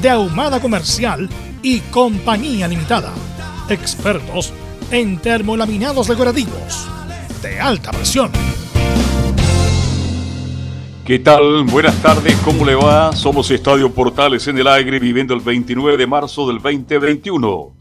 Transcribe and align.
de 0.00 0.08
Ahumada 0.08 0.60
Comercial 0.60 1.28
y 1.62 1.80
Compañía 1.80 2.66
Limitada. 2.66 3.12
Expertos 3.68 4.52
en 4.90 5.18
termolaminados 5.18 6.08
decorativos 6.08 6.88
de 7.42 7.60
alta 7.60 7.90
presión. 7.90 8.30
¿Qué 11.04 11.18
tal? 11.18 11.64
Buenas 11.64 11.96
tardes, 12.02 12.34
¿cómo 12.44 12.64
le 12.64 12.74
va? 12.74 13.14
Somos 13.14 13.50
Estadio 13.50 13.92
Portales 13.92 14.46
en 14.48 14.58
el 14.58 14.68
aire 14.68 14.98
viviendo 14.98 15.34
el 15.34 15.40
29 15.40 15.98
de 15.98 16.06
marzo 16.06 16.46
del 16.46 16.62
2021. 16.62 17.72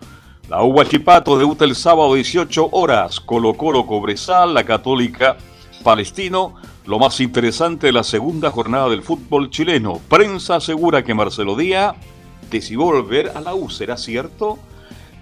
La 0.50 0.64
UBA 0.64 0.86
Chipato 0.86 1.38
debuta 1.38 1.64
el 1.64 1.76
sábado 1.76 2.16
18 2.16 2.70
horas. 2.72 3.20
Colo 3.20 3.54
Colo 3.54 3.86
Cobresal, 3.86 4.54
la 4.54 4.66
Católica 4.66 5.38
Palestino 5.84 6.56
lo 6.90 6.98
más 6.98 7.20
interesante 7.20 7.86
de 7.86 7.94
la 7.94 8.04
segunda 8.04 8.50
jornada 8.50 8.90
del 8.90 9.04
fútbol 9.04 9.52
chileno. 9.52 10.02
Prensa 10.10 10.56
asegura 10.56 11.04
que 11.04 11.14
Marcelo 11.14 11.56
Díaz 11.56 11.94
decidió 12.50 12.82
volver 12.82 13.32
a 13.36 13.42
la 13.42 13.56
U, 13.56 13.70
¿será 13.70 13.98
cierto? 13.98 14.60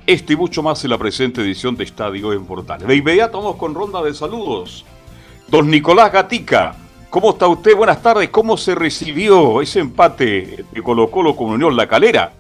Esto 0.05 0.33
y 0.33 0.35
mucho 0.35 0.63
más 0.63 0.83
en 0.83 0.91
la 0.91 0.97
presente 0.97 1.41
edición 1.41 1.75
de 1.75 1.83
Estadio 1.83 2.31
en 2.33 2.45
Portales. 2.45 2.87
De 2.87 2.95
inmediato 2.95 3.39
vamos 3.39 3.57
con 3.57 3.75
ronda 3.75 4.01
de 4.01 4.13
saludos. 4.13 4.85
Don 5.47 5.69
Nicolás 5.69 6.11
Gatica, 6.11 6.75
¿cómo 7.09 7.31
está 7.31 7.47
usted? 7.47 7.75
Buenas 7.75 8.01
tardes. 8.01 8.29
¿Cómo 8.29 8.57
se 8.57 8.73
recibió 8.73 9.61
ese 9.61 9.79
empate 9.79 10.65
de 10.71 10.83
Colo 10.83 11.11
Colo 11.11 11.35
con 11.35 11.49
Unión 11.49 11.75
La 11.75 11.87
Calera? 11.87 12.31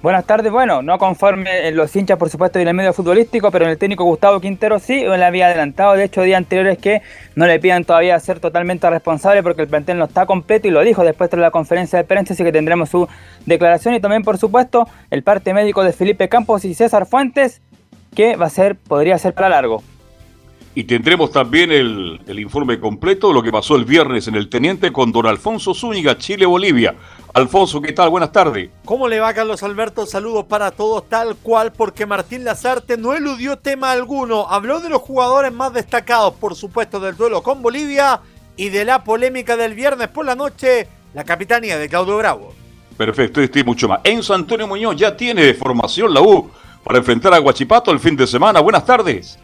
Buenas 0.00 0.26
tardes, 0.26 0.52
bueno, 0.52 0.80
no 0.80 0.96
conforme 0.96 1.72
los 1.72 1.94
hinchas 1.96 2.16
por 2.18 2.30
supuesto 2.30 2.60
y 2.60 2.62
en 2.62 2.68
el 2.68 2.74
medio 2.74 2.92
futbolístico, 2.92 3.50
pero 3.50 3.64
en 3.64 3.72
el 3.72 3.78
técnico 3.78 4.04
Gustavo 4.04 4.38
Quintero 4.38 4.78
sí, 4.78 5.00
él 5.00 5.20
había 5.24 5.46
adelantado 5.46 5.94
de 5.94 6.04
hecho 6.04 6.22
días 6.22 6.38
anteriores 6.38 6.78
que 6.78 7.02
no 7.34 7.48
le 7.48 7.58
pidan 7.58 7.84
todavía 7.84 8.16
ser 8.20 8.38
totalmente 8.38 8.88
responsable 8.88 9.42
porque 9.42 9.62
el 9.62 9.68
plantel 9.68 9.98
no 9.98 10.04
está 10.04 10.24
completo 10.24 10.68
y 10.68 10.70
lo 10.70 10.82
dijo 10.82 11.02
después 11.02 11.30
de 11.30 11.38
la 11.38 11.50
conferencia 11.50 11.98
de 11.98 12.04
prensa, 12.04 12.34
así 12.34 12.44
que 12.44 12.52
tendremos 12.52 12.90
su 12.90 13.08
declaración 13.44 13.92
y 13.92 14.00
también 14.00 14.22
por 14.22 14.38
supuesto 14.38 14.86
el 15.10 15.24
parte 15.24 15.52
médico 15.52 15.82
de 15.82 15.92
Felipe 15.92 16.28
Campos 16.28 16.64
y 16.64 16.74
César 16.74 17.04
Fuentes 17.04 17.60
que 18.14 18.36
va 18.36 18.46
a 18.46 18.50
ser, 18.50 18.76
podría 18.76 19.18
ser 19.18 19.34
para 19.34 19.48
largo. 19.48 19.82
Y 20.74 20.84
tendremos 20.84 21.32
también 21.32 21.72
el, 21.72 22.20
el 22.26 22.38
informe 22.38 22.78
completo 22.78 23.28
de 23.28 23.34
lo 23.34 23.42
que 23.42 23.50
pasó 23.50 23.74
el 23.74 23.84
viernes 23.84 24.28
en 24.28 24.36
el 24.36 24.48
Teniente 24.48 24.92
con 24.92 25.10
don 25.10 25.26
Alfonso 25.26 25.74
Zúñiga, 25.74 26.16
Chile-Bolivia. 26.16 26.94
Alfonso, 27.34 27.80
¿qué 27.80 27.92
tal? 27.92 28.10
Buenas 28.10 28.32
tardes. 28.32 28.70
¿Cómo 28.84 29.08
le 29.08 29.20
va, 29.20 29.34
Carlos 29.34 29.62
Alberto? 29.62 30.06
Saludos 30.06 30.44
para 30.46 30.70
todos, 30.70 31.08
tal 31.08 31.36
cual, 31.36 31.72
porque 31.72 32.06
Martín 32.06 32.44
Lazarte 32.44 32.96
no 32.96 33.14
eludió 33.14 33.56
tema 33.58 33.92
alguno. 33.92 34.46
Habló 34.48 34.80
de 34.80 34.88
los 34.88 35.02
jugadores 35.02 35.52
más 35.52 35.72
destacados, 35.72 36.34
por 36.34 36.54
supuesto, 36.54 37.00
del 37.00 37.16
duelo 37.16 37.42
con 37.42 37.60
Bolivia 37.60 38.20
y 38.56 38.68
de 38.70 38.84
la 38.84 39.04
polémica 39.04 39.56
del 39.56 39.74
viernes 39.74 40.08
por 40.08 40.24
la 40.24 40.34
noche, 40.34 40.88
la 41.14 41.24
capitanía 41.24 41.78
de 41.78 41.88
Claudio 41.88 42.16
Bravo. 42.16 42.54
Perfecto, 42.96 43.40
este 43.40 43.60
y 43.60 43.64
mucho 43.64 43.88
más. 43.88 44.00
Enzo 44.04 44.34
Antonio 44.34 44.66
Muñoz 44.66 44.96
ya 44.96 45.16
tiene 45.16 45.54
formación 45.54 46.12
la 46.12 46.20
U 46.20 46.50
para 46.82 46.98
enfrentar 46.98 47.34
a 47.34 47.38
Guachipato 47.38 47.90
el 47.90 48.00
fin 48.00 48.16
de 48.16 48.26
semana. 48.26 48.60
Buenas 48.60 48.84
tardes. 48.84 49.38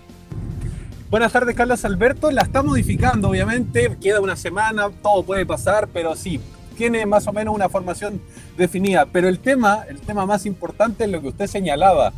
Buenas 1.14 1.30
tardes, 1.30 1.54
Carlos 1.54 1.84
Alberto. 1.84 2.32
La 2.32 2.42
está 2.42 2.64
modificando, 2.64 3.28
obviamente. 3.28 3.96
Queda 4.02 4.20
una 4.20 4.34
semana, 4.34 4.90
todo 5.00 5.22
puede 5.22 5.46
pasar, 5.46 5.86
pero 5.92 6.16
sí, 6.16 6.40
tiene 6.76 7.06
más 7.06 7.28
o 7.28 7.32
menos 7.32 7.54
una 7.54 7.68
formación 7.68 8.20
definida. 8.56 9.06
Pero 9.06 9.28
el 9.28 9.38
tema, 9.38 9.84
el 9.88 10.00
tema 10.00 10.26
más 10.26 10.44
importante 10.44 11.04
es 11.04 11.10
lo 11.10 11.22
que 11.22 11.28
usted 11.28 11.46
señalaba, 11.46 12.12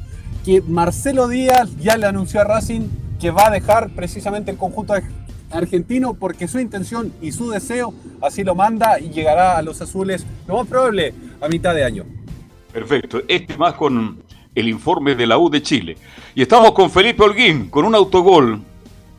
que 0.46 0.62
Marcelo 0.62 1.28
Díaz 1.28 1.76
ya 1.76 1.98
le 1.98 2.06
anunció 2.06 2.40
a 2.40 2.44
Racing 2.44 2.88
que 3.20 3.30
va 3.30 3.48
a 3.48 3.50
dejar 3.50 3.90
precisamente 3.90 4.50
el 4.50 4.56
conjunto 4.56 4.94
argentino 5.50 6.14
porque 6.14 6.48
su 6.48 6.58
intención 6.58 7.12
y 7.20 7.32
su 7.32 7.50
deseo 7.50 7.92
así 8.22 8.44
lo 8.44 8.54
manda 8.54 8.98
y 8.98 9.10
llegará 9.10 9.58
a 9.58 9.62
los 9.62 9.82
azules 9.82 10.24
lo 10.48 10.56
más 10.56 10.66
probable 10.68 11.12
a 11.42 11.48
mitad 11.48 11.74
de 11.74 11.84
año. 11.84 12.06
Perfecto. 12.72 13.20
Este 13.28 13.58
más 13.58 13.74
con 13.74 14.22
el 14.54 14.68
informe 14.68 15.14
de 15.14 15.26
la 15.26 15.36
U 15.36 15.50
de 15.50 15.60
Chile. 15.60 15.98
Y 16.34 16.40
estamos 16.40 16.72
con 16.72 16.90
Felipe 16.90 17.22
Holguín, 17.22 17.68
con 17.68 17.84
un 17.84 17.94
autogol. 17.94 18.62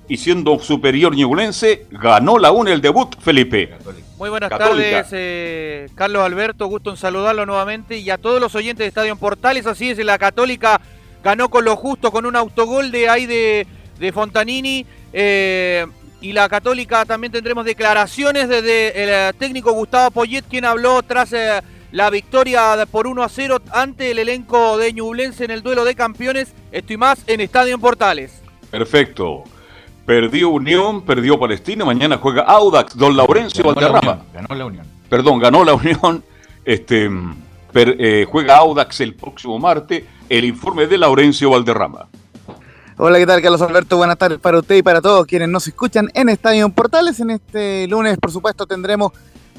Y 0.10 0.18
siendo 0.18 0.58
superior 0.60 1.16
ñublense, 1.16 1.86
ganó 1.92 2.38
la 2.38 2.52
U 2.52 2.62
en 2.62 2.70
el 2.70 2.82
debut, 2.82 3.16
Felipe. 3.20 3.76
Muy 4.18 4.30
buenas 4.30 4.50
tardes, 4.50 5.08
eh, 5.12 5.90
Carlos 5.96 6.24
Alberto. 6.24 6.66
Gusto 6.68 6.92
en 6.92 6.98
saludarlo 6.98 7.46
nuevamente 7.46 7.98
y 7.98 8.10
a 8.10 8.18
todos 8.18 8.40
los 8.40 8.56
oyentes 8.56 8.86
de 8.86 8.88
Estadio 8.88 9.16
Portales. 9.18 9.68
Así 9.68 9.90
es, 9.90 9.98
la 10.04 10.18
Católica 10.18 10.80
ganó 11.24 11.50
con 11.50 11.66
lo 11.66 11.76
justo, 11.76 12.12
con 12.12 12.26
un 12.26 12.36
autogol 12.36 12.90
de 12.90 13.10
ahí 13.10 13.26
de, 13.26 13.68
Fontanini. 14.14 14.86
Eh, 15.12 15.86
y 16.22 16.32
la 16.32 16.48
Católica 16.48 17.06
también 17.06 17.32
tendremos 17.34 17.66
declaraciones 17.66 18.48
desde 18.48 19.04
el 19.04 19.10
eh, 19.10 19.34
técnico 19.38 19.74
Gustavo 19.74 20.10
Poyet, 20.12 20.46
quien 20.50 20.66
habló 20.66 21.04
tras 21.04 21.36
la 21.92 22.10
victoria 22.10 22.88
por 22.90 23.08
1 23.08 23.24
a 23.24 23.30
0 23.30 23.62
ante 23.72 24.12
el 24.12 24.20
elenco 24.20 24.78
de 24.78 24.94
Ñublense 24.94 25.44
en 25.44 25.52
el 25.52 25.64
duelo 25.64 25.84
de 25.84 25.96
campeones. 25.96 26.54
Estoy 26.72 26.96
más 26.98 27.20
en 27.28 27.42
Estadio 27.42 27.78
Portales. 27.78 28.42
Perfecto. 28.72 29.44
Perdió 30.08 30.48
Unión, 30.48 31.02
perdió 31.02 31.38
Palestina, 31.38 31.84
mañana 31.84 32.18
juega 32.18 32.44
Audax, 32.44 32.96
Don 32.96 33.18
Laurencio 33.18 33.62
Valderrama. 33.62 34.22
ganó 34.34 34.56
la 34.56 34.66
Unión. 34.66 34.88
Perdón, 35.10 35.38
ganó 35.38 35.66
la 35.66 35.74
Unión. 35.74 36.24
Este, 36.64 37.10
eh, 37.74 38.26
juega 38.30 38.58
Audax 38.58 39.02
el 39.02 39.16
próximo 39.16 39.60
martes. 39.60 40.04
El 40.30 40.46
informe 40.46 40.88
de 40.88 40.98
Laurencio 40.98 41.50
Valderrama. 41.50 42.08
Hola, 42.98 43.20
¿qué 43.20 43.26
tal, 43.26 43.42
Carlos 43.42 43.62
Alberto? 43.62 43.98
Buenas 43.98 44.18
tardes 44.18 44.40
para 44.40 44.60
usted 44.60 44.76
y 44.76 44.82
para 44.82 45.02
todos 45.02 45.26
quienes 45.26 45.50
nos 45.50 45.68
escuchan 45.68 46.10
en 46.14 46.30
Estadio 46.30 46.68
Portales. 46.70 47.20
En 47.20 47.32
este 47.32 47.88
lunes, 47.88 48.18
por 48.18 48.32
supuesto, 48.32 48.66
tendremos 48.66 49.12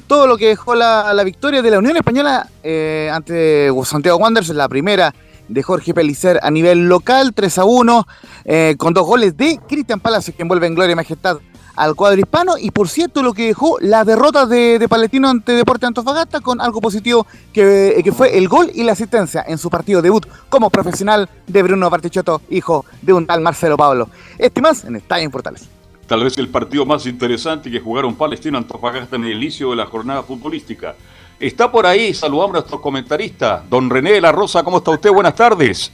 todo 0.07 0.27
lo 0.27 0.39
que 0.39 0.49
dejó 0.49 0.75
la, 0.75 1.23
victoria 1.25 1.61
de 1.61 1.71
la 1.71 1.79
Unión 1.79 1.97
Española 1.97 2.49
eh, 2.63 3.11
ante 3.13 3.71
Santiago 3.85 4.19
Wanderers, 4.19 4.49
la 4.51 4.69
primera 4.69 5.15
de 5.49 5.63
Jorge 5.63 5.95
Pelicer 5.95 6.39
a 6.43 6.51
nivel 6.51 6.89
local, 6.89 7.33
3 7.35 7.59
a 7.59 7.65
1, 7.65 8.07
eh, 8.45 8.75
con 8.79 8.95
dos 8.95 9.07
goles 9.07 9.37
de 9.37 9.59
Cristian 9.69 10.01
Palacios, 10.01 10.37
que 10.37 10.43
envuelve 10.43 10.67
en 10.67 10.75
gloria 10.75 10.93
y 10.93 10.97
majestad 10.97 11.39
al 11.77 11.95
cuadro 11.95 12.21
hispano. 12.21 12.59
Y 12.59 12.71
por 12.71 12.89
cierto, 12.89 13.23
lo 13.23 13.33
que 13.33 13.47
dejó 13.47 13.79
la 13.81 14.05
derrota 14.05 14.47
de, 14.47 14.85
Palestino 14.89 15.29
ante 15.29 15.53
Deporte 15.53 15.87
Antofagasta 15.87 16.41
con 16.41 16.61
algo 16.61 16.81
positivo 16.81 17.27
que, 17.53 17.99
eh, 17.99 18.03
que, 18.03 18.13
fue 18.13 18.37
el 18.37 18.49
gol 18.49 18.71
y 18.75 18.83
la 18.83 18.93
asistencia 18.93 19.45
en 19.47 19.59
su 19.59 19.71
partido 19.71 20.03
debut 20.03 20.27
como 20.49 20.71
profesional 20.71 21.29
de 21.47 21.63
Bruno 21.63 21.89
Bartichotto, 21.89 22.43
hijo 22.51 22.85
de 23.03 23.13
un 23.13 23.27
tal 23.27 23.41
Marcelo 23.41 23.77
Pablo. 23.77 24.09
Este 24.39 24.61
más 24.61 24.85
en 24.85 24.97
Estadio 24.97 25.31
Portales. 25.31 25.69
Tal 26.09 26.25
vez 26.25 26.39
el 26.39 26.49
partido 26.49 26.87
más 26.87 27.05
interesante 27.05 27.71
que 27.71 27.81
jugaron 27.81 28.15
Palestino 28.15 28.57
Antofagasta 28.57 29.17
en 29.17 29.25
el 29.25 29.37
inicio 29.37 29.71
de 29.71 29.77
la 29.77 29.85
jornada 29.85 30.23
futbolística. 30.23 30.95
Está 31.41 31.71
por 31.71 31.87
ahí, 31.87 32.13
saludamos 32.15 32.51
a 32.51 32.53
nuestro 32.55 32.81
comentarista, 32.81 33.63
don 33.69 33.89
René 33.89 34.13
de 34.13 34.21
la 34.21 34.33
Rosa, 34.33 34.65
¿cómo 34.65 34.79
está 34.79 34.91
usted? 34.91 35.11
Buenas 35.11 35.37
tardes. 35.37 35.93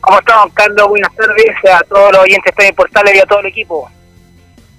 ¿Cómo 0.00 0.20
estamos, 0.20 0.52
Carlos? 0.54 0.88
Buenas 0.88 1.12
tardes 1.16 1.46
a 1.72 1.80
todos 1.88 2.12
los 2.12 2.22
oyentes 2.22 2.54
de 2.56 2.72
Portales 2.72 3.14
y 3.16 3.18
a 3.18 3.26
todo 3.26 3.40
el 3.40 3.46
equipo. 3.46 3.90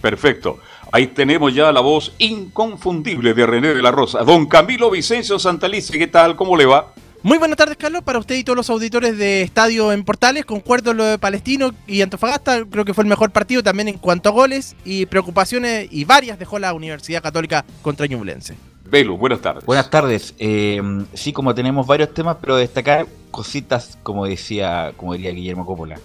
Perfecto. 0.01 0.59
Ahí 0.89 1.07
tenemos 1.07 1.53
ya 1.53 1.71
la 1.73 1.81
voz 1.81 2.13
inconfundible 2.17 3.33
de 3.33 3.45
René 3.45 3.73
de 3.73 3.81
la 3.81 3.91
Rosa. 3.91 4.19
Don 4.19 4.45
Camilo 4.45 4.89
Vicencio 4.89 5.37
Santalice, 5.37 5.97
¿qué 5.97 6.07
tal? 6.07 6.37
¿Cómo 6.37 6.55
le 6.55 6.65
va? 6.65 6.93
Muy 7.21 7.37
buenas 7.37 7.57
tardes, 7.57 7.77
Carlos, 7.77 8.03
para 8.03 8.19
usted 8.19 8.35
y 8.35 8.43
todos 8.43 8.57
los 8.57 8.69
auditores 8.69 9.17
de 9.17 9.41
Estadio 9.41 9.91
en 9.91 10.03
Portales. 10.05 10.45
Concuerdo 10.45 10.93
lo 10.93 11.03
de 11.03 11.17
Palestino 11.17 11.71
y 11.87 12.01
Antofagasta. 12.01 12.63
Creo 12.69 12.85
que 12.85 12.93
fue 12.93 13.03
el 13.03 13.09
mejor 13.09 13.31
partido 13.31 13.63
también 13.63 13.89
en 13.89 13.97
cuanto 13.97 14.29
a 14.29 14.33
goles 14.33 14.75
y 14.85 15.05
preocupaciones 15.07 15.87
y 15.91 16.05
varias 16.05 16.39
dejó 16.39 16.59
la 16.59 16.73
Universidad 16.73 17.21
Católica 17.21 17.65
contra 17.81 18.07
Ñublense. 18.07 18.55
Velo, 18.93 19.17
buenas 19.17 19.41
tardes. 19.41 19.65
Buenas 19.65 19.89
tardes. 19.89 20.35
Eh, 20.37 20.79
sí, 21.15 21.33
como 21.33 21.55
tenemos 21.55 21.87
varios 21.87 22.13
temas, 22.13 22.37
pero 22.39 22.57
destacar 22.57 23.07
cositas, 23.31 23.97
como 24.03 24.27
decía, 24.27 24.93
como 24.97 25.13
diría 25.13 25.31
Guillermo 25.31 25.65
Coppola. 25.65 25.99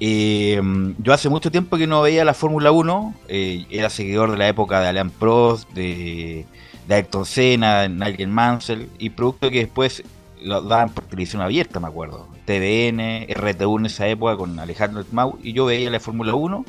Eh, 0.00 0.60
yo 0.98 1.12
hace 1.12 1.28
mucho 1.28 1.52
tiempo 1.52 1.76
que 1.76 1.86
no 1.86 2.02
veía 2.02 2.24
la 2.24 2.34
Fórmula 2.34 2.72
1, 2.72 3.14
eh, 3.28 3.64
era 3.70 3.90
seguidor 3.90 4.32
de 4.32 4.38
la 4.38 4.48
época 4.48 4.80
de 4.80 4.88
Alain 4.88 5.10
Prost, 5.10 5.70
de, 5.70 6.46
de 6.88 6.94
Ayrton 6.96 7.24
Senna, 7.24 7.86
Nigel 7.86 8.26
Mansell, 8.26 8.88
y 8.98 9.10
producto 9.10 9.48
que 9.48 9.60
después 9.60 10.02
lo 10.42 10.62
daban 10.62 10.90
por 10.90 11.04
televisión 11.04 11.42
abierta, 11.42 11.78
me 11.78 11.86
acuerdo. 11.86 12.26
TVN, 12.44 13.28
RTU 13.34 13.78
en 13.78 13.86
esa 13.86 14.08
época 14.08 14.36
con 14.36 14.58
Alejandro 14.58 15.04
Mau, 15.12 15.38
y 15.44 15.52
yo 15.52 15.66
veía 15.66 15.92
la 15.92 16.00
Fórmula 16.00 16.34
1 16.34 16.64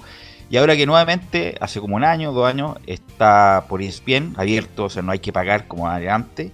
y 0.50 0.58
ahora 0.58 0.78
que 0.78 0.86
nuevamente, 0.86 1.58
hace 1.60 1.82
como 1.82 1.98
un 1.98 2.06
año, 2.06 2.32
dos 2.32 2.48
años, 2.48 2.78
está 2.86 3.66
por 3.68 3.82
ESPN 3.82 4.34
abierto, 4.38 4.86
o 4.86 4.90
sea, 4.90 5.02
no 5.02 5.12
hay 5.12 5.20
que 5.20 5.34
pagar 5.34 5.68
como 5.68 5.88
antes. 5.88 6.52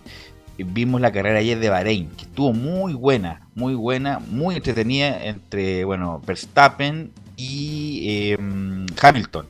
Vimos 0.58 1.02
la 1.02 1.12
carrera 1.12 1.40
ayer 1.40 1.60
de 1.60 1.70
Bahrein, 1.70 2.10
que 2.12 2.24
estuvo 2.24 2.54
muy 2.54 2.94
buena, 2.94 3.48
muy 3.56 3.76
buena, 3.76 4.20
muy 4.20 4.56
entretenida 4.56 5.26
entre, 5.26 5.84
bueno, 5.84 6.22
Verstappen 6.26 7.12
y 7.38 8.32
em, 8.32 8.86
Hamilton. 9.00 9.48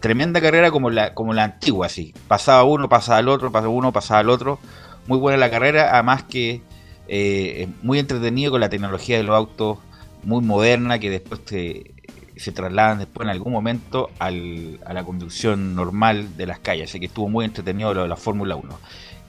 Tremenda 0.00 0.40
carrera 0.40 0.70
como 0.70 0.90
la, 0.90 1.14
como 1.14 1.34
la 1.34 1.44
antigua, 1.44 1.86
así. 1.86 2.14
Pasaba 2.28 2.64
uno, 2.64 2.88
pasaba 2.88 3.18
al 3.18 3.28
otro, 3.28 3.50
pasaba 3.52 3.72
uno, 3.72 3.92
pasaba 3.92 4.20
al 4.20 4.30
otro. 4.30 4.58
Muy 5.06 5.18
buena 5.18 5.38
la 5.38 5.50
carrera, 5.50 5.90
además 5.92 6.24
que 6.24 6.62
eh, 7.08 7.68
muy 7.82 7.98
entretenido 7.98 8.52
con 8.52 8.60
la 8.60 8.68
tecnología 8.68 9.16
de 9.16 9.24
los 9.24 9.36
autos, 9.36 9.78
muy 10.22 10.42
moderna, 10.42 10.98
que 10.98 11.10
después 11.10 11.44
te, 11.44 11.94
se 12.40 12.52
trasladan 12.52 12.98
después 12.98 13.26
en 13.26 13.30
algún 13.30 13.52
momento 13.52 14.10
al, 14.18 14.80
a 14.86 14.92
la 14.94 15.04
conducción 15.04 15.74
normal 15.74 16.36
de 16.36 16.46
las 16.46 16.58
calles. 16.58 16.90
Así 16.90 16.98
que 16.98 17.06
estuvo 17.06 17.28
muy 17.28 17.44
entretenido 17.44 17.92
lo 17.92 18.02
de 18.02 18.08
la 18.08 18.16
Fórmula 18.16 18.56
1. 18.56 18.78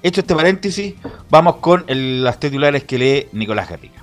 Hecho 0.03 0.21
este 0.21 0.33
paréntesis, 0.33 0.95
vamos 1.29 1.57
con 1.57 1.85
las 1.87 2.39
titulares 2.39 2.85
que 2.85 2.97
lee 2.97 3.27
Nicolás 3.33 3.69
Gatica. 3.69 4.00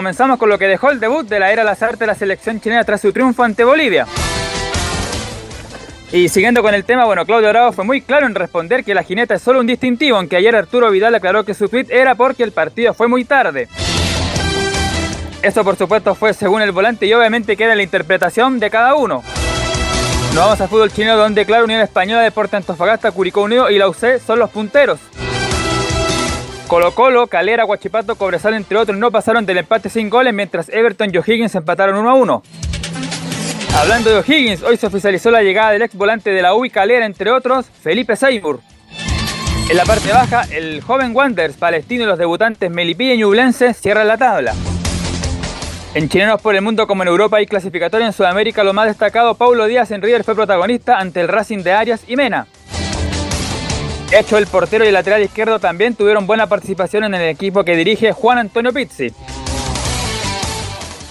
Comenzamos 0.00 0.38
con 0.38 0.48
lo 0.48 0.58
que 0.58 0.66
dejó 0.66 0.90
el 0.90 0.98
debut 0.98 1.28
de 1.28 1.38
la 1.38 1.52
era 1.52 1.62
Lazarte 1.62 1.98
de 1.98 2.06
la 2.06 2.14
selección 2.14 2.58
chilena 2.58 2.84
tras 2.84 3.02
su 3.02 3.12
triunfo 3.12 3.42
ante 3.42 3.64
Bolivia. 3.64 4.06
Y 6.10 6.30
siguiendo 6.30 6.62
con 6.62 6.72
el 6.72 6.86
tema, 6.86 7.04
bueno, 7.04 7.26
Claudio 7.26 7.50
Bravo 7.50 7.72
fue 7.72 7.84
muy 7.84 8.00
claro 8.00 8.24
en 8.24 8.34
responder 8.34 8.82
que 8.82 8.94
la 8.94 9.02
jineta 9.02 9.34
es 9.34 9.42
solo 9.42 9.60
un 9.60 9.66
distintivo, 9.66 10.16
aunque 10.16 10.36
ayer 10.36 10.56
Arturo 10.56 10.90
Vidal 10.90 11.14
aclaró 11.14 11.44
que 11.44 11.52
su 11.52 11.68
tweet 11.68 11.88
era 11.90 12.14
porque 12.14 12.42
el 12.42 12.52
partido 12.52 12.94
fue 12.94 13.08
muy 13.08 13.26
tarde. 13.26 13.68
Eso 15.42 15.64
por 15.64 15.76
supuesto 15.76 16.14
fue 16.14 16.32
según 16.32 16.62
el 16.62 16.72
volante 16.72 17.04
y 17.04 17.12
obviamente 17.12 17.54
queda 17.54 17.74
la 17.74 17.82
interpretación 17.82 18.58
de 18.58 18.70
cada 18.70 18.94
uno. 18.94 19.22
Nos 20.28 20.34
vamos 20.34 20.60
al 20.62 20.68
fútbol 20.70 20.90
chino 20.90 21.14
donde 21.14 21.44
claro 21.44 21.64
Unión 21.64 21.82
Española, 21.82 22.22
Deporte 22.22 22.56
Antofagasta, 22.56 23.10
Curicó 23.10 23.42
Unido 23.42 23.68
y 23.68 23.76
la 23.76 23.86
UC 23.86 24.18
son 24.26 24.38
los 24.38 24.48
punteros. 24.48 24.98
Colo 26.70 26.94
Colo, 26.94 27.26
Calera, 27.26 27.64
Guachipato, 27.64 28.14
Cobresal, 28.14 28.54
entre 28.54 28.78
otros, 28.78 28.96
no 28.96 29.10
pasaron 29.10 29.44
del 29.44 29.58
empate 29.58 29.88
sin 29.88 30.08
goles, 30.08 30.32
mientras 30.32 30.68
Everton 30.68 31.12
y 31.12 31.18
O'Higgins 31.18 31.56
empataron 31.56 31.96
1 31.96 32.08
a 32.08 32.14
1. 32.14 32.42
Hablando 33.76 34.10
de 34.10 34.18
O'Higgins, 34.18 34.62
hoy 34.62 34.76
se 34.76 34.86
oficializó 34.86 35.32
la 35.32 35.42
llegada 35.42 35.72
del 35.72 35.82
ex 35.82 35.96
volante 35.96 36.30
de 36.30 36.40
la 36.40 36.54
UI 36.54 36.70
Calera, 36.70 37.06
entre 37.06 37.32
otros, 37.32 37.66
Felipe 37.82 38.14
Seymour. 38.14 38.60
En 39.68 39.76
la 39.76 39.84
parte 39.84 40.12
baja, 40.12 40.42
el 40.52 40.80
joven 40.80 41.10
Wanderers 41.12 41.56
palestino 41.56 42.04
y 42.04 42.06
los 42.06 42.18
debutantes 42.20 42.70
Melipilla 42.70 43.14
y 43.14 43.18
Ñublense 43.18 43.74
cierran 43.74 44.06
la 44.06 44.16
tabla. 44.16 44.54
En 45.94 46.08
Chilenos 46.08 46.40
por 46.40 46.54
el 46.54 46.62
Mundo 46.62 46.86
como 46.86 47.02
en 47.02 47.08
Europa 47.08 47.42
y 47.42 47.46
clasificatorio 47.46 48.06
en 48.06 48.12
Sudamérica, 48.12 48.62
lo 48.62 48.74
más 48.74 48.86
destacado, 48.86 49.34
Paulo 49.34 49.66
Díaz 49.66 49.90
en 49.90 50.02
River 50.02 50.22
fue 50.22 50.36
protagonista 50.36 51.00
ante 51.00 51.20
el 51.20 51.26
Racing 51.26 51.64
de 51.64 51.72
Arias 51.72 52.04
y 52.06 52.14
Mena. 52.14 52.46
Hecho, 54.12 54.38
el 54.38 54.48
portero 54.48 54.84
y 54.84 54.88
el 54.88 54.94
lateral 54.94 55.22
izquierdo 55.22 55.60
también 55.60 55.94
tuvieron 55.94 56.26
buena 56.26 56.48
participación 56.48 57.04
en 57.04 57.14
el 57.14 57.28
equipo 57.28 57.62
que 57.62 57.76
dirige 57.76 58.10
Juan 58.10 58.38
Antonio 58.38 58.72
Pizzi. 58.72 59.12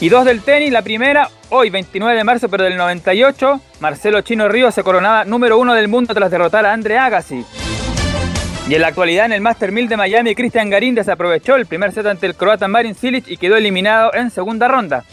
Y 0.01 0.10
dos 0.10 0.25
del 0.25 0.42
tenis, 0.42 0.72
la 0.72 0.81
primera, 0.81 1.30
hoy 1.50 1.69
29 1.69 2.18
de 2.18 2.24
marzo 2.25 2.50
pero 2.50 2.66
del 2.66 2.75
98, 2.75 3.62
Marcelo 3.80 4.19
Chino 4.22 4.50
Río 4.50 4.72
se 4.72 4.84
coronaba 4.84 5.24
número 5.24 5.57
uno 5.57 5.75
del 5.75 5.88
mundo 5.88 6.13
tras 6.13 6.30
derrotar 6.30 6.66
a 6.66 6.74
Andre 6.74 6.98
Agassi. 6.98 7.46
Y 8.68 8.75
en 8.75 8.81
la 8.81 8.88
actualidad 8.88 9.25
en 9.25 9.34
el 9.34 9.42
Master 9.42 9.72
1000 9.72 9.88
de 9.88 9.98
Miami, 9.98 10.36
Cristian 10.36 10.69
Garín 10.69 10.94
desaprovechó 10.94 11.56
el 11.56 11.68
primer 11.68 11.94
set 11.94 12.06
ante 12.06 12.28
el 12.28 12.36
croata 12.36 12.68
Marin 12.68 12.96
Cilic 12.96 13.30
y 13.30 13.38
quedó 13.38 13.56
eliminado 13.56 14.13
en 14.13 14.30
segunda 14.30 14.68
ronda. 14.68 15.06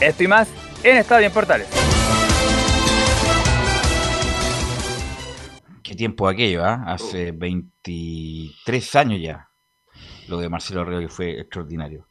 Esto 0.00 0.24
y 0.24 0.28
más 0.28 0.48
en 0.82 0.96
Estadio 0.96 1.30
Portales. 1.30 1.85
Qué 5.86 5.94
tiempo 5.94 6.26
aquello, 6.26 6.64
¿ah? 6.64 6.82
Hace 6.88 7.30
23 7.30 8.96
años 8.96 9.20
ya. 9.22 9.50
Lo 10.26 10.38
de 10.38 10.48
Marcelo 10.48 10.84
Río 10.84 10.98
que 10.98 11.08
fue 11.08 11.40
extraordinario. 11.40 12.08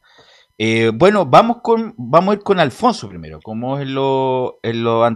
Eh, 0.56 0.90
bueno, 0.94 1.26
vamos 1.26 1.58
con 1.62 1.94
vamos 1.98 2.32
a 2.32 2.38
ir 2.38 2.42
con 2.42 2.58
Alfonso 2.58 3.06
primero. 3.06 3.38
Como 3.42 3.78
es 3.78 3.86
lo, 3.86 4.60
en 4.62 4.82
lo 4.82 5.06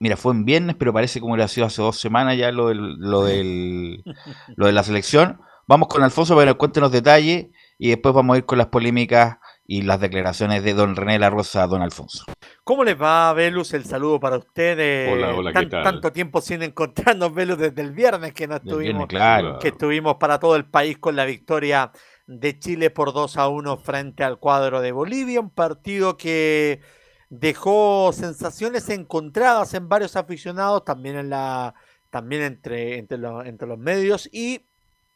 mira, 0.00 0.16
fue 0.16 0.32
en 0.32 0.46
viernes, 0.46 0.76
pero 0.78 0.94
parece 0.94 1.20
como 1.20 1.36
le 1.36 1.42
ha 1.42 1.48
sido 1.48 1.66
hace 1.66 1.82
dos 1.82 2.00
semanas 2.00 2.38
ya 2.38 2.50
lo 2.52 2.68
del, 2.68 2.94
lo 2.96 3.22
del 3.22 4.02
lo 4.56 4.64
de 4.64 4.72
la 4.72 4.82
selección. 4.82 5.38
Vamos 5.66 5.88
con 5.88 6.02
Alfonso 6.02 6.34
para 6.34 6.46
que 6.46 6.50
nos 6.52 6.56
cuente 6.56 6.80
los 6.80 6.92
detalles 6.92 7.48
y 7.76 7.90
después 7.90 8.14
vamos 8.14 8.36
a 8.36 8.38
ir 8.38 8.46
con 8.46 8.56
las 8.56 8.68
polémicas 8.68 9.36
y 9.68 9.82
las 9.82 10.00
declaraciones 10.00 10.62
de 10.62 10.74
don 10.74 10.94
René 10.94 11.18
La 11.18 11.30
Rosa 11.30 11.64
a 11.64 11.66
don 11.66 11.82
Alfonso. 11.82 12.24
¿Cómo 12.62 12.84
les 12.84 13.00
va, 13.00 13.32
Velus? 13.32 13.74
El 13.74 13.84
saludo 13.84 14.20
para 14.20 14.38
ustedes. 14.38 15.12
Hola, 15.12 15.34
hola, 15.34 15.52
¿qué 15.52 15.66
tal? 15.66 15.82
Tanto 15.82 16.12
tiempo 16.12 16.40
sin 16.40 16.62
encontrarnos, 16.62 17.34
Velus, 17.34 17.58
desde 17.58 17.82
el 17.82 17.92
viernes 17.92 18.32
que 18.32 18.46
no 18.46 18.56
estuvimos, 18.56 18.80
viernes, 18.80 19.06
claro. 19.08 19.58
que 19.58 19.68
estuvimos 19.68 20.16
para 20.16 20.38
todo 20.38 20.56
el 20.56 20.66
país 20.66 20.98
con 20.98 21.16
la 21.16 21.24
victoria 21.24 21.90
de 22.26 22.58
Chile 22.58 22.90
por 22.90 23.12
2 23.12 23.36
a 23.36 23.48
1 23.48 23.76
frente 23.78 24.24
al 24.24 24.38
cuadro 24.38 24.80
de 24.80 24.92
Bolivia, 24.92 25.40
un 25.40 25.50
partido 25.50 26.16
que 26.16 26.80
dejó 27.28 28.12
sensaciones 28.12 28.88
encontradas 28.88 29.74
en 29.74 29.88
varios 29.88 30.16
aficionados, 30.16 30.84
también 30.84 31.16
en 31.16 31.30
la 31.30 31.74
también 32.10 32.42
entre, 32.42 32.98
entre, 32.98 33.18
los, 33.18 33.44
entre 33.44 33.66
los 33.66 33.78
medios 33.78 34.28
y 34.32 34.64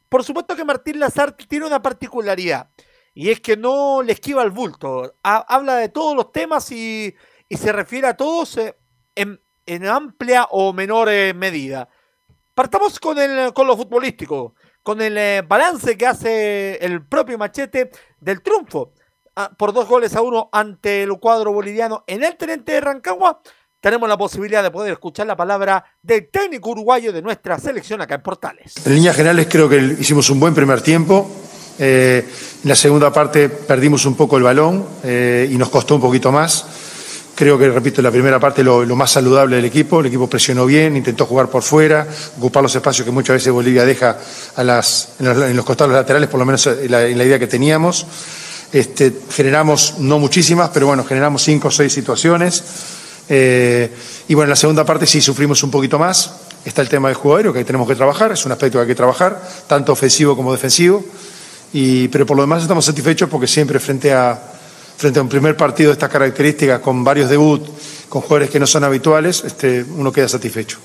por 0.08 0.24
supuesto 0.24 0.56
que 0.56 0.64
Martín 0.64 0.98
Lazarte 0.98 1.46
tiene 1.46 1.66
una 1.66 1.80
particularidad 1.80 2.68
y 3.20 3.30
es 3.30 3.40
que 3.40 3.54
no 3.54 4.02
le 4.02 4.14
esquiva 4.14 4.42
el 4.42 4.50
bulto. 4.50 5.14
habla 5.22 5.76
de 5.76 5.90
todos 5.90 6.16
los 6.16 6.32
temas 6.32 6.72
y, 6.72 7.14
se 7.50 7.70
refiere 7.70 8.06
a 8.06 8.16
todos 8.16 8.56
eh, 8.56 8.74
en, 9.14 9.86
amplia 9.86 10.44
o 10.50 10.72
menor 10.72 11.10
eh, 11.10 11.34
medida. 11.34 11.86
Partamos 12.54 12.98
con, 12.98 13.18
el, 13.18 13.52
con 13.52 13.66
lo 13.66 13.76
futbolístico, 13.76 14.54
con 14.82 15.02
el 15.02 15.18
eh, 15.18 15.42
balance 15.46 15.98
que 15.98 16.06
hace 16.06 16.76
el 16.76 17.04
propio 17.04 17.36
Machete 17.36 17.90
del 18.18 18.40
triunfo 18.40 18.94
ah, 19.36 19.50
por 19.54 19.74
dos 19.74 19.86
goles 19.86 20.16
a 20.16 20.22
uno 20.22 20.48
ante 20.50 21.02
el 21.02 21.10
cuadro 21.18 21.52
boliviano 21.52 22.04
en 22.06 22.24
el 22.24 22.38
Tenente 22.38 22.72
de 22.72 22.80
Rancagua. 22.80 23.42
Tenemos 23.82 24.08
la 24.08 24.16
posibilidad 24.16 24.62
de 24.62 24.70
poder 24.70 24.92
escuchar 24.92 25.26
la 25.26 25.36
palabra 25.36 25.84
del 26.00 26.30
técnico 26.30 26.70
uruguayo 26.70 27.12
de 27.12 27.20
nuestra 27.20 27.58
selección 27.58 28.00
acá 28.00 28.14
en 28.14 28.22
Portales. 28.22 28.74
En 28.86 28.94
líneas 28.94 29.14
generales 29.14 29.46
creo 29.50 29.68
que 29.68 29.76
hicimos 29.76 30.30
un 30.30 30.40
buen 30.40 30.54
primer 30.54 30.80
tiempo 30.80 31.30
eh, 31.82 32.22
en 32.62 32.68
la 32.68 32.76
segunda 32.76 33.10
parte 33.10 33.48
perdimos 33.48 34.04
un 34.04 34.14
poco 34.14 34.36
el 34.36 34.42
balón 34.42 34.84
eh, 35.02 35.48
y 35.50 35.56
nos 35.56 35.70
costó 35.70 35.94
un 35.94 36.02
poquito 36.02 36.30
más. 36.30 36.66
Creo 37.34 37.58
que, 37.58 37.70
repito, 37.70 38.02
en 38.02 38.04
la 38.04 38.10
primera 38.10 38.38
parte 38.38 38.62
lo, 38.62 38.84
más 38.94 39.12
saludable 39.12 39.56
del 39.56 39.64
equipo. 39.64 40.00
El 40.00 40.06
equipo 40.06 40.28
presionó 40.28 40.66
bien, 40.66 40.94
intentó 40.94 41.24
jugar 41.24 41.48
por 41.48 41.62
fuera, 41.62 42.06
ocupar 42.36 42.62
los 42.62 42.74
espacios 42.74 43.06
que 43.06 43.10
muchas 43.10 43.36
veces 43.36 43.50
Bolivia 43.50 43.86
deja 43.86 44.18
a 44.56 44.62
las, 44.62 45.12
en, 45.20 45.56
los, 45.56 45.64
costados 45.64 45.94
laterales, 45.94 46.28
por 46.28 46.38
lo 46.38 46.44
menos 46.44 46.66
en 46.66 46.90
la, 46.90 47.08
idea 47.08 47.38
que 47.38 47.46
teníamos. 47.46 48.06
Este, 48.70 49.14
generamos, 49.30 49.94
no 50.00 50.18
muchísimas, 50.18 50.68
pero 50.68 50.86
bueno, 50.86 51.02
generamos 51.02 51.42
cinco 51.42 51.68
o 51.68 51.70
seis 51.70 51.94
situaciones. 51.94 52.62
Eh, 53.26 53.90
y 54.28 54.34
bueno, 54.34 54.48
en 54.48 54.50
la 54.50 54.56
segunda 54.56 54.84
parte 54.84 55.06
sí 55.06 55.22
sufrimos 55.22 55.62
un 55.62 55.70
poquito 55.70 55.98
más. 55.98 56.30
Está 56.62 56.82
el 56.82 56.90
tema 56.90 57.08
del 57.08 57.16
jugador 57.16 57.54
que 57.54 57.64
tenemos 57.64 57.88
que 57.88 57.94
trabajar, 57.94 58.32
es 58.32 58.44
un 58.44 58.52
aspecto 58.52 58.76
que 58.76 58.82
hay 58.82 58.88
que 58.88 58.94
trabajar, 58.94 59.40
tanto 59.66 59.92
ofensivo 59.92 60.36
como 60.36 60.52
defensivo 60.52 61.02
pero 61.72 62.26
por 62.26 62.36
lo 62.36 62.42
demás 62.42 62.62
estamos 62.62 62.84
satisfechos 62.84 63.28
porque 63.28 63.46
siempre 63.46 63.78
frente 63.78 64.12
a, 64.12 64.34
frente 64.34 65.18
a 65.18 65.22
un 65.22 65.28
primer 65.28 65.56
partido 65.56 65.90
de 65.90 65.94
estas 65.94 66.10
características, 66.10 66.80
con 66.80 67.04
varios 67.04 67.30
debuts, 67.30 68.06
con 68.08 68.22
jugadores 68.22 68.50
que 68.50 68.58
no 68.58 68.66
son 68.66 68.84
habituales, 68.84 69.44
este, 69.44 69.84
uno 69.84 70.12
queda 70.12 70.28
satisfecho. 70.28 70.78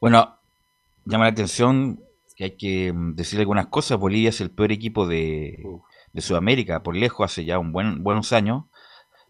Bueno, 0.00 0.38
llama 1.04 1.24
la 1.24 1.30
atención 1.30 2.00
que 2.34 2.44
hay 2.44 2.56
que 2.56 2.92
mm, 2.92 3.14
decir 3.14 3.38
algunas 3.38 3.66
cosas. 3.66 3.98
Bolivia 3.98 4.30
es 4.30 4.40
el 4.40 4.50
peor 4.50 4.72
equipo 4.72 5.06
de, 5.06 5.62
de 6.12 6.20
Sudamérica, 6.22 6.82
por 6.82 6.96
lejos, 6.96 7.30
hace 7.30 7.44
ya 7.44 7.58
un 7.58 7.72
buen, 7.72 8.02
buenos 8.02 8.32
años. 8.32 8.64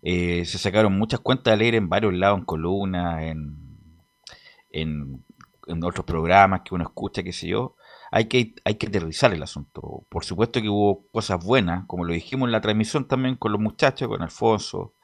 Eh, 0.03 0.45
se 0.47 0.59
sacaron 0.59 0.97
muchas 0.97 1.21
cuentas 1.21 1.53
de 1.53 1.59
leer 1.59 1.75
en 1.75 1.89
varios 1.89 2.15
lados, 2.15 2.39
en 2.39 2.45
columnas, 2.45 3.23
en, 3.23 3.57
en, 4.71 5.25
en 5.67 5.85
otros 5.85 6.07
programas 6.07 6.63
que 6.65 6.75
uno 6.75 6.85
escucha, 6.85 7.25
qué 7.25 7.33
sé 7.33 7.49
yo 7.49 7.75
hay 8.11 8.27
que, 8.27 8.55
hay 8.65 8.75
que 8.75 8.89
aterrizar 8.89 9.33
el 9.33 9.43
asunto. 9.43 10.05
Por 10.09 10.25
supuesto 10.25 10.61
que 10.61 10.69
hubo 10.69 11.07
cosas 11.13 11.45
buenas, 11.45 11.87
como 11.87 12.05
lo 12.05 12.13
dijimos 12.13 12.49
en 12.49 12.53
la 12.53 12.61
transmisión 12.61 13.07
también 13.07 13.37
con 13.37 13.53
los 13.53 13.61
muchachos, 13.61 14.09
con 14.09 14.23
Alfonso, 14.23 14.95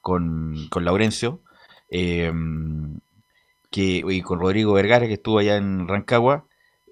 con, 0.00 0.68
con 0.70 0.84
Laurencio, 0.84 1.42
eh, 1.90 2.32
que, 3.70 4.02
y 4.06 4.22
con 4.22 4.40
Rodrigo 4.40 4.72
Vergara, 4.72 5.06
que 5.06 5.14
estuvo 5.14 5.38
allá 5.38 5.56
en 5.56 5.88
Rancagua. 5.88 6.46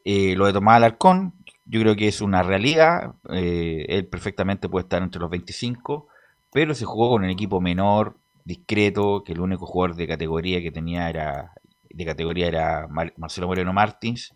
Eh, 0.05 0.37
lo 0.37 0.47
de 0.47 0.53
Tomás 0.53 0.77
Alarcón, 0.77 1.35
yo 1.65 1.81
creo 1.81 1.97
que 1.97 2.09
es 2.09 2.21
una 2.21 2.43
realidad. 2.43 3.15
Eh, 3.31 3.87
él 3.89 4.07
perfectamente 4.07 4.69
puede 4.69 4.85
estar 4.85 5.03
entre 5.03 5.21
los 5.21 5.31
25, 5.31 6.09
pero 6.53 6.75
se 6.75 6.85
jugó 6.85 7.11
con 7.11 7.25
un 7.25 7.31
equipo 7.31 7.61
menor, 7.61 8.17
discreto, 8.45 9.25
que 9.25 9.33
el 9.33 9.41
único 9.41 9.67
jugador 9.67 9.97
de 9.97 10.07
categoría 10.07 10.61
que 10.63 10.71
tenía 10.71 11.09
era 11.11 11.53
de 11.91 12.05
categoría 12.05 12.47
era 12.47 12.89
Marcelo 12.89 13.47
Moreno 13.49 13.73
Martins. 13.73 14.35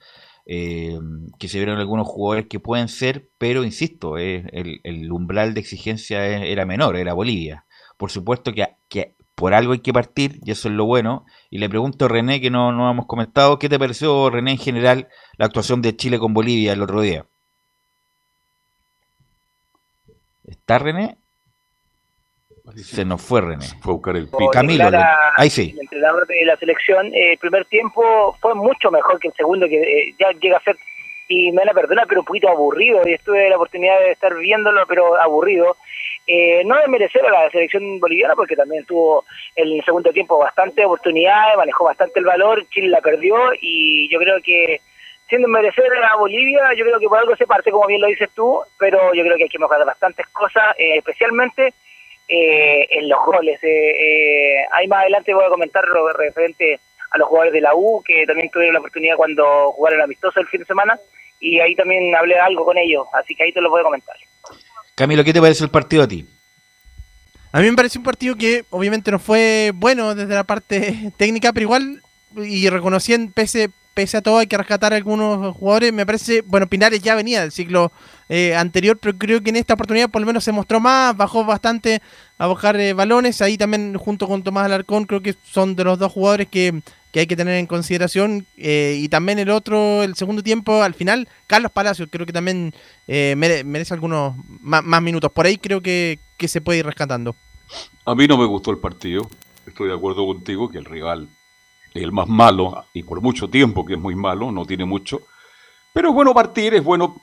Eh, 0.52 0.99
que 1.38 1.47
se 1.47 1.59
vieron 1.59 1.78
algunos 1.78 2.09
jugadores 2.09 2.49
que 2.49 2.59
pueden 2.59 2.88
ser, 2.88 3.28
pero 3.38 3.62
insisto, 3.62 4.19
eh, 4.19 4.45
el, 4.83 5.12
umbral 5.12 5.54
de 5.54 5.61
exigencia 5.61 6.26
era 6.26 6.66
menor, 6.66 6.97
era 6.97 7.14
Bolivia. 7.14 7.66
Por 7.97 8.11
supuesto 8.11 8.52
que, 8.52 8.66
que, 8.88 9.14
por 9.37 9.54
algo 9.54 9.75
hay 9.75 9.78
que 9.78 9.92
partir, 9.92 10.40
y 10.45 10.50
eso 10.50 10.69
es 10.69 10.75
lo 10.75 10.87
bueno. 10.87 11.25
Y 11.50 11.59
le 11.59 11.69
pregunto 11.69 12.07
a 12.07 12.09
René, 12.09 12.40
que 12.40 12.50
no, 12.50 12.73
no 12.73 12.90
hemos 12.90 13.07
comentado, 13.07 13.61
¿qué 13.61 13.69
te 13.69 13.78
pareció, 13.78 14.28
René, 14.28 14.50
en 14.50 14.59
general, 14.59 15.09
la 15.38 15.47
actuación 15.47 15.83
de 15.83 15.95
Chile 15.95 16.19
con 16.19 16.35
Bolivia 16.35 16.73
el 16.73 16.83
otro 16.83 17.00
día? 17.00 17.26
¿Está 20.45 20.80
René? 20.80 21.20
Se 22.77 23.05
nos 23.05 23.23
fue 23.23 23.41
René. 23.41 23.67
Fue 23.81 23.93
a 23.93 23.95
buscar 23.95 24.17
el 24.17 24.27
pico. 24.27 24.50
Camilo, 24.50 24.91
ahí 25.37 25.50
sí. 25.50 25.73
El 25.75 25.81
entrenador 25.81 26.27
de 26.27 26.45
la 26.45 26.57
selección, 26.57 27.07
eh, 27.15 27.33
el 27.33 27.39
primer 27.39 27.65
tiempo 27.67 28.37
fue 28.41 28.55
mucho 28.55 28.91
mejor 28.91 29.19
que 29.19 29.29
el 29.29 29.35
segundo, 29.35 29.67
que 29.69 29.81
eh, 29.81 30.15
ya 30.19 30.31
llega 30.41 30.59
a 30.59 30.62
ser, 30.62 30.77
y 31.29 31.53
me 31.53 31.59
van 31.59 31.71
a 31.71 31.75
perdonar, 31.75 32.07
pero 32.09 32.21
un 32.21 32.27
poquito 32.27 32.49
aburrido. 32.49 33.00
Y 33.07 33.15
estuve 33.15 33.49
la 33.49 33.57
oportunidad 33.57 33.99
de 34.00 34.12
estar 34.12 34.35
viéndolo, 34.35 34.85
pero 34.87 35.21
aburrido. 35.21 35.77
Eh, 36.27 36.62
no 36.65 36.77
de 36.79 36.89
merecer 36.89 37.25
a 37.27 37.31
la 37.31 37.50
selección 37.50 37.99
boliviana, 37.99 38.35
porque 38.35 38.57
también 38.57 38.85
tuvo 38.85 39.25
en 39.57 39.69
el 39.69 39.85
segundo 39.85 40.12
tiempo 40.12 40.39
bastante 40.39 40.85
oportunidades, 40.85 41.57
manejó 41.57 41.85
bastante 41.85 42.21
el 42.21 42.27
valor, 42.27 42.67
Chile 42.69 42.89
la 42.89 43.00
perdió, 43.00 43.37
y 43.61 44.09
yo 44.12 44.19
creo 44.19 44.37
que 44.43 44.81
siendo 45.29 45.49
merecer 45.49 45.87
a 46.11 46.17
Bolivia, 46.17 46.75
yo 46.77 46.85
creo 46.85 46.99
que 46.99 47.09
por 47.09 47.19
algo 47.19 47.37
se 47.37 47.47
parte, 47.47 47.71
como 47.71 47.87
bien 47.87 48.00
lo 48.00 48.09
dices 48.09 48.31
tú, 48.35 48.61
pero 48.79 49.15
yo 49.15 49.23
creo 49.23 49.37
que 49.37 49.45
hay 49.45 49.49
que 49.49 49.59
mejorar 49.59 49.87
bastantes 49.87 50.27
cosas, 50.29 50.75
especialmente 50.77 51.73
eh, 52.33 52.87
en 52.91 53.09
los 53.09 53.19
goles. 53.27 53.59
Eh, 53.65 53.91
eh, 53.91 54.65
ahí 54.73 54.87
más 54.87 55.01
adelante 55.01 55.35
voy 55.35 55.45
a 55.45 55.49
comentar 55.49 55.85
lo 55.85 56.13
referente 56.13 56.79
a 57.11 57.19
los 57.19 57.29
jugadores 57.29 57.53
de 57.53 57.61
la 57.61 57.75
U, 57.75 58.01
que 58.07 58.25
también 58.25 58.49
tuvieron 58.51 58.75
la 58.75 58.79
oportunidad 58.79 59.17
cuando 59.17 59.73
jugaron 59.73 60.01
amistoso 60.01 60.39
el 60.39 60.47
fin 60.47 60.61
de 60.61 60.67
semana, 60.67 60.97
y 61.41 61.59
ahí 61.59 61.75
también 61.75 62.15
hablé 62.15 62.39
algo 62.39 62.65
con 62.65 62.79
ellos, 62.79 63.05
así 63.15 63.35
que 63.35 63.43
ahí 63.43 63.53
te 63.53 63.61
lo 63.61 63.69
voy 63.69 63.81
a 63.81 63.85
comentar. 63.85 64.15
Camilo, 64.95 65.25
¿qué 65.25 65.33
te 65.33 65.41
parece 65.41 65.65
el 65.65 65.71
partido 65.71 66.05
a 66.05 66.09
ti? 66.09 66.25
A 67.51 67.61
mí 67.61 67.69
me 67.69 67.77
parece 67.77 67.99
un 67.99 68.05
partido 68.05 68.37
que 68.37 68.65
obviamente 68.71 69.11
no 69.11 69.19
fue 69.19 69.73
bueno 69.75 70.15
desde 70.15 70.35
la 70.35 70.45
parte 70.45 71.11
técnica, 71.17 71.53
pero 71.53 71.65
igual, 71.65 72.01
y 72.37 72.69
reconociendo, 72.69 73.33
pese, 73.35 73.71
pese 73.93 74.19
a 74.19 74.23
todo, 74.23 74.39
hay 74.39 74.47
que 74.47 74.57
rescatar 74.57 74.93
a 74.93 74.97
algunos 74.97 75.57
jugadores. 75.57 75.93
Me 75.93 76.07
parece, 76.07 76.43
bueno, 76.43 76.69
Pinares 76.69 77.03
ya 77.03 77.17
venía 77.17 77.41
del 77.41 77.51
ciclo 77.51 77.91
eh, 78.33 78.55
anterior, 78.55 78.97
pero 78.97 79.19
creo 79.19 79.43
que 79.43 79.51
en 79.51 79.57
esta 79.57 79.75
oportunidad 79.75 80.09
por 80.09 80.21
lo 80.21 80.27
menos 80.27 80.45
se 80.45 80.53
mostró 80.53 80.79
más, 80.79 81.17
bajó 81.17 81.45
bastante 81.45 82.01
a 82.39 82.47
bajar 82.47 82.79
eh, 82.79 82.93
balones. 82.93 83.43
Ahí 83.43 83.59
también, 83.59 83.97
junto 83.99 84.29
con 84.29 84.45
Tomás 84.45 84.67
Alarcón, 84.67 85.05
creo 85.05 85.21
que 85.21 85.35
son 85.45 85.75
de 85.75 85.83
los 85.83 85.99
dos 85.99 86.13
jugadores 86.13 86.47
que, 86.47 86.81
hay 87.13 87.27
que 87.27 87.35
tener 87.35 87.57
en 87.57 87.67
consideración. 87.67 88.47
Eh, 88.57 89.01
y 89.01 89.09
también 89.09 89.41
el 89.41 89.51
otro, 89.51 90.05
el 90.05 90.15
segundo 90.15 90.45
tiempo, 90.45 90.81
al 90.81 90.95
final, 90.95 91.27
Carlos 91.49 91.73
Palacios, 91.73 92.09
creo 92.09 92.25
que 92.25 92.33
también 92.33 92.73
merece 93.09 93.95
algunos 93.95 94.37
más, 94.61 95.03
minutos. 95.03 95.33
Por 95.33 95.47
ahí 95.47 95.59
creo 95.59 95.81
que, 95.81 96.21
que 96.37 96.47
se 96.47 96.61
puede 96.61 96.79
ir 96.79 96.87
rescatando. 96.87 97.35
A 98.05 98.15
mí 98.15 98.29
no 98.29 98.39
me 98.39 98.47
gustó 98.47 98.71
el 98.71 98.79
partido. 98.79 99.29
Estoy 99.67 99.89
de 99.89 99.95
acuerdo 99.95 100.25
contigo 100.25 100.71
que 100.71 100.79
el 100.79 100.85
rival 100.85 101.29
el 101.95 102.13
más 102.13 102.29
malo, 102.29 102.85
y 102.93 103.03
por 103.03 103.21
mucho 103.21 103.51
tiempo 103.51 103.85
que 103.85 103.95
es 103.95 104.01
muy 104.01 104.15
malo, 104.15 104.53
no 104.53 104.65
tiene 104.65 104.85
mucho. 104.85 105.23
Pero 105.93 106.11
es 106.11 106.15
bueno 106.15 106.33
partir, 106.33 106.75
es 106.75 106.85
bueno 106.85 107.21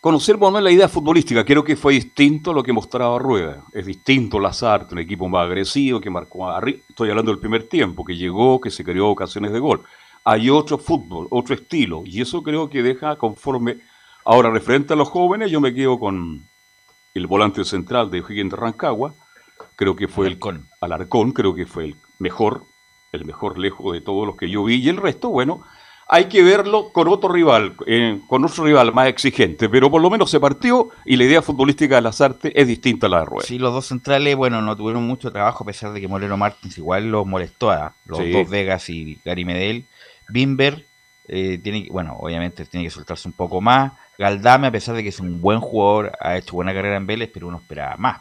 conocer 0.00 0.36
bueno, 0.36 0.60
la 0.60 0.70
idea 0.70 0.88
futbolística. 0.88 1.44
Creo 1.44 1.62
que 1.62 1.76
fue 1.76 1.94
distinto 1.94 2.50
a 2.50 2.54
lo 2.54 2.62
que 2.62 2.72
mostraba 2.72 3.18
Rueda. 3.18 3.64
Es 3.72 3.86
distinto 3.86 4.40
Lazarte, 4.40 4.94
un 4.94 5.00
equipo 5.00 5.28
más 5.28 5.46
agresivo, 5.46 6.00
que 6.00 6.10
marcó 6.10 6.48
arriba. 6.48 6.78
Estoy 6.88 7.10
hablando 7.10 7.30
del 7.30 7.40
primer 7.40 7.68
tiempo, 7.68 8.04
que 8.04 8.16
llegó, 8.16 8.60
que 8.60 8.70
se 8.70 8.84
creó 8.84 9.08
ocasiones 9.10 9.52
de 9.52 9.58
gol. 9.58 9.82
Hay 10.24 10.50
otro 10.50 10.78
fútbol, 10.78 11.28
otro 11.30 11.54
estilo, 11.54 12.02
y 12.04 12.20
eso 12.20 12.42
creo 12.42 12.68
que 12.68 12.82
deja 12.82 13.16
conforme. 13.16 13.78
Ahora, 14.24 14.50
referente 14.50 14.92
a 14.92 14.96
los 14.96 15.08
jóvenes, 15.08 15.50
yo 15.50 15.60
me 15.60 15.74
quedo 15.74 15.98
con 15.98 16.44
el 17.14 17.26
volante 17.26 17.64
central 17.64 18.10
de 18.10 18.18
Higgins 18.18 18.50
de 18.50 18.56
Rancagua. 18.56 19.14
Creo 19.76 19.96
que 19.96 20.08
fue 20.08 20.26
Alarcón. 20.26 20.56
el 20.56 20.62
Alarcón, 20.80 21.32
creo 21.32 21.54
que 21.54 21.66
fue 21.66 21.84
el 21.86 21.96
mejor 22.18 22.64
el 23.12 23.24
mejor 23.24 23.58
lejos 23.58 23.92
de 23.92 24.00
todos 24.00 24.26
los 24.26 24.36
que 24.36 24.48
yo 24.48 24.64
vi, 24.64 24.76
y 24.76 24.88
el 24.88 24.96
resto, 24.96 25.30
bueno, 25.30 25.62
hay 26.12 26.24
que 26.24 26.42
verlo 26.42 26.92
con 26.92 27.06
otro 27.06 27.28
rival, 27.28 27.76
eh, 27.86 28.18
con 28.26 28.44
otro 28.44 28.64
rival 28.64 28.92
más 28.92 29.06
exigente, 29.06 29.68
pero 29.68 29.92
por 29.92 30.02
lo 30.02 30.10
menos 30.10 30.28
se 30.28 30.40
partió 30.40 30.88
y 31.04 31.14
la 31.14 31.22
idea 31.22 31.40
futbolística 31.40 31.94
de 31.94 32.00
las 32.00 32.20
artes 32.20 32.50
es 32.52 32.66
distinta 32.66 33.06
a 33.06 33.10
la 33.10 33.20
de 33.20 33.26
Rueda. 33.26 33.46
Sí, 33.46 33.60
los 33.60 33.72
dos 33.72 33.86
centrales, 33.86 34.34
bueno, 34.34 34.60
no 34.60 34.76
tuvieron 34.76 35.06
mucho 35.06 35.30
trabajo 35.30 35.62
a 35.62 35.66
pesar 35.68 35.92
de 35.92 36.00
que 36.00 36.08
Moreno 36.08 36.36
Martins 36.36 36.76
igual 36.78 37.12
los 37.12 37.24
molestó 37.26 37.70
a 37.70 37.94
los 38.06 38.18
dos 38.18 38.50
Vegas 38.50 38.90
y 38.90 39.20
Gary 39.24 39.44
Medel. 39.44 39.86
Bimber, 40.28 40.84
eh, 41.28 41.60
tiene, 41.62 41.86
bueno, 41.92 42.16
obviamente 42.18 42.64
tiene 42.64 42.86
que 42.86 42.90
soltarse 42.90 43.28
un 43.28 43.34
poco 43.34 43.60
más. 43.60 43.92
Galdame, 44.18 44.66
a 44.66 44.72
pesar 44.72 44.96
de 44.96 45.04
que 45.04 45.10
es 45.10 45.20
un 45.20 45.40
buen 45.40 45.60
jugador, 45.60 46.10
ha 46.20 46.36
hecho 46.36 46.56
buena 46.56 46.74
carrera 46.74 46.96
en 46.96 47.06
Vélez, 47.06 47.30
pero 47.32 47.46
uno 47.46 47.58
esperaba 47.58 47.96
más 47.96 48.20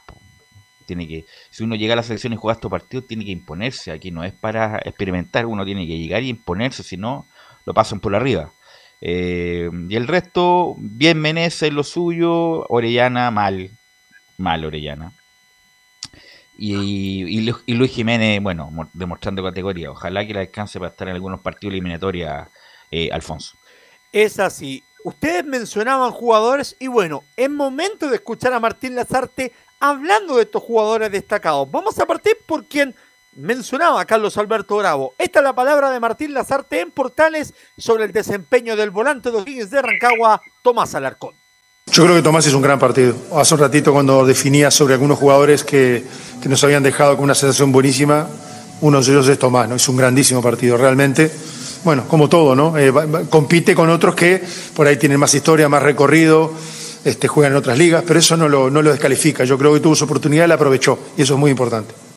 tiene 0.85 1.07
que, 1.07 1.25
si 1.51 1.63
uno 1.63 1.75
llega 1.75 1.93
a 1.93 1.97
la 1.97 2.03
selección 2.03 2.33
y 2.33 2.35
juega 2.35 2.55
estos 2.55 2.71
partidos, 2.71 3.05
tiene 3.05 3.23
que 3.23 3.29
imponerse. 3.29 3.91
Aquí 3.91 4.09
no 4.09 4.23
es 4.23 4.33
para 4.33 4.79
experimentar, 4.83 5.45
uno 5.45 5.63
tiene 5.63 5.85
que 5.85 5.99
llegar 5.99 6.23
y 6.23 6.29
imponerse, 6.29 6.81
si 6.81 6.97
no, 6.97 7.27
lo 7.69 7.73
pasan 7.75 7.99
por 7.99 8.15
arriba. 8.15 8.51
Eh, 8.99 9.69
y 9.89 9.95
el 9.95 10.07
resto, 10.07 10.73
bien 10.79 11.21
Menezes 11.21 11.69
en 11.69 11.75
lo 11.75 11.83
suyo, 11.83 12.65
Orellana 12.67 13.29
mal, 13.29 13.69
mal 14.39 14.65
Orellana. 14.65 15.13
Y, 16.57 17.51
y, 17.67 17.73
Luis 17.75 17.91
Jiménez, 17.91 18.41
bueno, 18.41 18.89
demostrando 18.93 19.43
categoría. 19.43 19.91
Ojalá 19.91 20.25
que 20.25 20.33
le 20.33 20.39
alcance 20.39 20.79
para 20.79 20.89
estar 20.89 21.07
en 21.09 21.13
algunos 21.13 21.41
partidos 21.41 21.73
eliminatorios, 21.73 22.47
eh, 22.89 23.09
Alfonso. 23.11 23.55
Es 24.11 24.39
así. 24.39 24.83
Ustedes 25.03 25.45
mencionaban 25.45 26.09
jugadores 26.09 26.75
y 26.79 26.87
bueno, 26.87 27.23
es 27.37 27.51
momento 27.51 28.09
de 28.09 28.15
escuchar 28.15 28.51
a 28.51 28.59
Martín 28.59 28.95
Lazarte 28.95 29.53
hablando 29.79 30.37
de 30.37 30.41
estos 30.41 30.63
jugadores 30.63 31.11
destacados. 31.11 31.69
Vamos 31.69 31.99
a 31.99 32.07
partir 32.07 32.35
por 32.47 32.65
quien 32.65 32.95
mencionaba 33.39 34.01
a 34.01 34.05
Carlos 34.05 34.37
Alberto 34.37 34.77
Bravo. 34.77 35.13
Esta 35.17 35.39
es 35.39 35.43
la 35.43 35.53
palabra 35.53 35.91
de 35.91 35.99
Martín 35.99 36.33
Lazarte 36.33 36.81
en 36.81 36.91
Portales 36.91 37.53
sobre 37.77 38.05
el 38.05 38.11
desempeño 38.11 38.75
del 38.75 38.91
volante 38.91 39.31
de 39.31 39.37
O'Higgins 39.37 39.71
de 39.71 39.81
Rancagua, 39.81 40.41
Tomás 40.61 40.95
Alarcón. 40.95 41.33
Yo 41.91 42.03
creo 42.03 42.15
que 42.15 42.21
Tomás 42.21 42.45
hizo 42.45 42.57
un 42.57 42.63
gran 42.63 42.77
partido. 42.77 43.15
Hace 43.33 43.55
un 43.55 43.61
ratito 43.61 43.91
cuando 43.91 44.25
definía 44.25 44.69
sobre 44.69 44.93
algunos 44.93 45.17
jugadores 45.17 45.63
que, 45.63 46.03
nos 46.45 46.63
habían 46.63 46.83
dejado 46.83 47.15
con 47.15 47.23
una 47.23 47.33
sensación 47.33 47.71
buenísima, 47.71 48.27
uno 48.81 49.01
de 49.01 49.11
ellos 49.11 49.27
es 49.27 49.39
Tomás, 49.39 49.67
¿no? 49.67 49.75
Hizo 49.75 49.91
un 49.91 49.97
grandísimo 49.97 50.41
partido, 50.41 50.77
realmente. 50.77 51.31
Bueno, 51.83 52.05
como 52.07 52.29
todo, 52.29 52.55
¿no? 52.55 52.77
Eh, 52.77 52.93
compite 53.29 53.73
con 53.73 53.89
otros 53.89 54.13
que 54.13 54.43
por 54.75 54.85
ahí 54.85 54.97
tienen 54.97 55.19
más 55.19 55.33
historia, 55.33 55.67
más 55.67 55.81
recorrido, 55.81 56.53
este, 57.03 57.27
juegan 57.27 57.53
en 57.53 57.57
otras 57.57 57.77
ligas, 57.77 58.03
pero 58.05 58.19
eso 58.19 58.37
no 58.37 58.47
lo, 58.47 58.69
no 58.69 58.81
lo 58.81 58.91
descalifica. 58.91 59.43
Yo 59.45 59.57
creo 59.57 59.73
que 59.73 59.79
tuvo 59.79 59.95
su 59.95 60.03
oportunidad 60.03 60.45
y 60.45 60.47
la 60.49 60.55
aprovechó, 60.55 60.99
y 61.17 61.23
eso 61.23 61.33
es 61.33 61.39
muy 61.39 61.49
importante. 61.49 62.08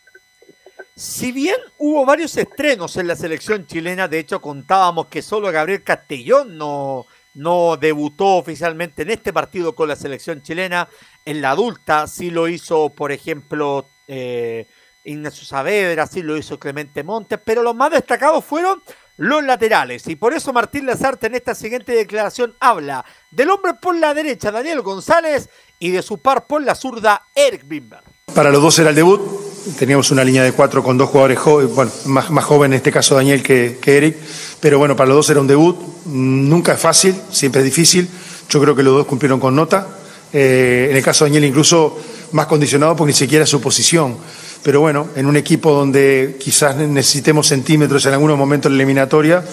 Si 0.94 1.32
bien 1.32 1.56
hubo 1.78 2.04
varios 2.04 2.36
estrenos 2.36 2.96
en 2.98 3.06
la 3.06 3.16
selección 3.16 3.66
chilena, 3.66 4.08
de 4.08 4.18
hecho 4.18 4.42
contábamos 4.42 5.06
que 5.06 5.22
solo 5.22 5.50
Gabriel 5.50 5.82
Castellón 5.82 6.58
no, 6.58 7.06
no 7.34 7.78
debutó 7.78 8.36
oficialmente 8.36 9.02
en 9.02 9.10
este 9.10 9.32
partido 9.32 9.74
con 9.74 9.88
la 9.88 9.96
selección 9.96 10.42
chilena. 10.42 10.88
En 11.24 11.40
la 11.40 11.52
adulta 11.52 12.06
sí 12.06 12.30
lo 12.30 12.46
hizo, 12.46 12.90
por 12.90 13.10
ejemplo, 13.10 13.88
eh, 14.06 14.68
Ignacio 15.04 15.46
Saavedra, 15.46 16.06
sí 16.06 16.22
lo 16.22 16.36
hizo 16.36 16.58
Clemente 16.58 17.02
Montes, 17.02 17.40
pero 17.42 17.62
los 17.62 17.74
más 17.74 17.90
destacados 17.90 18.44
fueron 18.44 18.82
los 19.16 19.42
laterales. 19.42 20.06
Y 20.08 20.16
por 20.16 20.34
eso 20.34 20.52
Martín 20.52 20.84
Lazarte 20.84 21.26
en 21.28 21.36
esta 21.36 21.54
siguiente 21.54 21.92
declaración 21.92 22.54
habla 22.60 23.04
del 23.30 23.48
hombre 23.48 23.74
por 23.80 23.96
la 23.96 24.12
derecha, 24.12 24.52
Daniel 24.52 24.82
González, 24.82 25.48
y 25.78 25.90
de 25.90 26.02
su 26.02 26.18
par 26.18 26.46
por 26.46 26.62
la 26.62 26.74
zurda, 26.74 27.28
Eric 27.34 27.66
Bimber. 27.66 28.02
Para 28.34 28.50
los 28.50 28.62
dos 28.62 28.78
era 28.78 28.90
el 28.90 28.96
debut. 28.96 29.51
Teníamos 29.78 30.10
una 30.10 30.24
línea 30.24 30.42
de 30.42 30.52
cuatro 30.52 30.82
con 30.82 30.98
dos 30.98 31.10
jugadores 31.10 31.38
jóvenes, 31.38 31.74
bueno, 31.74 31.90
más, 32.06 32.30
más 32.30 32.44
joven 32.44 32.72
en 32.72 32.78
este 32.78 32.90
caso 32.90 33.14
Daniel 33.14 33.42
que, 33.42 33.78
que 33.80 33.96
Eric. 33.96 34.16
Pero 34.60 34.78
bueno, 34.78 34.96
para 34.96 35.08
los 35.08 35.16
dos 35.16 35.30
era 35.30 35.40
un 35.40 35.46
debut. 35.46 35.76
Nunca 36.06 36.74
es 36.74 36.80
fácil, 36.80 37.14
siempre 37.30 37.60
es 37.60 37.64
difícil. 37.64 38.08
Yo 38.48 38.60
creo 38.60 38.74
que 38.74 38.82
los 38.82 38.94
dos 38.94 39.06
cumplieron 39.06 39.40
con 39.40 39.54
nota. 39.54 39.88
Eh, 40.32 40.88
en 40.90 40.96
el 40.96 41.02
caso 41.02 41.24
de 41.24 41.30
Daniel 41.30 41.44
incluso 41.44 41.98
más 42.32 42.46
condicionado 42.46 42.96
por 42.96 43.06
ni 43.06 43.12
siquiera 43.12 43.46
su 43.46 43.60
posición. 43.60 44.16
Pero 44.62 44.80
bueno, 44.80 45.08
en 45.16 45.26
un 45.26 45.36
equipo 45.36 45.72
donde 45.72 46.36
quizás 46.40 46.76
necesitemos 46.76 47.48
centímetros 47.48 48.06
en 48.06 48.14
algunos 48.14 48.38
momentos 48.38 48.70
de 48.70 48.76
la 48.76 48.82
eliminatoria, 48.82 49.44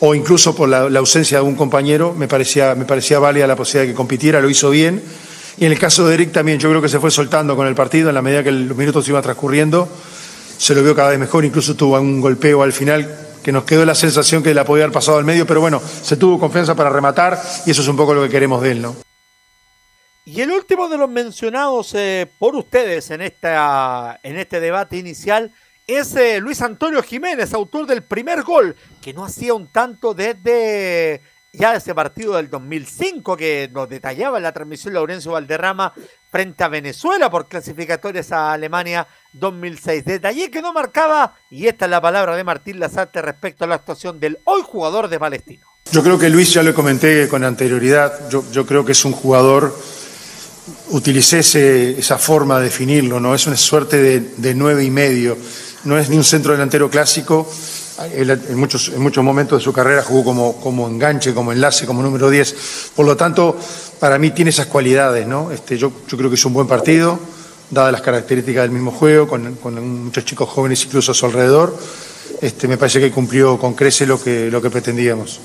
o 0.00 0.14
incluso 0.14 0.54
por 0.54 0.68
la, 0.68 0.98
ausencia 0.98 1.38
de 1.38 1.44
un 1.44 1.54
compañero, 1.54 2.14
me 2.16 2.28
parecía, 2.28 2.74
me 2.74 2.84
parecía 2.84 3.18
válida 3.18 3.46
la 3.46 3.56
posibilidad 3.56 3.86
de 3.86 3.92
que 3.92 3.96
compitiera, 3.96 4.40
lo 4.40 4.50
hizo 4.50 4.70
bien. 4.70 5.02
Y 5.56 5.66
en 5.66 5.72
el 5.72 5.78
caso 5.78 6.06
de 6.06 6.14
Eric 6.14 6.32
también, 6.32 6.58
yo 6.58 6.68
creo 6.68 6.82
que 6.82 6.88
se 6.88 6.98
fue 6.98 7.10
soltando 7.10 7.54
con 7.56 7.66
el 7.66 7.74
partido 7.74 8.08
en 8.08 8.14
la 8.14 8.22
medida 8.22 8.42
que 8.42 8.50
los 8.50 8.76
minutos 8.76 9.08
iban 9.08 9.22
transcurriendo, 9.22 9.88
se 10.58 10.74
lo 10.74 10.82
vio 10.82 10.94
cada 10.94 11.10
vez 11.10 11.18
mejor, 11.18 11.44
incluso 11.44 11.76
tuvo 11.76 11.98
un 12.00 12.20
golpeo 12.20 12.62
al 12.62 12.72
final 12.72 13.24
que 13.42 13.52
nos 13.52 13.64
quedó 13.64 13.84
la 13.84 13.94
sensación 13.94 14.42
que 14.42 14.54
la 14.54 14.64
podía 14.64 14.84
haber 14.84 14.94
pasado 14.94 15.18
al 15.18 15.24
medio, 15.24 15.46
pero 15.46 15.60
bueno, 15.60 15.80
se 15.80 16.16
tuvo 16.16 16.40
confianza 16.40 16.74
para 16.74 16.90
rematar 16.90 17.40
y 17.66 17.70
eso 17.70 17.82
es 17.82 17.88
un 17.88 17.96
poco 17.96 18.14
lo 18.14 18.22
que 18.22 18.30
queremos 18.30 18.62
de 18.62 18.72
él, 18.72 18.82
¿no? 18.82 18.96
Y 20.24 20.40
el 20.40 20.50
último 20.50 20.88
de 20.88 20.96
los 20.96 21.10
mencionados 21.10 21.92
eh, 21.94 22.26
por 22.38 22.56
ustedes 22.56 23.10
en, 23.10 23.20
esta, 23.20 24.18
en 24.22 24.38
este 24.38 24.58
debate 24.58 24.96
inicial 24.96 25.52
es 25.86 26.16
eh, 26.16 26.40
Luis 26.40 26.62
Antonio 26.62 27.02
Jiménez, 27.02 27.52
autor 27.52 27.86
del 27.86 28.02
primer 28.02 28.42
gol, 28.42 28.74
que 29.02 29.12
no 29.12 29.22
hacía 29.22 29.52
un 29.52 29.66
tanto 29.66 30.14
desde 30.14 31.20
ya 31.54 31.74
ese 31.74 31.94
partido 31.94 32.36
del 32.36 32.50
2005 32.50 33.36
que 33.36 33.70
nos 33.72 33.88
detallaba 33.88 34.36
en 34.36 34.42
la 34.42 34.52
transmisión 34.52 34.94
Laurencio 34.94 35.32
Valderrama 35.32 35.92
frente 36.30 36.64
a 36.64 36.68
Venezuela 36.68 37.30
por 37.30 37.48
clasificatorias 37.48 38.32
a 38.32 38.52
Alemania 38.52 39.06
2006. 39.32 40.04
Detalle 40.04 40.50
que 40.50 40.60
no 40.60 40.72
marcaba, 40.72 41.34
y 41.50 41.66
esta 41.66 41.84
es 41.84 41.90
la 41.90 42.00
palabra 42.00 42.36
de 42.36 42.44
Martín 42.44 42.78
Lazarte 42.78 43.22
respecto 43.22 43.64
a 43.64 43.68
la 43.68 43.76
actuación 43.76 44.20
del 44.20 44.38
hoy 44.44 44.62
jugador 44.64 45.08
de 45.08 45.18
Palestino. 45.18 45.66
Yo 45.92 46.02
creo 46.02 46.18
que 46.18 46.28
Luis 46.28 46.52
ya 46.52 46.62
lo 46.62 46.74
comenté 46.74 47.28
con 47.28 47.44
anterioridad, 47.44 48.28
yo, 48.28 48.44
yo 48.50 48.66
creo 48.66 48.84
que 48.84 48.92
es 48.92 49.04
un 49.04 49.12
jugador 49.12 49.74
utilicé 50.90 51.40
esa 51.98 52.18
forma 52.18 52.58
de 52.58 52.64
definirlo, 52.64 53.20
¿no? 53.20 53.34
Es 53.34 53.46
una 53.46 53.56
suerte 53.56 54.20
de, 54.20 54.54
nueve 54.54 54.84
y 54.84 54.90
medio. 54.90 55.36
No 55.84 55.98
es 55.98 56.08
ni 56.08 56.16
un 56.16 56.24
centro 56.24 56.52
delantero 56.52 56.88
clásico. 56.88 57.50
En, 57.98 58.58
muchos, 58.58 58.88
en 58.88 59.00
muchos 59.00 59.22
momentos 59.22 59.58
de 59.58 59.64
su 59.64 59.72
carrera 59.72 60.02
jugó 60.02 60.24
como, 60.24 60.56
como 60.60 60.88
enganche, 60.88 61.34
como 61.34 61.52
enlace, 61.52 61.86
como 61.86 62.02
número 62.02 62.30
10. 62.30 62.92
Por 62.94 63.06
lo 63.06 63.16
tanto, 63.16 63.56
para 64.00 64.18
mí 64.18 64.30
tiene 64.30 64.50
esas 64.50 64.66
cualidades, 64.66 65.26
¿no? 65.26 65.50
Este, 65.50 65.76
yo, 65.76 65.92
yo 66.08 66.16
creo 66.16 66.28
que 66.28 66.36
es 66.36 66.44
un 66.44 66.52
buen 66.52 66.66
partido, 66.66 67.18
dadas 67.70 67.92
las 67.92 68.02
características 68.02 68.62
del 68.62 68.70
mismo 68.70 68.90
juego, 68.90 69.28
con, 69.28 70.04
muchos 70.04 70.24
chicos 70.24 70.48
jóvenes 70.48 70.84
incluso 70.84 71.12
a 71.12 71.14
su 71.14 71.26
alrededor. 71.26 71.76
Este, 72.40 72.68
me 72.68 72.76
parece 72.76 73.00
que 73.00 73.10
cumplió 73.10 73.58
con 73.58 73.74
crece 73.74 74.06
lo 74.06 74.22
que, 74.22 74.50
lo 74.50 74.60
que 74.60 74.70
pretendíamos. 74.70 75.40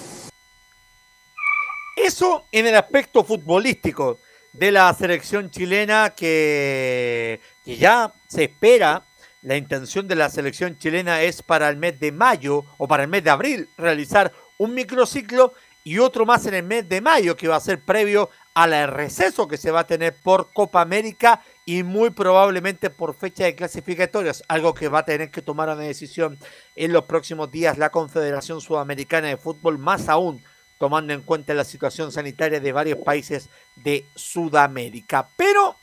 Eso 1.96 2.46
en 2.52 2.68
el 2.68 2.76
aspecto 2.76 3.24
futbolístico 3.24 4.20
de 4.54 4.72
la 4.72 4.94
selección 4.94 5.50
chilena 5.50 6.14
que, 6.16 7.40
ya 7.66 8.12
se 8.28 8.46
espera. 8.46 9.06
La 9.42 9.56
intención 9.56 10.08
de 10.08 10.16
la 10.16 10.30
selección 10.30 10.78
chilena 10.78 11.22
es 11.22 11.42
para 11.42 11.70
el 11.70 11.78
mes 11.78 12.00
de 12.00 12.12
mayo 12.12 12.66
o 12.78 12.88
para 12.88 13.04
el 13.04 13.10
mes 13.10 13.24
de 13.24 13.30
abril 13.30 13.70
realizar 13.78 14.34
un 14.58 14.74
microciclo 14.74 15.54
y 15.86 16.00
otro 16.00 16.26
más 16.26 16.46
en 16.46 16.56
el 16.56 16.64
mes 16.64 16.90
de 16.90 17.00
mayo 17.00 17.38
que 17.38 17.48
va 17.48 17.56
a 17.56 17.62
ser 17.62 17.80
previo 17.80 18.30
al 18.54 18.92
receso 18.92 19.48
que 19.48 19.56
se 19.56 19.72
va 19.72 19.82
a 19.82 19.88
tener 19.88 20.14
por 20.14 20.52
Copa 20.52 20.82
América 20.82 21.42
y 21.66 21.84
muy 21.84 22.10
probablemente 22.10 22.90
por 22.90 23.16
fecha 23.16 23.46
de 23.46 23.56
clasificatorias, 23.56 24.44
algo 24.50 24.74
que 24.74 24.90
va 24.90 25.00
a 25.00 25.06
tener 25.06 25.32
que 25.32 25.42
tomar 25.42 25.70
una 25.70 25.84
decisión 25.84 26.38
en 26.76 26.92
los 26.92 27.06
próximos 27.06 27.50
días 27.50 27.78
la 27.78 27.92
Confederación 27.92 28.60
Sudamericana 28.60 29.30
de 29.30 29.38
Fútbol, 29.38 29.78
más 29.78 30.10
aún 30.10 30.44
tomando 30.78 31.14
en 31.14 31.22
cuenta 31.22 31.54
la 31.54 31.64
situación 31.64 32.12
sanitaria 32.12 32.60
de 32.60 32.72
varios 32.72 33.00
países 33.00 33.50
de 33.78 34.06
Sudamérica. 34.16 35.30
Pero 35.38 35.78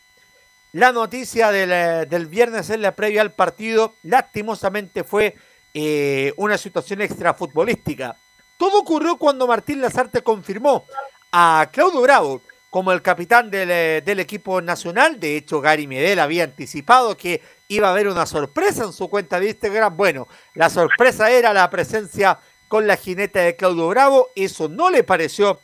la 0.77 0.93
noticia 0.93 1.51
del, 1.51 1.73
eh, 1.73 2.07
del 2.07 2.27
viernes 2.27 2.69
en 2.69 2.83
la 2.83 2.95
previa 2.95 3.23
al 3.23 3.33
partido, 3.33 3.95
lastimosamente 4.03 5.05
fue 5.05 5.35
eh, 5.73 6.35
una 6.37 6.59
situación 6.59 7.01
extrafutbolística. 7.01 8.15
Todo 8.59 8.81
ocurrió 8.81 9.17
cuando 9.17 9.47
Martín 9.47 9.81
Lazarte 9.81 10.21
confirmó 10.21 10.85
a 11.33 11.67
Claudio 11.73 12.03
Bravo 12.03 12.43
como 12.69 12.93
el 12.93 13.01
capitán 13.01 13.51
del, 13.51 13.71
eh, 13.71 14.03
del, 14.05 14.21
equipo 14.21 14.61
nacional. 14.61 15.19
De 15.19 15.39
hecho, 15.39 15.63
Gary 15.63 15.87
Medel 15.87 16.19
había 16.19 16.45
anticipado 16.45 17.17
que 17.17 17.41
iba 17.69 17.89
a 17.89 17.93
haber 17.93 18.09
una 18.09 18.27
sorpresa 18.27 18.85
en 18.85 18.93
su 18.93 19.09
cuenta 19.09 19.41
de 19.41 19.49
Instagram. 19.49 19.97
Bueno, 19.97 20.29
la 20.53 20.69
sorpresa 20.69 21.31
era 21.31 21.55
la 21.55 21.71
presencia 21.71 22.39
con 22.69 22.87
la 22.87 22.99
jineta 22.99 23.41
de 23.41 23.57
Claudio 23.57 23.89
Bravo. 23.89 24.29
Eso 24.37 24.69
no 24.69 24.91
le 24.91 25.05
pareció 25.05 25.59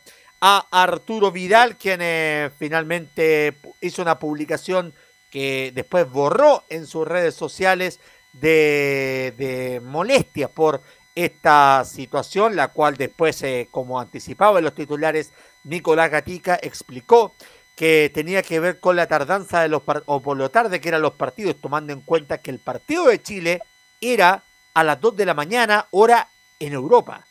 a 0.44 0.66
Arturo 0.72 1.30
Vidal, 1.30 1.78
quien 1.78 2.00
eh, 2.02 2.50
finalmente 2.58 3.56
hizo 3.80 4.02
una 4.02 4.18
publicación 4.18 4.92
que 5.30 5.70
después 5.72 6.10
borró 6.10 6.64
en 6.68 6.88
sus 6.88 7.06
redes 7.06 7.36
sociales 7.36 8.00
de, 8.32 9.32
de 9.38 9.80
molestia 9.80 10.48
por 10.48 10.82
esta 11.14 11.84
situación, 11.84 12.56
la 12.56 12.68
cual 12.68 12.96
después, 12.96 13.40
eh, 13.44 13.68
como 13.70 14.00
anticipaba 14.00 14.58
en 14.58 14.64
los 14.64 14.74
titulares, 14.74 15.32
Nicolás 15.62 16.10
Gatica 16.10 16.58
explicó 16.60 17.34
que 17.76 18.10
tenía 18.12 18.42
que 18.42 18.58
ver 18.58 18.80
con 18.80 18.96
la 18.96 19.06
tardanza 19.06 19.62
de 19.62 19.68
los 19.68 19.82
o 20.06 20.22
por 20.22 20.36
lo 20.36 20.50
tarde 20.50 20.80
que 20.80 20.88
eran 20.88 21.02
los 21.02 21.12
partidos, 21.12 21.60
tomando 21.60 21.92
en 21.92 22.00
cuenta 22.00 22.38
que 22.38 22.50
el 22.50 22.58
partido 22.58 23.06
de 23.06 23.22
Chile 23.22 23.62
era 24.00 24.42
a 24.74 24.82
las 24.82 25.00
2 25.00 25.14
de 25.14 25.26
la 25.26 25.34
mañana, 25.34 25.86
hora 25.92 26.26
en 26.58 26.72
Europa. 26.72 27.26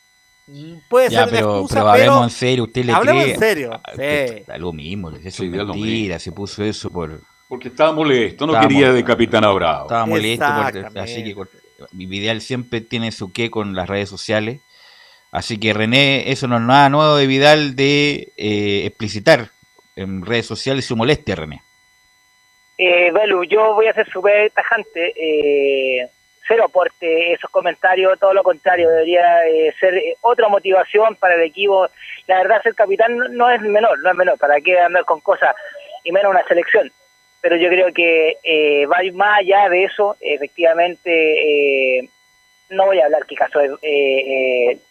Puede 0.89 1.09
ser 1.09 1.23
una 1.23 1.31
pero, 1.31 1.55
excusa, 1.55 1.75
pero 1.75 1.89
hablemos 1.89 2.23
en 2.23 2.29
serio, 2.29 2.63
¿usted 2.63 2.85
le 2.85 2.93
hablemos 2.93 3.23
cree? 3.23 3.33
en 3.33 3.39
serio. 3.39 3.71
Ah, 3.73 3.91
sí. 3.95 4.01
Está 4.01 4.57
lo 4.57 4.73
mismo, 4.73 5.09
eso 5.11 5.43
es 5.43 5.49
mentira, 5.49 6.19
se 6.19 6.31
puso 6.31 6.63
eso 6.63 6.89
por... 6.89 7.21
Porque 7.47 7.67
estaba 7.67 7.91
molesto, 7.91 8.47
no 8.47 8.59
quería 8.59 8.93
de 8.93 9.03
Capitán 9.03 9.41
Bravo. 9.41 9.83
Estaba 9.83 10.05
molesto, 10.05 10.45
por, 10.45 10.99
así 10.99 11.23
que 11.23 11.35
Vidal 11.91 12.41
siempre 12.41 12.81
tiene 12.81 13.11
su 13.11 13.31
qué 13.31 13.49
con 13.49 13.75
las 13.75 13.89
redes 13.89 14.09
sociales. 14.09 14.61
Así 15.31 15.57
que 15.59 15.73
René, 15.73 16.31
eso 16.31 16.47
no 16.47 16.57
es 16.57 16.61
nada 16.61 16.89
nuevo 16.89 17.15
de 17.15 17.27
Vidal 17.27 17.75
de 17.75 18.31
eh, 18.37 18.83
explicitar 18.85 19.49
en 19.95 20.25
redes 20.25 20.45
sociales 20.45 20.85
su 20.85 20.95
molestia, 20.95 21.35
René. 21.35 21.61
Eh, 22.77 23.11
Belu, 23.11 23.43
yo 23.43 23.73
voy 23.75 23.87
a 23.87 23.93
ser 23.93 24.09
súper 24.09 24.51
tajante. 24.51 25.13
Eh, 25.15 26.09
cero 26.51 26.65
aporte 26.65 27.31
esos 27.31 27.49
comentarios, 27.49 28.19
todo 28.19 28.33
lo 28.33 28.43
contrario, 28.43 28.89
debería 28.89 29.47
eh, 29.47 29.73
ser 29.79 29.95
eh, 29.95 30.17
otra 30.19 30.49
motivación 30.49 31.15
para 31.15 31.35
el 31.35 31.43
equipo. 31.43 31.87
La 32.27 32.39
verdad, 32.39 32.61
ser 32.61 32.75
capitán 32.75 33.15
no, 33.31 33.49
es 33.49 33.61
menor, 33.61 33.97
no 33.99 34.11
es 34.11 34.17
menor, 34.17 34.37
para 34.37 34.59
qué 34.59 34.77
andar 34.77 35.05
con 35.05 35.21
cosas 35.21 35.55
y 36.03 36.11
menos 36.11 36.31
una 36.31 36.43
selección. 36.43 36.91
Pero 37.39 37.55
yo 37.55 37.69
creo 37.69 37.93
que 37.93 38.37
eh, 38.43 38.85
va 38.85 38.97
más 39.13 39.39
allá 39.39 39.69
de 39.69 39.85
eso, 39.85 40.17
efectivamente, 40.19 42.09
no 42.69 42.85
voy 42.85 42.99
a 42.99 43.05
hablar 43.05 43.25
qué 43.25 43.35
caso 43.35 43.59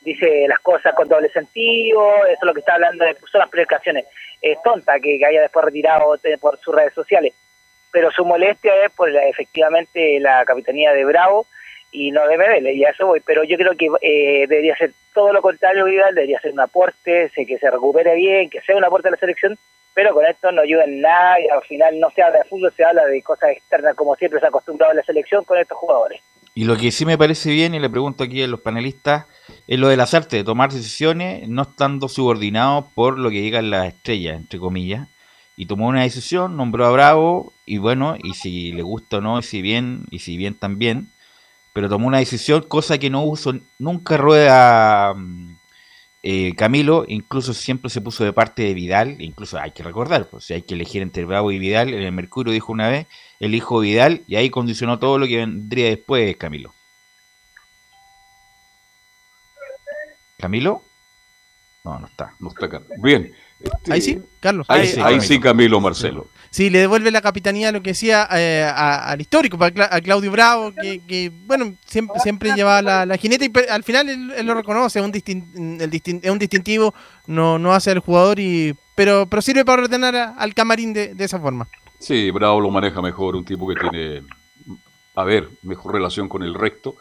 dice 0.00 0.46
las 0.48 0.58
cosas 0.60 0.94
con 0.94 1.08
doble 1.08 1.28
sentido, 1.28 2.24
eso 2.24 2.38
es 2.40 2.42
lo 2.42 2.54
que 2.54 2.60
está 2.60 2.74
hablando, 2.74 3.04
son 3.30 3.38
las 3.38 3.50
predicaciones. 3.50 4.06
Es 4.40 4.60
tonta 4.62 4.98
que, 4.98 5.18
que 5.18 5.26
haya 5.26 5.42
después 5.42 5.66
retirado 5.66 6.16
por 6.40 6.58
sus 6.58 6.74
redes 6.74 6.94
sociales 6.94 7.34
pero 7.92 8.10
su 8.10 8.24
molestia 8.24 8.72
es 8.84 8.92
por 8.92 9.10
la, 9.10 9.26
efectivamente 9.28 10.18
la 10.20 10.44
capitanía 10.44 10.92
de 10.92 11.04
Bravo 11.04 11.46
y 11.92 12.10
no 12.12 12.26
de 12.26 12.38
Medel, 12.38 12.68
y 12.68 12.84
a 12.84 12.90
eso 12.90 13.06
voy, 13.06 13.20
pero 13.20 13.42
yo 13.44 13.56
creo 13.56 13.72
que 13.76 13.88
eh, 14.00 14.46
debería 14.46 14.76
ser 14.76 14.92
todo 15.12 15.32
lo 15.32 15.42
contrario, 15.42 15.86
Vidal, 15.86 16.14
debería 16.14 16.40
ser 16.40 16.52
un 16.52 16.60
aporte, 16.60 17.30
que 17.34 17.58
se 17.58 17.70
recupere 17.70 18.14
bien, 18.14 18.48
que 18.48 18.60
sea 18.60 18.76
un 18.76 18.84
aporte 18.84 19.08
a 19.08 19.10
la 19.10 19.16
selección, 19.16 19.58
pero 19.92 20.14
con 20.14 20.24
esto 20.24 20.52
no 20.52 20.62
ayuda 20.62 20.84
en 20.84 21.00
nada 21.00 21.40
y 21.40 21.48
al 21.48 21.62
final 21.62 21.98
no 21.98 22.10
se 22.10 22.22
habla 22.22 22.38
de 22.38 22.44
fútbol, 22.44 22.72
se 22.76 22.84
habla 22.84 23.04
de 23.06 23.22
cosas 23.22 23.50
externas 23.50 23.96
como 23.96 24.14
siempre 24.14 24.38
se 24.38 24.46
ha 24.46 24.50
acostumbrado 24.50 24.92
a 24.92 24.94
la 24.94 25.02
selección 25.02 25.44
con 25.44 25.58
estos 25.58 25.76
jugadores. 25.78 26.20
Y 26.54 26.64
lo 26.64 26.76
que 26.76 26.90
sí 26.90 27.06
me 27.06 27.18
parece 27.18 27.50
bien, 27.50 27.74
y 27.74 27.80
le 27.80 27.90
pregunto 27.90 28.24
aquí 28.24 28.42
a 28.42 28.46
los 28.46 28.60
panelistas, 28.60 29.26
es 29.66 29.78
lo 29.78 29.88
de 29.88 29.96
las 29.96 30.14
artes, 30.14 30.40
de 30.40 30.44
tomar 30.44 30.70
decisiones 30.70 31.48
no 31.48 31.62
estando 31.62 32.08
subordinados 32.08 32.86
por 32.94 33.18
lo 33.18 33.30
que 33.30 33.40
digan 33.40 33.70
las 33.70 33.86
estrellas, 33.86 34.36
entre 34.36 34.58
comillas, 34.58 35.08
y 35.60 35.66
tomó 35.66 35.88
una 35.88 36.04
decisión, 36.04 36.56
nombró 36.56 36.86
a 36.86 36.90
Bravo 36.90 37.52
y 37.66 37.76
bueno, 37.76 38.16
y 38.22 38.32
si 38.32 38.72
le 38.72 38.80
gusta 38.80 39.18
o 39.18 39.20
no, 39.20 39.38
y 39.40 39.42
si 39.42 39.60
bien, 39.60 40.06
y 40.10 40.20
si 40.20 40.38
bien 40.38 40.54
también, 40.54 41.10
pero 41.74 41.86
tomó 41.90 42.06
una 42.06 42.16
decisión, 42.16 42.62
cosa 42.62 42.96
que 42.96 43.10
no 43.10 43.24
uso 43.24 43.52
nunca 43.78 44.16
rueda 44.16 45.12
mm, 45.12 45.56
eh, 46.22 46.54
Camilo, 46.56 47.04
incluso 47.08 47.52
siempre 47.52 47.90
se 47.90 48.00
puso 48.00 48.24
de 48.24 48.32
parte 48.32 48.62
de 48.62 48.72
Vidal, 48.72 49.20
incluso 49.20 49.58
hay 49.60 49.72
que 49.72 49.82
recordar, 49.82 50.28
pues 50.30 50.44
si 50.44 50.54
hay 50.54 50.62
que 50.62 50.72
elegir 50.72 51.02
entre 51.02 51.26
Bravo 51.26 51.52
y 51.52 51.58
Vidal, 51.58 51.92
en 51.92 52.04
el 52.04 52.12
Mercurio 52.12 52.54
dijo 52.54 52.72
una 52.72 52.88
vez, 52.88 53.06
elijo 53.38 53.80
Vidal, 53.80 54.22
y 54.26 54.36
ahí 54.36 54.48
condicionó 54.48 54.98
todo 54.98 55.18
lo 55.18 55.26
que 55.26 55.36
vendría 55.36 55.90
después, 55.90 56.38
Camilo. 56.38 56.72
¿Camilo? 60.38 60.82
No, 61.84 61.98
no 61.98 62.06
está. 62.06 62.34
No 62.38 62.48
está 62.48 62.66
acá. 62.66 62.82
Bien. 62.98 63.32
Este, 63.60 63.92
ahí 63.92 64.00
sí, 64.00 64.22
Carlos. 64.40 64.66
Ahí, 64.68 65.20
sí, 65.20 65.38
Camilo 65.38 65.80
Marcelo. 65.80 66.26
Sí, 66.50 66.68
le 66.68 66.80
devuelve 66.80 67.10
la 67.10 67.20
capitanía 67.20 67.70
lo 67.70 67.82
que 67.82 67.90
decía 67.90 68.26
eh, 68.32 68.68
al 68.74 69.20
histórico, 69.20 69.58
a 69.62 70.00
Claudio 70.00 70.32
Bravo, 70.32 70.72
que, 70.74 71.30
bueno, 71.46 71.74
siempre, 71.86 72.18
siempre 72.20 72.52
llevaba 72.54 73.04
la, 73.06 73.16
jineta 73.16 73.44
y 73.44 73.52
al 73.70 73.84
final 73.84 74.08
él, 74.08 74.46
lo 74.46 74.54
reconoce, 74.54 74.98
es 74.98 75.04
un, 75.04 75.14
es 75.14 76.30
un 76.30 76.38
distintivo, 76.38 76.92
no, 77.26 77.58
no 77.58 77.72
hace 77.72 77.92
al 77.92 78.00
jugador, 78.00 78.40
y 78.40 78.74
pero, 78.96 79.26
pero 79.26 79.40
sirve 79.40 79.64
para 79.64 79.82
ordenar 79.82 80.34
al 80.36 80.54
camarín 80.54 80.92
de, 80.92 81.14
esa 81.18 81.38
forma. 81.38 81.68
Sí, 81.98 82.30
Bravo 82.30 82.60
lo 82.60 82.70
maneja 82.70 83.00
mejor, 83.00 83.36
un 83.36 83.44
tipo 83.44 83.68
que 83.68 83.76
tiene, 83.76 84.22
a 85.14 85.24
ver, 85.24 85.48
mejor 85.62 85.94
relación 85.94 86.28
con 86.28 86.42
el 86.42 86.54
recto. 86.54 86.96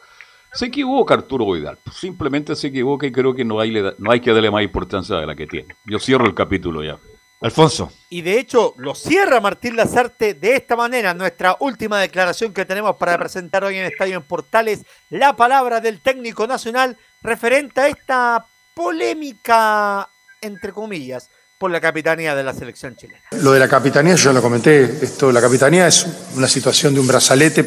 Se 0.53 0.65
equivoca 0.65 1.13
Arturo 1.13 1.51
Vidal, 1.51 1.77
simplemente 1.93 2.55
se 2.55 2.67
equivoca 2.67 3.05
y 3.05 3.11
creo 3.11 3.35
que 3.35 3.45
no 3.45 3.59
hay, 3.59 3.71
no 3.97 4.11
hay 4.11 4.19
que 4.19 4.33
darle 4.33 4.49
más 4.49 4.63
importancia 4.63 5.15
de 5.17 5.27
la 5.27 5.35
que 5.35 5.47
tiene. 5.47 5.75
Yo 5.85 5.99
cierro 5.99 6.25
el 6.25 6.33
capítulo 6.33 6.83
ya. 6.83 6.97
Alfonso. 7.41 7.91
Y 8.09 8.21
de 8.21 8.37
hecho 8.37 8.73
lo 8.77 8.93
cierra 8.95 9.39
Martín 9.39 9.77
Lazarte 9.77 10.33
de 10.33 10.55
esta 10.55 10.75
manera, 10.75 11.13
nuestra 11.13 11.55
última 11.61 11.99
declaración 11.99 12.53
que 12.53 12.65
tenemos 12.65 12.97
para 12.97 13.17
presentar 13.17 13.63
hoy 13.63 13.77
en 13.77 13.85
Estadio 13.85 14.17
en 14.17 14.23
Portales, 14.23 14.81
la 15.09 15.35
palabra 15.35 15.79
del 15.79 16.01
técnico 16.01 16.47
nacional 16.47 16.97
referente 17.21 17.79
a 17.79 17.87
esta 17.87 18.45
polémica, 18.73 20.09
entre 20.41 20.73
comillas, 20.73 21.29
por 21.57 21.71
la 21.71 21.79
capitanía 21.79 22.35
de 22.35 22.43
la 22.43 22.53
selección 22.53 22.95
chilena. 22.95 23.21
Lo 23.31 23.51
de 23.51 23.59
la 23.59 23.69
capitanía, 23.69 24.15
yo 24.15 24.31
ya 24.31 24.33
lo 24.33 24.41
comenté, 24.41 24.83
esto, 25.01 25.31
la 25.31 25.41
capitanía 25.41 25.87
es 25.87 26.07
una 26.35 26.47
situación 26.47 26.93
de 26.93 26.99
un 26.99 27.07
brazalete 27.07 27.65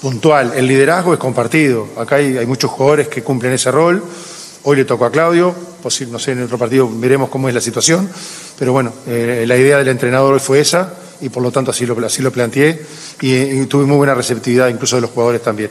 puntual, 0.00 0.52
el 0.54 0.66
liderazgo 0.66 1.12
es 1.12 1.18
compartido, 1.18 1.88
acá 1.96 2.16
hay, 2.16 2.46
muchos 2.46 2.70
jugadores 2.70 3.08
que 3.08 3.22
cumplen 3.22 3.52
ese 3.52 3.70
rol, 3.70 4.02
hoy 4.64 4.76
le 4.76 4.84
tocó 4.84 5.04
a 5.04 5.12
Claudio, 5.12 5.54
posible, 5.82 6.12
no 6.12 6.18
sé, 6.18 6.32
en 6.32 6.42
otro 6.42 6.58
partido 6.58 6.88
veremos 6.90 7.28
cómo 7.28 7.48
es 7.48 7.54
la 7.54 7.60
situación, 7.60 8.08
pero 8.58 8.72
bueno, 8.72 8.92
eh, 9.06 9.44
la 9.46 9.56
idea 9.56 9.78
del 9.78 9.88
entrenador 9.88 10.34
hoy 10.34 10.40
fue 10.40 10.60
esa 10.60 10.94
y 11.20 11.28
por 11.28 11.42
lo 11.42 11.50
tanto 11.50 11.70
así 11.70 11.86
lo, 11.86 11.98
así 12.04 12.22
lo 12.22 12.30
planteé. 12.30 12.80
Y, 13.20 13.34
y 13.34 13.66
tuve 13.66 13.84
muy 13.84 13.96
buena 13.96 14.14
receptividad 14.14 14.68
incluso 14.68 14.96
de 14.96 15.02
los 15.02 15.10
jugadores 15.10 15.42
también. 15.42 15.70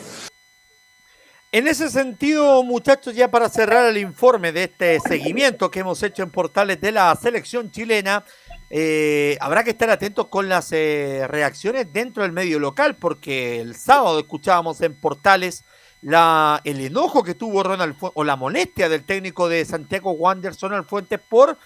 En 1.50 1.66
ese 1.68 1.90
sentido, 1.90 2.62
muchachos, 2.64 3.16
ya 3.16 3.32
para 3.32 3.48
cerrar 3.48 3.90
el 3.90 3.98
informe 3.98 4.52
de 4.52 4.66
este 4.66 5.00
seguimiento 5.00 5.72
que 5.72 5.80
hemos 5.80 6.04
hecho 6.04 6.22
en 6.22 6.30
portales 6.30 6.82
de 6.82 6.92
la 6.92 7.16
selección 7.16 7.72
chilena, 7.72 8.26
eh, 8.70 9.38
habrá 9.40 9.64
que 9.64 9.72
estar 9.72 9.90
atentos 9.90 10.28
con 10.28 10.50
las 10.50 10.72
eh, 10.72 11.26
reacciones 11.28 11.92
dentro 11.92 12.24
del 12.24 12.32
medio 12.32 12.60
local, 12.60 12.96
porque 12.96 13.60
el 13.60 13.76
sábado 13.76 14.20
escuchábamos 14.20 14.82
en 14.82 14.94
portales 14.94 15.64
la, 16.02 16.62
el 16.64 16.82
enojo 16.82 17.24
que 17.24 17.34
tuvo 17.34 17.64
Ronald 17.64 17.96
o 18.00 18.24
la 18.24 18.36
molestia 18.36 18.90
del 18.90 19.04
técnico 19.04 19.50
de 19.50 19.66
Santiago 19.66 20.12
Wanderson 20.12 20.74
al 20.74 20.86
Fuentes 20.86 21.20
por 21.20 21.58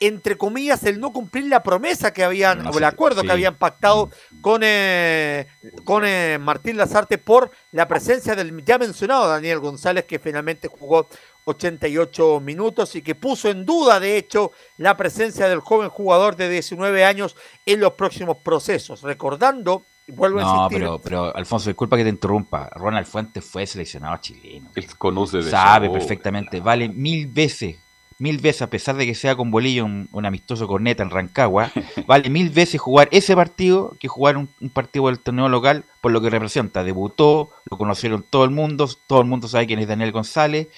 entre 0.00 0.36
comillas, 0.36 0.84
el 0.84 1.00
no 1.00 1.12
cumplir 1.12 1.46
la 1.46 1.62
promesa 1.62 2.12
que 2.12 2.22
habían, 2.22 2.66
o 2.66 2.76
el 2.76 2.84
acuerdo 2.84 3.22
que 3.22 3.32
habían 3.32 3.56
pactado 3.56 4.10
con, 4.42 4.60
eh, 4.62 5.46
con 5.84 6.04
eh, 6.04 6.38
Martín 6.38 6.76
Lazarte 6.76 7.16
por 7.16 7.50
la 7.72 7.88
presencia 7.88 8.34
del 8.34 8.62
ya 8.64 8.76
mencionado 8.78 9.28
Daniel 9.28 9.60
González, 9.60 10.04
que 10.04 10.18
finalmente 10.18 10.68
jugó 10.68 11.08
88 11.46 12.40
minutos 12.40 12.96
y 12.96 13.02
que 13.02 13.14
puso 13.14 13.48
en 13.48 13.64
duda, 13.64 14.00
de 14.00 14.18
hecho, 14.18 14.50
la 14.78 14.96
presencia 14.96 15.48
del 15.48 15.60
joven 15.60 15.88
jugador 15.88 16.34
de 16.34 16.50
19 16.50 17.04
años 17.04 17.36
en 17.64 17.80
los 17.80 17.92
próximos 17.92 18.38
procesos. 18.38 19.02
Recordando, 19.02 19.84
vuelvo 20.08 20.40
a 20.40 20.42
insistir. 20.42 20.78
Pero, 20.78 21.00
pero, 21.00 21.36
Alfonso, 21.36 21.70
disculpa 21.70 21.96
que 21.96 22.02
te 22.02 22.10
interrumpa. 22.10 22.68
Ronald 22.74 23.06
Fuentes 23.06 23.44
fue 23.44 23.64
seleccionado 23.64 24.16
chileno. 24.16 24.70
Él 24.74 24.86
conoce 24.98 25.38
de 25.38 25.50
Sabe 25.50 25.88
perfectamente, 25.88 26.60
vale 26.60 26.88
mil 26.88 27.28
veces 27.28 27.76
mil 28.18 28.38
veces, 28.38 28.62
a 28.62 28.70
pesar 28.70 28.96
de 28.96 29.06
que 29.06 29.14
sea 29.14 29.36
con 29.36 29.50
Bolillo 29.50 29.84
un, 29.84 30.26
amistoso 30.26 30.66
corneta 30.66 31.02
en 31.02 31.10
Rancagua, 31.10 31.70
vale 32.06 32.30
mil 32.30 32.50
veces 32.50 32.80
jugar 32.80 33.08
ese 33.12 33.34
partido 33.34 33.96
que 34.00 34.08
jugar 34.08 34.36
un, 34.36 34.48
partido 34.72 35.06
del 35.06 35.18
torneo 35.18 35.48
local 35.48 35.84
por 36.00 36.12
lo 36.12 36.20
que 36.20 36.30
representa. 36.30 36.82
Debutó, 36.82 37.50
lo 37.70 37.78
conocieron 37.78 38.24
todo 38.28 38.44
el 38.44 38.50
mundo, 38.50 38.88
todo 39.06 39.20
el 39.20 39.26
mundo 39.26 39.48
sabe 39.48 39.66
quién 39.66 39.78
es 39.80 39.88
Daniel 39.88 40.12
González. 40.12 40.68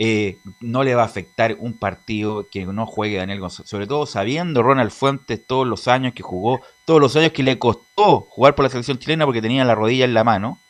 Eh, 0.00 0.38
no 0.60 0.84
le 0.84 0.94
va 0.94 1.02
a 1.02 1.06
afectar 1.06 1.56
un 1.58 1.72
partido 1.76 2.46
que 2.48 2.64
no 2.64 2.86
juegue 2.86 3.16
Daniel 3.16 3.40
González, 3.40 3.68
sobre 3.68 3.88
todo 3.88 4.06
sabiendo 4.06 4.62
Ronald 4.62 4.92
Fuentes 4.92 5.44
todos 5.44 5.66
los 5.66 5.88
años 5.88 6.12
que 6.12 6.22
jugó, 6.22 6.60
todos 6.84 7.00
los 7.00 7.16
años 7.16 7.32
que 7.32 7.42
le 7.42 7.58
costó 7.58 8.20
jugar 8.30 8.54
por 8.54 8.62
la 8.62 8.70
selección 8.70 8.98
chilena 8.98 9.24
porque 9.24 9.42
tenía 9.42 9.64
la 9.64 9.74
rodilla 9.74 10.04
en 10.04 10.14
la 10.14 10.22
mano. 10.22 10.60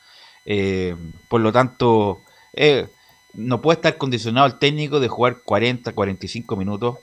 Eh, 0.47 0.97
por 1.29 1.43
lo 1.43 1.53
tanto, 1.53 2.23
eh, 2.55 2.89
no 3.35 3.61
puede 3.61 3.77
estar 3.77 3.99
condicionado 3.99 4.47
el 4.47 4.59
técnico 4.59 4.99
de 4.99 5.09
jugar 5.09 5.43
40, 5.45 5.93
45 5.93 6.57
minutos 6.57 6.97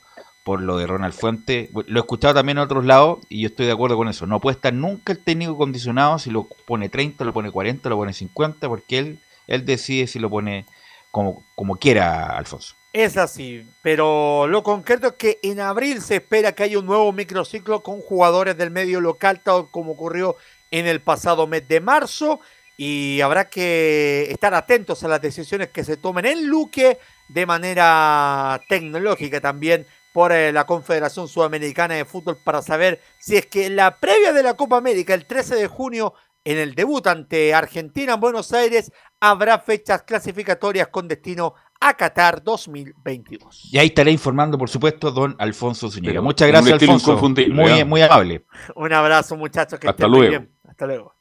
por 0.43 0.63
lo 0.63 0.77
de 0.77 0.87
Ronald 0.87 1.13
Fuente. 1.13 1.69
Lo 1.85 1.99
he 1.99 2.01
escuchado 2.01 2.33
también 2.33 2.57
en 2.57 2.63
otros 2.63 2.85
lados 2.85 3.19
y 3.29 3.41
yo 3.41 3.49
estoy 3.49 3.67
de 3.67 3.73
acuerdo 3.73 3.97
con 3.97 4.07
eso. 4.07 4.25
No 4.25 4.39
puede 4.39 4.55
estar 4.55 4.73
nunca 4.73 5.13
el 5.13 5.19
técnico 5.19 5.55
condicionado 5.59 6.17
si 6.17 6.31
lo 6.31 6.47
pone 6.65 6.89
30, 6.89 7.23
lo 7.23 7.33
pone 7.33 7.51
40, 7.51 7.87
lo 7.87 7.97
pone 7.97 8.13
50, 8.13 8.67
porque 8.67 8.97
él, 8.97 9.19
él 9.45 9.63
decide 9.63 10.07
si 10.07 10.17
lo 10.17 10.31
pone 10.31 10.65
como, 11.15 11.45
como 11.55 11.77
quiera, 11.77 12.37
Alfonso. 12.37 12.75
Es 12.91 13.15
así, 13.15 13.65
pero 13.81 14.47
lo 14.47 14.63
concreto 14.63 15.07
es 15.07 15.13
que 15.13 15.39
en 15.43 15.61
abril 15.61 16.01
se 16.01 16.17
espera 16.17 16.51
que 16.51 16.63
haya 16.63 16.77
un 16.77 16.85
nuevo 16.85 17.09
microciclo 17.13 17.81
con 17.83 18.01
jugadores 18.01 18.57
del 18.57 18.69
medio 18.69 18.99
local, 18.99 19.39
tal 19.41 19.71
como 19.71 19.93
ocurrió 19.93 20.35
en 20.71 20.87
el 20.87 20.99
pasado 20.99 21.47
mes 21.47 21.65
de 21.69 21.79
marzo 21.79 22.41
y 22.75 23.21
habrá 23.21 23.49
que 23.49 24.27
estar 24.29 24.53
atentos 24.53 25.05
a 25.05 25.07
las 25.07 25.21
decisiones 25.21 25.69
que 25.69 25.85
se 25.85 25.95
tomen 25.95 26.25
en 26.25 26.47
Luque 26.47 26.99
de 27.29 27.45
manera 27.45 28.59
tecnológica 28.67 29.39
también 29.39 29.87
por 30.11 30.33
eh, 30.33 30.51
la 30.51 30.65
Confederación 30.65 31.29
Sudamericana 31.29 31.95
de 31.95 32.03
Fútbol 32.03 32.39
para 32.43 32.61
saber 32.61 32.99
si 33.19 33.37
es 33.37 33.45
que 33.45 33.69
la 33.69 34.01
previa 34.01 34.33
de 34.33 34.43
la 34.43 34.55
Copa 34.55 34.75
América 34.75 35.13
el 35.13 35.25
13 35.25 35.55
de 35.55 35.67
junio 35.67 36.13
en 36.43 36.57
el 36.57 36.75
debut 36.75 37.07
ante 37.07 37.53
Argentina 37.53 38.15
en 38.15 38.19
Buenos 38.19 38.51
Aires 38.51 38.91
habrá 39.29 39.59
fechas 39.59 40.03
clasificatorias 40.03 40.87
con 40.89 41.07
destino 41.07 41.53
a 41.79 41.93
Qatar 41.95 42.43
2022. 42.43 43.69
Y 43.71 43.77
ahí 43.77 43.87
estaré 43.87 44.11
informando, 44.11 44.57
por 44.57 44.69
supuesto, 44.69 45.11
don 45.11 45.35
Alfonso 45.39 45.89
Zúñiga. 45.89 46.21
Muchas 46.21 46.47
gracias, 46.47 46.81
Alfonso. 46.81 47.17
Muy, 47.17 47.83
muy 47.83 48.01
amable. 48.01 48.45
Un 48.75 48.93
abrazo, 48.93 49.35
muchachos. 49.35 49.79
Que 49.79 49.89
Hasta 49.89 50.07
luego. 50.07 50.29
Bien. 50.29 50.51
Hasta 50.67 50.85
luego. 50.85 51.15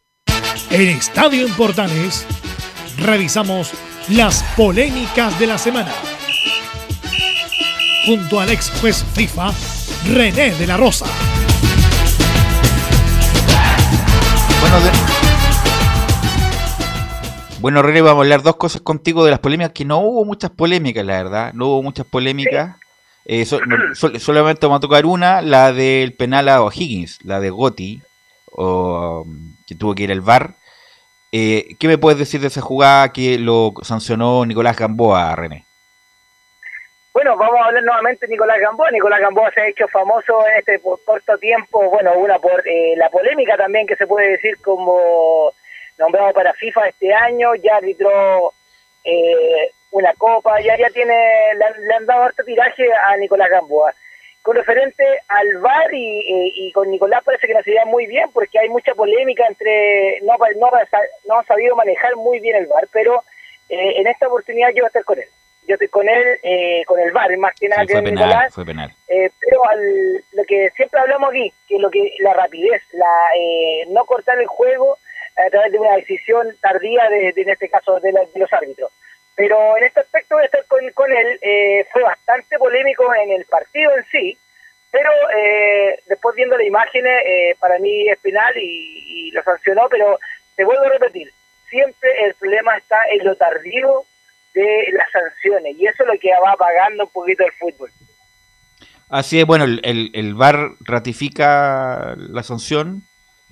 En 0.70 0.88
Estadio 0.88 1.46
en 1.46 1.54
Portales 1.54 2.26
revisamos 2.98 3.72
las 4.08 4.42
polémicas 4.56 5.38
de 5.38 5.46
la 5.46 5.58
semana. 5.58 5.92
Junto 8.06 8.38
al 8.38 8.50
ex 8.50 8.70
juez 8.80 9.02
FIFA, 9.14 9.50
René 10.12 10.54
de 10.54 10.66
la 10.66 10.76
Rosa. 10.76 11.06
Bueno, 14.60 15.13
René, 17.70 18.02
vamos 18.02 18.18
a 18.18 18.22
hablar 18.24 18.42
dos 18.42 18.56
cosas 18.56 18.82
contigo 18.82 19.24
de 19.24 19.30
las 19.30 19.40
polémicas, 19.40 19.72
que 19.72 19.84
no 19.84 19.98
hubo 20.00 20.24
muchas 20.24 20.50
polémicas, 20.50 21.04
la 21.04 21.22
verdad. 21.22 21.52
No 21.54 21.68
hubo 21.68 21.82
muchas 21.82 22.06
polémicas. 22.06 22.76
Eh, 23.24 23.46
solamente 23.46 24.66
vamos 24.66 24.78
a 24.78 24.80
tocar 24.80 25.06
una, 25.06 25.40
la 25.40 25.72
del 25.72 26.12
penal 26.12 26.48
a 26.48 26.62
O'Higgins, 26.62 27.24
la 27.24 27.40
de 27.40 27.48
Gotti, 27.50 28.02
o, 28.52 29.24
que 29.66 29.74
tuvo 29.74 29.94
que 29.94 30.02
ir 30.02 30.12
al 30.12 30.20
VAR. 30.20 30.54
Eh, 31.32 31.76
¿Qué 31.80 31.88
me 31.88 31.98
puedes 31.98 32.18
decir 32.18 32.40
de 32.40 32.48
esa 32.48 32.60
jugada 32.60 33.12
que 33.12 33.38
lo 33.38 33.72
sancionó 33.82 34.44
Nicolás 34.44 34.78
Gamboa, 34.78 35.34
René? 35.34 35.64
Bueno, 37.14 37.36
vamos 37.36 37.60
a 37.62 37.66
hablar 37.66 37.82
nuevamente 37.82 38.26
de 38.26 38.32
Nicolás 38.32 38.60
Gamboa. 38.60 38.90
Nicolás 38.90 39.20
Gamboa 39.20 39.50
se 39.52 39.60
ha 39.62 39.68
hecho 39.68 39.88
famoso 39.88 40.46
en 40.48 40.58
este 40.58 40.80
corto 40.80 41.38
tiempo, 41.38 41.88
bueno, 41.88 42.12
una 42.16 42.38
por 42.38 42.60
eh, 42.68 42.94
la 42.96 43.08
polémica 43.08 43.56
también 43.56 43.86
que 43.86 43.96
se 43.96 44.06
puede 44.06 44.32
decir 44.32 44.58
como 44.62 45.52
nombrado 45.98 46.32
para 46.32 46.52
FIFA 46.54 46.88
este 46.88 47.12
año, 47.12 47.54
ya 47.56 47.76
arbitró 47.76 48.52
eh, 49.04 49.70
una 49.90 50.12
copa, 50.14 50.60
ya 50.60 50.76
ya 50.76 50.90
tiene, 50.90 51.14
le, 51.54 51.86
le 51.86 51.94
han 51.94 52.06
dado 52.06 52.24
harto 52.24 52.42
tiraje 52.44 52.84
a 52.92 53.16
Nicolás 53.16 53.48
Gamboa. 53.50 53.94
Con 54.42 54.56
referente 54.56 55.02
al 55.28 55.56
VAR 55.58 55.88
y, 55.92 56.70
con 56.72 56.90
Nicolás 56.90 57.24
parece 57.24 57.46
que 57.46 57.54
no 57.54 57.62
se 57.62 57.70
lleva 57.70 57.86
muy 57.86 58.06
bien 58.06 58.30
porque 58.30 58.58
hay 58.58 58.68
mucha 58.68 58.94
polémica 58.94 59.46
entre 59.46 60.20
no 60.20 60.34
no, 60.36 60.70
no 61.26 61.38
ha 61.38 61.44
sabido 61.44 61.74
manejar 61.76 62.14
muy 62.16 62.40
bien 62.40 62.56
el 62.56 62.66
VAR 62.66 62.86
pero 62.92 63.22
eh, 63.70 63.94
en 63.96 64.06
esta 64.06 64.26
oportunidad 64.26 64.68
yo 64.68 64.82
voy 64.82 64.84
a 64.84 64.88
estar 64.88 65.04
con 65.04 65.18
él. 65.18 65.28
Yo 65.66 65.76
estoy 65.76 65.88
con 65.88 66.06
él 66.06 66.38
eh, 66.42 66.82
con 66.84 67.00
el 67.00 67.10
VAR 67.12 67.34
más 67.38 67.54
que 67.58 67.68
nada 67.70 67.86
que 67.86 67.94
penal, 67.94 68.12
Nicolás. 68.12 68.54
fue 68.54 68.66
penal. 68.66 68.92
Eh, 69.08 69.30
pero 69.40 69.66
al, 69.66 70.24
lo 70.32 70.44
que 70.46 70.68
siempre 70.76 71.00
hablamos 71.00 71.30
aquí 71.30 71.50
que 71.66 71.78
lo 71.78 71.88
que 71.88 72.12
la 72.18 72.34
rapidez 72.34 72.82
la 72.92 73.08
no 73.88 74.04
cortar 74.04 74.38
el 74.38 74.46
juego 74.46 74.98
a 75.36 75.50
través 75.50 75.72
de 75.72 75.78
una 75.78 75.96
decisión 75.96 76.48
tardía 76.60 77.08
de, 77.08 77.32
en 77.36 77.48
este 77.48 77.68
caso 77.68 77.98
de 78.00 78.12
los 78.12 78.52
árbitros 78.52 78.90
pero 79.36 79.76
en 79.76 79.84
este 79.84 80.00
aspecto 80.00 80.36
voy 80.36 80.42
a 80.42 80.46
estar 80.46 80.64
con, 80.66 81.12
él. 81.12 81.38
Eh, 81.42 81.86
fue 81.92 82.02
bastante 82.02 82.58
polémico 82.58 83.04
en 83.14 83.32
el 83.32 83.44
partido 83.46 83.90
en 83.96 84.04
sí, 84.10 84.38
pero 84.90 85.10
eh, 85.36 86.00
después 86.06 86.36
viendo 86.36 86.56
las 86.56 86.66
imágenes, 86.66 87.12
eh, 87.24 87.56
para 87.58 87.78
mí 87.78 88.08
es 88.08 88.18
penal 88.20 88.54
y, 88.56 89.30
lo 89.32 89.42
sancionó, 89.42 89.88
pero 89.90 90.16
te 90.54 90.64
vuelvo 90.64 90.84
a 90.84 90.90
repetir, 90.90 91.28
siempre 91.68 92.08
el 92.24 92.34
problema 92.34 92.76
está 92.76 92.96
en 93.10 93.24
lo 93.24 93.34
tardío 93.34 94.04
de 94.54 94.86
las 94.92 95.10
sanciones 95.10 95.74
y 95.76 95.86
eso 95.88 96.04
es 96.04 96.06
lo 96.06 96.20
que 96.20 96.30
va 96.40 96.52
apagando 96.52 97.02
un 97.02 97.10
poquito 97.10 97.44
el 97.44 97.50
fútbol. 97.52 97.90
Así 99.08 99.40
es, 99.40 99.46
bueno, 99.46 99.64
el, 99.64 99.80
el, 99.82 100.12
el 100.14 100.34
VAR 100.34 100.70
ratifica 100.84 102.14
la 102.16 102.44
sanción, 102.44 103.02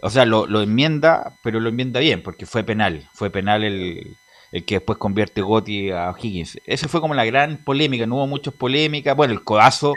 o 0.02 0.10
sea, 0.10 0.24
lo, 0.26 0.46
lo 0.46 0.60
enmienda, 0.60 1.32
pero 1.42 1.60
lo 1.60 1.68
enmienda 1.70 2.00
bien, 2.00 2.22
porque 2.22 2.44
fue 2.44 2.64
penal, 2.64 3.08
fue 3.14 3.30
penal 3.30 3.64
el, 3.64 4.16
el 4.52 4.64
que 4.66 4.74
después 4.76 4.98
convierte 4.98 5.40
Gotti 5.40 5.90
a 5.92 6.12
Higgins. 6.20 6.58
Esa 6.66 6.88
fue 6.88 7.00
como 7.00 7.14
la 7.14 7.24
gran 7.24 7.64
polémica, 7.64 8.04
no 8.06 8.16
hubo 8.16 8.26
muchas 8.26 8.52
polémicas. 8.54 9.16
Bueno, 9.16 9.32
el 9.32 9.42
codazo, 9.44 9.94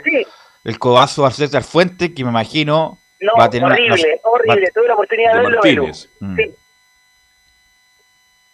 el 0.64 0.78
codazo 0.78 1.26
a 1.26 1.30
César 1.30 1.62
Fuente, 1.64 2.14
que 2.14 2.24
me 2.24 2.30
imagino 2.30 2.98
No, 3.20 3.32
Va 3.38 3.44
a 3.44 3.50
tener 3.50 3.66
una- 3.66 3.74
horrible, 3.74 4.20
no- 4.24 4.30
horrible. 4.30 4.66
va- 4.66 4.72
Tuve 4.74 4.88
la 4.88 4.94
oportunidad 4.94 5.32
de 5.32 5.36
de 5.38 5.42
verlo. 5.44 5.56
Martínez. 5.62 6.08
Mm. 6.20 6.36
Sí. 6.36 6.54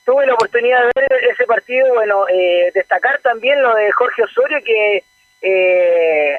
Tuve 0.05 0.27
la 0.27 0.35
oportunidad 0.35 0.81
de 0.81 0.91
ver 1.01 1.25
ese 1.33 1.45
partido, 1.47 1.87
bueno, 1.95 2.27
eh, 2.29 2.71
destacar 2.75 3.21
también 3.23 3.63
lo 3.63 3.73
de 3.75 3.91
Jorge 3.93 4.23
Osorio 4.25 4.59
que 4.65 5.05
eh, 5.43 6.39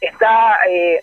está 0.00 0.58
eh, 0.70 1.02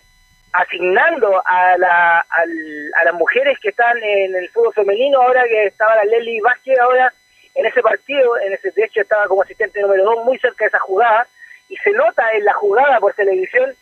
asignando 0.52 1.42
a, 1.46 1.76
la, 1.78 2.20
al- 2.28 2.90
a 3.00 3.04
las 3.04 3.14
mujeres 3.14 3.58
que 3.60 3.68
están 3.70 3.96
en 4.02 4.34
el 4.34 4.48
fútbol 4.50 4.74
femenino, 4.74 5.20
ahora 5.20 5.44
que 5.44 5.66
estaba 5.66 5.94
la 5.96 6.04
Lely 6.04 6.40
Vázquez 6.40 6.78
ahora 6.80 7.12
en 7.54 7.66
ese 7.66 7.82
partido, 7.82 8.38
en 8.40 8.52
ese 8.52 8.70
de 8.70 8.84
hecho 8.84 9.00
estaba 9.00 9.26
como 9.26 9.42
asistente 9.42 9.80
número 9.80 10.04
dos 10.04 10.24
muy 10.24 10.38
cerca 10.38 10.64
de 10.64 10.68
esa 10.68 10.78
jugada, 10.80 11.26
y 11.68 11.76
se 11.76 11.90
nota 11.92 12.24
en 12.32 12.44
la 12.44 12.54
jugada 12.54 12.98
por 13.00 13.14
televisión 13.14 13.74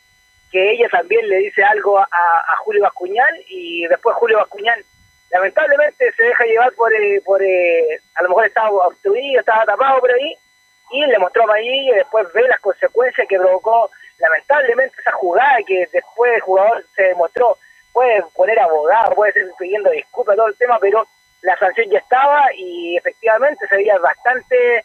que 0.50 0.72
ella 0.72 0.88
también 0.90 1.28
le 1.28 1.36
dice 1.38 1.62
algo 1.62 1.98
a, 1.98 2.06
a 2.10 2.56
Julio 2.58 2.82
Bascuñán 2.82 3.34
y 3.48 3.86
después 3.86 4.16
Julio 4.16 4.38
Bascuñán 4.38 4.78
lamentablemente 5.30 6.10
se 6.12 6.22
deja 6.22 6.44
llevar 6.44 6.72
por, 6.72 6.92
eh, 6.94 7.20
por 7.24 7.42
eh, 7.42 8.00
a 8.14 8.22
lo 8.22 8.30
mejor 8.30 8.46
estaba 8.46 8.70
obstruido, 8.70 9.40
estaba 9.40 9.64
tapado 9.66 10.00
por 10.00 10.10
ahí 10.10 10.34
y 10.90 11.04
le 11.06 11.18
mostró 11.18 11.44
amarilla 11.44 11.92
y 11.92 11.96
después 11.96 12.32
ve 12.32 12.42
las 12.48 12.60
consecuencias 12.60 13.26
que 13.28 13.38
provocó 13.38 13.90
lamentablemente 14.18 14.96
esa 15.00 15.12
jugada 15.12 15.58
que 15.66 15.86
después 15.92 16.32
el 16.34 16.40
jugador 16.40 16.84
se 16.94 17.02
demostró 17.04 17.56
puede 17.92 18.22
poner 18.34 18.58
abogado, 18.60 19.14
puede 19.14 19.32
ser 19.32 19.44
pidiendo 19.58 19.90
disculpas, 19.90 20.36
todo 20.36 20.48
el 20.48 20.56
tema, 20.56 20.78
pero 20.80 21.06
la 21.42 21.56
sanción 21.56 21.88
ya 21.90 21.98
estaba 21.98 22.46
y 22.56 22.96
efectivamente 22.96 23.66
se 23.66 23.76
veía 23.76 23.98
bastante 23.98 24.84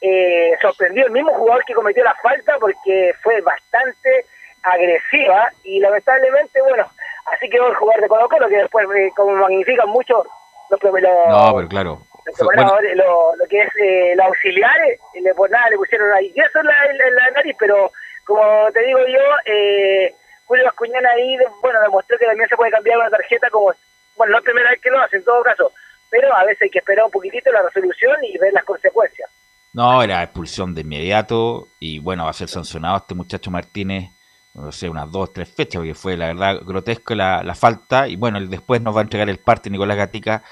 eh, 0.00 0.52
sorprendido 0.60 1.06
el 1.06 1.12
mismo 1.12 1.32
jugador 1.34 1.64
que 1.64 1.74
cometió 1.74 2.02
la 2.04 2.14
falta 2.16 2.56
porque 2.58 3.14
fue 3.22 3.40
bastante 3.40 4.26
agresiva 4.62 5.50
y 5.64 5.80
lamentablemente, 5.80 6.60
bueno, 6.62 6.86
así 7.32 7.48
quedó 7.48 7.68
el 7.68 7.74
jugador 7.74 8.02
de 8.02 8.08
Colo 8.08 8.28
Colo 8.28 8.48
que 8.48 8.56
después, 8.56 8.86
eh, 8.96 9.12
como 9.16 9.32
magnifican 9.32 9.88
mucho 9.88 10.24
los, 10.70 10.82
los, 10.82 11.02
No, 11.28 11.54
pero 11.56 11.68
claro. 11.68 12.02
Bueno, 12.24 12.48
preparadores, 12.48 12.96
lo, 12.96 13.36
lo 13.36 13.46
que 13.48 13.60
es 13.60 13.68
eh, 13.82 14.14
los 14.16 14.26
auxiliares, 14.26 15.00
y 15.14 15.20
le, 15.20 15.34
pues 15.34 15.50
nada, 15.50 15.68
le 15.70 15.76
pusieron 15.76 16.12
ahí. 16.12 16.32
Yeso 16.32 16.60
en 16.60 16.66
la, 16.66 16.74
en 16.90 17.14
la- 17.14 17.30
nariz, 17.30 17.56
pero 17.58 17.92
como 18.24 18.70
te 18.72 18.80
digo 18.82 18.98
yo, 19.00 19.20
eh, 19.46 20.14
Julio 20.44 20.64
Bascuñán 20.64 21.04
ahí, 21.06 21.36
bueno, 21.60 21.80
demostró 21.80 22.18
que 22.18 22.26
también 22.26 22.48
se 22.48 22.56
puede 22.56 22.70
cambiar 22.70 22.98
una 22.98 23.10
tarjeta 23.10 23.48
como, 23.50 23.72
bueno, 24.16 24.32
no 24.32 24.38
es 24.38 24.44
primera 24.44 24.70
vez 24.70 24.80
que 24.80 24.90
lo 24.90 25.00
hace 25.00 25.16
en 25.16 25.24
todo 25.24 25.42
caso, 25.42 25.72
pero 26.10 26.34
a 26.34 26.44
veces 26.44 26.62
hay 26.62 26.70
que 26.70 26.78
esperar 26.78 27.04
un 27.06 27.10
poquitito 27.10 27.50
la 27.50 27.62
resolución 27.62 28.22
y 28.22 28.36
ver 28.38 28.52
las 28.52 28.64
consecuencias. 28.64 29.30
No, 29.72 30.02
era 30.02 30.22
expulsión 30.22 30.74
de 30.74 30.82
inmediato 30.82 31.68
y 31.80 31.98
bueno, 31.98 32.24
va 32.24 32.30
a 32.30 32.34
ser 32.34 32.48
sancionado 32.48 32.98
este 32.98 33.14
muchacho 33.14 33.50
Martínez, 33.50 34.10
no 34.54 34.70
sé, 34.70 34.86
unas 34.90 35.10
dos, 35.10 35.32
tres 35.32 35.48
fechas, 35.48 35.76
porque 35.80 35.94
fue 35.94 36.14
la 36.18 36.26
verdad 36.26 36.58
grotesco 36.62 37.14
la, 37.14 37.42
la 37.42 37.54
falta. 37.54 38.06
Y 38.06 38.16
bueno, 38.16 38.38
después 38.46 38.82
nos 38.82 38.94
va 38.94 39.00
a 39.00 39.04
entregar 39.04 39.30
el 39.30 39.38
parte 39.38 39.70
Nicolás 39.70 39.96
Gatica 39.96 40.42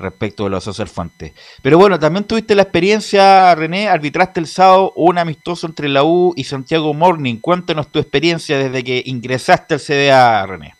respecto 0.00 0.44
de 0.44 0.50
los 0.50 0.64
Social 0.64 0.88
Fuentes. 0.88 1.32
Pero 1.62 1.78
bueno, 1.78 1.98
también 1.98 2.26
tuviste 2.26 2.54
la 2.54 2.62
experiencia, 2.62 3.54
René, 3.54 3.88
arbitraste 3.88 4.40
el 4.40 4.46
sábado 4.46 4.92
un 4.96 5.18
amistoso 5.18 5.66
entre 5.66 5.88
la 5.88 6.02
U 6.02 6.32
y 6.36 6.44
Santiago 6.44 6.92
Morning. 6.94 7.40
Cuéntanos 7.40 7.92
tu 7.92 7.98
experiencia 7.98 8.58
desde 8.58 8.82
que 8.82 9.02
ingresaste 9.04 9.74
al 9.74 9.80
CDA, 9.80 10.46
René. 10.46 10.74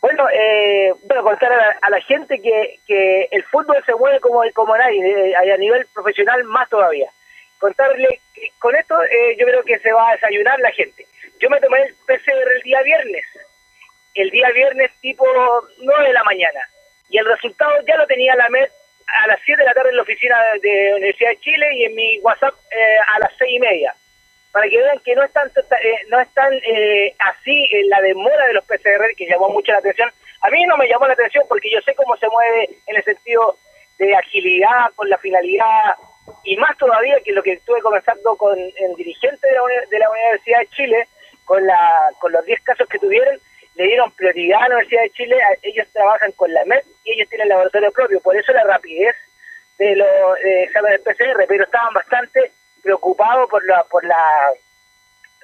Bueno, 0.00 0.28
eh, 0.28 0.92
bueno, 1.08 1.22
contar 1.22 1.50
a 1.50 1.56
la, 1.56 1.78
a 1.80 1.90
la 1.90 2.00
gente 2.02 2.40
que, 2.42 2.80
que 2.86 3.26
el 3.30 3.42
fútbol 3.44 3.82
se 3.86 3.94
mueve 3.94 4.20
como, 4.20 4.42
como 4.52 4.76
nadie, 4.76 5.30
eh, 5.30 5.34
a 5.34 5.56
nivel 5.56 5.86
profesional 5.94 6.44
más 6.44 6.68
todavía. 6.68 7.08
Contarle 7.58 8.20
con 8.58 8.76
esto 8.76 8.94
eh, 9.04 9.36
yo 9.38 9.46
creo 9.46 9.62
que 9.62 9.78
se 9.78 9.92
va 9.92 10.10
a 10.10 10.12
desayunar 10.12 10.60
la 10.60 10.70
gente. 10.72 11.06
Yo 11.40 11.48
me 11.48 11.60
tomé 11.60 11.82
el 11.82 11.94
PCR 12.06 12.52
el 12.56 12.62
día 12.62 12.82
viernes, 12.82 13.24
el 14.14 14.30
día 14.30 14.50
viernes 14.50 14.90
tipo 15.00 15.24
9 15.78 16.06
de 16.06 16.12
la 16.12 16.24
mañana, 16.24 16.60
y 17.14 17.18
el 17.18 17.26
resultado 17.26 17.70
ya 17.86 17.96
lo 17.96 18.08
tenía 18.08 18.34
la 18.34 18.48
MED 18.48 18.68
a 19.22 19.28
las 19.28 19.38
7 19.44 19.56
de 19.56 19.66
la 19.66 19.72
tarde 19.72 19.90
en 19.90 19.96
la 19.96 20.02
oficina 20.02 20.36
de 20.60 20.94
Universidad 20.96 21.30
de 21.30 21.38
Chile 21.38 21.66
y 21.74 21.84
en 21.84 21.94
mi 21.94 22.18
WhatsApp 22.18 22.54
eh, 22.72 22.96
a 23.14 23.20
las 23.20 23.30
6 23.38 23.52
y 23.54 23.60
media 23.60 23.94
para 24.50 24.68
que 24.68 24.76
vean 24.76 24.98
que 24.98 25.14
no 25.14 25.22
es 25.22 25.32
tanto 25.32 25.60
eh, 25.60 26.00
no 26.08 26.18
es 26.18 26.28
tan 26.34 26.52
eh, 26.52 27.14
así 27.20 27.68
en 27.70 27.88
la 27.88 28.00
demora 28.00 28.48
de 28.48 28.54
los 28.54 28.64
PCR 28.64 29.14
que 29.16 29.28
llamó 29.28 29.48
mucho 29.48 29.70
la 29.70 29.78
atención. 29.78 30.10
A 30.40 30.50
mí 30.50 30.64
no 30.64 30.76
me 30.76 30.88
llamó 30.88 31.06
la 31.06 31.12
atención 31.12 31.44
porque 31.48 31.70
yo 31.70 31.80
sé 31.82 31.94
cómo 31.94 32.16
se 32.16 32.28
mueve 32.28 32.70
en 32.88 32.96
el 32.96 33.04
sentido 33.04 33.58
de 33.98 34.16
agilidad, 34.16 34.90
con 34.96 35.08
la 35.08 35.18
finalidad, 35.18 35.94
y 36.42 36.56
más 36.56 36.76
todavía 36.78 37.20
que 37.24 37.32
lo 37.32 37.44
que 37.44 37.52
estuve 37.52 37.80
conversando 37.80 38.34
con 38.34 38.58
el 38.58 38.94
dirigente 38.96 39.46
de 39.46 39.54
la, 39.54 39.62
de 39.88 39.98
la 40.00 40.10
Universidad 40.10 40.58
de 40.58 40.66
Chile, 40.68 41.08
con, 41.44 41.64
la, 41.64 42.10
con 42.18 42.32
los 42.32 42.44
10 42.44 42.60
casos 42.62 42.88
que 42.88 42.98
tuvieron, 42.98 43.38
le 43.74 43.84
dieron 43.84 44.12
prioridad 44.12 44.62
a 44.62 44.68
la 44.68 44.74
Universidad 44.76 45.02
de 45.02 45.10
Chile, 45.10 45.36
ellos 45.62 45.88
trabajan 45.92 46.32
con 46.32 46.52
la 46.52 46.64
MED 46.64 46.82
y 47.04 47.12
ellos 47.12 47.28
tienen 47.28 47.48
laboratorio 47.48 47.92
propio, 47.92 48.20
por 48.20 48.36
eso 48.36 48.52
la 48.52 48.64
rapidez 48.64 49.16
de 49.78 49.96
los 49.96 50.38
eh, 50.44 50.64
exámenes 50.64 51.00
PCR, 51.00 51.44
pero 51.48 51.64
estaban 51.64 51.92
bastante 51.92 52.52
preocupados 52.82 53.48
por 53.50 53.64
la, 53.66 53.82
por 53.84 54.04
la 54.04 54.16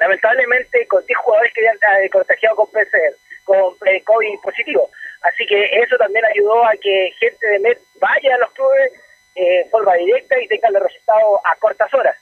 lamentablemente 0.00 0.86
con 0.86 1.04
10 1.04 1.18
jugadores 1.18 1.52
que 1.52 1.60
habían 1.60 2.04
eh, 2.04 2.10
contagiado 2.10 2.56
con 2.56 2.70
PCR, 2.70 3.14
con 3.44 3.74
eh, 3.86 4.02
COVID 4.02 4.40
positivo. 4.42 4.90
Así 5.22 5.46
que 5.46 5.64
eso 5.82 5.96
también 5.98 6.24
ayudó 6.24 6.64
a 6.64 6.72
que 6.80 7.12
gente 7.18 7.46
de 7.46 7.58
MED 7.58 7.78
vaya 8.00 8.34
a 8.34 8.38
los 8.38 8.50
clubes 8.52 8.92
eh, 9.34 9.60
en 9.62 9.70
forma 9.70 9.94
directa 9.94 10.40
y 10.40 10.48
tengan 10.48 10.72
los 10.72 10.82
resultados 10.82 11.40
a 11.44 11.56
cortas 11.56 11.92
horas. 11.92 12.16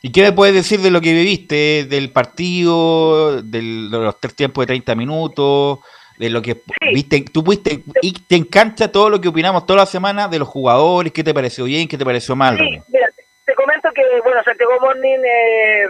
¿Y 0.00 0.12
qué 0.12 0.22
me 0.22 0.32
puedes 0.32 0.54
decir 0.54 0.80
de 0.80 0.90
lo 0.90 1.00
que 1.00 1.12
viviste, 1.12 1.84
del 1.88 2.10
partido, 2.12 3.42
del- 3.42 3.90
de 3.90 3.98
los 3.98 4.20
tres 4.20 4.34
tiempos 4.36 4.62
de 4.62 4.66
30 4.68 4.94
minutos, 4.94 5.80
de 6.18 6.30
lo 6.30 6.40
que 6.40 6.56
viste? 6.92 7.24
Tú 7.32 7.42
fuiste 7.42 7.82
y 8.02 8.12
te 8.12 8.36
encanta 8.36 8.90
todo 8.92 9.10
lo 9.10 9.20
que 9.20 9.28
opinamos 9.28 9.66
toda 9.66 9.80
la 9.80 9.86
semana 9.86 10.28
de 10.28 10.38
los 10.38 10.48
jugadores, 10.48 11.12
qué 11.12 11.24
te 11.24 11.34
pareció 11.34 11.64
bien, 11.64 11.88
qué 11.88 11.98
te 11.98 12.04
pareció 12.04 12.36
mal. 12.36 12.56
Sí, 12.56 12.62
René? 12.64 12.82
mira, 12.88 13.08
te, 13.44 13.54
comento 13.54 13.88
que, 13.94 14.02
bueno, 14.22 14.42
Santiago 14.44 14.78
Morning 14.80 15.18
eh, 15.24 15.86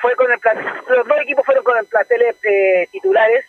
fue 0.00 0.14
con 0.16 0.30
el 0.32 0.38
los 0.96 1.06
dos 1.06 1.18
equipos 1.22 1.44
fueron 1.44 1.62
con 1.64 1.76
el 1.76 1.84
plantel 1.86 2.22
eh, 2.22 2.88
titulares, 2.90 3.44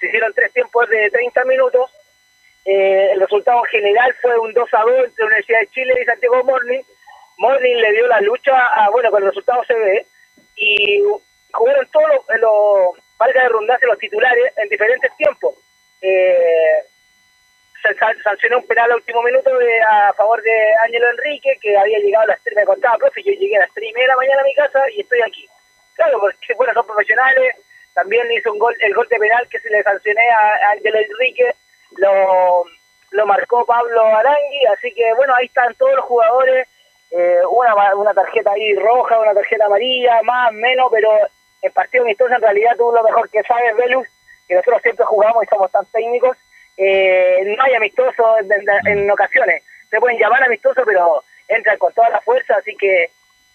se 0.00 0.08
hicieron 0.08 0.32
tres 0.34 0.52
tiempos 0.52 0.88
de 0.88 1.10
30 1.10 1.44
minutos, 1.44 1.90
eh, 2.64 3.10
el 3.12 3.20
resultado 3.20 3.62
general 3.70 4.12
fue 4.20 4.36
un 4.38 4.52
2 4.52 4.68
a 4.72 4.80
2 4.82 4.90
entre 5.06 5.24
Universidad 5.26 5.60
de 5.60 5.68
Chile 5.68 5.94
y 6.02 6.04
Santiago 6.04 6.42
Morning, 6.44 6.80
Morning 7.38 7.76
le 7.76 7.92
dio 7.92 8.06
la 8.06 8.20
lucha, 8.20 8.52
a, 8.52 8.90
bueno, 8.90 9.10
con 9.10 9.22
el 9.22 9.28
resultado 9.28 9.62
se 9.64 9.74
ve, 9.74 10.06
y 10.56 11.02
jugaron 11.52 11.86
todos 11.92 12.08
los, 12.08 12.40
los 12.40 13.06
valga 13.18 13.42
de 13.42 13.48
redundancia, 13.48 13.88
los 13.88 13.98
titulares 13.98 14.52
en 14.56 14.68
diferentes 14.68 15.10
tiempos. 15.16 15.54
Eh, 16.00 16.82
sancionó 18.22 18.58
un 18.58 18.66
penal 18.66 18.90
a 18.90 18.96
último 18.96 19.22
minuto 19.22 19.50
a 19.88 20.12
favor 20.14 20.42
de 20.42 20.74
Ángelo 20.84 21.10
Enrique, 21.10 21.58
que 21.60 21.76
había 21.76 21.98
llegado 21.98 22.24
a 22.24 22.28
las 22.28 22.42
3, 22.42 22.56
me 22.56 22.64
contaba, 22.64 22.98
profe, 22.98 23.22
yo 23.22 23.32
llegué 23.32 23.56
a 23.56 23.60
las 23.60 23.74
3 23.74 23.90
y 23.90 23.92
media 23.92 24.04
de 24.04 24.08
la 24.08 24.16
mañana 24.16 24.40
a 24.40 24.44
mi 24.44 24.54
casa 24.54 24.80
y 24.94 25.00
estoy 25.00 25.20
aquí. 25.22 25.48
Claro, 25.94 26.20
porque 26.20 26.54
bueno, 26.54 26.74
son 26.74 26.86
profesionales, 26.86 27.54
también 27.94 28.30
hizo 28.32 28.52
un 28.52 28.58
gol, 28.58 28.74
el 28.80 28.94
gol 28.94 29.06
de 29.08 29.18
penal 29.18 29.48
que 29.48 29.60
se 29.60 29.70
le 29.70 29.82
sancioné 29.82 30.28
a 30.30 30.70
Ángelo 30.72 30.98
Enrique, 30.98 31.54
lo, 31.96 32.64
lo 33.10 33.26
marcó 33.26 33.64
Pablo 33.64 34.02
Arangui, 34.02 34.66
así 34.66 34.92
que 34.92 35.14
bueno, 35.14 35.34
ahí 35.34 35.46
están 35.46 35.74
todos 35.74 35.94
los 35.96 36.04
jugadores, 36.04 36.68
eh, 37.10 37.38
una, 37.50 37.94
una 37.94 38.14
tarjeta 38.14 38.52
ahí 38.52 38.74
roja, 38.76 39.18
una 39.20 39.34
tarjeta 39.34 39.66
amarilla, 39.66 40.22
más, 40.22 40.52
menos, 40.52 40.88
pero 40.92 41.10
en 41.62 41.72
partido 41.72 42.04
amistoso 42.04 42.34
en 42.34 42.42
realidad 42.42 42.76
tú 42.76 42.90
lo 42.92 43.02
mejor 43.02 43.28
que 43.30 43.42
sabes, 43.42 43.76
Velus, 43.76 44.06
que 44.48 44.54
nosotros 44.54 44.82
siempre 44.82 45.04
jugamos 45.06 45.42
y 45.44 45.46
somos 45.46 45.70
tan 45.72 45.84
técnicos, 45.86 46.36
eh, 46.76 47.42
no 47.56 47.62
hay 47.62 47.74
amistoso 47.74 48.38
en, 48.38 48.50
en- 48.52 48.98
en 48.98 49.10
ocasiones. 49.10 49.62
Se 49.90 49.98
pueden 49.98 50.18
llamar 50.18 50.42
amistoso, 50.42 50.82
pero 50.84 51.22
entran 51.48 51.78
con 51.78 51.92
toda 51.94 52.10
la 52.10 52.20
fuerza, 52.20 52.56
así 52.56 52.76
que 52.76 53.10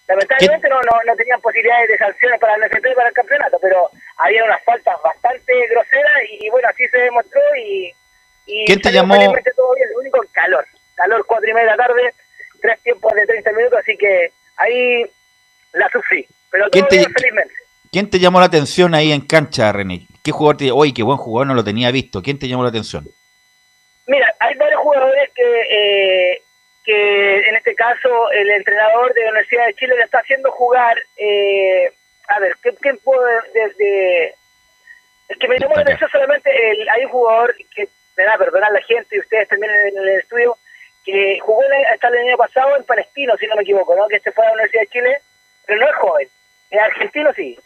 lamentablemente 0.07 0.67
no, 0.69 0.75
no, 0.81 0.97
no 1.05 1.15
tenían 1.15 1.39
posibilidades 1.41 1.89
de 1.89 1.97
sanciones 1.97 2.39
para 2.39 2.55
el 2.55 2.63
y 2.63 2.95
para 2.95 3.07
el 3.09 3.13
campeonato, 3.13 3.57
pero 3.61 3.89
había 4.17 4.43
unas 4.43 4.63
faltas 4.63 4.95
bastante 5.03 5.53
groseras 5.67 6.21
y 6.29 6.49
bueno, 6.49 6.67
así 6.69 6.87
se 6.87 6.97
demostró 6.97 7.41
y, 7.57 7.93
y 8.45 8.65
¿Quién 8.65 8.81
te 8.81 8.91
llamó? 8.91 9.15
todo 9.55 9.75
bien, 9.75 9.89
lo 9.93 9.99
único 9.99 10.19
calor, 10.33 10.65
calor 10.95 11.25
cuatro 11.25 11.49
y 11.49 11.53
media 11.53 11.71
de 11.71 11.77
la 11.77 11.87
tarde, 11.87 12.13
tres 12.61 12.79
tiempos 12.83 13.13
de 13.13 13.25
30 13.25 13.51
minutos, 13.53 13.79
así 13.79 13.97
que 13.97 14.31
ahí 14.57 15.05
la 15.73 15.89
sufrí, 15.89 16.25
pero 16.49 16.69
todo 16.69 16.71
¿Quién 16.71 16.87
te- 16.87 16.97
bien 16.97 17.13
felizmente. 17.13 17.53
¿Quién 17.91 18.09
te 18.09 18.19
llamó 18.19 18.39
la 18.39 18.45
atención 18.45 18.95
ahí 18.95 19.11
en 19.11 19.21
cancha, 19.21 19.71
René? 19.73 20.07
¿Qué 20.23 20.31
jugador 20.31 20.57
te 20.57 20.71
oye, 20.71 20.93
qué 20.93 21.03
buen 21.03 21.17
jugador, 21.17 21.47
no 21.47 21.53
lo 21.55 21.63
tenía 21.63 21.91
visto? 21.91 22.21
¿Quién 22.21 22.39
te 22.39 22.47
llamó 22.47 22.63
la 22.63 22.69
atención? 22.69 23.05
Mira, 24.07 24.33
hay 24.39 24.55
varios 24.55 24.79
jugadores 24.79 25.29
que, 25.35 25.61
eh, 25.69 26.41
que 26.85 27.49
en 27.49 27.55
este 27.55 27.75
caso 27.75 28.31
el 28.31 28.49
entrenador 28.51 29.13
de 29.13 29.21
la 29.23 29.29
Universidad 29.31 29.65
de 29.67 29.73
Chile 29.75 29.95
le 29.97 30.03
está 30.03 30.19
haciendo 30.19 30.51
jugar. 30.51 30.97
Eh, 31.17 31.91
a 32.29 32.39
ver, 32.39 32.55
¿qué, 32.63 32.71
qué 32.81 32.93
puedo 32.95 33.21
de, 33.53 33.73
de- 33.77 34.35
Es 35.29 35.37
que 35.37 35.47
me 35.49 35.59
llamó 35.59 35.75
la 35.75 35.81
atención 35.81 36.09
solamente, 36.11 36.49
el, 36.71 36.87
hay 36.89 37.03
un 37.05 37.11
jugador 37.11 37.55
que 37.75 37.87
me 38.17 38.23
da 38.23 38.33
a 38.35 38.37
perdonar 38.37 38.71
la 38.71 38.81
gente 38.83 39.15
y 39.15 39.19
ustedes 39.19 39.47
también 39.49 39.71
en, 39.73 39.97
el 39.97 40.09
estudio, 40.19 40.57
que 41.05 41.39
jugó 41.41 41.61
el- 41.63 41.85
hasta 41.93 42.07
el 42.09 42.17
año 42.27 42.37
pasado 42.37 42.77
en 42.77 42.83
Palestino, 42.83 43.33
si 43.37 43.47
no 43.47 43.55
me 43.55 43.63
equivoco, 43.63 43.95
¿no? 43.95 44.07
Que 44.07 44.19
se 44.19 44.31
fue 44.31 44.43
a 44.45 44.47
la 44.49 44.53
Universidad 44.53 44.81
de 44.81 44.87
Chile, 44.87 45.17
pero 45.65 45.79
no 45.79 45.87
es 45.87 45.95
joven, 45.95 46.27
es 46.69 46.79
argentino 46.79 47.33
sí. 47.33 47.57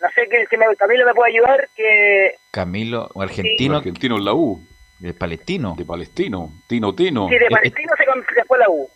No 0.00 0.08
sé 0.14 0.28
que, 0.28 0.46
que 0.50 0.56
me, 0.56 0.66
Camilo 0.76 1.06
me 1.06 1.14
puede 1.14 1.30
ayudar, 1.32 1.68
que... 1.76 2.34
Camilo, 2.50 3.08
argentino. 3.14 3.76
argentino 3.76 4.16
en 4.16 4.24
la 4.24 4.34
U. 4.34 4.60
De 4.98 5.14
palestino. 5.14 5.74
De 5.78 5.84
palestino. 5.84 6.50
Tino 6.68 6.94
Tino. 6.94 7.28
Sí, 7.28 7.38
de 7.38 7.48
Palestino 7.48 7.92
se, 7.96 8.34
se 8.34 8.44
fue 8.44 8.56
a 8.58 8.60
la 8.60 8.68
U. 8.68 8.88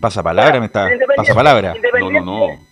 Pasa 0.00 0.22
palabra, 0.22 0.60
me 0.60 0.66
está. 0.66 0.88
Pasa 1.16 1.34
palabra. 1.34 1.74
No, 1.98 2.10
no, 2.10 2.20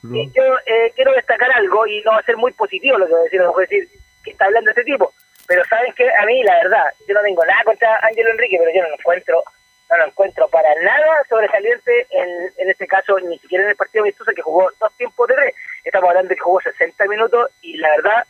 no. 0.02 0.16
Y 0.16 0.30
yo 0.32 0.42
eh, 0.66 0.92
quiero 0.94 1.12
destacar 1.12 1.50
algo 1.52 1.87
y 1.87 2.02
no 2.02 2.12
va 2.12 2.18
a 2.18 2.22
ser 2.22 2.37
muy 2.37 2.52
positivo 2.52 2.98
lo 2.98 3.06
que 3.06 3.12
voy 3.12 3.20
a 3.20 3.24
decir, 3.24 3.40
a 3.40 3.60
decir 3.60 3.88
que 4.22 4.30
está 4.32 4.44
hablando 4.44 4.70
este 4.70 4.84
tipo. 4.84 5.12
Pero 5.46 5.64
saben 5.66 5.92
que 5.94 6.04
a 6.10 6.26
mí, 6.26 6.42
la 6.42 6.54
verdad, 6.62 6.84
yo 7.06 7.14
no 7.14 7.20
tengo 7.22 7.44
nada 7.46 7.62
contra 7.64 7.98
Ángelo 8.02 8.30
Enrique, 8.30 8.56
pero 8.58 8.70
yo 8.74 8.82
no 8.82 8.88
lo 8.88 8.94
encuentro, 8.94 9.42
no 9.90 9.97
lo 9.99 10.07
encuentro 10.07 10.49
para 10.49 10.68
nada 10.83 11.23
sobresaliente 11.29 12.07
en, 12.11 12.29
en 12.59 12.70
este 12.70 12.87
caso, 12.87 13.18
ni 13.20 13.38
siquiera 13.38 13.64
en 13.64 13.70
el 13.70 13.77
partido 13.77 14.03
amistoso 14.05 14.33
que 14.35 14.42
jugó 14.42 14.68
dos 14.81 14.92
tiempos 14.97 15.29
de 15.29 15.35
tres. 15.35 15.55
Estamos 15.85 16.09
hablando 16.09 16.31
de 16.31 16.35
que 16.37 16.40
jugó 16.40 16.61
60 16.61 17.05
minutos 17.07 17.51
y 17.61 17.77
la 17.77 17.90
verdad, 17.97 18.25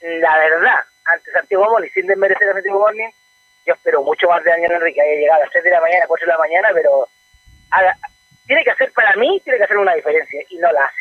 la 0.00 0.38
verdad, 0.38 0.80
ante 1.04 1.30
Santiago 1.32 1.66
Moni, 1.70 1.88
sin 1.90 2.06
desmerecer 2.06 2.48
a 2.48 2.52
Santiago 2.54 2.80
Moni, 2.80 3.04
yo 3.66 3.74
espero 3.74 4.02
mucho 4.02 4.28
más 4.28 4.42
de 4.44 4.52
Ángelo 4.52 4.74
Enrique, 4.76 5.00
haya 5.00 5.20
llegado 5.20 5.40
a 5.42 5.44
las 5.44 5.52
6 5.52 5.64
de 5.64 5.70
la 5.70 5.80
mañana, 5.80 6.04
4 6.08 6.26
de 6.26 6.32
la 6.32 6.38
mañana, 6.38 6.68
pero 6.74 7.06
haga- 7.70 7.96
tiene 8.46 8.64
que 8.64 8.70
hacer 8.70 8.92
para 8.92 9.14
mí, 9.16 9.40
tiene 9.44 9.58
que 9.58 9.64
hacer 9.64 9.76
una 9.78 9.94
diferencia 9.94 10.40
y 10.48 10.56
no 10.58 10.70
la 10.72 10.84
hace. 10.84 10.96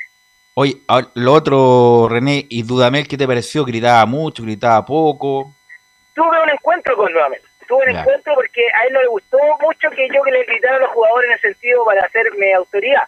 Oye, 0.53 0.81
lo 1.15 1.33
otro, 1.33 2.07
René, 2.09 2.45
y 2.49 2.63
Dudamel, 2.63 3.07
¿qué 3.07 3.17
te 3.17 3.25
pareció? 3.25 3.63
¿Gritaba 3.65 4.05
mucho, 4.05 4.43
gritaba 4.43 4.85
poco? 4.85 5.53
tuve 6.13 6.43
un 6.43 6.49
encuentro 6.49 6.95
con 6.97 7.11
nuevamente. 7.11 7.47
Tuve 7.71 7.89
un 7.89 7.97
encuentro 7.97 8.35
porque 8.35 8.67
a 8.75 8.83
él 8.83 8.91
no 8.91 9.01
le 9.01 9.07
gustó 9.07 9.37
mucho 9.61 9.89
que 9.91 10.05
yo 10.13 10.21
que 10.23 10.31
le 10.31 10.43
gritara 10.43 10.75
a 10.75 10.79
los 10.79 10.91
jugadores 10.91 11.29
en 11.29 11.33
el 11.35 11.39
sentido 11.39 11.85
para 11.85 12.01
hacerme 12.01 12.53
autoridad. 12.53 13.07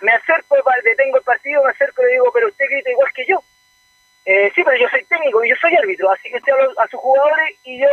Me 0.00 0.10
acerco, 0.10 0.56
detengo 0.82 1.18
el 1.18 1.22
partido, 1.22 1.62
me 1.62 1.70
acerco 1.70 2.02
y 2.02 2.06
le 2.06 2.12
digo, 2.14 2.32
pero 2.34 2.48
usted 2.48 2.64
grita 2.68 2.90
igual 2.90 3.12
que 3.14 3.24
yo. 3.26 3.40
Eh, 4.24 4.50
sí, 4.52 4.64
pero 4.64 4.76
yo 4.78 4.88
soy 4.88 5.04
técnico 5.04 5.44
y 5.44 5.50
yo 5.50 5.54
soy 5.60 5.76
árbitro, 5.76 6.10
así 6.10 6.28
que 6.28 6.38
usted 6.38 6.52
habla 6.52 6.72
a 6.82 6.88
sus 6.88 6.98
jugadores 6.98 7.56
y 7.62 7.80
yo 7.82 7.86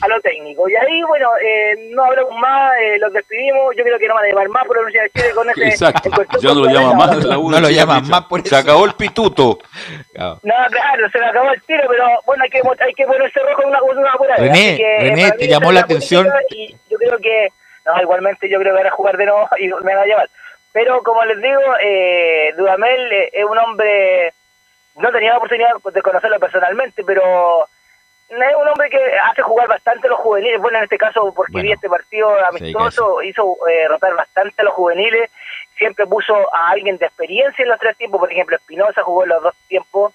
a 0.00 0.08
lo 0.08 0.20
técnico. 0.20 0.68
Y 0.68 0.76
ahí, 0.76 1.02
bueno, 1.02 1.30
eh, 1.42 1.90
no 1.90 2.04
hablamos 2.04 2.38
más, 2.38 2.72
eh, 2.80 2.98
los 2.98 3.12
despedimos. 3.12 3.74
Yo 3.76 3.82
creo 3.84 3.98
que 3.98 4.08
no 4.08 4.14
van 4.14 4.24
a 4.24 4.28
llevar 4.28 4.48
más 4.48 4.64
por 4.66 4.76
la 4.76 4.82
Universidad 4.82 5.04
de 5.04 5.20
Chile 5.20 5.34
con 5.34 5.50
ese. 5.50 5.68
Exacto. 5.68 6.10
Ya 6.40 6.48
no 6.54 6.60
lo 6.60 6.66
llaman 6.66 6.96
más 6.96 7.24
la 7.24 7.38
U. 7.38 7.50
No 7.50 7.60
lo 7.60 7.70
llaman 7.70 8.08
más 8.08 8.24
por 8.24 8.46
Se 8.46 8.56
acabó 8.56 8.84
el 8.84 8.94
pituto. 8.94 9.58
Claro. 10.12 10.40
No, 10.42 10.54
claro, 10.70 11.10
se 11.10 11.18
me 11.18 11.26
acabó 11.26 11.50
el 11.50 11.62
tiro, 11.62 11.82
pero 11.88 12.04
bueno, 12.26 12.44
hay 12.44 12.50
que, 12.50 12.62
hay 12.84 12.94
que 12.94 13.06
ponerse 13.06 13.40
rojo 13.40 13.62
en 13.62 13.68
una, 13.68 13.82
una 13.82 14.12
pura 14.14 14.36
vez. 14.36 14.52
René, 14.52 14.76
que, 14.76 14.98
René, 15.00 15.32
¿te 15.32 15.48
llamó 15.48 15.72
la 15.72 15.80
atención? 15.80 16.28
Y 16.50 16.76
yo 16.90 16.98
creo 16.98 17.18
que, 17.18 17.48
no, 17.86 18.02
igualmente 18.02 18.48
yo 18.48 18.58
creo 18.58 18.74
que 18.74 18.82
van 18.82 18.92
a 18.92 18.96
jugar 18.96 19.16
de 19.16 19.26
nuevo 19.26 19.48
y 19.58 19.68
me 19.68 19.94
van 19.94 20.04
a 20.04 20.06
llevar. 20.06 20.30
Pero 20.72 21.02
como 21.02 21.24
les 21.24 21.40
digo, 21.40 21.60
eh, 21.82 22.52
Dudamel 22.54 23.12
eh, 23.12 23.30
es 23.32 23.44
un 23.44 23.56
hombre, 23.56 24.34
no 24.96 25.10
tenía 25.10 25.30
la 25.30 25.38
oportunidad 25.38 25.70
de 25.82 26.02
conocerlo 26.02 26.38
personalmente, 26.38 27.02
pero 27.02 27.66
es 28.28 28.56
un 28.60 28.68
hombre 28.68 28.90
que 28.90 28.98
hace 29.30 29.42
jugar 29.42 29.68
bastante 29.68 30.06
a 30.06 30.10
los 30.10 30.20
juveniles. 30.20 30.60
Bueno, 30.60 30.78
en 30.78 30.84
este 30.84 30.98
caso, 30.98 31.32
porque 31.34 31.52
Bueno, 31.52 31.66
vi 31.66 31.72
este 31.72 31.88
partido 31.88 32.28
amistoso, 32.46 33.22
hizo 33.22 33.56
eh, 33.68 33.88
rotar 33.88 34.14
bastante 34.14 34.54
a 34.62 34.64
los 34.64 34.74
juveniles. 34.74 35.30
Siempre 35.78 36.06
puso 36.06 36.34
a 36.54 36.70
alguien 36.70 36.96
de 36.98 37.06
experiencia 37.06 37.62
en 37.62 37.68
los 37.68 37.78
tres 37.78 37.96
tiempos. 37.96 38.20
Por 38.20 38.32
ejemplo, 38.32 38.56
Espinosa 38.56 39.02
jugó 39.02 39.24
en 39.24 39.30
los 39.30 39.42
dos 39.42 39.54
tiempos. 39.68 40.12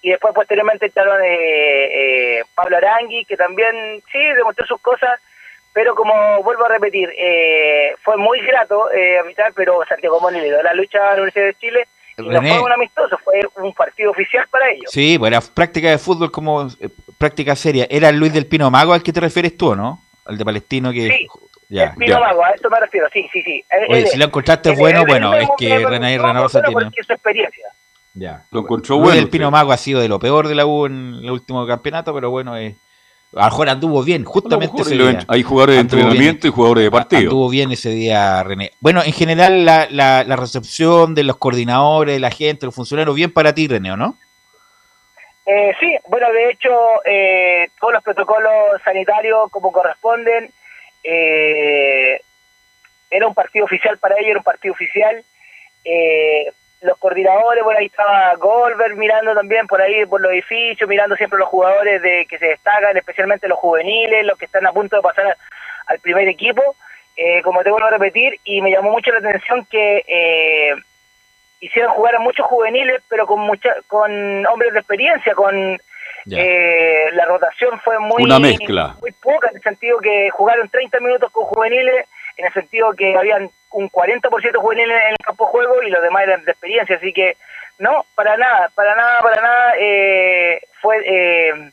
Y 0.00 0.10
después, 0.10 0.32
posteriormente, 0.32 0.86
entraron 0.86 1.20
eh, 1.24 2.38
eh, 2.38 2.44
Pablo 2.54 2.76
Arangui, 2.76 3.24
que 3.24 3.36
también, 3.36 4.00
sí, 4.12 4.18
demostró 4.36 4.64
sus 4.66 4.80
cosas. 4.80 5.18
Pero 5.72 5.94
como 5.94 6.42
vuelvo 6.42 6.64
a 6.64 6.68
repetir, 6.68 7.08
eh, 7.16 7.94
fue 8.02 8.16
muy 8.16 8.40
grato 8.40 8.90
eh, 8.90 9.18
arbitrar, 9.18 9.52
pero 9.54 9.80
Santiago 9.88 10.20
Moni 10.20 10.40
le 10.40 10.46
dio 10.46 10.62
la 10.62 10.74
lucha 10.74 10.98
a 10.98 11.14
la 11.14 11.22
Universidad 11.22 11.46
de 11.46 11.54
Chile. 11.54 11.88
Y 12.16 12.28
no 12.28 12.40
fue 12.40 12.60
un 12.60 12.72
amistoso, 12.72 13.16
fue 13.18 13.40
un 13.56 13.72
partido 13.74 14.10
oficial 14.10 14.44
para 14.50 14.70
ellos. 14.70 14.90
Sí, 14.90 15.16
era 15.24 15.40
práctica 15.40 15.88
de 15.88 15.98
fútbol 15.98 16.32
como 16.32 16.66
eh, 16.80 16.88
práctica 17.18 17.54
seria. 17.56 17.86
¿Era 17.90 18.08
el 18.08 18.16
Luis 18.18 18.32
del 18.32 18.46
Pino 18.46 18.70
Mago 18.70 18.92
al 18.94 19.02
que 19.02 19.12
te 19.12 19.20
refieres 19.20 19.56
tú, 19.56 19.74
no? 19.74 20.00
Al 20.24 20.38
de 20.38 20.44
Palestino 20.44 20.92
que... 20.92 21.08
Sí. 21.08 21.26
Ya, 21.70 21.94
Pino 21.94 22.14
ya. 22.14 22.20
Mago, 22.20 22.42
a 22.44 22.50
eso 22.52 22.70
me 22.70 22.80
refiero, 22.80 23.06
sí, 23.12 23.26
sí, 23.30 23.42
sí. 23.42 23.62
Él- 23.68 23.86
Oye, 23.90 24.00
él- 24.00 24.06
si 24.06 24.16
lo 24.16 24.24
encontraste 24.24 24.70
bueno, 24.70 25.04
bueno, 25.06 25.34
es 25.34 25.48
que 25.58 25.68
René 25.86 26.18
bueno, 26.18 26.46
tiene... 26.48 26.90
su 27.06 27.12
experiencia. 27.12 27.66
Ya. 28.14 28.44
Lo 28.50 28.60
encontró 28.60 28.96
Luis 28.96 29.04
bueno. 29.08 29.20
del 29.20 29.28
Pino 29.28 29.50
Mago 29.50 29.72
ha 29.72 29.76
sido 29.76 30.00
de 30.00 30.08
lo 30.08 30.18
peor 30.18 30.48
de 30.48 30.54
la 30.54 30.64
U 30.64 30.86
en 30.86 31.16
el 31.22 31.30
último 31.30 31.66
campeonato, 31.66 32.14
pero 32.14 32.30
bueno, 32.30 32.56
eh, 32.56 32.74
a 33.34 33.44
lo 33.44 33.50
mejor 33.50 33.68
anduvo 33.68 34.02
bien, 34.02 34.24
justamente 34.24 34.80
ese 34.80 34.94
día. 34.94 35.18
Hay 35.28 35.42
jugadores 35.42 35.74
de 35.76 35.80
Anduvo 35.80 36.00
entrenamiento 36.00 36.48
y 36.48 36.50
jugadores 36.50 36.84
de 36.84 36.90
partido. 36.90 37.22
Anduvo 37.22 37.48
bien 37.50 37.70
ese 37.70 37.90
día, 37.90 38.42
René. 38.42 38.72
Bueno, 38.80 39.02
en 39.04 39.12
general, 39.12 39.66
la, 39.66 39.86
la, 39.90 40.24
la 40.24 40.36
recepción 40.36 41.14
de 41.14 41.24
los 41.24 41.36
coordinadores, 41.36 42.14
de 42.14 42.20
la 42.20 42.30
gente, 42.30 42.64
los 42.64 42.74
funcionarios, 42.74 43.14
bien 43.14 43.30
para 43.30 43.54
ti, 43.54 43.68
René, 43.68 43.92
¿o 43.92 43.96
no? 43.98 44.16
Eh, 45.50 45.74
sí, 45.80 45.96
bueno, 46.08 46.30
de 46.30 46.50
hecho, 46.50 46.70
eh, 47.06 47.68
todos 47.80 47.94
los 47.94 48.04
protocolos 48.04 48.82
sanitarios 48.84 49.50
como 49.50 49.72
corresponden. 49.72 50.50
eh, 51.02 52.20
era 53.10 53.26
un 53.26 53.34
partido 53.34 53.64
oficial 53.64 53.96
para 53.96 54.16
ellos, 54.16 54.28
era 54.28 54.38
un 54.40 54.44
partido 54.44 54.74
oficial. 54.74 55.24
Eh, 55.84 56.52
los 56.82 56.98
coordinadores, 56.98 57.64
bueno, 57.64 57.80
ahí 57.80 57.86
estaba 57.86 58.34
Goldberg 58.34 58.96
mirando 58.96 59.34
también 59.34 59.66
por 59.66 59.80
ahí, 59.80 60.04
por 60.04 60.20
los 60.20 60.32
edificios, 60.32 60.86
mirando 60.86 61.16
siempre 61.16 61.38
los 61.38 61.48
jugadores 61.48 62.02
de 62.02 62.26
que 62.26 62.38
se 62.38 62.48
destacan, 62.48 62.94
especialmente 62.98 63.48
los 63.48 63.58
juveniles, 63.58 64.26
los 64.26 64.36
que 64.38 64.44
están 64.44 64.66
a 64.66 64.72
punto 64.72 64.96
de 64.96 65.02
pasar 65.02 65.34
al 65.86 65.98
primer 66.00 66.28
equipo. 66.28 66.76
Eh, 67.16 67.40
como 67.42 67.62
te 67.62 67.70
vuelvo 67.70 67.86
a 67.86 67.92
repetir, 67.92 68.38
y 68.44 68.60
me 68.60 68.70
llamó 68.70 68.90
mucho 68.90 69.10
la 69.12 69.18
atención 69.18 69.66
que 69.70 70.04
eh, 70.06 70.74
hicieron 71.60 71.92
jugar 71.92 72.16
a 72.16 72.20
muchos 72.20 72.46
juveniles, 72.46 73.02
pero 73.08 73.26
con 73.26 73.40
mucha, 73.40 73.74
con 73.86 74.46
hombres 74.46 74.72
de 74.72 74.78
experiencia, 74.80 75.34
con 75.34 75.78
eh, 76.30 77.04
la 77.12 77.24
rotación 77.24 77.78
fue 77.80 77.98
muy, 77.98 78.22
Una 78.24 78.38
mezcla. 78.38 78.96
muy 79.00 79.12
poca, 79.12 79.48
en 79.50 79.56
el 79.56 79.62
sentido 79.62 79.98
que 79.98 80.30
jugaron 80.30 80.68
30 80.68 81.00
minutos 81.00 81.30
con 81.32 81.44
juveniles, 81.44 82.06
en 82.36 82.46
el 82.46 82.52
sentido 82.52 82.92
que 82.92 83.16
habían 83.16 83.50
un 83.70 83.90
40% 83.90 84.56
juveniles 84.60 84.96
en 85.06 85.10
el 85.12 85.16
campo 85.24 85.44
de 85.46 85.50
juego 85.50 85.82
y 85.82 85.90
los 85.90 86.02
demás 86.02 86.22
eran 86.24 86.44
de 86.44 86.52
experiencia, 86.52 86.96
así 86.96 87.12
que 87.12 87.36
no, 87.78 88.04
para 88.14 88.36
nada, 88.36 88.70
para 88.74 88.94
nada, 88.94 89.20
para 89.22 89.40
nada 89.42 89.72
eh, 89.80 90.60
fue 90.80 90.96
eh, 91.06 91.70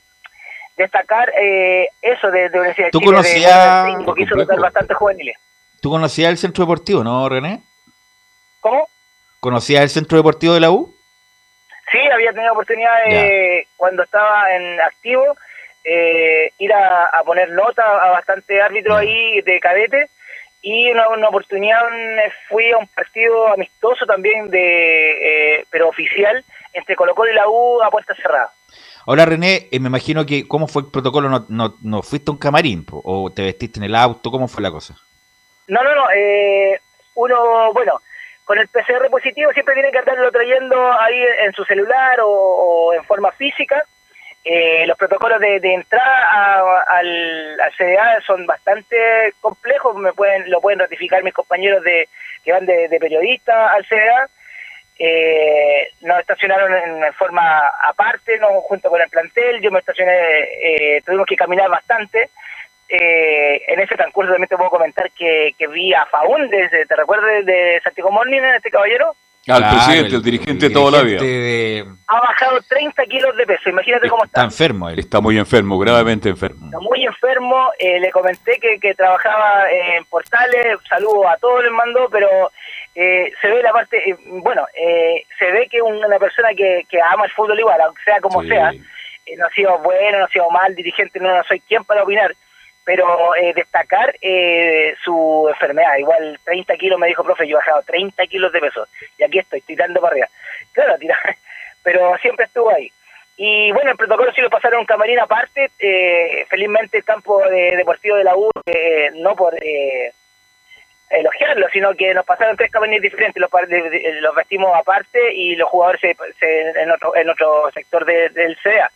destacar 0.78 1.32
eh, 1.42 1.88
eso 2.02 2.30
de, 2.32 2.50
de 2.50 2.60
Universidad 2.60 2.88
de 2.88 2.92
¿Tú 2.92 3.00
Chile, 3.00 3.12
de- 3.12 3.16
conocías- 3.18 4.16
de 4.16 4.24
hizo 4.24 4.36
rotar 4.36 4.60
bastante 4.60 4.94
juveniles. 4.94 5.38
¿Tú 5.82 5.90
conocías 5.90 6.32
el 6.32 6.38
centro 6.38 6.64
deportivo, 6.66 7.04
no, 7.04 7.28
René? 7.30 7.62
¿Cómo? 8.62 8.88
¿Conocías 9.46 9.84
el 9.84 9.90
centro 9.90 10.18
deportivo 10.18 10.56
de 10.56 10.60
la 10.60 10.72
U? 10.72 10.92
Sí, 11.92 12.00
había 12.12 12.34
tenido 12.34 12.54
oportunidad 12.54 13.06
de, 13.06 13.68
cuando 13.78 14.02
estaba 14.02 14.52
en 14.56 14.82
activo, 14.82 15.24
eh, 15.84 16.52
ir 16.58 16.74
a, 16.74 17.06
a 17.06 17.24
poner 17.24 17.52
nota 17.52 17.84
a 17.84 18.10
bastante 18.10 18.60
árbitros 18.60 18.98
ahí 18.98 19.42
de 19.42 19.60
cadete 19.60 20.10
y 20.64 20.90
una, 20.90 21.10
una 21.10 21.28
oportunidad 21.28 21.80
fui 22.50 22.72
a 22.72 22.80
un 22.80 22.88
partido 22.88 23.54
amistoso 23.54 24.08
también 24.08 24.50
de 24.50 25.60
eh, 25.60 25.66
pero 25.70 25.90
oficial 25.90 26.44
entre 26.74 26.96
Colo 26.96 27.14
Colo 27.14 27.32
y 27.32 27.36
la 27.36 27.48
U 27.48 27.84
a 27.84 27.92
puerta 27.92 28.16
cerrada. 28.16 28.52
Ahora, 29.06 29.26
René, 29.26 29.68
eh, 29.72 29.80
me 29.80 29.90
imagino 29.90 30.26
que, 30.26 30.48
¿cómo 30.48 30.68
fue 30.68 30.82
el 30.82 30.90
protocolo? 30.92 31.30
¿No, 31.30 31.46
no, 31.50 31.76
no 31.84 32.02
fuiste 32.02 32.32
a 32.32 32.34
un 32.34 32.40
camarín? 32.40 32.84
po? 32.84 33.00
¿O 33.06 33.30
te 33.30 33.44
vestiste 33.44 33.78
en 33.78 33.84
el 33.84 33.96
auto? 33.96 34.32
¿Cómo 34.32 34.48
fue 34.48 34.64
la 34.64 34.72
cosa? 34.72 34.96
No, 35.68 35.84
no, 35.84 35.94
no. 35.94 36.06
Eh, 36.16 36.80
uno, 37.14 37.72
bueno, 37.74 38.02
con 38.46 38.58
el 38.60 38.68
PCR 38.68 39.10
positivo 39.10 39.52
siempre 39.52 39.74
tiene 39.74 39.92
que 39.92 39.98
andarlo 39.98 40.32
trayendo 40.32 40.94
ahí 41.00 41.20
en 41.46 41.52
su 41.54 41.66
celular 41.66 42.20
o, 42.24 42.94
en 42.94 43.04
forma 43.04 43.32
física. 43.32 43.84
Eh, 44.44 44.86
los 44.86 44.96
protocolos 44.96 45.40
de, 45.40 45.60
de 45.60 45.74
entrada 45.74 46.86
al, 46.88 47.58
CDA 47.76 48.22
son 48.28 48.46
bastante 48.46 49.34
complejos, 49.42 49.98
me 49.98 50.14
pueden 50.14 50.50
lo 50.52 50.62
pueden 50.62 50.80
ratificar 50.80 51.24
mis 51.24 51.34
compañeros 51.34 51.84
de 51.84 52.08
que 52.44 52.52
van 52.52 52.68
de, 52.68 52.88
de 52.88 53.00
periodista 53.00 53.74
al 53.74 53.86
CDA. 53.88 54.30
Eh, 54.98 55.90
nos 56.02 56.20
estacionaron 56.20 56.74
en 56.74 57.14
forma 57.14 57.64
aparte, 57.90 58.38
no 58.38 58.62
junto 58.62 58.90
con 58.90 59.02
el 59.02 59.10
plantel. 59.10 59.60
Yo 59.62 59.72
me 59.72 59.80
estacioné, 59.80 60.14
eh, 60.62 61.02
tuvimos 61.04 61.26
que 61.26 61.36
caminar 61.36 61.70
bastante. 61.70 62.30
Eh, 62.88 63.62
en 63.68 63.80
ese 63.80 63.96
transcurso 63.96 64.32
también 64.32 64.48
te 64.48 64.58
puedo 64.58 64.70
comentar 64.70 65.10
que, 65.12 65.52
que 65.58 65.68
vi 65.68 65.94
a 65.94 66.06
Faúndez, 66.06 66.70
¿te 66.70 66.86
te 66.86 66.96
recuerdas 66.96 67.46
de, 67.46 67.52
de 67.52 67.82
Santiago 67.82 68.12
Morning, 68.12 68.42
este 68.56 68.70
caballero? 68.70 69.16
Al 69.48 69.58
Claro, 69.60 69.76
presidente, 69.76 70.16
el, 70.16 70.24
dirigente 70.24 70.70
de 70.70 70.74
toda 70.74 70.90
la 70.98 71.04
vida. 71.04 71.22
de- 71.22 71.86
Ha 72.08 72.20
bajado 72.20 72.60
30 72.68 73.04
kilos 73.06 73.36
de 73.38 73.46
peso, 73.46 73.70
imagínate 73.70 74.10
cómo 74.10 74.24
Está 74.26 74.42
está. 74.42 74.44
enfermo 74.46 74.90
él. 74.90 74.98
Está 75.00 75.20
muy 75.22 75.38
enfermo, 75.38 75.78
gravemente 75.78 76.30
enfermo. 76.30 76.66
Está 76.66 76.80
muy 76.80 77.04
enfermo, 77.06 77.70
eh, 77.78 78.00
le 78.00 78.12
comenté 78.12 78.58
que, 78.60 78.80
que 78.80 78.96
trabajaba 78.96 79.70
en 79.72 80.04
Portales, 80.06 80.66
saludo 80.90 81.28
a 81.30 81.38
todos 81.38 81.64
les 81.64 81.72
mandó, 81.74 82.08
pero 82.12 82.28
eh, 82.96 83.32
se 83.40 83.48
ve 83.50 83.62
la 83.62 83.72
parte, 83.72 83.98
eh, 84.10 84.16
bueno, 84.26 84.66
eh, 84.76 85.26
se 85.38 85.52
ve 85.52 85.68
que 85.70 85.80
una 85.82 86.18
persona 86.18 86.50
que, 86.58 86.82
que 86.90 87.00
ama 87.02 87.26
el 87.26 87.32
fútbol 87.32 87.60
igual, 87.60 87.80
aunque 87.82 88.02
sea 88.04 88.20
como 88.22 88.42
Sí. 88.42 88.48
sea, 88.48 88.72
eh, 88.72 89.36
no 89.38 89.46
ha 89.46 89.50
sido 89.52 89.78
bueno, 89.80 90.20
no 90.20 90.26
ha 90.26 90.30
sido 90.30 90.50
mal, 90.50 90.74
dirigente, 90.74 91.20
no, 91.20 91.36
no 91.36 91.44
soy 91.44 91.60
quien 91.62 91.84
para 91.84 92.02
opinar, 92.04 92.32
pero 92.86 93.36
eh, 93.36 93.52
destacar 93.54 94.16
eh, 94.22 94.96
su 95.04 95.48
enfermedad, 95.50 95.98
igual 95.98 96.40
30 96.46 96.78
kilos 96.78 97.00
me 97.00 97.08
dijo, 97.08 97.24
profe, 97.24 97.48
yo 97.48 97.58
he 97.58 97.60
bajado 97.60 97.82
30 97.82 98.28
kilos 98.28 98.54
de 98.54 98.62
peso, 98.62 98.88
y 99.18 99.24
aquí 99.24 99.40
estoy, 99.40 99.62
tirando 99.62 100.00
para 100.00 100.12
arriba. 100.12 100.28
Claro, 100.72 100.98
tira, 101.00 101.18
pero 101.84 102.16
siempre 102.20 102.46
estuvo 102.46 102.70
ahí. 102.70 102.92
Y 103.38 103.72
bueno, 103.72 103.92
el 103.92 103.98
protocolo 103.98 104.32
sí 104.34 104.42
lo 104.42 104.50
pasaron 104.50 104.86
camarín 104.86 105.20
aparte, 105.20 105.70
eh, 105.80 106.46
felizmente 106.48 107.00
el 107.00 107.04
campo 107.04 107.42
de, 107.50 107.76
deportivo 107.76 108.16
de 108.16 108.24
la 108.24 108.38
U, 108.38 108.50
eh, 108.66 109.10
no 109.16 109.36
por 109.36 109.54
eh, 109.62 110.14
elogiarlo, 111.10 111.68
sino 111.74 111.94
que 111.96 112.14
nos 112.14 112.26
pasaron 112.26 112.56
tres 112.56 112.72
camarines 112.72 113.02
diferentes, 113.02 113.42
los, 113.42 113.50
los 114.22 114.36
vestimos 114.36 114.72
aparte 114.76 115.34
y 115.34 115.56
los 115.56 115.70
jugadores 115.70 116.02
en, 116.04 116.92
otro, 116.92 117.16
en 117.16 117.30
otro 117.30 117.72
sector 117.72 118.06
del 118.06 118.58
CEA 118.64 118.90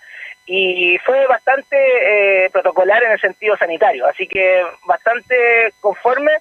y 0.51 0.97
fue 1.05 1.27
bastante 1.27 1.77
eh, 1.77 2.49
protocolar 2.49 3.03
en 3.03 3.11
el 3.11 3.19
sentido 3.19 3.55
sanitario, 3.55 4.07
así 4.07 4.27
que 4.27 4.63
bastante 4.83 5.35
conforme 5.79 6.31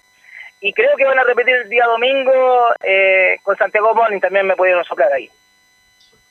y 0.63 0.73
creo 0.73 0.97
que 0.97 1.05
van 1.05 1.19
a 1.19 1.25
repetir 1.25 1.55
el 1.55 1.69
día 1.69 1.85
domingo 1.85 2.33
eh, 2.83 3.37
con 3.43 3.55
Santiago 3.59 3.95
Morning, 3.95 4.19
también 4.19 4.47
me 4.47 4.57
pudieron 4.57 4.83
soplar 4.85 5.13
ahí. 5.13 5.29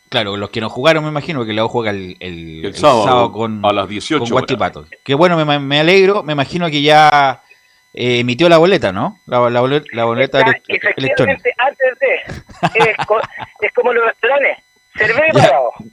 Claro, 0.09 0.37
los 0.37 0.49
que 0.49 0.59
no 0.59 0.69
jugaron 0.69 1.03
me 1.03 1.11
imagino 1.11 1.45
que 1.45 1.53
luego 1.53 1.69
juega 1.69 1.91
el, 1.91 2.17
el, 2.19 2.73
sábado, 2.73 3.31
con, 3.31 3.63
a 3.63 3.71
las 3.71 3.87
18 3.87 4.25
con 4.25 4.87
Que 5.03 5.13
bueno, 5.13 5.37
me, 5.45 5.59
me, 5.59 5.79
alegro, 5.79 6.23
me 6.23 6.33
imagino 6.33 6.71
que 6.71 6.81
ya 6.81 7.43
eh, 7.93 8.19
emitió 8.19 8.49
la 8.49 8.57
boleta, 8.57 8.91
¿no? 8.91 9.19
La, 9.27 9.51
la 9.51 9.61
boleta, 9.61 9.85
la 9.91 10.05
boleta 10.05 10.39
Efectivamente, 10.67 11.53
antes 11.59 11.99
de, 11.99 12.95
es 13.61 13.73
como 13.73 13.93
los 13.93 14.03
restaurantes, 14.03 14.57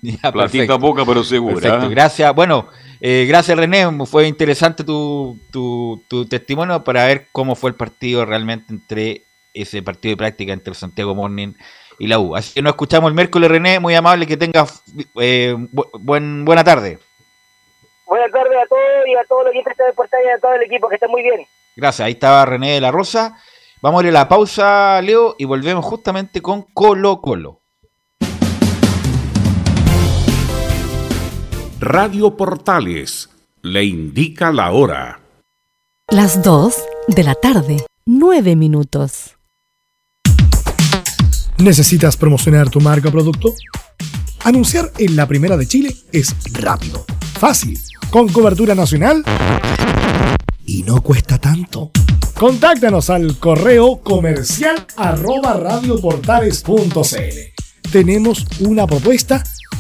ya, 0.02 0.32
Platita 0.32 0.78
poca, 0.78 1.04
pero 1.04 1.22
segura. 1.24 1.84
¿eh? 1.84 1.88
Gracias. 1.88 2.34
Bueno, 2.34 2.68
eh, 3.00 3.26
gracias 3.28 3.56
René. 3.56 3.86
Fue 4.06 4.26
interesante 4.26 4.84
tu, 4.84 5.38
tu, 5.50 6.26
testimonio 6.28 6.82
para 6.84 7.06
ver 7.06 7.26
cómo 7.32 7.54
fue 7.54 7.70
el 7.70 7.76
partido 7.76 8.24
realmente 8.24 8.72
entre 8.72 9.22
ese 9.52 9.82
partido 9.82 10.12
de 10.12 10.16
práctica 10.16 10.52
entre 10.52 10.74
Santiago 10.74 11.14
Morning 11.14 11.52
y 11.98 12.06
la 12.06 12.18
U. 12.18 12.34
Así 12.36 12.54
que 12.54 12.62
nos 12.62 12.72
escuchamos 12.72 13.08
el 13.08 13.14
miércoles, 13.14 13.50
René. 13.50 13.78
Muy 13.78 13.94
amable, 13.94 14.26
que 14.26 14.36
tengas 14.36 14.82
eh, 15.20 15.54
buen, 16.00 16.44
buena 16.44 16.64
tarde. 16.64 16.98
Buenas 18.06 18.30
tardes 18.30 18.58
a 18.62 18.66
todos 18.66 19.06
y 19.06 19.14
a 19.14 19.24
todos 19.24 19.44
los 19.44 19.52
que 19.52 19.70
están 19.70 19.86
de 19.86 19.92
portal 19.92 20.20
y 20.24 20.28
a 20.28 20.38
todo 20.38 20.54
el 20.54 20.62
equipo, 20.62 20.88
que 20.88 20.96
estén 20.96 21.10
muy 21.10 21.22
bien. 21.22 21.46
Gracias, 21.76 22.06
ahí 22.06 22.12
estaba 22.12 22.44
René 22.44 22.72
de 22.72 22.80
la 22.80 22.90
Rosa. 22.90 23.38
Vamos 23.80 24.02
a 24.02 24.06
ir 24.06 24.10
a 24.10 24.20
la 24.20 24.28
pausa, 24.28 25.02
Leo, 25.02 25.36
y 25.38 25.44
volvemos 25.44 25.84
justamente 25.84 26.40
con 26.40 26.62
Colo 26.62 27.20
Colo. 27.20 27.63
Radio 31.86 32.34
Portales 32.34 33.28
le 33.60 33.84
indica 33.84 34.50
la 34.52 34.72
hora. 34.72 35.20
Las 36.08 36.42
2 36.42 36.74
de 37.08 37.22
la 37.22 37.34
tarde, 37.34 37.84
9 38.06 38.56
minutos. 38.56 39.36
¿Necesitas 41.58 42.16
promocionar 42.16 42.70
tu 42.70 42.80
marca 42.80 43.10
o 43.10 43.12
producto? 43.12 43.52
Anunciar 44.44 44.92
en 44.96 45.14
la 45.14 45.28
primera 45.28 45.58
de 45.58 45.68
Chile 45.68 45.94
es 46.10 46.34
rápido, 46.54 47.04
fácil, 47.38 47.78
con 48.08 48.32
cobertura 48.32 48.74
nacional 48.74 49.22
y 50.64 50.84
no 50.84 51.02
cuesta 51.02 51.36
tanto. 51.36 51.90
Contáctanos 52.32 53.10
al 53.10 53.38
correo 53.38 54.00
comercial 54.00 54.86
arroba 54.96 55.52
radioportales.cl. 55.52 57.90
Tenemos 57.92 58.46
una 58.60 58.86
propuesta 58.86 59.44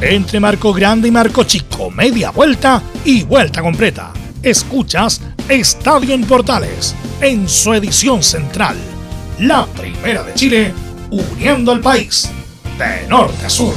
entre 0.00 0.40
marco 0.40 0.72
grande 0.72 1.08
y 1.08 1.10
marco 1.10 1.44
chico, 1.44 1.90
media 1.90 2.30
vuelta 2.30 2.82
y 3.04 3.24
vuelta 3.24 3.62
completa. 3.62 4.12
Escuchas 4.42 5.22
Estadio 5.48 6.14
en 6.14 6.24
Portales, 6.24 6.94
en 7.20 7.48
su 7.48 7.72
edición 7.72 8.22
central. 8.22 8.76
La 9.40 9.66
primera 9.66 10.22
de 10.22 10.34
Chile, 10.34 10.74
uniendo 11.10 11.72
al 11.72 11.80
país, 11.80 12.30
de 12.78 13.08
norte 13.08 13.46
a 13.46 13.50
sur. 13.50 13.74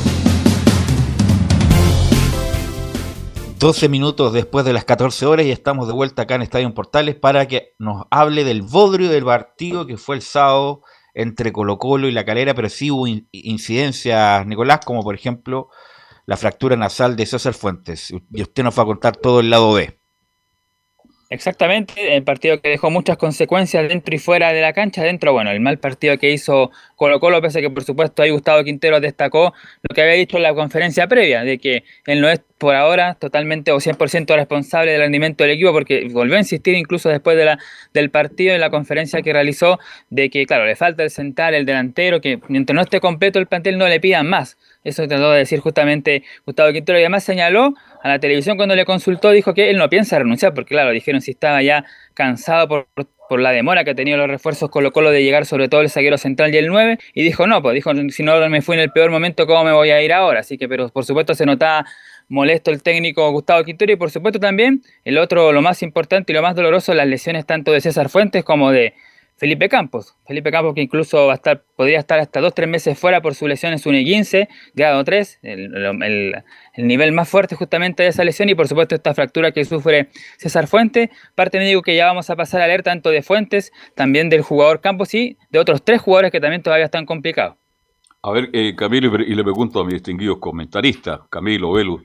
12 3.59 3.89
minutos 3.89 4.31
después 4.31 4.63
de 4.65 4.71
las 4.71 4.85
14 4.85 5.25
horas 5.25 5.45
y 5.45 5.51
estamos 5.51 5.87
de 5.87 5.93
vuelta 5.93 6.21
acá 6.21 6.35
en 6.35 6.43
Estadio 6.43 6.67
en 6.67 6.73
Portales 6.73 7.15
para 7.15 7.45
que 7.47 7.75
nos 7.77 8.05
hable 8.09 8.45
del 8.45 8.61
bodrio 8.61 9.09
del 9.09 9.25
partido 9.25 9.85
que 9.85 9.97
fue 9.97 10.15
el 10.15 10.21
sábado 10.21 10.81
entre 11.13 11.51
Colo 11.51 11.77
Colo 11.77 12.07
y 12.07 12.11
La 12.11 12.25
Calera, 12.25 12.53
pero 12.53 12.69
sí 12.69 12.91
hubo 12.91 13.07
incidencias, 13.31 14.45
Nicolás, 14.45 14.79
como 14.85 15.03
por 15.03 15.15
ejemplo 15.15 15.69
la 16.25 16.37
fractura 16.37 16.75
nasal 16.75 17.15
de 17.15 17.25
César 17.25 17.53
Fuentes. 17.53 18.13
Y 18.31 18.41
usted 18.41 18.63
nos 18.63 18.77
va 18.77 18.83
a 18.83 18.87
contar 18.87 19.17
todo 19.17 19.39
el 19.39 19.49
lado 19.49 19.73
B. 19.73 19.98
Exactamente, 21.31 22.15
el 22.15 22.23
partido 22.23 22.59
que 22.59 22.69
dejó 22.69 22.89
muchas 22.89 23.15
consecuencias 23.17 23.87
dentro 23.87 24.15
y 24.15 24.17
fuera 24.17 24.51
de 24.51 24.61
la 24.61 24.73
cancha. 24.73 25.03
Dentro, 25.03 25.31
bueno, 25.31 25.51
el 25.51 25.59
mal 25.59 25.77
partido 25.77 26.17
que 26.17 26.31
hizo 26.31 26.71
Colo 26.95 27.19
Colo, 27.19 27.39
pese 27.39 27.59
a 27.59 27.61
que 27.61 27.69
por 27.69 27.83
supuesto 27.83 28.23
ahí 28.23 28.31
Gustavo 28.31 28.63
Quintero 28.63 28.99
destacó 28.99 29.53
lo 29.83 29.93
que 29.93 30.01
había 30.01 30.15
dicho 30.15 30.37
en 30.37 30.43
la 30.43 30.55
conferencia 30.55 31.07
previa, 31.07 31.43
de 31.43 31.59
que 31.59 31.83
él 32.07 32.21
no 32.21 32.29
es 32.29 32.41
por 32.57 32.73
ahora 32.75 33.13
totalmente 33.13 33.71
o 33.71 33.79
100% 33.79 34.35
responsable 34.35 34.91
del 34.91 35.01
rendimiento 35.01 35.43
del 35.43 35.53
equipo, 35.53 35.71
porque 35.71 36.07
volvió 36.11 36.35
a 36.35 36.39
insistir 36.39 36.73
incluso 36.73 37.09
después 37.09 37.37
de 37.37 37.45
la, 37.45 37.59
del 37.93 38.09
partido 38.09 38.55
en 38.55 38.61
la 38.61 38.71
conferencia 38.71 39.21
que 39.21 39.31
realizó, 39.31 39.77
de 40.09 40.31
que 40.31 40.47
claro, 40.47 40.65
le 40.65 40.75
falta 40.75 41.03
el 41.03 41.11
central, 41.11 41.53
el 41.53 41.65
delantero, 41.67 42.21
que 42.21 42.39
mientras 42.47 42.75
no 42.75 42.81
esté 42.81 42.99
completo 42.99 43.37
el 43.37 43.45
plantel 43.45 43.77
no 43.77 43.87
le 43.87 43.99
pidan 43.99 44.27
más. 44.27 44.57
Eso 44.83 45.07
trató 45.07 45.31
de 45.31 45.39
decir 45.39 45.59
justamente 45.59 46.23
Gustavo 46.45 46.71
Quintero 46.71 46.97
y 46.97 47.01
además 47.03 47.23
señaló 47.23 47.75
a 48.01 48.09
la 48.09 48.19
televisión 48.19 48.57
cuando 48.57 48.75
le 48.75 48.85
consultó, 48.85 49.31
dijo 49.31 49.53
que 49.53 49.69
él 49.69 49.77
no 49.77 49.89
piensa 49.89 50.17
renunciar, 50.19 50.53
porque 50.53 50.75
claro, 50.75 50.91
dijeron 50.91 51.21
si 51.21 51.31
estaba 51.31 51.61
ya 51.61 51.85
cansado 52.13 52.67
por, 52.67 52.87
por 53.29 53.39
la 53.39 53.51
demora 53.51 53.83
que 53.83 53.91
ha 53.91 53.95
tenido 53.95 54.17
los 54.17 54.27
refuerzos 54.27 54.69
Colo 54.69 54.91
Colo 54.91 55.11
de 55.11 55.23
llegar 55.23 55.45
sobre 55.45 55.69
todo 55.69 55.81
el 55.81 55.89
zaguero 55.89 56.17
central 56.17 56.53
y 56.53 56.57
el 56.57 56.67
9, 56.67 56.97
y 57.13 57.23
dijo 57.23 57.45
no, 57.45 57.61
pues 57.61 57.75
dijo, 57.75 57.91
si 58.09 58.23
no 58.23 58.49
me 58.49 58.61
fui 58.61 58.75
en 58.75 58.81
el 58.81 58.91
peor 58.91 59.11
momento, 59.11 59.45
¿cómo 59.45 59.63
me 59.63 59.71
voy 59.71 59.91
a 59.91 60.01
ir 60.01 60.13
ahora? 60.13 60.39
Así 60.39 60.57
que, 60.57 60.67
pero 60.67 60.89
por 60.89 61.05
supuesto 61.05 61.35
se 61.35 61.45
notaba 61.45 61.85
molesto 62.29 62.71
el 62.71 62.81
técnico 62.81 63.29
Gustavo 63.31 63.63
Quintero 63.63 63.91
y 63.91 63.95
por 63.95 64.11
supuesto 64.11 64.39
también 64.39 64.81
el 65.03 65.17
otro, 65.17 65.51
lo 65.51 65.61
más 65.61 65.83
importante 65.83 66.31
y 66.31 66.35
lo 66.35 66.41
más 66.41 66.55
doloroso, 66.55 66.93
las 66.93 67.07
lesiones 67.07 67.45
tanto 67.45 67.71
de 67.71 67.81
César 67.81 68.09
Fuentes 68.09 68.43
como 68.43 68.71
de 68.71 68.93
Felipe 69.39 69.69
Campos. 69.69 70.15
Felipe 70.27 70.51
Campos 70.51 70.75
que 70.75 70.81
incluso 70.81 71.29
podría 71.75 71.99
estar 71.99 72.19
hasta 72.19 72.41
dos, 72.41 72.53
tres 72.53 72.67
meses 72.67 72.99
fuera 72.99 73.21
por 73.21 73.35
su 73.35 73.47
lesión 73.47 73.71
en 73.71 73.79
su 73.79 73.89
15, 73.89 74.49
grado 74.73 75.03
3, 75.03 75.39
el, 75.43 76.43
nivel 76.77 77.13
más 77.13 77.29
fuerte 77.29 77.55
justamente 77.55 78.03
de 78.03 78.09
esa 78.09 78.23
lesión 78.23 78.49
y 78.49 78.55
por 78.55 78.67
supuesto 78.67 78.95
esta 78.95 79.13
fractura 79.13 79.51
que 79.51 79.63
sufre 79.63 80.09
César 80.37 80.67
Fuentes. 80.67 81.09
Parte 81.35 81.57
me 81.57 81.65
digo 81.65 81.81
que 81.81 81.95
ya 81.95 82.05
vamos 82.05 82.29
a 82.29 82.35
pasar 82.35 82.61
a 82.61 82.67
leer 82.67 82.83
tanto 82.83 83.09
de 83.09 83.21
Fuentes, 83.21 83.71
también 83.95 84.29
del 84.29 84.41
jugador 84.41 84.81
Campos 84.81 85.13
y 85.13 85.37
de 85.49 85.59
otros 85.59 85.83
tres 85.83 86.01
jugadores 86.01 86.31
que 86.31 86.41
también 86.41 86.61
todavía 86.61 86.85
están 86.85 87.05
complicados. 87.05 87.55
A 88.21 88.31
ver, 88.31 88.49
eh, 88.51 88.75
Camilo, 88.75 89.15
y 89.21 89.33
le 89.33 89.43
pregunto 89.43 89.79
a 89.79 89.85
mis 89.85 89.93
distinguidos 89.93 90.39
comentaristas, 90.39 91.21
Camilo, 91.29 91.71
Velu, 91.71 92.03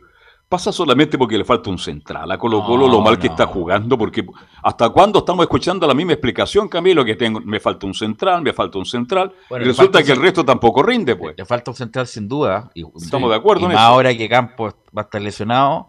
pasa 0.48 0.72
solamente 0.72 1.18
porque 1.18 1.38
le 1.38 1.44
falta 1.44 1.70
un 1.70 1.78
central. 1.78 2.30
A 2.30 2.38
Colo 2.38 2.64
Colo 2.64 2.86
lo 2.88 3.00
mal 3.00 3.18
que 3.18 3.26
está 3.28 3.46
jugando, 3.46 3.98
porque 3.98 4.24
¿hasta 4.62 4.90
cuándo 4.90 5.20
estamos 5.20 5.44
escuchando 5.44 5.86
la 5.86 5.94
misma 5.94 6.12
explicación, 6.12 6.68
Camilo? 6.68 7.04
Que 7.04 7.16
tengo, 7.16 7.40
me 7.40 7.60
falta 7.60 7.86
un 7.86 7.94
central, 7.94 8.42
me 8.42 8.52
falta 8.52 8.78
un 8.78 8.86
central. 8.86 9.32
y 9.50 9.64
resulta 9.64 10.02
que 10.02 10.12
el 10.12 10.20
resto 10.20 10.44
tampoco 10.44 10.82
rinde, 10.82 11.16
pues. 11.16 11.34
Le 11.36 11.44
falta 11.44 11.70
un 11.70 11.76
central 11.76 12.06
sin 12.06 12.28
duda. 12.28 12.70
Y, 12.74 12.84
estamos 12.96 13.30
de 13.30 13.36
acuerdo 13.36 13.66
en 13.66 13.72
eso. 13.72 13.80
Ahora 13.80 14.16
que 14.16 14.28
Campos 14.28 14.74
va 14.96 15.02
a 15.02 15.04
estar 15.04 15.20
lesionado, 15.20 15.88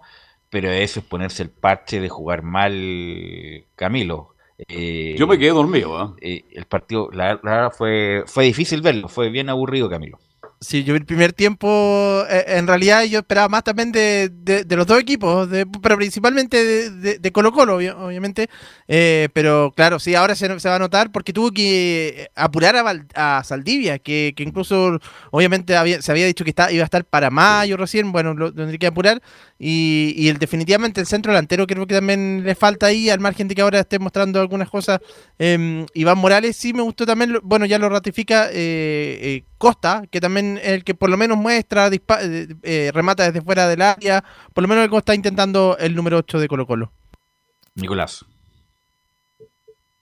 pero 0.49 0.69
eso 0.69 0.99
es 0.99 1.05
ponerse 1.05 1.43
el 1.43 1.49
parche 1.49 1.99
de 1.99 2.09
jugar 2.09 2.41
mal 2.41 3.65
Camilo. 3.75 4.35
Eh, 4.67 5.15
Yo 5.17 5.27
me 5.27 5.37
quedé 5.37 5.49
dormido. 5.49 6.15
¿eh? 6.21 6.21
Eh, 6.21 6.45
el 6.53 6.65
partido, 6.65 7.09
la 7.11 7.35
verdad, 7.35 7.71
fue, 7.75 8.23
fue 8.25 8.45
difícil 8.45 8.81
verlo, 8.81 9.09
fue 9.09 9.29
bien 9.29 9.49
aburrido 9.49 9.89
Camilo. 9.89 10.19
Sí, 10.65 10.83
yo 10.83 10.95
vi 10.95 10.97
el 10.97 11.05
primer 11.05 11.31
tiempo, 11.31 12.23
eh, 12.27 12.43
en 12.47 12.65
realidad 12.65 13.03
yo 13.03 13.19
esperaba 13.19 13.47
más 13.47 13.63
también 13.63 13.91
de, 13.91 14.29
de, 14.29 14.75
los 14.75 14.87
dos 14.87 14.99
equipos, 14.99 15.47
pero 15.79 15.95
principalmente 15.95 16.89
de, 16.89 17.31
Colo 17.31 17.51
Colo, 17.51 17.75
obviamente. 17.75 18.49
Eh, 18.87 19.29
pero 19.33 19.71
claro, 19.75 19.99
sí, 19.99 20.15
ahora 20.15 20.33
se, 20.33 20.59
se, 20.59 20.67
va 20.67 20.77
a 20.77 20.79
notar 20.79 21.11
porque 21.11 21.33
tuvo 21.33 21.51
que 21.51 22.31
apurar 22.33 22.75
a, 22.77 23.37
a 23.37 23.43
Saldivia, 23.43 23.99
que, 23.99 24.33
que, 24.35 24.41
incluso 24.41 24.99
obviamente 25.29 25.77
había, 25.77 26.01
se 26.01 26.11
había 26.11 26.25
dicho 26.25 26.43
que 26.43 26.49
está, 26.49 26.71
iba 26.71 26.81
a 26.81 26.85
estar 26.85 27.05
para 27.05 27.29
mayo 27.29 27.77
recién, 27.77 28.11
bueno, 28.11 28.33
lo 28.33 28.51
tendría 28.51 28.79
que 28.79 28.87
apurar. 28.87 29.21
Y, 29.59 30.15
y 30.17 30.29
el, 30.29 30.39
definitivamente 30.39 30.99
el 30.99 31.05
centro 31.05 31.31
delantero 31.31 31.67
creo 31.67 31.85
que 31.85 31.93
también 31.93 32.41
le 32.43 32.55
falta 32.55 32.87
ahí, 32.87 33.11
al 33.11 33.19
margen 33.19 33.47
de 33.47 33.53
que 33.53 33.61
ahora 33.61 33.81
esté 33.81 33.99
mostrando 33.99 34.41
algunas 34.41 34.71
cosas. 34.71 34.99
Eh, 35.37 35.85
Iván 35.93 36.17
Morales 36.17 36.57
sí 36.57 36.73
me 36.73 36.81
gustó 36.81 37.05
también, 37.05 37.37
bueno, 37.43 37.67
ya 37.67 37.77
lo 37.77 37.87
ratifica 37.87 38.49
eh, 38.51 39.43
Costa, 39.65 40.03
que 40.11 40.21
también 40.21 40.59
el 40.61 40.83
que 40.83 40.93
por 40.93 41.09
lo 41.09 41.17
menos 41.17 41.39
muestra, 41.39 41.87
eh, 41.87 42.47
eh, 42.61 42.91
remata 42.93 43.23
desde 43.23 43.41
fuera 43.41 43.67
del 43.67 43.81
área, 43.81 44.23
por 44.53 44.61
lo 44.61 44.67
menos 44.67 44.83
el 44.83 44.91
que 44.91 44.97
está 44.97 45.15
intentando 45.15 45.75
el 45.79 45.95
número 45.95 46.19
8 46.19 46.37
de 46.37 46.47
Colo 46.47 46.67
Colo. 46.67 46.91
Nicolás. 47.73 48.23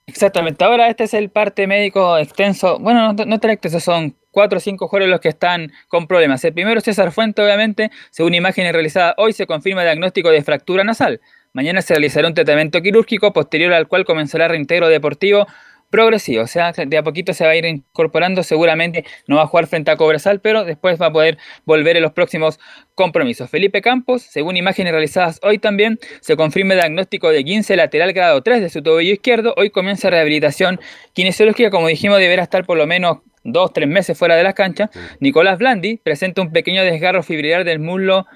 Exactamente, 0.06 0.62
ahora 0.62 0.88
este 0.88 1.04
es 1.04 1.14
el 1.14 1.30
parte 1.30 1.66
médico 1.66 2.18
extenso, 2.18 2.78
bueno, 2.78 3.14
no, 3.14 3.24
no 3.24 3.40
tan 3.40 3.52
extenso, 3.52 3.80
son 3.80 4.14
cuatro 4.30 4.58
o 4.58 4.60
cinco 4.60 4.86
jugadores 4.86 5.10
los 5.10 5.20
que 5.20 5.30
están 5.30 5.72
con 5.88 6.06
problemas. 6.06 6.44
El 6.44 6.52
primero 6.52 6.76
es 6.76 6.84
César 6.84 7.10
Fuente, 7.10 7.40
obviamente, 7.40 7.90
según 8.10 8.34
imágenes 8.34 8.74
realizadas 8.74 9.14
hoy 9.16 9.32
se 9.32 9.46
confirma 9.46 9.80
el 9.80 9.86
diagnóstico 9.86 10.28
de 10.28 10.42
fractura 10.42 10.84
nasal. 10.84 11.22
Mañana 11.54 11.80
se 11.80 11.94
realizará 11.94 12.28
un 12.28 12.34
tratamiento 12.34 12.82
quirúrgico 12.82 13.32
posterior 13.32 13.72
al 13.72 13.88
cual 13.88 14.04
comenzará 14.04 14.44
el 14.44 14.50
reintegro 14.50 14.88
deportivo 14.88 15.46
progresivo, 15.94 16.42
o 16.42 16.48
sea, 16.48 16.72
de 16.72 16.98
a 16.98 17.04
poquito 17.04 17.32
se 17.32 17.44
va 17.44 17.52
a 17.52 17.54
ir 17.54 17.64
incorporando, 17.64 18.42
seguramente 18.42 19.04
no 19.28 19.36
va 19.36 19.42
a 19.42 19.46
jugar 19.46 19.68
frente 19.68 19.92
a 19.92 19.96
Cobresal, 19.96 20.40
pero 20.40 20.64
después 20.64 21.00
va 21.00 21.06
a 21.06 21.12
poder 21.12 21.38
volver 21.66 21.96
en 21.96 22.02
los 22.02 22.10
próximos 22.10 22.58
compromisos. 22.96 23.48
Felipe 23.48 23.80
Campos, 23.80 24.22
según 24.22 24.56
imágenes 24.56 24.90
realizadas 24.90 25.38
hoy 25.44 25.58
también, 25.58 26.00
se 26.20 26.36
confirma 26.36 26.74
el 26.74 26.80
diagnóstico 26.80 27.30
de 27.30 27.44
15 27.44 27.76
lateral 27.76 28.12
grado 28.12 28.42
3 28.42 28.60
de 28.60 28.70
su 28.70 28.82
tobillo 28.82 29.12
izquierdo, 29.12 29.54
hoy 29.56 29.70
comienza 29.70 30.10
rehabilitación 30.10 30.80
kinesiológica, 31.12 31.70
como 31.70 31.86
dijimos, 31.86 32.18
deberá 32.18 32.42
estar 32.42 32.66
por 32.66 32.76
lo 32.76 32.88
menos 32.88 33.18
dos, 33.44 33.72
tres 33.72 33.86
meses 33.86 34.18
fuera 34.18 34.34
de 34.34 34.42
las 34.42 34.54
canchas. 34.54 34.90
Nicolás 35.20 35.60
Blandi 35.60 35.98
presenta 35.98 36.42
un 36.42 36.50
pequeño 36.50 36.82
desgarro 36.82 37.22
fibrilar 37.22 37.62
del 37.62 37.78
muslo 37.78 38.26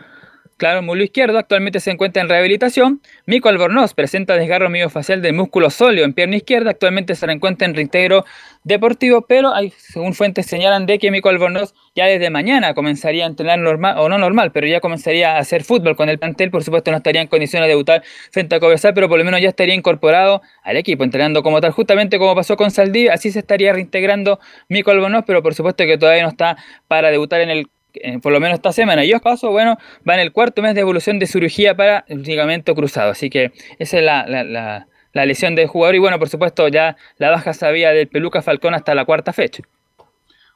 Claro, 0.58 0.82
muslo 0.82 1.04
izquierdo 1.04 1.38
actualmente 1.38 1.78
se 1.78 1.92
encuentra 1.92 2.20
en 2.20 2.28
rehabilitación. 2.28 3.00
Mico 3.26 3.48
Albornoz 3.48 3.94
presenta 3.94 4.34
desgarro 4.34 4.68
miofacial 4.68 5.22
del 5.22 5.32
músculo 5.34 5.70
sóleo 5.70 6.04
en 6.04 6.14
pierna 6.14 6.34
izquierda. 6.34 6.70
Actualmente 6.70 7.14
se 7.14 7.26
encuentra 7.26 7.64
en 7.68 7.76
reintegro 7.76 8.24
deportivo, 8.64 9.24
pero 9.28 9.54
hay, 9.54 9.70
según 9.76 10.14
fuentes 10.14 10.46
señalan 10.46 10.84
de 10.86 10.98
que 10.98 11.12
Mico 11.12 11.28
Albornoz 11.28 11.74
ya 11.94 12.06
desde 12.06 12.28
mañana 12.30 12.74
comenzaría 12.74 13.22
a 13.22 13.28
entrenar 13.28 13.60
normal, 13.60 13.98
o 13.98 14.08
no 14.08 14.18
normal, 14.18 14.50
pero 14.50 14.66
ya 14.66 14.80
comenzaría 14.80 15.36
a 15.36 15.38
hacer 15.38 15.62
fútbol 15.62 15.94
con 15.94 16.08
el 16.08 16.18
plantel. 16.18 16.50
Por 16.50 16.64
supuesto, 16.64 16.90
no 16.90 16.96
estaría 16.96 17.22
en 17.22 17.28
condiciones 17.28 17.66
de 17.68 17.74
debutar 17.74 18.02
frente 18.32 18.56
a 18.56 18.58
Cobresal, 18.58 18.94
pero 18.94 19.08
por 19.08 19.20
lo 19.20 19.24
menos 19.24 19.40
ya 19.40 19.50
estaría 19.50 19.76
incorporado 19.76 20.42
al 20.64 20.76
equipo, 20.76 21.04
entrenando 21.04 21.44
como 21.44 21.60
tal, 21.60 21.70
justamente 21.70 22.18
como 22.18 22.34
pasó 22.34 22.56
con 22.56 22.72
Saldí. 22.72 23.06
Así 23.06 23.30
se 23.30 23.38
estaría 23.38 23.72
reintegrando 23.72 24.40
Mico 24.68 24.90
Albornoz, 24.90 25.22
pero 25.24 25.40
por 25.40 25.54
supuesto 25.54 25.84
que 25.84 25.96
todavía 25.98 26.24
no 26.24 26.30
está 26.30 26.56
para 26.88 27.12
debutar 27.12 27.42
en 27.42 27.50
el 27.50 27.68
eh, 28.02 28.18
por 28.20 28.32
lo 28.32 28.40
menos 28.40 28.56
esta 28.56 28.72
semana. 28.72 29.04
Y 29.04 29.12
paso, 29.18 29.50
bueno, 29.50 29.76
va 30.08 30.14
en 30.14 30.20
el 30.20 30.32
cuarto 30.32 30.62
mes 30.62 30.74
de 30.74 30.80
evolución 30.80 31.18
de 31.18 31.26
cirugía 31.26 31.76
para 31.76 32.04
el 32.08 32.22
ligamento 32.22 32.74
cruzado. 32.74 33.10
Así 33.10 33.30
que 33.30 33.52
esa 33.78 33.98
es 33.98 34.04
la, 34.04 34.86
lesión 35.12 35.54
del 35.54 35.66
jugador. 35.66 35.94
Y 35.94 35.98
bueno, 35.98 36.18
por 36.18 36.28
supuesto, 36.28 36.68
ya 36.68 36.96
la 37.16 37.30
baja 37.30 37.52
sabía 37.52 37.90
del 37.90 38.08
Peluca 38.08 38.42
Falcón 38.42 38.74
hasta 38.74 38.94
la 38.94 39.04
cuarta 39.04 39.32
fecha. 39.32 39.62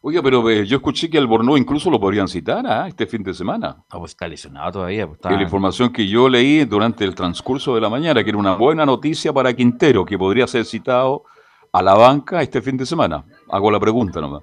Oiga, 0.05 0.21
pero 0.21 0.49
eh, 0.51 0.67
yo 0.67 0.79
escuché 0.79 1.09
que 1.09 1.17
al 1.17 1.29
Borno 1.29 1.57
incluso 1.57 1.89
lo 1.89 2.01
podrían 2.01 2.27
citar 2.27 2.67
¿ah? 2.67 2.89
este 2.89 3.07
fin 3.07 3.23
de 3.23 3.33
semana. 3.33 3.85
Ah, 3.89 3.99
pues 3.99 4.11
está 4.11 4.27
lesionado 4.27 4.73
todavía. 4.73 5.07
Pues 5.07 5.21
la 5.23 5.43
información 5.43 5.93
que 5.93 6.09
yo 6.09 6.29
leí 6.29 6.65
durante 6.65 7.05
el 7.05 7.15
transcurso 7.15 7.77
de 7.77 7.81
la 7.81 7.89
mañana, 7.89 8.25
que 8.25 8.31
era 8.31 8.39
una 8.39 8.57
buena 8.57 8.85
noticia 8.85 9.33
para 9.33 9.55
Quintero, 9.55 10.05
que 10.05 10.19
podría 10.19 10.49
ser 10.49 10.65
citado 10.65 11.23
a 11.71 11.83
la 11.83 11.95
banca 11.95 12.43
este 12.43 12.61
fin 12.61 12.77
de 12.77 12.85
semana. 12.85 13.25
Hago 13.49 13.71
la 13.71 13.79
pregunta 13.79 14.21
nomás. 14.21 14.43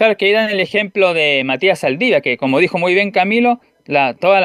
Claro, 0.00 0.16
que 0.16 0.24
ahí 0.24 0.32
dan 0.32 0.48
el 0.48 0.60
ejemplo 0.60 1.12
de 1.12 1.42
Matías 1.44 1.80
Saldivia, 1.80 2.22
que 2.22 2.38
como 2.38 2.58
dijo 2.58 2.78
muy 2.78 2.94
bien 2.94 3.10
Camilo, 3.10 3.60
la, 3.84 4.14
todos 4.14 4.40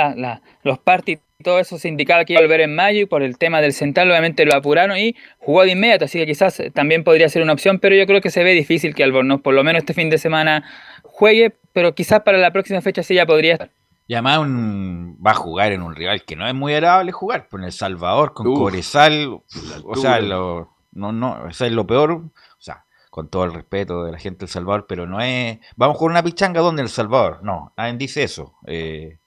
los 0.64 0.80
partidos 0.80 1.24
todo 1.42 1.60
eso 1.60 1.78
se 1.78 1.88
indicaba 1.88 2.26
que 2.26 2.34
iba 2.34 2.42
a 2.42 2.44
volver 2.44 2.60
en 2.60 2.76
mayo 2.76 3.00
y 3.00 3.06
por 3.06 3.24
el 3.24 3.38
tema 3.38 3.62
del 3.62 3.72
central 3.72 4.12
obviamente 4.12 4.46
lo 4.46 4.54
apuraron 4.54 4.98
y 4.98 5.16
jugó 5.38 5.64
de 5.64 5.72
inmediato, 5.72 6.04
así 6.04 6.20
que 6.20 6.26
quizás 6.26 6.62
también 6.74 7.06
podría 7.06 7.30
ser 7.30 7.42
una 7.42 7.54
opción, 7.54 7.80
pero 7.80 7.96
yo 7.96 8.06
creo 8.06 8.20
que 8.20 8.32
se 8.32 8.44
ve 8.44 8.52
difícil 8.52 8.94
que 8.94 9.06
Albornoz 9.06 9.40
por 9.40 9.54
lo 9.54 9.64
menos 9.64 9.80
este 9.80 9.94
fin 9.94 10.10
de 10.10 10.18
semana 10.18 10.66
juegue, 11.04 11.56
pero 11.72 11.96
quizás 11.96 12.20
para 12.24 12.38
la 12.38 12.52
próxima 12.52 12.82
fecha 12.82 13.02
sí 13.02 13.16
ya 13.16 13.26
podría 13.26 13.54
estar. 13.54 13.70
Y 14.08 14.16
además 14.16 14.40
va 15.26 15.32
a 15.32 15.36
jugar 15.36 15.72
en 15.72 15.84
un 15.84 15.96
rival 15.96 16.26
que 16.26 16.36
no 16.36 16.46
es 16.50 16.54
muy 16.54 16.74
agradable 16.74 17.14
jugar, 17.14 17.48
con 17.48 17.64
El 17.64 17.72
Salvador, 17.72 18.34
con 18.34 18.54
Coresal, 18.54 19.40
o 19.86 19.96
sea, 19.96 20.20
lo, 20.20 20.76
no, 20.92 21.14
no, 21.14 21.48
eso 21.48 21.66
es 21.66 21.72
lo 21.72 21.88
peor 21.88 22.24
con 23.16 23.30
todo 23.30 23.46
el 23.46 23.54
respeto 23.54 24.04
de 24.04 24.12
la 24.12 24.20
gente 24.20 24.40
del 24.40 24.50
Salvador, 24.50 24.88
pero 24.90 25.08
no 25.08 25.22
es, 25.22 25.60
vamos 25.78 25.98
con 25.98 26.12
una 26.12 26.22
pichanga 26.22 26.60
donde 26.60 26.82
El 26.82 26.90
Salvador, 26.90 27.40
no, 27.44 27.72
nadie 27.78 27.94
dice 27.94 28.24
eso. 28.24 28.56
Eh, 28.68 29.20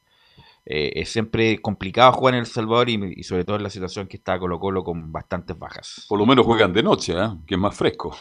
eh, 0.66 0.92
es 0.94 1.08
siempre 1.08 1.58
complicado 1.62 2.12
jugar 2.12 2.34
en 2.34 2.40
El 2.40 2.46
Salvador 2.46 2.90
y, 2.90 3.22
sobre 3.22 3.46
todo 3.46 3.56
en 3.56 3.62
la 3.62 3.70
situación 3.70 4.06
que 4.06 4.18
está 4.18 4.38
Colo 4.38 4.60
Colo 4.60 4.84
con 4.84 5.10
bastantes 5.10 5.58
bajas. 5.58 6.04
Por 6.06 6.18
lo 6.18 6.26
menos 6.26 6.44
juegan 6.44 6.74
de 6.74 6.82
noche, 6.82 7.14
¿eh? 7.14 7.30
que 7.46 7.54
es 7.54 7.58
más 7.58 7.74
fresco. 7.74 8.14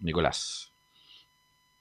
Nicolás. 0.00 0.72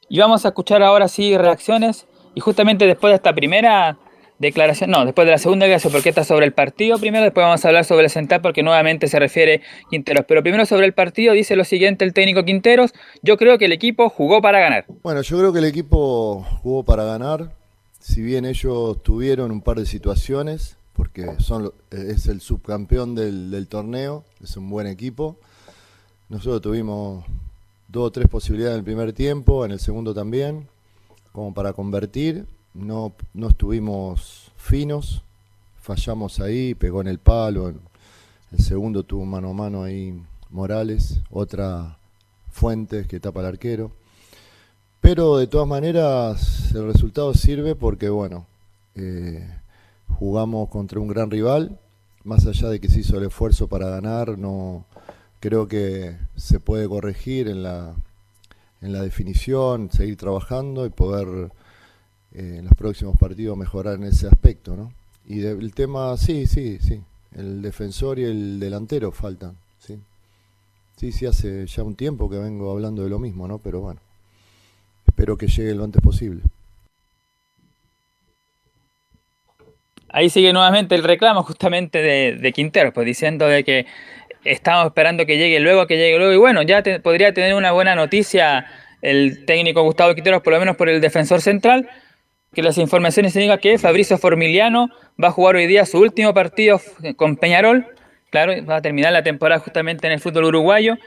Y 0.08 0.20
vamos 0.20 0.46
a 0.46 0.50
escuchar 0.50 0.84
ahora 0.84 1.08
sí 1.08 1.36
reacciones. 1.36 2.06
Y 2.36 2.42
justamente 2.42 2.86
después 2.86 3.10
de 3.10 3.16
esta 3.16 3.34
primera 3.34 3.98
declaración, 4.42 4.89
no, 4.89 5.06
después 5.06 5.26
de 5.26 5.32
la 5.32 5.38
segunda 5.38 5.66
declaración, 5.66 5.94
porque 5.94 6.10
está 6.10 6.24
sobre 6.24 6.46
el 6.46 6.54
partido 6.54 6.98
primero, 6.98 7.24
después 7.24 7.44
vamos 7.46 7.64
a 7.64 7.68
hablar 7.68 7.86
sobre 7.86 8.06
el 8.06 8.10
central 8.10 8.42
porque 8.42 8.64
nuevamente 8.64 9.08
se 9.08 9.20
refiere 9.20 9.62
Quinteros. 9.89 10.26
Pero 10.28 10.42
primero 10.42 10.66
sobre 10.66 10.86
el 10.86 10.94
partido 10.94 11.34
dice 11.34 11.56
lo 11.56 11.64
siguiente 11.64 12.04
el 12.04 12.14
técnico 12.14 12.44
Quinteros, 12.44 12.94
yo 13.22 13.38
creo 13.38 13.58
que 13.58 13.66
el 13.66 13.72
equipo 13.72 14.10
jugó 14.10 14.42
para 14.42 14.60
ganar. 14.60 14.86
Bueno, 15.04 15.22
yo 15.22 15.38
creo 15.38 15.54
que 15.54 15.60
el 15.60 15.66
equipo 15.66 16.46
jugó 16.62 16.84
para 16.84 17.04
ganar, 17.04 17.52
si 18.00 18.22
bien 18.22 18.46
ellos 18.46 19.02
tuvieron 19.04 19.52
un 19.52 19.62
par 19.62 19.78
de 19.78 19.86
situaciones, 19.86 20.78
porque 20.94 21.28
es 21.92 22.28
el 22.28 22.42
subcampeón 22.42 23.16
del 23.16 23.68
torneo, 23.68 24.24
es 24.44 24.58
un 24.58 24.70
buen 24.70 24.88
equipo. 24.88 25.38
Nosotros 26.30 26.62
tuvimos 26.62 27.26
dos 27.88 28.08
o 28.08 28.12
tres 28.12 28.28
posibilidades 28.28 28.76
en 28.76 28.80
el 28.80 28.86
primer 28.86 29.14
tiempo, 29.14 29.66
en 29.66 29.72
el 29.72 29.80
segundo 29.80 30.14
también, 30.14 30.68
como 31.32 31.54
para 31.54 31.74
convertir. 31.74 32.46
No, 32.74 33.13
no 33.34 33.49
estuvimos 33.49 34.51
finos, 34.55 35.24
fallamos 35.82 36.39
ahí, 36.39 36.74
pegó 36.74 37.01
en 37.01 37.07
el 37.07 37.19
palo. 37.19 37.74
El 38.51 38.59
segundo 38.59 39.03
tuvo 39.03 39.26
mano 39.26 39.49
a 39.49 39.53
mano 39.53 39.84
ahí 39.84 40.22
Morales, 40.49 41.22
otra 41.30 41.97
Fuentes 42.51 43.07
que 43.07 43.19
tapa 43.19 43.39
el 43.41 43.47
arquero. 43.47 43.91
Pero 44.99 45.38
de 45.38 45.47
todas 45.47 45.67
maneras 45.67 46.72
el 46.76 46.86
resultado 46.91 47.34
sirve 47.34 47.76
porque, 47.76 48.09
bueno, 48.09 48.45
eh, 48.95 49.49
jugamos 50.07 50.69
contra 50.69 50.99
un 50.99 51.07
gran 51.07 51.32
rival, 51.32 51.80
más 52.24 52.45
allá 52.45 52.69
de 52.69 52.80
que 52.80 52.89
se 52.89 52.99
hizo 52.99 53.17
el 53.17 53.26
esfuerzo 53.26 53.67
para 53.67 53.89
ganar, 53.89 54.38
no 54.38 54.86
creo 55.39 55.67
que 55.67 56.15
se 56.36 56.59
puede 56.59 56.88
corregir 56.88 57.47
en 57.47 57.63
la, 57.63 57.95
en 58.82 58.93
la 58.93 59.01
definición, 59.01 59.89
seguir 59.91 60.17
trabajando 60.17 60.86
y 60.86 60.89
poder 60.89 61.51
eh, 62.34 62.58
en 62.60 62.66
los 62.66 62.74
próximos 62.76 63.18
partidos 63.18 63.58
mejorar 63.58 63.96
en 63.96 64.04
ese 64.06 64.28
aspecto, 64.28 64.76
¿no? 64.76 64.92
Y 65.26 65.40
del 65.40 65.74
tema, 65.74 66.18
sí, 66.18 66.48
sí, 66.48 66.80
sí, 66.80 67.02
el 67.36 67.62
defensor 67.62 68.20
y 68.20 68.24
el 68.24 68.60
delantero 68.60 69.12
faltan, 69.12 69.56
sí. 69.80 70.00
Sí, 70.98 71.12
sí, 71.12 71.26
hace 71.26 71.66
ya 71.66 71.84
un 71.84 71.96
tiempo 71.96 72.30
que 72.30 72.38
vengo 72.38 72.72
hablando 72.72 73.04
de 73.04 73.10
lo 73.10 73.20
mismo, 73.20 73.48
¿no? 73.48 73.58
Pero 73.58 73.82
bueno, 73.82 74.00
espero 75.08 75.38
que 75.38 75.48
llegue 75.48 75.74
lo 75.74 75.84
antes 75.84 76.02
posible. 76.02 76.42
Ahí 80.10 80.30
sigue 80.30 80.52
nuevamente 80.52 80.94
el 80.96 81.04
reclamo 81.04 81.44
justamente 81.44 82.00
de, 82.02 82.36
de 82.36 82.52
Quintero, 82.52 82.92
pues 82.92 83.06
diciendo 83.06 83.48
de 83.48 83.64
que 83.64 83.86
estamos 84.44 84.88
esperando 84.88 85.26
que 85.26 85.38
llegue 85.38 85.60
luego, 85.60 85.88
que 85.88 85.98
llegue 85.98 86.18
luego. 86.18 86.34
Y 86.34 86.38
bueno, 86.38 86.62
ya 86.64 86.84
podría 87.02 87.34
tener 87.34 87.54
una 87.54 87.72
buena 87.72 87.96
noticia 87.96 88.66
el 89.02 89.46
técnico 89.46 89.82
Gustavo 89.84 90.14
Quinteros, 90.14 90.42
por 90.42 90.54
lo 90.54 90.60
menos 90.60 90.76
por 90.76 90.90
el 90.90 91.02
defensor 91.02 91.42
central, 91.42 91.90
que 92.54 92.62
las 92.62 92.78
informaciones 92.78 93.34
indican 93.38 93.60
que 93.60 93.78
Fabricio 93.78 94.18
Formiliano 94.18 94.89
va 95.22 95.30
a 95.30 95.32
jugar 95.32 95.56
hoy 95.56 95.68
día 95.68 95.86
su 95.86 95.99
último 95.99 96.34
partido 96.34 96.82
con 97.16 97.38
Peñarol. 97.38 97.88
Claro, 98.30 98.54
va 98.66 98.78
a 98.78 98.82
terminar 98.82 99.14
la 99.14 99.24
temporada 99.24 99.62
justamente 99.62 100.08
en 100.08 100.14
el 100.14 100.20
fútbol 100.20 100.45
uruguayo 100.45 100.97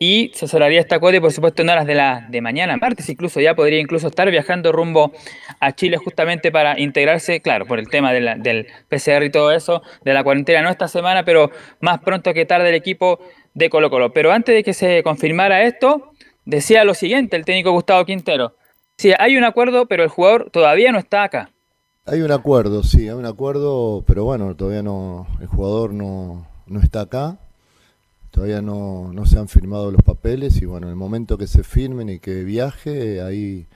y 0.00 0.32
se 0.34 0.48
cerraría 0.48 0.80
esta 0.80 0.98
cuota 0.98 1.20
por 1.20 1.30
supuesto 1.30 1.62
en 1.62 1.70
horas 1.70 1.86
de 1.86 1.94
la 1.94 2.26
de 2.28 2.40
mañana, 2.40 2.76
martes 2.78 3.08
incluso, 3.08 3.40
ya 3.40 3.54
podría 3.54 3.78
incluso 3.78 4.08
estar 4.08 4.28
viajando 4.28 4.72
rumbo 4.72 5.12
a 5.60 5.70
Chile 5.70 5.98
justamente 5.98 6.50
para 6.50 6.80
integrarse, 6.80 7.40
claro, 7.40 7.66
por 7.66 7.78
el 7.78 7.88
tema 7.88 8.12
del 8.12 8.66
PCR 8.88 9.22
y 9.22 9.30
todo 9.30 9.52
eso, 9.52 9.82
de 10.04 10.12
la 10.12 10.24
cuarentena, 10.24 10.62
no 10.62 10.70
esta 10.70 10.88
semana, 10.88 11.24
pero 11.24 11.52
más 11.78 12.00
pronto 12.00 12.34
que 12.34 12.44
tarde 12.44 12.70
el 12.70 12.74
equipo 12.74 13.20
de 13.54 13.70
Colo 13.70 13.88
Colo. 13.88 14.12
Pero 14.12 14.32
antes 14.32 14.52
de 14.52 14.64
que 14.64 14.74
se 14.74 15.04
confirmara 15.04 15.62
esto, 15.62 16.12
decía 16.44 16.82
lo 16.82 16.94
siguiente 16.94 17.36
el 17.36 17.44
técnico 17.44 17.70
Gustavo 17.70 18.04
Quintero. 18.04 18.56
Sí, 18.98 19.12
hay 19.18 19.36
un 19.36 19.44
acuerdo, 19.44 19.86
pero 19.86 20.02
el 20.02 20.08
jugador 20.08 20.50
todavía 20.50 20.92
no 20.92 20.98
está 20.98 21.24
acá. 21.24 21.50
Hay 22.04 22.20
un 22.22 22.32
acuerdo, 22.32 22.82
sí, 22.82 23.08
hay 23.08 23.14
un 23.14 23.26
acuerdo, 23.26 24.04
pero 24.06 24.24
bueno, 24.24 24.54
todavía 24.56 24.82
no, 24.82 25.26
el 25.40 25.46
jugador 25.46 25.92
no, 25.92 26.46
no 26.66 26.80
está 26.80 27.02
acá 27.02 27.38
Todavía 28.32 28.62
no, 28.62 29.12
se 29.26 29.38
han 29.38 29.46
firmado 29.46 29.90
los 29.90 30.02
papeles 30.02 30.60
y 30.62 30.64
bueno, 30.64 30.86
en 30.86 30.92
el 30.92 30.96
momento 30.96 31.36
que 31.36 31.46
se 31.46 31.62
firmen 31.62 32.08
y 32.08 32.18
que 32.18 32.44
viaje, 32.44 33.20
ahí 33.20 33.66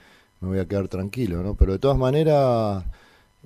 me 0.40 0.48
voy 0.48 0.58
a 0.60 0.66
quedar 0.66 0.88
tranquilo, 0.88 1.42
¿no? 1.42 1.56
Pero 1.56 1.72
de 1.72 1.78
todas 1.78 1.98
maneras, 1.98 2.82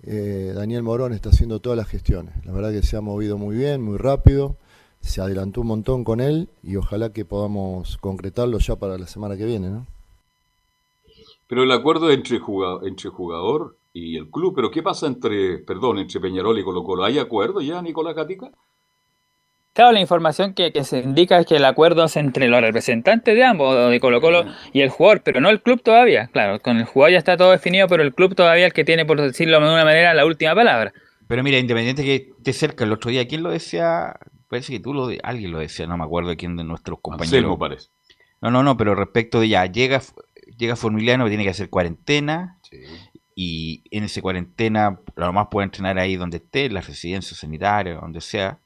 eh, 0.04 0.52
Daniel 0.54 0.84
Morón 0.84 1.12
está 1.12 1.30
haciendo 1.30 1.58
todas 1.58 1.76
las 1.76 1.88
gestiones. 1.88 2.32
La 2.46 2.52
verdad 2.52 2.70
que 2.70 2.84
se 2.84 2.96
ha 2.96 3.00
movido 3.00 3.38
muy 3.38 3.56
bien, 3.56 3.82
muy 3.82 3.98
rápido, 3.98 4.56
se 5.00 5.20
adelantó 5.20 5.62
un 5.62 5.66
montón 5.66 6.04
con 6.04 6.20
él 6.20 6.48
y 6.62 6.76
ojalá 6.76 7.12
que 7.12 7.24
podamos 7.24 7.96
concretarlo 7.96 8.60
ya 8.60 8.76
para 8.76 8.96
la 8.96 9.08
semana 9.08 9.36
que 9.36 9.46
viene, 9.46 9.68
¿no? 9.68 9.88
Pero 11.51 11.64
el 11.64 11.72
acuerdo 11.72 12.12
entre 12.12 12.38
jugador, 12.38 12.86
entre 12.86 13.11
jugador 13.11 13.76
y 13.92 14.16
el 14.16 14.30
club, 14.30 14.55
pero 14.55 14.70
¿qué 14.70 14.84
pasa 14.84 15.09
entre, 15.09 15.59
perdón, 15.59 15.98
entre 15.98 16.20
Peñarol 16.20 16.57
y 16.57 16.62
Colo 16.62 16.84
Colo? 16.84 17.03
¿Hay 17.03 17.18
acuerdo 17.18 17.61
ya, 17.61 17.82
Nicolás 17.82 18.14
Gatica? 18.14 18.53
Claro, 19.72 19.90
la 19.90 20.01
información 20.01 20.55
que, 20.55 20.72
se 20.84 21.01
indica 21.01 21.40
es 21.40 21.46
que 21.46 21.57
el 21.57 21.64
acuerdo 21.64 22.05
es 22.05 22.16
entre 22.16 22.46
los 22.46 22.61
representantes 22.61 23.34
de 23.34 23.42
ambos, 23.42 23.90
de 23.90 23.98
Colo 23.98 24.20
Colo 24.20 24.44
y 24.72 24.82
el 24.82 24.90
jugador, 24.90 25.22
pero 25.24 25.40
no 25.40 25.51
el 25.51 25.61
club 25.61 25.82
todavía. 25.82 26.28
Claro, 26.28 26.61
con 26.61 26.76
el 26.76 26.84
jugador 26.84 27.14
ya 27.14 27.18
está 27.18 27.36
todo 27.36 27.51
definido, 27.51 27.88
pero 27.88 28.05
el 28.05 28.14
club 28.14 28.36
todavía 28.36 28.66
es 28.66 28.70
el 28.70 28.72
que 28.72 28.84
tiene, 28.84 29.05
por 29.05 29.20
decirlo 29.20 29.59
de 29.59 29.74
una 29.74 29.84
manera, 29.84 30.14
la 30.14 30.26
última 30.26 30.55
palabra. 30.55 30.92
Pero 31.26 31.42
mira, 31.42 31.59
independiente 31.59 32.05
que 32.05 32.30
esté 32.38 32.53
cerca, 32.53 32.84
el 32.84 32.92
otro 32.92 33.11
día, 33.11 33.26
¿quién 33.26 33.42
lo 33.42 33.51
decía? 33.51 34.14
Parece 34.46 34.74
que 34.74 34.78
tú 34.78 34.94
lo 34.94 35.09
alguien 35.24 35.51
lo 35.51 35.59
decía, 35.59 35.88
no 35.88 35.98
me 35.98 36.05
acuerdo 36.05 36.30
de 36.30 36.36
quién 36.36 36.55
de 36.55 36.62
nuestros 36.62 37.01
compañeros. 37.03 37.59
parece. 37.59 37.88
No, 38.40 38.51
no, 38.51 38.62
no, 38.62 38.76
pero 38.76 38.94
respecto 38.94 39.40
de 39.40 39.48
ya, 39.48 39.66
llega, 39.66 40.01
llega 40.61 40.76
Formiliano, 40.76 41.26
tiene 41.28 41.44
que 41.44 41.50
hacer 41.50 41.70
cuarentena. 41.70 42.58
Y 43.34 43.82
en 43.90 44.04
esa 44.04 44.20
cuarentena, 44.20 45.00
lo 45.16 45.32
más 45.32 45.48
puede 45.50 45.64
entrenar 45.64 45.98
ahí 45.98 46.16
donde 46.16 46.36
esté, 46.36 46.66
en 46.66 46.74
la 46.74 46.80
residencia 46.80 47.36
sanitaria, 47.36 47.94
donde 47.94 48.20
sea 48.20 48.58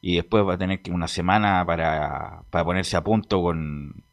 y 0.00 0.16
después 0.16 0.46
va 0.46 0.54
a 0.54 0.58
tener 0.58 0.80
que 0.80 0.90
una 0.90 1.08
semana 1.08 1.64
para, 1.66 2.42
ponerse 2.50 2.96
a 2.96 3.02
punto 3.02 3.42
con, 3.42 4.04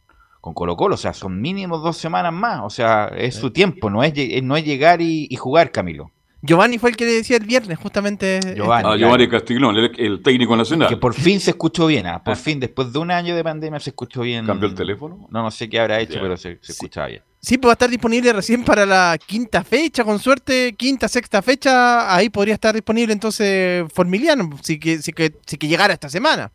con 0.42 0.54
Colo 0.54 0.76
Colo, 0.76 0.96
o 0.96 0.98
sea, 0.98 1.14
son 1.14 1.42
mínimo 1.42 1.78
dos 1.78 1.98
semanas 1.98 2.34
más, 2.34 2.62
o 2.64 2.70
sea, 2.70 3.08
es 3.16 3.36
su 3.36 3.52
tiempo, 3.52 3.90
no 3.90 4.04
es, 4.04 4.14
no 4.44 4.58
es 4.58 4.66
llegar 4.66 5.02
y, 5.02 5.34
jugar, 5.36 5.72
Camilo. 5.72 6.12
Giovanni 6.46 6.78
fue 6.78 6.92
el 6.92 6.98
que 6.98 7.06
le 7.06 7.14
decía 7.14 7.38
el 7.38 7.46
viernes, 7.46 7.78
justamente. 7.78 8.40
Giovanni, 8.56 8.90
ah, 8.90 8.98
Giovanni 8.98 9.28
Castiglón, 9.28 9.76
el, 9.78 10.22
técnico 10.22 10.56
nacional. 10.56 10.90
Que 10.90 10.98
por 10.98 11.14
fin 11.14 11.40
se 11.40 11.52
escuchó 11.52 11.88
bien, 11.88 12.08
¿ah? 12.08 12.24
por 12.24 12.34
ah. 12.34 12.38
fin, 12.38 12.60
después 12.60 12.94
de 12.94 13.00
un 13.00 13.12
año 13.12 13.36
de 13.36 13.44
pandemia 13.44 13.80
se 13.80 13.90
escuchó 13.92 14.22
bien. 14.22 14.46
¿Cambió 14.46 14.70
el 14.70 14.76
teléfono? 14.76 15.28
No, 15.32 15.44
no 15.44 15.52
sé 15.52 15.70
qué 15.70 15.80
habrá 15.80 16.00
hecho, 16.00 16.20
pero 16.22 16.38
se, 16.38 16.60
se 16.62 16.72
escuchaba 16.72 17.08
bien. 17.08 17.22
Sí, 17.46 17.60
pues 17.60 17.68
va 17.68 17.74
a 17.74 17.74
estar 17.74 17.90
disponible 17.92 18.34
recién 18.34 18.64
para 18.64 18.88
la 18.88 19.20
quinta 19.24 19.64
fecha, 19.64 20.04
con 20.04 20.18
suerte, 20.18 20.74
quinta, 20.76 21.08
sexta 21.08 21.44
fecha, 21.44 22.16
ahí 22.16 22.30
podría 22.30 22.56
estar 22.56 22.74
disponible 22.74 23.14
entonces 23.14 23.86
Formiliano, 23.94 24.50
si 24.64 24.80
que, 24.80 24.98
si 24.98 25.14
que, 25.14 25.32
si 25.46 25.58
que 25.58 25.68
llegara 25.68 25.94
esta 25.94 26.10
semana. 26.10 26.52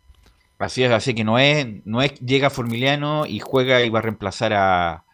Así 0.58 0.82
es, 0.82 0.90
así 0.90 1.14
que 1.14 1.22
no 1.22 1.38
es, 1.38 1.64
no 1.84 2.02
es, 2.02 2.14
llega 2.18 2.50
Formiliano 2.50 3.24
y 3.24 3.38
juega 3.38 3.82
y 3.82 3.88
va 3.88 4.00
a 4.00 4.02
reemplazar 4.02 4.52
a, 4.52 5.04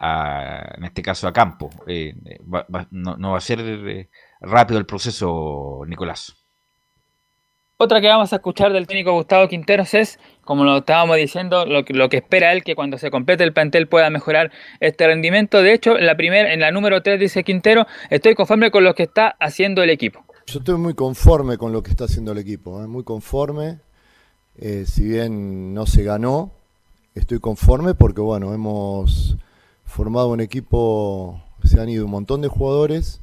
en 0.00 0.84
este 0.84 1.02
caso 1.02 1.28
a 1.28 1.32
Campo. 1.32 1.70
Eh, 1.86 2.14
no, 2.90 3.16
no, 3.16 3.32
va 3.32 3.38
a 3.38 3.40
ser 3.40 3.60
eh, 3.60 4.08
rápido 4.40 4.78
el 4.78 4.86
proceso, 4.86 5.82
Nicolás. 5.86 6.36
Otra 7.80 8.00
que 8.00 8.08
vamos 8.08 8.32
a 8.32 8.36
escuchar 8.36 8.72
del 8.72 8.88
técnico 8.88 9.12
Gustavo 9.12 9.46
Quinteros 9.46 9.94
es, 9.94 10.18
como 10.42 10.64
lo 10.64 10.78
estábamos 10.78 11.16
diciendo, 11.16 11.64
lo 11.64 11.84
que, 11.84 11.94
lo 11.94 12.08
que 12.08 12.16
espera 12.16 12.52
él 12.52 12.64
que 12.64 12.74
cuando 12.74 12.98
se 12.98 13.08
complete 13.08 13.44
el 13.44 13.52
plantel 13.52 13.86
pueda 13.86 14.10
mejorar 14.10 14.50
este 14.80 15.06
rendimiento. 15.06 15.62
De 15.62 15.74
hecho, 15.74 15.96
en 15.96 16.06
la 16.06 16.16
primera, 16.16 16.52
en 16.52 16.58
la 16.58 16.72
número 16.72 17.02
3 17.02 17.20
dice 17.20 17.44
Quintero, 17.44 17.86
estoy 18.10 18.34
conforme 18.34 18.72
con 18.72 18.82
lo 18.82 18.96
que 18.96 19.04
está 19.04 19.36
haciendo 19.38 19.84
el 19.84 19.90
equipo. 19.90 20.24
Yo 20.46 20.58
estoy 20.58 20.76
muy 20.76 20.94
conforme 20.94 21.56
con 21.56 21.72
lo 21.72 21.84
que 21.84 21.90
está 21.90 22.06
haciendo 22.06 22.32
el 22.32 22.38
equipo, 22.38 22.82
¿eh? 22.82 22.88
muy 22.88 23.04
conforme. 23.04 23.78
Eh, 24.56 24.84
si 24.84 25.04
bien 25.04 25.72
no 25.72 25.86
se 25.86 26.02
ganó, 26.02 26.50
estoy 27.14 27.38
conforme 27.38 27.94
porque 27.94 28.20
bueno, 28.20 28.52
hemos 28.54 29.36
formado 29.88 30.28
un 30.28 30.40
equipo, 30.40 31.42
se 31.64 31.80
han 31.80 31.88
ido 31.88 32.04
un 32.04 32.10
montón 32.12 32.40
de 32.40 32.48
jugadores 32.48 33.20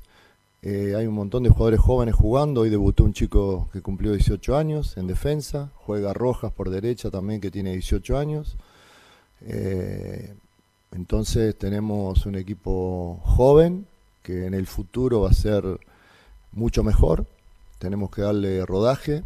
eh, 0.68 0.95
hay 0.97 1.05
un 1.05 1.13
montón 1.13 1.43
de 1.43 1.51
jugadores 1.51 1.80
jóvenes 1.80 2.16
jugando. 2.16 2.61
Hoy 2.61 2.72
debutó 2.72 3.03
un 3.03 3.13
chico 3.13 3.70
que 3.72 3.84
cumplió 3.84 4.13
18 4.13 4.57
años 4.57 4.97
en 4.97 5.05
defensa. 5.05 5.70
Juega 5.76 6.11
Rojas 6.11 6.51
por 6.51 6.72
derecha 6.72 7.11
también 7.11 7.39
que 7.39 7.51
tiene 7.51 7.74
18 7.74 8.18
años. 8.18 8.57
Eh, 9.41 10.34
entonces 10.91 11.55
tenemos 11.55 12.26
un 12.26 12.34
equipo 12.34 13.22
joven 13.24 13.86
que 14.24 14.47
en 14.47 14.55
el 14.55 14.66
futuro 14.66 15.22
va 15.22 15.30
a 15.30 15.34
ser 15.34 15.63
mucho 16.51 16.84
mejor. 16.84 17.28
Tenemos 17.78 18.09
que 18.09 18.24
darle 18.24 18.66
rodaje. 18.66 19.24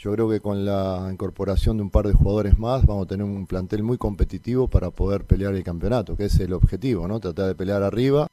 Yo 0.00 0.10
creo 0.14 0.30
que 0.30 0.40
con 0.40 0.64
la 0.64 1.10
incorporación 1.12 1.76
de 1.76 1.82
un 1.82 1.90
par 1.90 2.06
de 2.06 2.14
jugadores 2.14 2.58
más 2.58 2.86
vamos 2.86 3.04
a 3.04 3.08
tener 3.08 3.22
un 3.22 3.46
plantel 3.46 3.82
muy 3.82 3.98
competitivo 3.98 4.66
para 4.66 4.90
poder 4.90 5.24
pelear 5.24 5.54
el 5.54 5.62
campeonato, 5.62 6.16
que 6.16 6.24
es 6.24 6.40
el 6.40 6.54
objetivo, 6.54 7.06
¿no? 7.06 7.20
Tratar 7.20 7.48
de 7.48 7.54
pelear 7.54 7.82
arriba. 7.82 8.26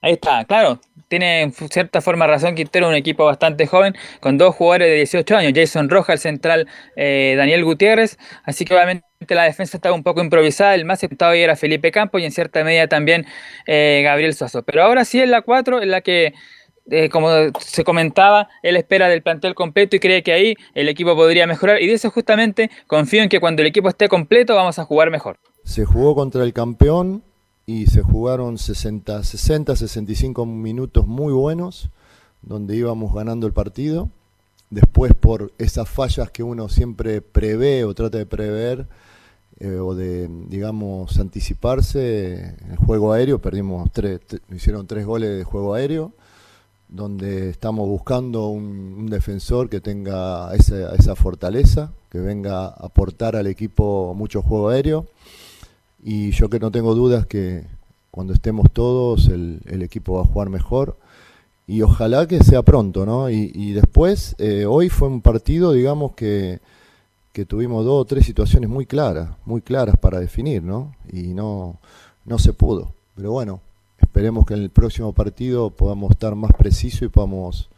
Ahí 0.00 0.14
está, 0.14 0.42
claro, 0.46 0.80
tiene 1.08 1.42
en 1.42 1.52
cierta 1.52 2.00
forma 2.00 2.26
razón 2.26 2.54
Quintero, 2.54 2.88
un 2.88 2.94
equipo 2.94 3.26
bastante 3.26 3.66
joven, 3.66 3.94
con 4.20 4.38
dos 4.38 4.54
jugadores 4.54 4.88
de 4.88 4.94
18 4.94 5.36
años, 5.36 5.52
Jason 5.54 5.90
Rojas, 5.90 6.14
el 6.14 6.20
central 6.20 6.68
eh, 6.96 7.34
Daniel 7.36 7.64
Gutiérrez, 7.64 8.16
así 8.44 8.64
que 8.64 8.74
obviamente 8.74 9.04
la 9.28 9.42
defensa 9.42 9.76
estaba 9.76 9.94
un 9.94 10.02
poco 10.02 10.22
improvisada, 10.22 10.74
el 10.74 10.86
más 10.86 11.00
aceptado 11.00 11.32
ahí 11.32 11.42
era 11.42 11.56
Felipe 11.56 11.90
Campos 11.90 12.22
y 12.22 12.24
en 12.24 12.32
cierta 12.32 12.64
medida 12.64 12.86
también 12.86 13.26
eh, 13.66 14.00
Gabriel 14.02 14.32
Suazo. 14.34 14.62
Pero 14.62 14.82
ahora 14.82 15.04
sí 15.04 15.20
es 15.20 15.28
la 15.28 15.42
4, 15.42 15.82
en 15.82 15.90
la 15.90 16.00
que, 16.00 16.32
eh, 16.90 17.08
como 17.08 17.28
se 17.60 17.84
comentaba, 17.84 18.48
él 18.62 18.76
espera 18.76 19.08
del 19.08 19.22
plantel 19.22 19.54
completo 19.54 19.96
y 19.96 20.00
cree 20.00 20.22
que 20.22 20.32
ahí 20.32 20.54
el 20.74 20.88
equipo 20.88 21.14
podría 21.14 21.46
mejorar, 21.46 21.82
y 21.82 21.90
eso 21.90 22.10
justamente 22.10 22.70
confío 22.86 23.22
en 23.22 23.28
que 23.28 23.40
cuando 23.40 23.62
el 23.62 23.68
equipo 23.68 23.88
esté 23.88 24.08
completo 24.08 24.54
vamos 24.54 24.78
a 24.78 24.84
jugar 24.84 25.10
mejor. 25.10 25.38
Se 25.64 25.84
jugó 25.84 26.14
contra 26.14 26.44
el 26.44 26.52
campeón, 26.52 27.22
y 27.68 27.86
se 27.86 28.00
jugaron 28.00 28.56
60, 28.56 29.22
60, 29.22 29.76
65 29.76 30.46
minutos 30.46 31.06
muy 31.06 31.34
buenos, 31.34 31.90
donde 32.40 32.74
íbamos 32.74 33.12
ganando 33.12 33.46
el 33.46 33.52
partido. 33.52 34.08
después 34.70 35.12
por 35.12 35.52
esas 35.58 35.86
fallas 35.86 36.30
que 36.30 36.42
uno 36.42 36.70
siempre 36.70 37.20
prevé 37.20 37.84
o 37.84 37.92
trata 37.92 38.16
de 38.16 38.24
prever 38.24 38.86
eh, 39.60 39.76
o 39.76 39.94
de, 39.94 40.28
digamos, 40.48 41.18
anticiparse, 41.18 42.54
el 42.70 42.76
juego 42.78 43.12
aéreo, 43.12 43.38
perdimos 43.38 43.90
tres, 43.92 44.20
hicieron 44.50 44.86
tres 44.86 45.04
goles 45.04 45.36
de 45.36 45.44
juego 45.44 45.74
aéreo, 45.74 46.14
donde 46.88 47.50
estamos 47.50 47.86
buscando 47.88 48.48
un, 48.48 49.06
defensor 49.06 49.68
que 49.68 49.80
tenga 49.80 50.54
esa, 50.54 50.94
esa, 50.94 51.14
fortaleza, 51.14 51.92
que 52.10 52.18
venga 52.18 52.66
a 52.66 52.68
aportar 52.68 53.36
al 53.36 53.46
equipo 53.46 54.14
mucho 54.14 54.42
juego 54.42 54.70
aéreo. 54.70 55.06
Y 56.02 56.30
yo 56.30 56.48
que 56.48 56.60
no 56.60 56.70
tengo 56.70 56.94
dudas 56.94 57.26
que 57.26 57.64
cuando 58.10 58.32
estemos 58.32 58.70
todos 58.72 59.28
el, 59.28 59.60
el 59.66 59.82
equipo 59.82 60.14
va 60.14 60.22
a 60.22 60.26
jugar 60.26 60.48
mejor 60.48 60.96
y 61.68 61.82
ojalá 61.82 62.26
que 62.26 62.42
sea 62.42 62.62
pronto, 62.62 63.04
¿no? 63.04 63.28
Y, 63.28 63.72
después, 63.72 64.34
eh, 64.38 64.64
hoy 64.64 64.88
fue 64.88 65.08
un 65.08 65.20
partido, 65.20 65.72
digamos, 65.72 66.14
que, 66.14 66.60
que, 67.34 67.44
tuvimos 67.44 67.84
dos 67.84 68.00
o 68.00 68.04
tres 68.06 68.24
situaciones 68.24 68.70
muy 68.70 68.86
claras, 68.86 69.36
muy 69.44 69.60
claras 69.60 69.98
para 69.98 70.18
definir, 70.18 70.62
¿no? 70.62 70.94
Y 71.12 71.34
no, 71.34 71.78
no 72.24 72.38
se 72.38 72.54
pudo. 72.54 72.94
Pero 73.14 73.32
bueno, 73.32 73.60
esperemos 74.18 74.46
que 74.46 74.54
en 74.54 74.64
el 74.64 74.70
próximo 74.70 75.12
partido 75.12 75.70
podamos 75.70 76.10
estar 76.10 76.34
más 76.34 76.50
precisos 76.58 77.02
y 77.02 77.08
podamos 77.08 77.70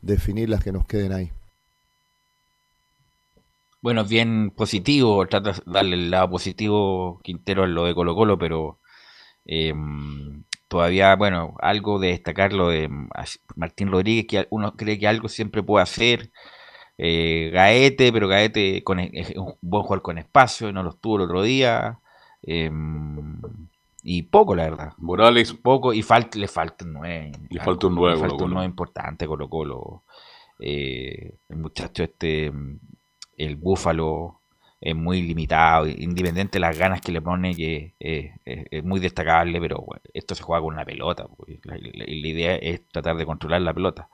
definir 0.00 0.48
las 0.48 0.62
que 0.62 0.70
nos 0.70 0.86
queden 0.86 1.12
ahí. 1.12 1.32
Bueno, 3.82 4.04
bien 4.04 4.52
positivo, 4.52 5.26
trata 5.26 5.54
de 5.54 5.62
darle 5.66 5.96
el 5.96 6.12
lado 6.12 6.30
positivo 6.30 7.18
Quintero 7.24 7.64
en 7.64 7.74
lo 7.74 7.84
de 7.84 7.96
Colo 7.96 8.14
Colo, 8.14 8.38
pero 8.38 8.78
eh, 9.44 9.74
todavía, 10.68 11.16
bueno, 11.16 11.56
algo 11.60 11.98
de 11.98 12.10
destacar 12.10 12.52
lo 12.52 12.68
de 12.68 12.88
Martín 13.56 13.90
Rodríguez, 13.90 14.26
que 14.28 14.46
uno 14.50 14.76
cree 14.76 15.00
que 15.00 15.08
algo 15.08 15.28
siempre 15.28 15.64
puede 15.64 15.82
hacer. 15.82 16.30
Eh, 16.96 17.50
Gaete, 17.52 18.12
pero 18.12 18.28
Gaete 18.28 18.84
con, 18.84 19.00
es 19.00 19.34
un 19.34 19.56
buen 19.62 19.82
jugador 19.82 20.02
con 20.02 20.18
espacio, 20.18 20.70
no 20.72 20.84
lo 20.84 20.92
tuvo 20.92 21.16
el 21.16 21.22
otro 21.22 21.42
día. 21.42 21.98
Em, 22.42 23.40
y 24.10 24.22
poco, 24.22 24.56
la 24.56 24.64
verdad. 24.64 24.94
Morales. 24.96 25.52
Poco, 25.52 25.92
y 25.92 26.02
le 26.34 26.48
falta 26.48 26.84
un 26.86 26.94
nueve. 26.94 27.32
Le 27.50 27.60
falta 27.60 27.88
un 27.88 27.94
nuevo. 27.94 28.14
Le 28.14 28.28
falta 28.28 28.44
un 28.44 28.50
nueve 28.52 28.64
importante, 28.64 29.26
Colo 29.26 29.50
Colo. 29.50 30.04
Eh, 30.58 31.34
el 31.46 31.56
muchacho 31.58 32.04
este, 32.04 32.50
el 33.36 33.56
Búfalo, 33.56 34.40
es 34.80 34.96
muy 34.96 35.20
limitado, 35.20 35.86
independiente 35.86 36.54
de 36.54 36.60
las 36.60 36.78
ganas 36.78 37.02
que 37.02 37.12
le 37.12 37.20
pone, 37.20 37.54
que 37.54 37.96
es, 37.98 38.82
muy 38.82 38.98
destacable, 38.98 39.60
pero 39.60 39.84
esto 40.14 40.34
se 40.34 40.42
juega 40.42 40.62
con 40.62 40.72
una 40.72 40.86
pelota, 40.86 41.26
la, 41.64 41.76
idea 41.76 42.56
es 42.56 42.88
tratar 42.88 43.14
de 43.14 43.26
controlar 43.26 43.60
la 43.60 43.74
pelota. 43.74 44.08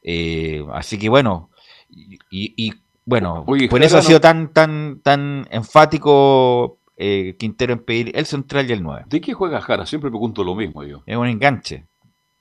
Eh, 0.00 0.64
así 0.74 0.96
que 0.96 1.08
bueno, 1.08 1.50
y, 1.88 2.72
bueno, 3.04 3.44
por 3.44 3.82
eso 3.82 3.98
ha 3.98 4.02
sido 4.02 4.20
tan, 4.20 4.52
tan, 4.52 5.00
tan 5.02 5.48
enfático 5.50 6.78
eh, 6.96 7.36
Quintero 7.38 7.72
en 7.72 7.84
pedir 7.84 8.12
el 8.14 8.26
central 8.26 8.68
y 8.68 8.72
el 8.72 8.82
9. 8.82 9.04
¿De 9.06 9.20
qué 9.20 9.32
juega 9.32 9.60
Jara? 9.60 9.86
Siempre 9.86 10.10
pregunto 10.10 10.44
lo 10.44 10.54
mismo 10.54 10.84
yo. 10.84 11.02
Es 11.06 11.16
un 11.16 11.26
enganche. 11.26 11.86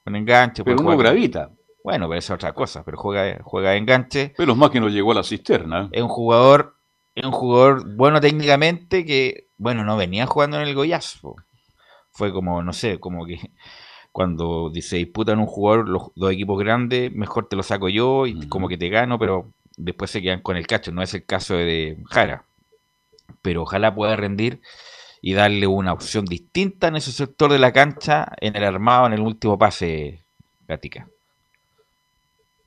Un 0.05 0.15
enganche. 0.15 0.63
Pero 0.63 0.77
no 0.77 0.97
gravita. 0.97 1.51
Bueno, 1.83 2.07
pero 2.07 2.19
es 2.19 2.29
otra 2.29 2.53
cosa, 2.53 2.83
pero 2.83 2.97
juega, 2.97 3.39
juega 3.43 3.71
de 3.71 3.77
enganche. 3.77 4.33
Pero 4.37 4.55
más 4.55 4.69
que 4.69 4.79
no 4.79 4.87
llegó 4.87 5.11
a 5.11 5.15
la 5.15 5.23
cisterna. 5.23 5.89
Es 5.91 6.01
un 6.01 6.07
jugador 6.07 6.75
es 7.15 7.23
un 7.25 7.31
jugador 7.31 7.95
bueno 7.95 8.19
técnicamente 8.19 9.05
que, 9.05 9.49
bueno, 9.57 9.83
no 9.83 9.97
venía 9.97 10.25
jugando 10.25 10.59
en 10.59 10.67
el 10.67 10.73
Goyazo. 10.73 11.35
Fue 12.11 12.33
como, 12.33 12.63
no 12.63 12.73
sé, 12.73 12.99
como 12.99 13.25
que 13.25 13.39
cuando 14.11 14.71
se 14.81 14.97
disputan 14.97 15.39
un 15.39 15.45
jugador, 15.45 15.89
los 15.89 16.11
dos 16.15 16.31
equipos 16.31 16.59
grandes, 16.59 17.11
mejor 17.11 17.47
te 17.47 17.55
lo 17.55 17.63
saco 17.63 17.89
yo 17.89 18.25
y 18.25 18.47
como 18.47 18.67
que 18.67 18.77
te 18.77 18.89
gano, 18.89 19.19
pero 19.19 19.51
después 19.77 20.11
se 20.11 20.21
quedan 20.21 20.41
con 20.41 20.57
el 20.57 20.67
cacho. 20.67 20.91
No 20.91 21.01
es 21.01 21.13
el 21.13 21.25
caso 21.25 21.55
de 21.55 21.97
Jara. 22.09 22.45
Pero 23.41 23.63
ojalá 23.63 23.93
pueda 23.93 24.15
rendir 24.15 24.61
y 25.21 25.33
darle 25.33 25.67
una 25.67 25.93
opción 25.93 26.25
distinta 26.25 26.87
en 26.87 26.97
ese 26.97 27.11
sector 27.11 27.51
de 27.51 27.59
la 27.59 27.71
cancha, 27.71 28.27
en 28.41 28.55
el 28.55 28.63
armado, 28.63 29.07
en 29.07 29.13
el 29.13 29.21
último 29.21 29.57
pase, 29.57 30.25
Gatica. 30.67 31.07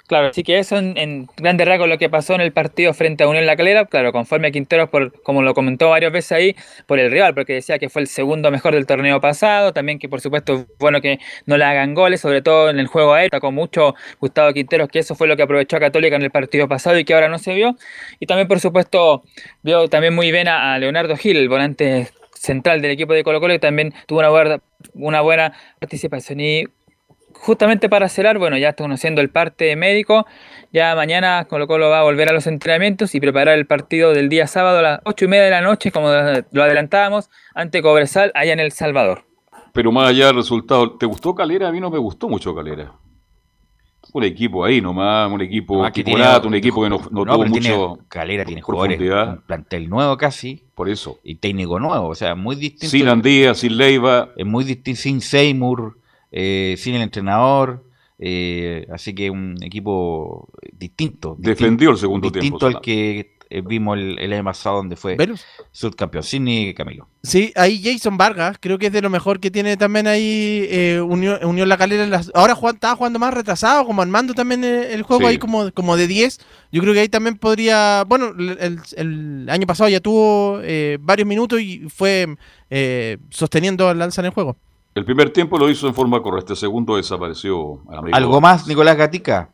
Claro, 0.06 0.28
así 0.28 0.44
que 0.44 0.58
eso 0.58 0.78
en, 0.78 0.96
en 0.96 1.26
grandes 1.36 1.66
rasgos 1.66 1.88
lo 1.88 1.98
que 1.98 2.08
pasó 2.08 2.34
en 2.34 2.40
el 2.40 2.52
partido 2.52 2.94
frente 2.94 3.24
a 3.24 3.28
Unión 3.28 3.44
La 3.44 3.56
Calera, 3.56 3.86
claro, 3.86 4.12
conforme 4.12 4.48
a 4.48 4.50
Quinteros, 4.52 4.88
por, 4.88 5.20
como 5.22 5.42
lo 5.42 5.52
comentó 5.52 5.90
varias 5.90 6.12
veces 6.12 6.32
ahí, 6.32 6.56
por 6.86 7.00
el 7.00 7.10
rival, 7.10 7.34
porque 7.34 7.54
decía 7.54 7.80
que 7.80 7.88
fue 7.88 8.02
el 8.02 8.08
segundo 8.08 8.52
mejor 8.52 8.74
del 8.74 8.86
torneo 8.86 9.20
pasado, 9.20 9.72
también 9.72 9.98
que 9.98 10.08
por 10.08 10.20
supuesto 10.20 10.54
es 10.54 10.66
bueno 10.78 11.00
que 11.00 11.18
no 11.46 11.56
le 11.56 11.64
hagan 11.64 11.94
goles, 11.94 12.20
sobre 12.20 12.40
todo 12.40 12.70
en 12.70 12.78
el 12.78 12.86
juego 12.86 13.14
aéreo, 13.14 13.40
con 13.40 13.54
mucho 13.54 13.96
Gustavo 14.20 14.52
Quinteros, 14.52 14.88
que 14.88 15.00
eso 15.00 15.16
fue 15.16 15.26
lo 15.26 15.36
que 15.36 15.42
aprovechó 15.42 15.76
a 15.76 15.80
Católica 15.80 16.14
en 16.14 16.22
el 16.22 16.30
partido 16.30 16.68
pasado 16.68 16.96
y 16.98 17.04
que 17.04 17.12
ahora 17.12 17.28
no 17.28 17.38
se 17.38 17.54
vio, 17.54 17.76
y 18.20 18.26
también 18.26 18.46
por 18.46 18.60
supuesto 18.60 19.24
vio 19.62 19.88
también 19.88 20.14
muy 20.14 20.30
bien 20.30 20.46
a, 20.46 20.78
Leonardo 20.78 21.16
Gil, 21.16 21.36
el 21.36 21.48
volante 21.48 22.10
central 22.32 22.80
del 22.80 22.92
equipo 22.92 23.12
de 23.12 23.24
Colo 23.24 23.40
Colo, 23.40 23.54
que 23.54 23.58
también 23.58 23.92
tuvo 24.06 24.20
una 24.20 24.28
buena, 24.28 24.60
una 24.94 25.20
buena 25.20 25.52
participación 25.80 26.38
y 26.40 26.64
justamente 27.46 27.88
para 27.88 28.08
cerrar, 28.08 28.38
bueno, 28.38 28.58
ya 28.58 28.70
está 28.70 28.82
conociendo 28.82 29.20
el 29.20 29.30
parte 29.30 29.76
médico. 29.76 30.26
Ya 30.72 30.94
mañana 30.96 31.46
Colo 31.48 31.68
Colo 31.68 31.88
va 31.88 32.00
a 32.00 32.02
volver 32.02 32.28
a 32.28 32.32
los 32.32 32.48
entrenamientos 32.48 33.14
y 33.14 33.20
preparar 33.20 33.56
el 33.56 33.66
partido 33.66 34.12
del 34.12 34.28
día 34.28 34.48
sábado 34.48 34.80
a 34.80 34.82
las 34.82 35.00
ocho 35.04 35.26
y 35.26 35.28
media 35.28 35.44
de 35.44 35.50
la 35.50 35.60
noche, 35.60 35.92
como 35.92 36.08
lo 36.08 36.62
adelantábamos, 36.62 37.30
ante 37.54 37.80
Cobresal, 37.82 38.32
allá 38.34 38.52
en 38.52 38.60
El 38.60 38.72
Salvador. 38.72 39.24
Pero 39.72 39.92
más 39.92 40.08
allá 40.08 40.26
del 40.26 40.36
resultado, 40.36 40.98
¿te 40.98 41.06
gustó 41.06 41.34
Calera? 41.34 41.68
A 41.68 41.72
mí 41.72 41.80
no 41.80 41.88
me 41.88 41.98
gustó 41.98 42.28
mucho 42.28 42.54
Calera. 42.54 42.92
Un 44.12 44.24
equipo 44.24 44.64
ahí 44.64 44.80
nomás, 44.80 45.30
un 45.30 45.40
equipo 45.40 45.82
no, 45.82 45.92
tiene, 45.92 46.14
un 46.44 46.54
equipo 46.54 46.82
que 46.82 46.88
no, 46.88 46.98
tuvo 46.98 47.46
mucho. 47.46 47.98
Calera 48.08 48.44
tiene 48.44 48.60
jugadores, 48.60 49.00
un 49.00 49.42
plantel 49.46 49.88
nuevo 49.88 50.16
casi. 50.16 50.64
Por 50.74 50.88
eso. 50.88 51.20
Y 51.22 51.36
técnico 51.36 51.78
nuevo, 51.78 52.08
o 52.08 52.14
sea, 52.14 52.34
muy 52.34 52.56
distinto. 52.56 52.88
Sin 52.88 53.08
Andía, 53.08 53.54
sin 53.54 53.76
Leiva. 53.76 54.30
Es 54.36 54.46
muy 54.46 54.64
distinto, 54.64 55.00
sin 55.00 55.20
Seymour 55.20 55.98
sin 56.30 56.94
el 56.94 57.02
entrenador, 57.02 57.86
eh, 58.18 58.86
así 58.92 59.14
que 59.14 59.30
un 59.30 59.56
equipo 59.62 60.48
distinto. 60.72 61.36
Defendió 61.38 61.90
el 61.90 61.98
segundo 61.98 62.32
tiempo. 62.32 62.42
Distinto 62.42 62.66
al 62.66 62.80
que 62.80 63.36
eh, 63.50 63.60
vimos 63.60 63.98
el, 63.98 64.32
año 64.32 64.42
pasado 64.42 64.76
donde 64.76 64.96
fue 64.96 65.16
subcampeón. 65.70 66.24
Sin 66.24 66.72
Camilo. 66.72 67.08
Sí, 67.22 67.52
ahí 67.56 67.82
Jason 67.82 68.16
Vargas, 68.16 68.56
creo 68.58 68.78
que 68.78 68.86
es 68.86 68.92
de 68.92 69.02
lo 69.02 69.10
mejor 69.10 69.38
que 69.38 69.50
tiene 69.50 69.76
también 69.76 70.06
ahí 70.06 70.98
Unión, 71.02 71.68
La 71.68 71.76
Calera. 71.76 72.22
ahora 72.34 72.54
estaba 72.72 72.96
jugando 72.96 73.18
más 73.18 73.34
retrasado, 73.34 73.84
como 73.84 74.00
armando 74.00 74.32
también 74.32 74.64
el, 74.64 75.02
juego 75.02 75.26
ahí 75.26 75.36
como, 75.38 75.70
como 75.72 75.96
de 75.96 76.06
10. 76.06 76.38
Yo 76.72 76.80
creo 76.80 76.94
que 76.94 77.00
ahí 77.00 77.08
también 77.08 77.36
podría, 77.36 78.04
bueno, 78.04 78.32
el, 78.38 79.46
año 79.50 79.66
pasado 79.66 79.90
ya 79.90 80.00
tuvo 80.00 80.60
varios 81.00 81.28
minutos 81.28 81.60
y 81.60 81.86
fue 81.90 82.26
sosteniendo 83.28 83.90
el 83.90 83.98
lanza 83.98 84.22
en 84.22 84.26
el 84.26 84.32
juego. 84.32 84.56
El 84.96 85.04
primer 85.04 85.28
tiempo 85.28 85.58
lo 85.58 85.68
hizo 85.68 85.86
en 85.86 85.94
forma 85.94 86.22
correcta, 86.22 86.54
el 86.54 86.56
segundo 86.56 86.96
desapareció. 86.96 87.82
¿Algo 88.12 88.40
más, 88.40 88.66
Nicolás 88.66 88.96
Gatica? 88.96 89.50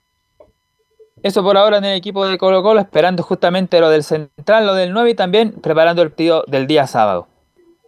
Eso 1.21 1.43
por 1.43 1.57
ahora 1.57 1.79
en 1.79 1.85
el 1.85 1.97
equipo 1.97 2.25
de 2.25 2.39
Colo 2.39 2.63
Colo, 2.63 2.79
esperando 2.79 3.25
justamente 3.25 3.81
lo 3.81 3.91
del 3.91 4.05
central, 4.05 4.67
lo 4.67 4.75
del 4.75 4.93
9 4.93 5.11
y 5.11 5.15
también 5.15 5.51
preparando 5.61 6.01
el 6.03 6.11
partido 6.11 6.45
del 6.47 6.69
día 6.69 6.87
sábado. 6.87 7.27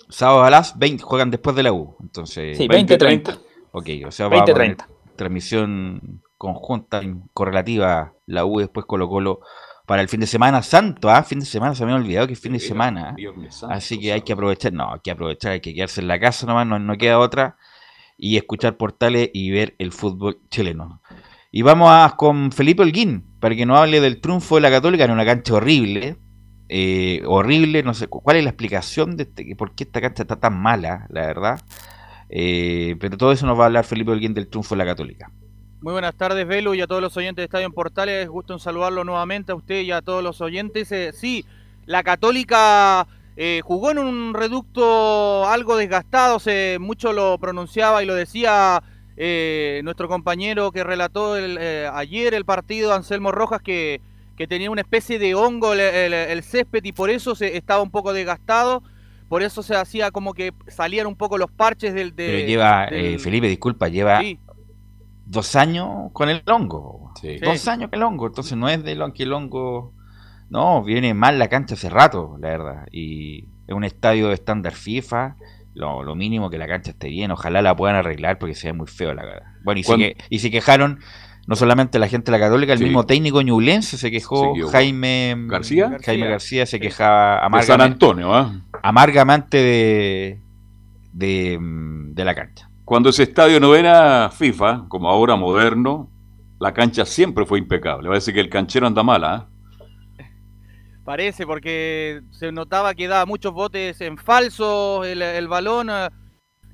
Sábado 0.09 0.43
a 0.43 0.51
las 0.51 0.77
20, 0.77 1.05
juegan 1.05 1.31
después 1.31 1.55
de 1.55 1.63
la 1.63 1.73
U. 1.73 1.97
Entonces, 2.01 2.59
sí, 2.59 2.67
20-30. 2.67 3.39
Ok, 3.71 3.89
o 4.05 4.11
sea, 4.11 4.27
va 4.27 4.43
a 4.43 4.45
transmisión 5.15 6.23
conjunta, 6.37 7.03
correlativa, 7.33 8.15
la 8.27 8.45
U 8.45 8.59
después 8.59 8.85
Colo 8.85 9.09
Colo 9.09 9.39
para 9.87 10.01
el 10.01 10.09
fin 10.09 10.21
de 10.21 10.27
semana 10.27 10.63
santo, 10.63 11.11
¿ah? 11.11 11.23
Fin 11.23 11.41
de 11.41 11.47
semana, 11.47 11.75
se 11.75 11.85
me 11.85 11.93
ha 11.93 11.97
olvidado 11.97 12.27
que 12.27 12.33
es 12.33 12.41
fin 12.41 12.53
de 12.53 12.61
semana. 12.61 13.15
Así 13.69 13.99
que 13.99 14.13
hay 14.13 14.23
que 14.23 14.33
aprovechar, 14.33 14.73
no, 14.73 14.93
hay 14.95 15.01
que 15.01 15.11
aprovechar, 15.11 15.53
hay 15.53 15.61
que 15.61 15.75
quedarse 15.75 16.01
en 16.01 16.09
la 16.09 16.19
casa 16.19 16.47
nomás, 16.47 16.67
no, 16.67 16.79
no 16.79 16.97
queda 16.97 17.19
otra. 17.19 17.57
Y 18.17 18.37
escuchar 18.37 18.77
portales 18.77 19.31
y 19.35 19.51
ver 19.51 19.75
el 19.79 19.93
fútbol 19.93 20.39
chileno. 20.49 21.03
Y 21.51 21.63
vamos 21.63 21.91
a, 21.91 22.15
con 22.17 22.51
Felipe 22.53 22.83
Holguín, 22.83 23.25
para 23.41 23.55
que 23.55 23.67
nos 23.67 23.79
hable 23.79 24.01
del 24.01 24.21
triunfo 24.21 24.55
de 24.55 24.63
la 24.63 24.71
Católica 24.71 25.05
en 25.05 25.11
una 25.11 25.25
cancha 25.25 25.55
horrible. 25.55 26.17
Eh, 26.69 27.23
horrible, 27.27 27.83
no 27.83 27.93
sé 27.93 28.07
cuál 28.07 28.39
es 28.39 28.45
la 28.45 28.51
explicación 28.51 29.17
de 29.17 29.25
este, 29.25 29.55
por 29.55 29.75
qué 29.75 29.85
esta 29.85 30.01
cancha 30.01 30.23
está 30.23 30.37
tan 30.37 30.59
mala, 30.59 31.07
la 31.11 31.27
verdad. 31.27 31.61
Eh, 32.31 32.97
pero 32.99 33.19
todo 33.19 33.33
eso 33.33 33.47
nos 33.47 33.59
va 33.59 33.65
a 33.65 33.67
hablar 33.67 33.85
Felipe 33.85 34.13
Holguín 34.13 34.33
del 34.33 34.49
triunfo 34.49 34.75
de 34.75 34.79
la 34.79 34.87
Católica. 34.87 35.31
Muy 35.85 35.93
buenas 35.93 36.15
tardes, 36.15 36.47
Velo, 36.47 36.75
y 36.75 36.81
a 36.81 36.87
todos 36.87 37.03
los 37.03 37.15
oyentes 37.19 37.43
de 37.43 37.45
Estadio 37.45 37.67
en 37.67 37.73
Portales. 37.75 38.27
Gusto 38.27 38.55
en 38.55 38.59
saludarlo 38.59 39.05
nuevamente 39.05 39.53
a 39.53 39.55
usted 39.55 39.83
y 39.83 39.93
a 39.93 40.01
todos 40.01 40.25
los 40.25 40.41
oyentes. 40.41 40.91
Eh, 40.93 41.13
sí, 41.13 41.45
la 41.85 42.03
Católica 42.03 43.07
eh, 43.37 43.61
jugó 43.63 43.91
en 43.91 43.99
un 43.99 44.33
reducto 44.33 45.47
algo 45.47 45.77
desgastado, 45.77 46.39
se, 46.39 46.79
mucho 46.81 47.13
lo 47.13 47.37
pronunciaba 47.37 48.03
y 48.03 48.07
lo 48.07 48.15
decía 48.15 48.83
eh, 49.19 49.83
nuestro 49.85 50.09
compañero 50.09 50.73
que 50.73 50.85
relató 50.85 51.35
ayer 51.35 52.33
el 52.33 52.47
partido, 52.47 52.95
Anselmo 52.95 53.31
Rojas, 53.31 53.61
que, 53.61 54.01
que 54.39 54.47
tenía 54.47 54.71
una 54.71 54.81
especie 54.81 55.19
de 55.19 55.35
hongo 55.35 55.75
el, 55.75 56.43
césped 56.45 56.83
y 56.83 56.93
por 56.93 57.11
eso 57.11 57.35
se, 57.35 57.59
estaba 57.59 57.83
un 57.83 57.91
poco 57.91 58.15
desgastado. 58.15 58.83
Por 59.29 59.43
eso 59.43 59.63
se 59.63 59.75
hacía 59.77 60.11
como 60.11 60.33
que 60.33 60.55
salían 60.67 61.07
un 61.07 61.17
poco 61.17 61.37
los 61.37 61.51
parches 61.51 61.93
del... 61.93 62.15
Pero 62.15 62.47
lleva, 62.47 62.89
Felipe, 63.19 63.49
disculpa, 63.49 63.89
lleva 63.89 64.23
dos 65.27 65.57
años 65.57 66.11
con 66.13 66.29
el 66.29 66.43
hongo. 66.47 67.13
Sí. 67.21 67.39
Dos 67.39 67.67
años 67.69 67.91
con 67.91 67.99
el 67.99 68.03
hongo. 68.05 68.27
Entonces 68.27 68.57
no 68.57 68.69
es 68.69 68.83
de 68.85 68.95
lo 68.95 69.13
que 69.13 69.23
el 69.25 69.33
hongo. 69.33 69.93
No, 70.51 70.83
viene 70.85 71.15
mal 71.15 71.39
la 71.39 71.49
cancha 71.49 71.75
hace 71.75 71.89
rato, 71.91 72.37
la 72.41 72.49
verdad. 72.51 72.87
Y 72.93 73.45
es 73.67 73.75
un 73.75 73.85
estadio 73.85 74.29
de 74.29 74.35
estándar 74.35 74.73
FIFA. 74.75 75.37
Lo, 75.75 76.05
lo 76.05 76.15
mínimo 76.15 76.51
que 76.51 76.59
la 76.59 76.69
cancha 76.69 76.93
esté 76.93 77.09
bien. 77.09 77.31
Ojalá 77.33 77.61
la 77.63 77.75
puedan 77.75 77.97
arreglar 77.97 78.39
porque 78.39 78.55
se 78.55 78.69
ve 78.69 78.73
muy 78.75 78.87
feo 78.87 79.13
la 79.15 79.25
verdad. 79.25 79.47
Bueno, 79.65 79.81
y, 79.81 79.83
se, 79.83 79.97
que- 79.97 80.17
y 80.31 80.39
se 80.39 80.51
quejaron 80.51 81.01
no 81.47 81.57
solamente 81.57 81.99
la 81.99 82.09
gente 82.09 82.31
de 82.31 82.39
la 82.39 82.45
Católica, 82.45 82.73
el 82.73 82.79
Sí. 82.79 82.85
mismo 82.85 83.05
técnico 83.05 83.43
ñublense 83.43 83.99
se 83.99 84.11
quejó. 84.11 84.55
Jaime 84.71 85.35
¿García? 85.49 85.99
Jaime 86.05 86.29
García 86.29 86.65
se 86.65 86.79
quejaba 86.81 87.35
De 87.35 87.39
San 87.41 87.47
amargamente, 87.47 87.93
Antonio, 87.93 88.35
¿ah? 88.35 88.61
amargamente 88.83 89.57
de, 89.59 90.41
de, 91.13 91.59
de 91.61 92.25
la 92.25 92.35
cancha. 92.35 92.71
Cuando 92.85 93.09
ese 93.09 93.23
estadio 93.23 93.59
no 93.61 93.75
era 93.75 94.31
FIFA, 94.31 94.87
como 94.89 95.09
ahora 95.09 95.37
moderno, 95.37 96.11
la 96.61 96.75
cancha 96.75 97.07
siempre 97.07 97.47
fue 97.47 97.59
impecable. 97.59 98.09
Parece 98.09 98.33
que 98.33 98.41
el 98.41 98.51
canchero 98.51 98.87
anda 98.87 99.03
mala, 99.03 99.35
¿ah? 99.35 99.49
Parece, 101.05 101.47
porque 101.47 102.23
se 102.31 102.51
notaba 102.53 102.95
que 102.95 103.09
daba 103.09 103.27
muchos 103.27 103.53
botes 103.53 104.01
en 104.01 104.17
falso, 104.17 105.05
el, 105.05 105.49
balón 105.49 105.91
eh, 105.91 106.09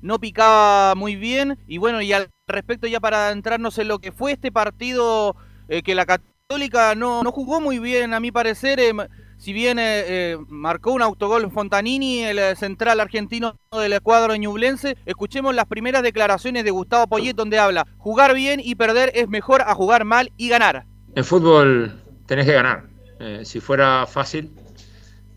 no 0.01 0.19
picaba 0.19 0.95
muy 0.95 1.15
bien. 1.15 1.57
Y 1.67 1.77
bueno, 1.77 2.01
y 2.01 2.13
al 2.13 2.29
respecto 2.47 2.87
ya 2.87 2.99
para 3.01 3.31
entrarnos 3.31 3.77
en 3.77 3.89
lo 3.89 3.99
que 3.99 4.11
fue 4.13 4.33
este 4.33 4.51
partido, 4.51 5.35
eh, 5.67 5.81
que 5.81 5.95
la 5.95 6.05
Católica 6.05 6.95
no, 6.95 7.23
no 7.23 7.31
jugó 7.31 7.59
muy 7.59 7.79
bien, 7.79 8.13
a 8.13 8.19
mi 8.21 8.31
parecer. 8.31 8.79
eh, 8.79 8.93
si 9.41 9.53
bien 9.53 9.79
eh, 9.79 10.03
eh, 10.05 10.37
marcó 10.49 10.91
un 10.91 11.01
autogol 11.01 11.49
Fontanini, 11.49 12.19
el 12.25 12.37
eh, 12.37 12.55
central 12.55 12.99
argentino 12.99 13.55
del 13.71 13.99
cuadro 13.99 14.35
ñublense, 14.35 14.97
escuchemos 15.07 15.55
las 15.55 15.65
primeras 15.65 16.03
declaraciones 16.03 16.63
de 16.63 16.69
Gustavo 16.69 17.07
Poyet 17.07 17.33
donde 17.33 17.57
habla, 17.57 17.87
jugar 17.97 18.35
bien 18.35 18.61
y 18.63 18.75
perder 18.75 19.11
es 19.15 19.27
mejor 19.27 19.63
a 19.63 19.73
jugar 19.73 20.05
mal 20.05 20.31
y 20.37 20.47
ganar. 20.47 20.85
En 21.15 21.25
fútbol 21.25 21.99
tenés 22.27 22.45
que 22.45 22.53
ganar. 22.53 22.83
Eh, 23.19 23.41
si 23.43 23.59
fuera 23.59 24.05
fácil, 24.05 24.51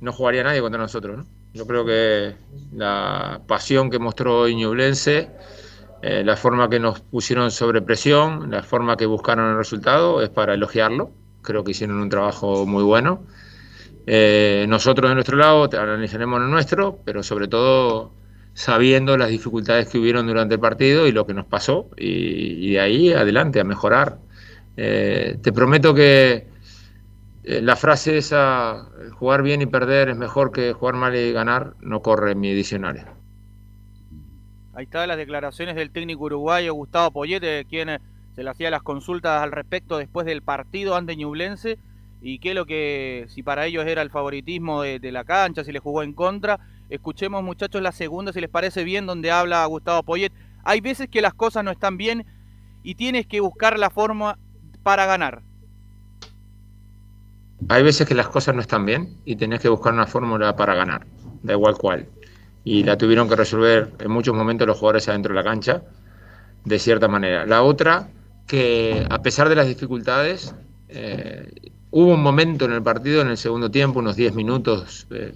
no 0.03 0.13
jugaría 0.13 0.45
nadie 0.45 0.61
contra 0.61 0.83
nosotros. 0.83 1.17
¿no? 1.17 1.25
Yo 1.55 1.67
creo 1.67 1.87
que 1.87 2.35
la 2.75 3.41
pasión 3.47 3.89
que 3.89 3.99
mostró 3.99 4.41
hoy 4.41 4.55
Ñublense, 4.55 5.31
la 6.03 6.37
forma 6.37 6.69
que 6.69 6.79
nos 6.79 7.01
pusieron 7.01 7.51
sobre 7.51 7.81
presión, 7.81 8.51
la 8.51 8.63
forma 8.63 8.99
que 8.99 9.07
buscaron 9.07 9.53
el 9.53 9.57
resultado, 9.57 10.21
es 10.21 10.29
para 10.29 10.53
elogiarlo. 10.53 11.11
Creo 11.41 11.65
que 11.65 11.71
hicieron 11.71 11.99
un 12.01 12.11
trabajo 12.11 12.67
muy 12.67 12.83
bueno. 12.83 13.23
Eh, 14.07 14.67
nosotros 14.69 15.11
de 15.11 15.15
nuestro 15.15 15.37
lado 15.37 15.69
analizaremos 15.73 16.41
lo 16.41 16.49
nuestro, 16.49 16.99
pero 17.05 17.23
sobre 17.23 17.49
todo 17.49 18.13
sabiendo 18.53 19.17
las 19.17 19.31
dificultades 19.31 19.89
que 19.89 19.99
hubieron 19.99 20.27
durante 20.27 20.55
el 20.55 20.61
partido 20.61 21.07
y 21.07 21.13
lo 21.13 21.27
que 21.27 21.35
nos 21.35 21.47
pasó, 21.47 21.89
y, 21.97 22.73
de 22.73 22.81
ahí 22.81 23.13
adelante 23.13 23.61
a 23.61 23.65
mejorar. 23.65 24.19
Eh, 24.77 25.39
te 25.43 25.53
prometo 25.53 25.95
que 25.95 26.47
eh, 27.45 27.61
la 27.63 27.77
frase 27.77 28.19
esa, 28.19 28.89
jugar 29.13 29.43
bien 29.43 29.63
y 29.63 29.67
perder 29.67 30.11
es 30.11 30.17
mejor 30.17 30.53
que 30.53 30.73
jugar 30.73 30.95
mal 30.95 31.17
y 31.17 31.33
ganar, 31.33 31.75
no 31.81 32.01
corre 32.01 32.33
en 32.33 32.41
mi 32.41 32.53
diccionario. 32.53 33.05
Ahí 34.75 34.85
están 34.85 35.09
las 35.09 35.17
declaraciones 35.17 35.77
del 35.77 35.91
técnico 35.91 36.25
uruguayo 36.25 36.75
Gustavo 36.75 37.11
Poyete, 37.13 37.65
quien 37.69 38.01
se 38.35 38.43
le 38.43 38.51
hacía 38.51 38.71
las 38.71 38.83
consultas 38.83 39.43
al 39.43 39.53
respecto 39.53 39.99
después 39.99 40.27
del 40.27 40.43
partido 40.43 40.97
ante 40.97 41.17
Ñublense 41.17 41.79
y 42.27 42.39
qué 42.39 42.51
es 42.51 42.55
lo 42.55 42.65
que, 42.65 43.27
si 43.29 43.43
para 43.43 43.67
ellos 43.67 43.85
era 43.87 44.01
el 44.01 44.09
favoritismo 44.09 44.81
de, 44.81 45.13
la 45.13 45.25
cancha, 45.25 45.63
si 45.63 45.73
le 45.73 45.79
jugó 45.79 46.03
en 46.03 46.15
contra. 46.15 46.59
Escuchemos 46.89 47.45
muchachos 47.45 47.83
la 47.83 47.93
segunda, 47.93 48.33
si 48.33 48.41
les 48.41 48.49
parece 48.49 48.83
bien, 48.83 49.05
donde 49.05 49.31
habla 49.31 49.63
Gustavo 49.67 50.03
Poyet. 50.03 50.33
Hay 50.65 50.81
veces 50.81 51.11
que 51.11 51.21
las 51.21 51.35
cosas 51.35 51.65
no 51.65 51.71
están 51.71 51.99
bien 51.99 52.25
y 52.83 52.95
tienes 52.95 53.27
que 53.27 53.41
buscar 53.41 53.79
la 53.79 53.91
forma 53.91 54.39
para 54.83 55.05
ganar. 55.05 55.43
Hay 57.69 57.83
veces 57.83 58.09
que 58.09 58.15
las 58.15 58.29
cosas 58.29 58.55
no 58.55 58.63
están 58.63 58.87
bien 58.87 59.19
y 59.27 59.37
tenés 59.37 59.61
que 59.61 59.69
buscar 59.69 59.93
una 59.93 60.07
fórmula 60.07 60.57
para 60.57 60.75
ganar, 60.75 61.07
da 61.43 61.53
igual 61.53 61.77
cuál. 61.77 62.09
Y 62.65 62.85
la 62.85 62.97
tuvieron 62.97 63.29
que 63.29 63.37
resolver 63.37 63.93
en 63.99 64.11
muchos 64.11 64.35
momentos 64.35 64.67
los 64.67 64.79
jugadores 64.79 65.07
adentro 65.11 65.35
de 65.35 65.43
la 65.43 65.45
cancha, 65.45 65.83
de 66.65 66.79
cierta 66.79 67.07
manera. 67.07 67.45
La 67.45 67.63
otra, 67.63 68.09
que 68.47 69.07
a 69.11 69.21
pesar 69.21 69.51
de 69.51 69.57
las 69.57 69.69
dificultades, 69.69 70.55
eh, 70.89 71.73
hubo 71.95 72.13
un 72.13 72.23
momento 72.23 72.65
en 72.65 72.73
el 72.73 72.83
partido, 72.83 73.23
en 73.23 73.29
el 73.29 73.37
segundo 73.37 73.71
tiempo, 73.71 74.01
unos 74.01 74.17
10 74.17 74.35
minutos, 74.35 75.07
eh, 75.11 75.33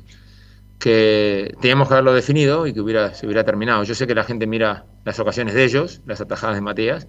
que 0.80 1.54
teníamos 1.60 1.86
que 1.86 1.94
haberlo 1.94 2.12
definido 2.12 2.66
y 2.66 2.72
que 2.72 2.80
hubiera, 2.80 3.14
se 3.14 3.26
hubiera 3.26 3.44
terminado. 3.44 3.84
Yo 3.84 3.94
sé 3.94 4.08
que 4.08 4.14
la 4.14 4.24
gente 4.24 4.48
mira 4.48 4.84
las 5.04 5.20
ocasiones 5.20 5.54
de 5.54 5.62
ellos, 5.62 6.00
las 6.04 6.20
atajadas 6.20 6.56
de 6.56 6.60
Matías, 6.60 7.06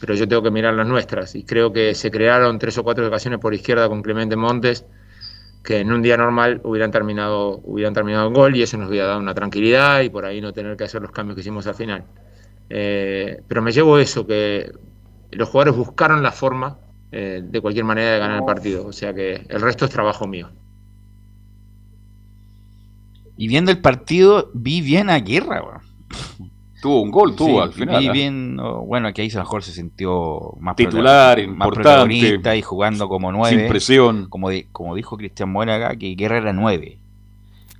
pero 0.00 0.14
yo 0.14 0.26
tengo 0.26 0.42
que 0.42 0.50
mirar 0.50 0.72
las 0.72 0.86
nuestras. 0.86 1.34
Y 1.34 1.44
creo 1.44 1.70
que 1.70 1.94
se 1.94 2.10
crearon 2.10 2.58
tres 2.58 2.78
o 2.78 2.82
cuatro 2.82 3.06
ocasiones 3.06 3.40
por 3.40 3.52
izquierda 3.52 3.88
con 3.90 4.00
Clemente 4.02 4.36
Montes 4.36 4.86
que 5.62 5.80
en 5.80 5.92
un 5.92 6.00
día 6.00 6.16
normal 6.16 6.62
hubieran 6.64 6.90
terminado, 6.90 7.60
hubieran 7.64 7.92
terminado 7.92 8.28
en 8.28 8.32
gol 8.32 8.56
y 8.56 8.62
eso 8.62 8.78
nos 8.78 8.88
hubiera 8.88 9.08
dado 9.08 9.20
una 9.20 9.34
tranquilidad 9.34 10.00
y 10.00 10.08
por 10.08 10.24
ahí 10.24 10.40
no 10.40 10.54
tener 10.54 10.78
que 10.78 10.84
hacer 10.84 11.02
los 11.02 11.10
cambios 11.10 11.34
que 11.34 11.42
hicimos 11.42 11.66
al 11.66 11.74
final. 11.74 12.04
Eh, 12.70 13.42
pero 13.46 13.60
me 13.60 13.70
llevo 13.70 13.98
eso, 13.98 14.26
que 14.26 14.72
los 15.32 15.48
jugadores 15.50 15.76
buscaron 15.76 16.22
la 16.22 16.32
forma 16.32 16.78
eh, 17.12 17.40
de 17.42 17.60
cualquier 17.60 17.84
manera 17.84 18.12
de 18.12 18.18
ganar 18.18 18.38
el 18.38 18.44
partido. 18.44 18.86
O 18.86 18.92
sea 18.92 19.14
que 19.14 19.44
el 19.48 19.60
resto 19.60 19.84
es 19.84 19.90
trabajo 19.90 20.26
mío. 20.26 20.48
Y 23.36 23.46
viendo 23.48 23.70
el 23.70 23.78
partido, 23.78 24.50
vi 24.54 24.80
bien 24.80 25.10
a 25.10 25.18
Guerra. 25.20 25.80
Tuvo 26.80 27.02
un 27.02 27.10
gol, 27.10 27.34
tuvo 27.34 27.56
Sí, 27.56 27.58
al 27.58 27.72
final. 27.72 28.00
Vi 28.02 28.08
¿ah? 28.08 28.12
bien, 28.12 28.54
no, 28.54 28.82
bueno, 28.84 29.12
que 29.12 29.22
ahí 29.22 29.30
a 29.30 29.34
lo 29.34 29.40
mejor 29.40 29.64
se 29.64 29.72
sintió 29.72 30.54
más 30.60 30.76
Titular, 30.76 31.36
prota- 31.36 31.48
más 31.48 31.54
importante, 31.66 31.82
protagonista 31.82 32.54
y 32.56 32.62
jugando 32.62 33.08
como 33.08 33.32
nueve. 33.32 33.56
sin 33.58 33.68
presión. 33.68 34.26
Como, 34.28 34.50
como 34.70 34.94
dijo 34.94 35.16
Cristian 35.16 35.56
acá, 35.68 35.96
que 35.96 36.14
Guerra 36.14 36.38
era 36.38 36.52
nueve. 36.52 36.98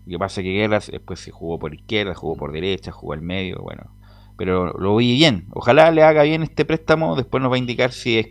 Lo 0.05 0.11
que 0.11 0.19
pasa 0.19 0.41
es 0.41 0.47
que 0.47 0.53
Guerra 0.53 0.81
después 0.81 1.21
se 1.21 1.31
jugó 1.31 1.61
por 1.61 1.75
izquierda, 1.75 2.15
jugó 2.17 2.35
por 2.35 2.51
derecha, 2.51 2.91
jugó 2.91 3.13
al 3.13 3.23
medio, 3.23 3.59
bueno. 3.63 3.85
Pero 4.37 4.73
lo 4.73 4.97
vi 4.97 5.15
bien. 5.15 5.47
Ojalá 5.53 5.93
le 5.93 6.03
haga 6.03 6.25
bien 6.25 6.43
este 6.43 6.65
préstamo. 6.65 7.15
Después 7.15 7.41
nos 7.41 7.53
va 7.53 7.57
a 7.57 7.59
indicar 7.61 7.93
si 7.93 8.19
es 8.19 8.27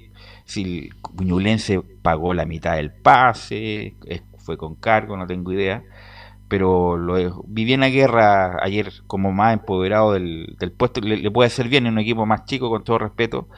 si 0.48 0.64
el 0.64 1.26
Ñublense 1.26 1.82
pagó 2.02 2.34
la 2.34 2.46
mitad 2.46 2.78
del 2.78 2.92
pase, 2.92 3.96
fue 4.40 4.58
con 4.58 4.74
cargo, 4.76 5.16
no 5.16 5.28
tengo 5.28 5.52
idea. 5.54 5.84
Pero 6.48 6.98
lo, 6.98 7.44
vi 7.46 7.66
bien 7.66 7.84
a 7.84 7.88
Guerra 7.90 8.64
ayer 8.64 8.92
como 9.06 9.34
más 9.34 9.54
empoderado 9.54 10.14
del, 10.14 10.56
del 10.58 10.72
puesto. 10.72 11.02
Le, 11.02 11.18
le 11.18 11.30
puede 11.30 11.48
hacer 11.48 11.68
bien 11.68 11.86
en 11.86 11.94
un 11.94 12.00
equipo 12.00 12.26
más 12.26 12.46
chico, 12.46 12.70
con 12.70 12.84
todo 12.86 12.98
respeto. 13.00 13.50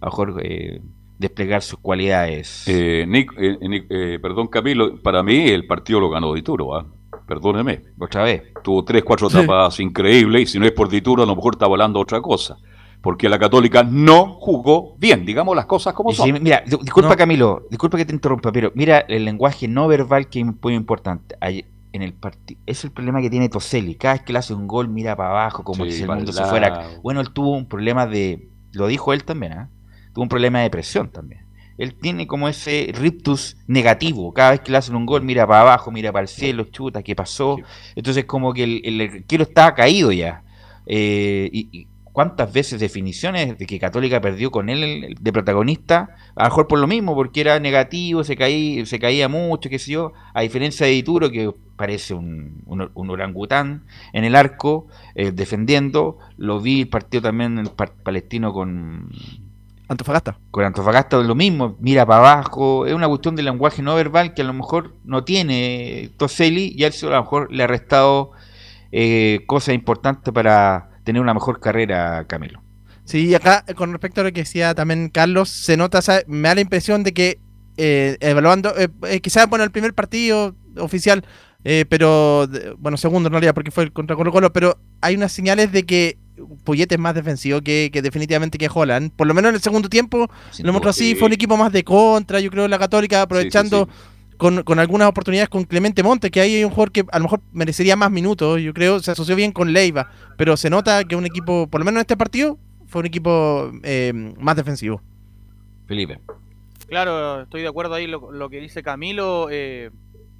A 0.00 0.06
lo 0.06 0.10
mejor 0.10 0.40
eh, 0.44 0.80
desplegar 1.18 1.62
sus 1.62 1.78
cualidades. 1.78 2.66
Eh, 2.66 3.04
Nick- 3.06 3.34
eh, 3.38 3.56
Nick- 3.60 3.86
eh, 3.90 4.18
perdón, 4.20 4.48
Camilo, 4.48 5.00
para 5.00 5.22
mí 5.22 5.46
el 5.48 5.68
partido 5.68 6.00
lo 6.00 6.10
ganó 6.10 6.34
Dituro, 6.34 6.74
¿ah? 6.74 6.84
Perdóneme. 7.28 7.82
Otra 8.00 8.24
vez. 8.24 8.42
Tuvo 8.64 8.84
tres, 8.84 9.04
cuatro 9.04 9.28
tapas 9.30 9.78
increíbles 9.78 10.42
y 10.42 10.46
si 10.46 10.58
no 10.58 10.66
es 10.66 10.72
por 10.72 10.88
Dituro 10.88 11.22
a 11.22 11.26
lo 11.26 11.36
mejor 11.36 11.54
está 11.54 11.68
volando 11.68 12.00
otra 12.00 12.20
cosa. 12.20 12.56
Porque 13.02 13.28
la 13.28 13.38
Católica 13.38 13.82
no 13.82 14.34
jugó 14.40 14.94
bien, 14.98 15.24
digamos 15.26 15.56
las 15.56 15.66
cosas 15.66 15.92
como 15.92 16.12
son. 16.12 16.26
sí, 16.26 16.32
mira, 16.32 16.62
di- 16.64 16.76
disculpa 16.82 17.10
No. 17.10 17.16
Camilo, 17.16 17.66
disculpa 17.68 17.98
que 17.98 18.04
te 18.04 18.14
interrumpa, 18.14 18.52
pero 18.52 18.70
mira 18.74 19.00
el 19.08 19.24
lenguaje 19.24 19.66
no 19.68 19.88
verbal 19.88 20.28
que 20.28 20.40
es 20.40 20.46
muy 20.62 20.74
importante. 20.74 21.34
Ayer- 21.40 21.66
en 21.92 22.00
el 22.02 22.14
partido 22.14 22.58
es 22.64 22.84
el 22.84 22.90
problema 22.90 23.20
que 23.20 23.28
tiene 23.28 23.48
Toselli. 23.50 23.96
Cada 23.96 24.14
vez 24.14 24.22
que 24.22 24.32
le 24.32 24.38
hace 24.38 24.54
un 24.54 24.66
gol 24.66 24.88
mira 24.88 25.14
para 25.14 25.30
abajo 25.30 25.62
como 25.62 25.84
Sí, 25.84 25.92
si 25.92 26.02
el 26.04 26.08
mundo 26.08 26.32
se 26.32 26.42
fuera. 26.50 26.68
Bueno, 27.02 27.20
él 27.20 27.30
tuvo 27.32 27.50
un 27.54 27.66
problema 27.66 28.06
de, 28.06 28.48
lo 28.72 28.86
dijo 28.86 29.12
él 29.12 29.24
también, 29.24 29.52
¿ah? 29.52 29.68
tuvo 30.14 30.22
un 30.22 30.28
problema 30.30 30.60
de 30.60 30.70
presión 30.70 31.10
también. 31.10 31.42
Él 31.78 31.94
tiene 31.94 32.26
como 32.26 32.48
ese 32.48 32.92
rictus 32.94 33.56
negativo. 33.66 34.32
Cada 34.32 34.52
vez 34.52 34.60
que 34.60 34.70
le 34.72 34.78
hacen 34.78 34.94
un 34.94 35.04
gol 35.06 35.22
mira 35.22 35.46
para 35.46 35.62
abajo, 35.62 35.90
mira 35.90 36.12
para 36.12 36.22
el 36.22 36.28
cielo, 36.28 36.64
chuta, 36.64 37.02
¿qué 37.02 37.14
pasó? 37.16 37.58
Entonces 37.96 38.24
como 38.26 38.54
que 38.54 38.62
el, 38.64 38.80
el 38.84 39.00
arquero 39.00 39.42
estaba 39.42 39.74
caído 39.74 40.12
ya. 40.12 40.44
Eh, 40.86 41.50
y, 41.52 41.68
y 41.72 41.86
cuántas 42.12 42.52
veces 42.52 42.78
definiciones 42.78 43.58
de 43.58 43.66
que 43.66 43.78
Católica 43.78 44.20
perdió 44.20 44.50
con 44.50 44.68
él 44.68 45.16
de 45.18 45.32
protagonista, 45.32 46.16
a 46.36 46.44
lo 46.44 46.50
mejor 46.50 46.68
por 46.68 46.78
lo 46.78 46.86
mismo, 46.86 47.14
porque 47.14 47.40
era 47.40 47.58
negativo, 47.58 48.22
se 48.22 48.36
caía, 48.36 48.84
se 48.86 48.98
caía 48.98 49.28
mucho, 49.28 49.70
qué 49.70 49.78
sé 49.78 49.92
yo, 49.92 50.12
a 50.34 50.42
diferencia 50.42 50.86
de 50.86 50.92
Dituro, 50.92 51.30
que 51.30 51.50
parece 51.76 52.14
un, 52.14 52.62
un, 52.66 52.90
un 52.94 53.10
orangután 53.10 53.84
en 54.12 54.24
el 54.24 54.36
arco, 54.36 54.86
eh, 55.14 55.32
defendiendo, 55.32 56.18
lo 56.36 56.60
vi 56.60 56.82
el 56.82 56.88
partido 56.88 57.22
también 57.22 57.58
el 57.58 57.70
par- 57.70 57.94
palestino 58.02 58.52
con 58.52 59.10
Antofagasta. 59.88 60.38
con 60.50 60.64
Antofagasta 60.64 61.18
lo 61.18 61.34
mismo, 61.34 61.76
mira 61.80 62.06
para 62.06 62.20
abajo, 62.20 62.86
es 62.86 62.94
una 62.94 63.08
cuestión 63.08 63.36
de 63.36 63.42
lenguaje 63.42 63.82
no 63.82 63.94
verbal 63.94 64.32
que 64.32 64.42
a 64.42 64.44
lo 64.44 64.52
mejor 64.52 64.94
no 65.04 65.24
tiene 65.24 66.10
Toselli 66.18 66.74
y 66.76 66.84
a 66.84 66.88
eso 66.88 67.08
a 67.08 67.16
lo 67.16 67.22
mejor 67.22 67.52
le 67.52 67.62
ha 67.62 67.66
restado 67.66 68.32
eh, 68.92 69.40
cosas 69.46 69.74
importantes 69.74 70.32
para 70.32 70.91
tener 71.04 71.20
una 71.20 71.34
mejor 71.34 71.60
carrera, 71.60 72.24
Camilo. 72.26 72.62
Sí, 73.04 73.26
y 73.26 73.34
acá 73.34 73.64
eh, 73.66 73.74
con 73.74 73.90
respecto 73.92 74.20
a 74.20 74.24
lo 74.24 74.32
que 74.32 74.40
decía 74.40 74.74
también 74.74 75.08
Carlos, 75.08 75.48
se 75.48 75.76
nota, 75.76 76.02
¿sabe? 76.02 76.24
me 76.28 76.48
da 76.48 76.54
la 76.54 76.60
impresión 76.60 77.02
de 77.02 77.12
que 77.12 77.38
eh, 77.76 78.16
evaluando, 78.20 78.76
eh, 78.78 78.88
eh, 79.08 79.20
quizás 79.20 79.48
bueno, 79.48 79.64
el 79.64 79.70
primer 79.70 79.94
partido 79.94 80.54
oficial, 80.76 81.24
eh, 81.64 81.84
pero 81.88 82.48
bueno, 82.78 82.96
segundo 82.96 83.28
en 83.28 83.32
realidad 83.32 83.54
porque 83.54 83.70
fue 83.70 83.84
el 83.84 83.92
contra 83.92 84.16
Colo 84.16 84.32
Colo, 84.32 84.52
pero 84.52 84.78
hay 85.00 85.14
unas 85.16 85.32
señales 85.32 85.72
de 85.72 85.84
que 85.84 86.18
Poyet 86.64 86.90
es 86.90 86.98
más 86.98 87.14
defensivo 87.14 87.60
que, 87.60 87.90
que 87.92 88.02
definitivamente 88.02 88.58
que 88.58 88.68
Holland. 88.72 89.12
Por 89.12 89.26
lo 89.26 89.34
menos 89.34 89.50
en 89.50 89.54
el 89.56 89.62
segundo 89.62 89.88
tiempo 89.88 90.28
Sin 90.50 90.66
lo 90.66 90.72
mostró 90.72 90.90
así, 90.90 91.10
sí. 91.10 91.14
fue 91.14 91.26
un 91.26 91.34
equipo 91.34 91.56
más 91.56 91.72
de 91.72 91.84
contra, 91.84 92.40
yo 92.40 92.50
creo, 92.50 92.68
la 92.68 92.78
Católica, 92.78 93.22
aprovechando 93.22 93.88
Con, 94.42 94.64
con 94.64 94.80
algunas 94.80 95.08
oportunidades 95.08 95.48
con 95.48 95.62
Clemente 95.62 96.02
Montes, 96.02 96.32
que 96.32 96.40
ahí 96.40 96.56
hay 96.56 96.64
un 96.64 96.70
jugador 96.70 96.90
que 96.90 97.04
a 97.12 97.18
lo 97.18 97.26
mejor 97.26 97.42
merecería 97.52 97.94
más 97.94 98.10
minutos, 98.10 98.60
yo 98.60 98.74
creo, 98.74 98.98
se 98.98 99.12
asoció 99.12 99.36
bien 99.36 99.52
con 99.52 99.72
Leiva, 99.72 100.10
pero 100.36 100.56
se 100.56 100.68
nota 100.68 101.04
que 101.04 101.14
un 101.14 101.24
equipo, 101.24 101.68
por 101.68 101.80
lo 101.80 101.84
menos 101.84 101.98
en 101.98 102.00
este 102.00 102.16
partido, 102.16 102.58
fue 102.88 103.02
un 103.02 103.06
equipo 103.06 103.70
eh, 103.84 104.12
más 104.40 104.56
defensivo. 104.56 105.00
Felipe. 105.86 106.18
Claro, 106.88 107.42
estoy 107.42 107.62
de 107.62 107.68
acuerdo 107.68 107.94
ahí 107.94 108.08
lo, 108.08 108.32
lo 108.32 108.50
que 108.50 108.58
dice 108.58 108.82
Camilo. 108.82 109.46
eh, 109.48 109.92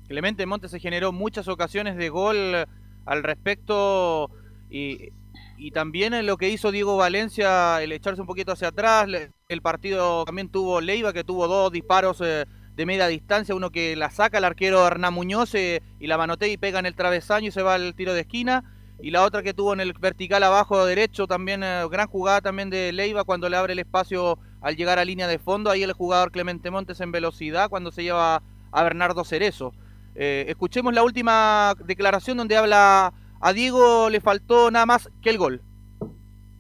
Clemente 0.09 0.47
Montes 0.47 0.73
se 0.73 0.81
generó 0.81 1.13
muchas 1.13 1.47
ocasiones 1.47 1.97
de 1.97 2.09
gol 2.09 2.67
al 3.07 3.23
respecto 3.23 4.33
y, 4.69 5.11
y 5.59 5.71
también 5.71 6.13
en 6.13 6.27
lo 6.27 6.39
que 6.39 6.51
hizo 6.51 6.73
Diego 6.73 6.97
Valencia, 6.97 7.81
el 7.81 7.93
echarse 7.93 8.21
un 8.21 8.27
poquito 8.27 8.51
hacia 8.51 8.69
atrás. 8.69 9.07
El 9.49 9.63
partido 9.63 10.25
también 10.25 10.49
tuvo 10.49 10.81
Leiva, 10.81 11.13
que 11.13 11.23
tuvo 11.23 11.47
dos 11.47 11.71
disparos 11.71 12.21
eh, 12.21 12.47
de 12.77 12.87
media 12.87 13.07
distancia, 13.07 13.55
uno 13.55 13.71
que 13.71 13.97
la 13.97 14.11
saca 14.11 14.39
el 14.39 14.45
arquero 14.45 14.87
Hernán 14.87 15.13
Muñoz 15.13 15.55
eh, 15.55 15.83
y 16.01 16.07
la 16.07 16.17
manotea 16.17 16.49
y 16.49 16.57
pega 16.57 16.79
en 16.79 16.87
el 16.87 16.95
travesaño 16.95 17.49
y 17.49 17.51
se 17.51 17.63
va 17.63 17.75
al 17.75 17.95
tiro 17.95 18.15
de 18.15 18.21
esquina. 18.21 18.65
Y 19.01 19.11
la 19.11 19.25
otra 19.25 19.43
que 19.43 19.53
tuvo 19.53 19.73
en 19.73 19.81
el 19.81 19.93
vertical 19.95 20.43
abajo 20.43 20.87
derecho, 20.87 21.27
también 21.27 21.63
eh, 21.63 21.85
gran 21.91 22.07
jugada 22.07 22.41
también 22.41 22.71
de 22.71 22.93
Leiva 22.93 23.25
cuando 23.25 23.49
le 23.49 23.57
abre 23.57 23.73
el 23.73 23.81
espacio 23.81 24.39
al 24.61 24.77
llegar 24.77 24.99
a 24.99 25.05
línea 25.05 25.27
de 25.27 25.39
fondo. 25.39 25.71
Ahí 25.71 25.83
el 25.83 25.93
jugador 25.93 26.31
Clemente 26.31 26.71
Montes 26.71 27.01
en 27.01 27.13
velocidad 27.13 27.69
cuando 27.69 27.91
se 27.91 28.05
lleva 28.05 28.43
a 28.71 28.83
Bernardo 28.83 29.25
Cerezo. 29.25 29.75
Eh, 30.15 30.47
escuchemos 30.49 30.95
la 30.95 31.03
última 31.03 31.75
declaración 31.85 32.37
donde 32.37 32.57
habla 32.57 33.13
a 33.41 33.53
Diego 33.53 34.09
le 34.09 34.21
faltó 34.21 34.71
nada 34.71 34.87
más 34.87 35.11
que 35.21 35.31
el 35.31 35.39
gol. 35.39 35.63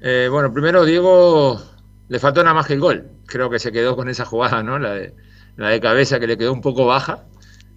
Bueno, 0.00 0.52
primero 0.52 0.84
Diego 0.84 1.62
le 2.08 2.18
faltó 2.18 2.42
nada 2.42 2.54
más 2.54 2.66
que 2.66 2.72
el 2.74 2.80
gol. 2.80 3.08
Creo 3.26 3.50
que 3.50 3.60
se 3.60 3.70
quedó 3.70 3.94
con 3.94 4.08
esa 4.08 4.24
jugada, 4.24 4.64
¿no? 4.64 4.80
La 4.80 4.94
de, 4.94 5.14
la 5.56 5.68
de 5.68 5.80
cabeza 5.80 6.18
que 6.20 6.26
le 6.26 6.36
quedó 6.36 6.52
un 6.52 6.60
poco 6.60 6.86
baja. 6.86 7.24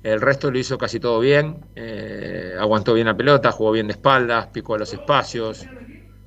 El 0.04 0.22
resto 0.22 0.52
lo 0.52 0.60
hizo 0.60 0.78
casi 0.78 1.00
todo 1.00 1.20
bien. 1.20 1.66
eh, 1.76 2.54
aguantó 2.60 2.94
bien 2.94 3.08
la 3.08 3.18
pelota, 3.18 3.52
jugó 3.52 3.72
bien 3.72 3.88
de 3.88 3.94
espaldas, 3.94 4.48
picó 4.48 4.76
a 4.76 4.78
los 4.80 4.94
espacios, 4.94 5.66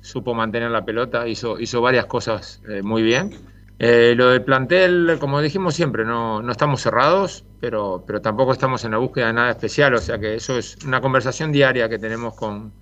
supo 0.01 0.33
mantener 0.33 0.71
la 0.71 0.83
pelota, 0.85 1.27
hizo, 1.27 1.59
hizo 1.59 1.81
varias 1.81 2.05
cosas 2.05 2.61
eh, 2.69 2.81
muy 2.81 3.03
bien. 3.03 3.31
Eh, 3.79 4.13
lo 4.17 4.29
del 4.29 4.43
plantel, 4.43 5.17
como 5.19 5.41
dijimos 5.41 5.73
siempre, 5.73 6.03
no, 6.03 6.41
no 6.41 6.51
estamos 6.51 6.81
cerrados, 6.81 7.45
pero, 7.61 8.03
pero 8.05 8.21
tampoco 8.21 8.51
estamos 8.51 8.83
en 8.83 8.91
la 8.91 8.97
búsqueda 8.97 9.27
de 9.27 9.33
nada 9.33 9.51
especial. 9.51 9.93
O 9.93 9.99
sea 9.99 10.19
que 10.19 10.35
eso 10.35 10.57
es 10.57 10.77
una 10.85 10.99
conversación 10.99 11.51
diaria 11.53 11.87
que 11.87 11.97
tenemos 11.97 12.35
con, 12.35 12.73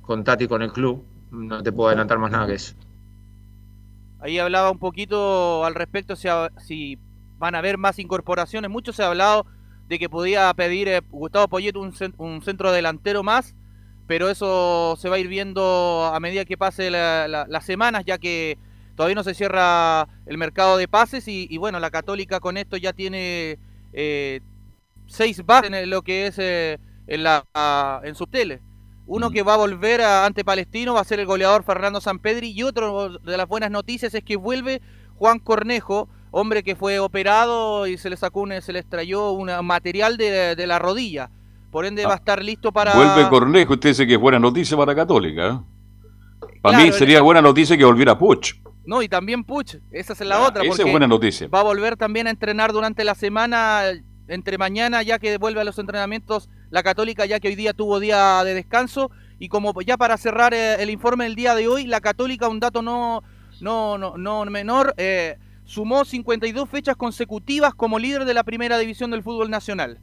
con 0.00 0.24
Tati, 0.24 0.48
con 0.48 0.62
el 0.62 0.72
club. 0.72 1.04
No 1.30 1.62
te 1.62 1.72
puedo 1.72 1.88
adelantar 1.88 2.18
más 2.18 2.30
nada 2.30 2.46
que 2.46 2.54
eso. 2.54 2.74
Ahí 4.18 4.38
hablaba 4.38 4.70
un 4.70 4.78
poquito 4.78 5.64
al 5.64 5.74
respecto 5.74 6.16
si, 6.16 6.98
van 7.38 7.54
a 7.54 7.58
haber 7.58 7.78
más 7.78 7.98
incorporaciones. 7.98 8.70
Mucho 8.70 8.92
se 8.92 9.02
ha 9.02 9.08
hablado 9.08 9.46
de 9.88 9.98
que 9.98 10.08
podía 10.08 10.52
pedir 10.54 10.88
eh, 10.88 11.00
Gustavo 11.10 11.48
Poyet 11.48 11.76
un, 11.76 11.94
un 12.18 12.42
centro 12.42 12.72
delantero 12.72 13.22
más, 13.22 13.54
pero 14.06 14.28
eso 14.30 14.96
se 14.98 15.08
va 15.08 15.16
a 15.16 15.18
ir 15.18 15.28
viendo 15.28 16.10
a 16.12 16.18
medida 16.20 16.44
que 16.44 16.56
pase 16.56 16.90
la- 16.90 17.28
la- 17.28 17.46
las 17.48 17.64
semanas, 17.64 18.04
ya 18.06 18.18
que 18.18 18.58
todavía 18.96 19.14
no 19.16 19.24
se 19.24 19.34
cierra 19.34 20.08
el 20.26 20.38
mercado 20.38 20.76
de 20.76 20.88
pases 20.88 21.28
y, 21.28 21.46
y 21.50 21.58
bueno, 21.58 21.80
la 21.80 21.90
Católica 21.90 22.40
con 22.40 22.56
esto 22.56 22.76
ya 22.76 22.92
tiene 22.92 23.58
eh, 23.92 24.40
seis 25.06 25.44
bases 25.44 25.72
en 25.72 25.90
lo 25.90 26.02
que 26.02 26.26
es 26.26 26.38
eh, 26.38 26.78
en, 27.06 27.22
la, 27.22 27.44
a- 27.54 28.00
en 28.04 28.14
su 28.14 28.26
tele. 28.26 28.60
Uno 29.06 29.30
que 29.30 29.42
va 29.42 29.54
a 29.54 29.58
volver 29.58 30.00
a- 30.00 30.24
ante 30.26 30.44
Palestino 30.44 30.94
va 30.94 31.00
a 31.00 31.04
ser 31.04 31.20
el 31.20 31.26
goleador 31.26 31.62
Fernando 31.64 32.00
Sampedri 32.00 32.50
y 32.50 32.62
otro 32.62 33.18
de 33.18 33.36
las 33.36 33.46
buenas 33.48 33.70
noticias 33.70 34.14
es 34.14 34.24
que 34.24 34.36
vuelve 34.36 34.80
Juan 35.16 35.38
Cornejo, 35.38 36.08
hombre 36.36 36.62
que 36.62 36.76
fue 36.76 36.98
operado 36.98 37.86
y 37.86 37.96
se 37.96 38.10
le 38.10 38.16
sacó 38.16 38.40
un, 38.40 38.60
se 38.60 38.72
le 38.72 38.80
extrayó 38.80 39.30
un 39.32 39.50
material 39.64 40.16
de, 40.18 40.54
de 40.54 40.66
la 40.66 40.78
rodilla. 40.78 41.30
Por 41.70 41.86
ende 41.86 42.04
va 42.04 42.12
a 42.12 42.16
estar 42.16 42.42
listo 42.44 42.72
para 42.72 42.94
Vuelve 42.94 43.28
Cornejo, 43.28 43.74
usted 43.74 43.90
dice 43.90 44.06
que 44.06 44.14
es 44.14 44.20
buena 44.20 44.38
noticia 44.38 44.76
para 44.76 44.94
Católica. 44.94 45.48
¿eh? 45.48 45.60
Para 46.60 46.78
mí 46.78 46.84
Claro, 46.84 46.98
sería 46.98 47.22
buena 47.22 47.40
noticia 47.40 47.76
que 47.76 47.84
volviera 47.84 48.18
Puch. 48.18 48.54
No, 48.84 49.02
y 49.02 49.08
también 49.08 49.44
Puch, 49.44 49.76
esa 49.90 50.12
es 50.12 50.20
la 50.20 50.40
otra. 50.40 50.62
esa 50.62 50.82
es 50.84 50.90
buena 50.90 51.06
noticia. 51.06 51.48
Va 51.48 51.60
a 51.60 51.64
volver 51.64 51.96
también 51.96 52.26
a 52.26 52.30
entrenar 52.30 52.72
durante 52.72 53.02
la 53.02 53.14
semana, 53.14 53.82
entre 54.28 54.58
mañana, 54.58 55.02
ya 55.02 55.18
que 55.18 55.38
vuelve 55.38 55.60
a 55.60 55.64
los 55.64 55.78
entrenamientos 55.78 56.48
la 56.70 56.82
Católica, 56.82 57.26
ya 57.26 57.40
que 57.40 57.48
hoy 57.48 57.54
día 57.54 57.72
tuvo 57.72 57.98
día 57.98 58.44
de 58.44 58.54
descanso. 58.54 59.10
Y 59.38 59.48
como 59.48 59.80
ya 59.82 59.96
para 59.96 60.16
cerrar 60.16 60.54
eh, 60.54 60.82
el 60.82 60.90
informe 60.90 61.24
del 61.24 61.34
día 61.34 61.54
de 61.54 61.66
hoy, 61.68 61.86
la 61.86 62.00
Católica, 62.00 62.48
un 62.48 62.60
dato 62.60 62.80
no, 62.82 63.22
no, 63.60 63.98
no, 63.98 64.16
no 64.16 64.44
menor, 64.46 64.94
eh, 64.96 65.36
sumó 65.66 66.04
52 66.04 66.68
fechas 66.70 66.96
consecutivas 66.96 67.74
como 67.74 67.98
líder 67.98 68.24
de 68.24 68.32
la 68.32 68.44
primera 68.44 68.78
división 68.78 69.10
del 69.10 69.22
fútbol 69.22 69.50
nacional. 69.50 69.98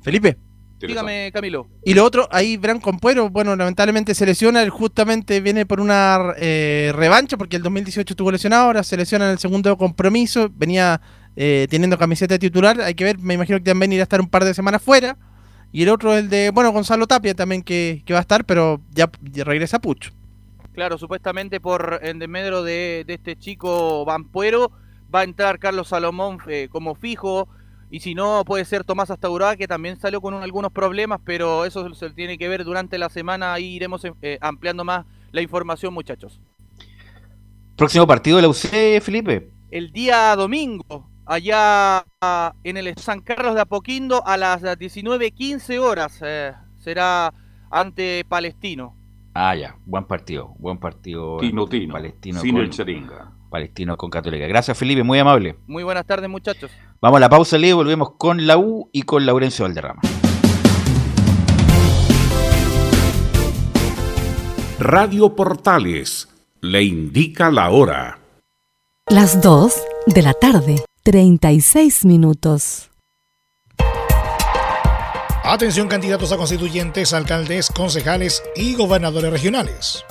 Felipe. 0.00 0.36
Dígame, 0.80 1.30
Camilo. 1.32 1.68
Y 1.84 1.94
lo 1.94 2.04
otro, 2.04 2.28
ahí 2.32 2.56
Bran 2.56 2.80
Compuero, 2.80 3.30
bueno, 3.30 3.54
lamentablemente 3.54 4.16
se 4.16 4.26
lesiona, 4.26 4.64
él 4.64 4.70
justamente 4.70 5.40
viene 5.40 5.64
por 5.64 5.78
una 5.78 6.34
eh, 6.36 6.90
revancha, 6.92 7.36
porque 7.36 7.54
el 7.54 7.62
2018 7.62 8.14
estuvo 8.14 8.32
lesionado, 8.32 8.64
ahora 8.64 8.82
se 8.82 8.96
lesiona 8.96 9.26
en 9.26 9.32
el 9.32 9.38
segundo 9.38 9.76
compromiso, 9.76 10.50
venía 10.52 11.00
eh, 11.36 11.68
teniendo 11.70 11.96
camiseta 11.98 12.36
titular, 12.36 12.80
hay 12.80 12.94
que 12.94 13.04
ver, 13.04 13.18
me 13.18 13.34
imagino 13.34 13.58
que 13.58 13.64
también 13.64 13.92
irá 13.92 14.02
a 14.02 14.04
estar 14.04 14.20
un 14.20 14.28
par 14.28 14.44
de 14.44 14.54
semanas 14.54 14.82
fuera. 14.82 15.16
Y 15.70 15.84
el 15.84 15.88
otro, 15.88 16.18
el 16.18 16.28
de, 16.28 16.50
bueno, 16.50 16.72
Gonzalo 16.72 17.06
Tapia 17.06 17.34
también 17.34 17.62
que, 17.62 18.02
que 18.04 18.12
va 18.12 18.18
a 18.18 18.22
estar, 18.22 18.44
pero 18.44 18.82
ya, 18.90 19.08
ya 19.22 19.44
regresa 19.44 19.80
Pucho. 19.80 20.10
Claro, 20.72 20.96
supuestamente 20.98 21.60
por 21.60 22.00
en 22.02 22.18
desmedro 22.18 22.62
de, 22.62 23.04
de 23.06 23.14
este 23.14 23.36
chico 23.36 24.04
Vampuero 24.06 24.72
va 25.14 25.20
a 25.20 25.24
entrar 25.24 25.58
Carlos 25.58 25.88
Salomón 25.88 26.38
eh, 26.48 26.68
como 26.70 26.94
fijo 26.94 27.46
y 27.90 28.00
si 28.00 28.14
no 28.14 28.42
puede 28.46 28.64
ser 28.64 28.82
Tomás 28.84 29.10
Astaurá 29.10 29.56
que 29.56 29.68
también 29.68 30.00
salió 30.00 30.22
con 30.22 30.32
un- 30.32 30.42
algunos 30.42 30.72
problemas, 30.72 31.20
pero 31.26 31.66
eso 31.66 31.92
se 31.94 32.08
tiene 32.10 32.38
que 32.38 32.48
ver 32.48 32.64
durante 32.64 32.96
la 32.96 33.10
semana, 33.10 33.52
ahí 33.52 33.74
iremos 33.74 34.02
eh, 34.22 34.38
ampliando 34.40 34.82
más 34.82 35.04
la 35.30 35.42
información 35.42 35.92
muchachos. 35.92 36.40
Próximo 37.76 38.06
partido 38.06 38.36
de 38.36 38.42
la 38.42 38.48
UC, 38.48 39.00
Felipe. 39.02 39.50
El 39.70 39.92
día 39.92 40.34
domingo, 40.36 41.10
allá 41.26 42.04
en 42.64 42.76
el 42.78 42.96
San 42.96 43.20
Carlos 43.20 43.54
de 43.54 43.60
Apoquindo 43.62 44.26
a 44.26 44.36
las 44.38 44.62
19.15 44.62 45.78
horas 45.78 46.18
eh, 46.22 46.52
será 46.78 47.32
ante 47.70 48.24
Palestino. 48.28 48.94
Ah, 49.34 49.54
ya, 49.54 49.76
buen 49.86 50.04
partido, 50.04 50.54
buen 50.58 50.78
partido. 50.78 51.38
Tino, 51.38 51.66
Tino, 51.66 51.92
Palestino 51.92 52.40
sin 52.40 52.54
con, 52.54 52.62
el 52.62 52.70
Cheringa. 52.70 53.32
Palestino 53.48 53.96
con 53.96 54.10
Católica. 54.10 54.46
Gracias, 54.46 54.76
Felipe, 54.76 55.02
muy 55.02 55.18
amable. 55.18 55.56
Muy 55.66 55.82
buenas 55.82 56.06
tardes 56.06 56.28
muchachos. 56.28 56.70
Vamos 57.00 57.16
a 57.16 57.20
la 57.20 57.28
pausa, 57.30 57.56
Leo, 57.56 57.76
volvemos 57.76 58.12
con 58.18 58.46
la 58.46 58.58
U 58.58 58.90
y 58.92 59.02
con 59.02 59.24
Laurencio 59.24 59.64
Valderrama. 59.64 60.02
Radio 64.78 65.34
Portales 65.34 66.28
le 66.60 66.82
indica 66.82 67.50
la 67.50 67.70
hora. 67.70 68.18
Las 69.08 69.40
2 69.40 69.82
de 70.06 70.22
la 70.22 70.34
tarde, 70.34 70.84
36 71.04 72.04
minutos. 72.04 72.91
Atención 75.44 75.88
candidatos 75.88 76.30
a 76.30 76.36
constituyentes, 76.36 77.12
alcaldes, 77.12 77.68
concejales 77.68 78.44
y 78.54 78.76
gobernadores 78.76 79.32
regionales. 79.32 80.04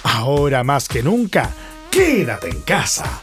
Ahora 0.03 0.64
más 0.64 0.89
que 0.89 1.05
nunca, 1.05 1.55
quédate 1.89 2.49
en 2.49 2.62
casa 2.62 3.23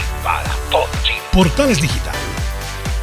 Portales 1.33 1.81
Digital 1.81 2.13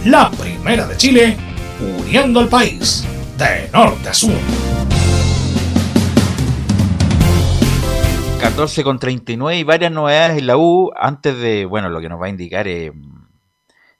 La 0.06 0.30
primera 0.30 0.86
de 0.86 0.96
Chile, 0.96 1.36
uniendo 1.82 2.42
al 2.42 2.50
país 2.50 3.04
de 3.40 3.68
norte 3.74 4.10
a 4.10 4.14
sur. 4.14 4.38
14 8.40 8.84
con 8.84 9.00
39 9.00 9.58
y 9.58 9.64
varias 9.64 9.92
novedades 9.92 10.38
en 10.38 10.46
la 10.46 10.56
U 10.56 10.92
antes 10.96 11.36
de, 11.36 11.66
bueno, 11.66 11.90
lo 11.90 12.00
que 12.00 12.10
nos 12.10 12.22
va 12.22 12.28
a 12.28 12.30
indicar 12.30 12.68
eh, 12.68 12.92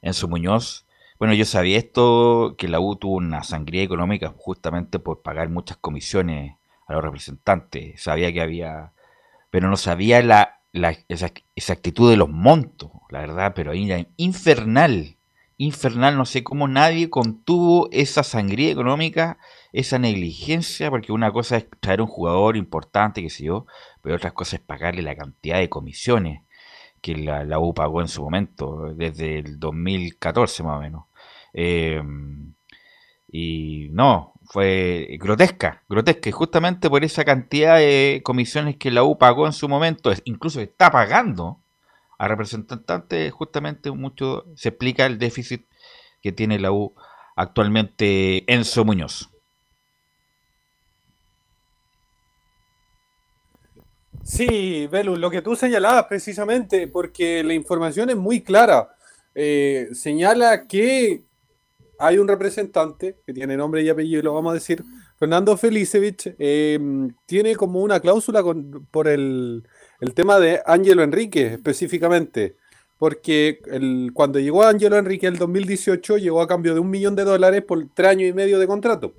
Enzo 0.02 0.28
Muñoz. 0.28 0.86
Bueno, 1.18 1.34
yo 1.34 1.46
sabía 1.46 1.78
esto, 1.78 2.56
que 2.58 2.68
la 2.68 2.80
U 2.80 2.96
tuvo 2.96 3.16
una 3.16 3.44
sangría 3.44 3.84
económica 3.84 4.34
justamente 4.38 5.00
por 5.00 5.22
pagar 5.22 5.50
muchas 5.50 5.78
comisiones 5.78 6.56
a 6.88 6.94
los 6.94 7.04
representantes. 7.04 8.02
Sabía 8.02 8.32
que 8.32 8.42
había, 8.42 8.94
pero 9.52 9.70
no 9.70 9.76
sabía 9.76 10.22
la, 10.22 10.62
la 10.72 10.96
esa, 11.10 11.32
exactitud 11.56 12.10
de 12.10 12.18
los 12.18 12.30
montos, 12.30 12.92
la 13.10 13.20
verdad, 13.20 13.54
pero 13.56 13.72
ahí 13.72 13.90
era 13.92 14.08
infernal, 14.18 15.18
infernal, 15.58 16.16
no 16.16 16.26
sé 16.26 16.44
cómo 16.44 16.68
nadie 16.68 17.10
contuvo 17.10 17.90
esa 17.92 18.24
sangría 18.24 18.72
económica, 18.72 19.38
esa 19.74 20.00
negligencia, 20.00 20.90
porque 20.90 21.12
una 21.12 21.32
cosa 21.34 21.58
es 21.58 21.68
traer 21.82 22.02
un 22.02 22.08
jugador 22.08 22.56
importante, 22.56 23.22
que 23.22 23.30
sé 23.30 23.46
yo, 23.46 23.66
pero 24.02 24.16
otra 24.16 24.32
cosa 24.32 24.56
es 24.56 24.62
pagarle 24.62 25.02
la 25.02 25.16
cantidad 25.16 25.58
de 25.58 25.70
comisiones 25.70 26.44
que 27.02 27.16
la, 27.16 27.60
U 27.60 27.74
pagó 27.74 28.02
en 28.02 28.08
su 28.08 28.22
momento, 28.24 28.94
desde 28.96 29.40
el 29.40 29.60
2014 29.60 30.64
más 30.64 30.78
o 30.78 30.82
menos. 30.82 31.06
Eh, 31.54 32.02
y 33.32 33.90
no, 33.92 34.34
fue 34.46 35.18
grotesca, 35.20 35.84
grotesca, 35.88 36.30
y 36.30 36.32
justamente 36.32 36.90
por 36.90 37.04
esa 37.04 37.24
cantidad 37.24 37.78
de 37.78 38.22
comisiones 38.24 38.78
que 38.78 38.92
la 38.92 39.04
U 39.04 39.18
pagó 39.18 39.46
en 39.46 39.54
su 39.54 39.70
momento, 39.70 40.12
incluso 40.26 40.60
está 40.62 40.92
pagando 40.92 41.62
a 42.18 42.28
representantes, 42.28 43.32
justamente 43.32 43.92
mucho 43.92 44.46
se 44.56 44.70
explica 44.70 45.06
el 45.06 45.20
déficit 45.20 45.68
que 46.22 46.32
tiene 46.32 46.60
la 46.60 46.72
U 46.72 46.96
actualmente 47.36 48.52
Enzo 48.52 48.84
Muñoz. 48.84 49.29
Sí, 54.24 54.88
Belu, 54.88 55.16
lo 55.16 55.30
que 55.30 55.42
tú 55.42 55.56
señalabas 55.56 56.06
precisamente, 56.06 56.88
porque 56.88 57.44
la 57.44 57.54
información 57.54 58.10
es 58.10 58.16
muy 58.16 58.42
clara. 58.42 58.90
Eh, 59.34 59.90
señala 59.94 60.68
que 60.68 61.24
hay 62.00 62.18
un 62.18 62.28
representante 62.28 63.18
que 63.26 63.34
tiene 63.34 63.58
nombre 63.58 63.84
y 63.84 63.90
apellido, 63.90 64.24
lo 64.24 64.34
vamos 64.34 64.52
a 64.52 64.54
decir, 64.56 64.84
Fernando 65.18 65.58
Felicevich, 65.58 66.34
eh, 66.40 66.80
tiene 67.26 67.56
como 67.56 67.82
una 67.82 68.00
cláusula 68.00 68.42
con, 68.42 68.88
por 68.90 69.08
el, 69.08 69.68
el, 70.00 70.14
tema 70.14 70.40
de 70.40 70.62
Ángelo 70.66 71.04
Enrique 71.04 71.54
específicamente, 71.54 72.56
porque 72.98 73.60
el, 73.66 74.12
cuando 74.14 74.40
llegó 74.40 74.64
Ángelo 74.64 74.98
Enrique 74.98 75.28
en 75.28 75.34
el 75.34 75.40
2018 75.40 76.18
llegó 76.18 76.42
a 76.42 76.48
cambio 76.48 76.74
de 76.74 76.80
un 76.80 76.90
millón 76.90 77.16
de 77.16 77.26
dólares 77.26 77.64
por 77.64 77.86
tres 77.94 78.10
años 78.10 78.30
y 78.30 78.34
medio 78.34 78.60
de 78.60 78.68
contrato. 78.68 79.14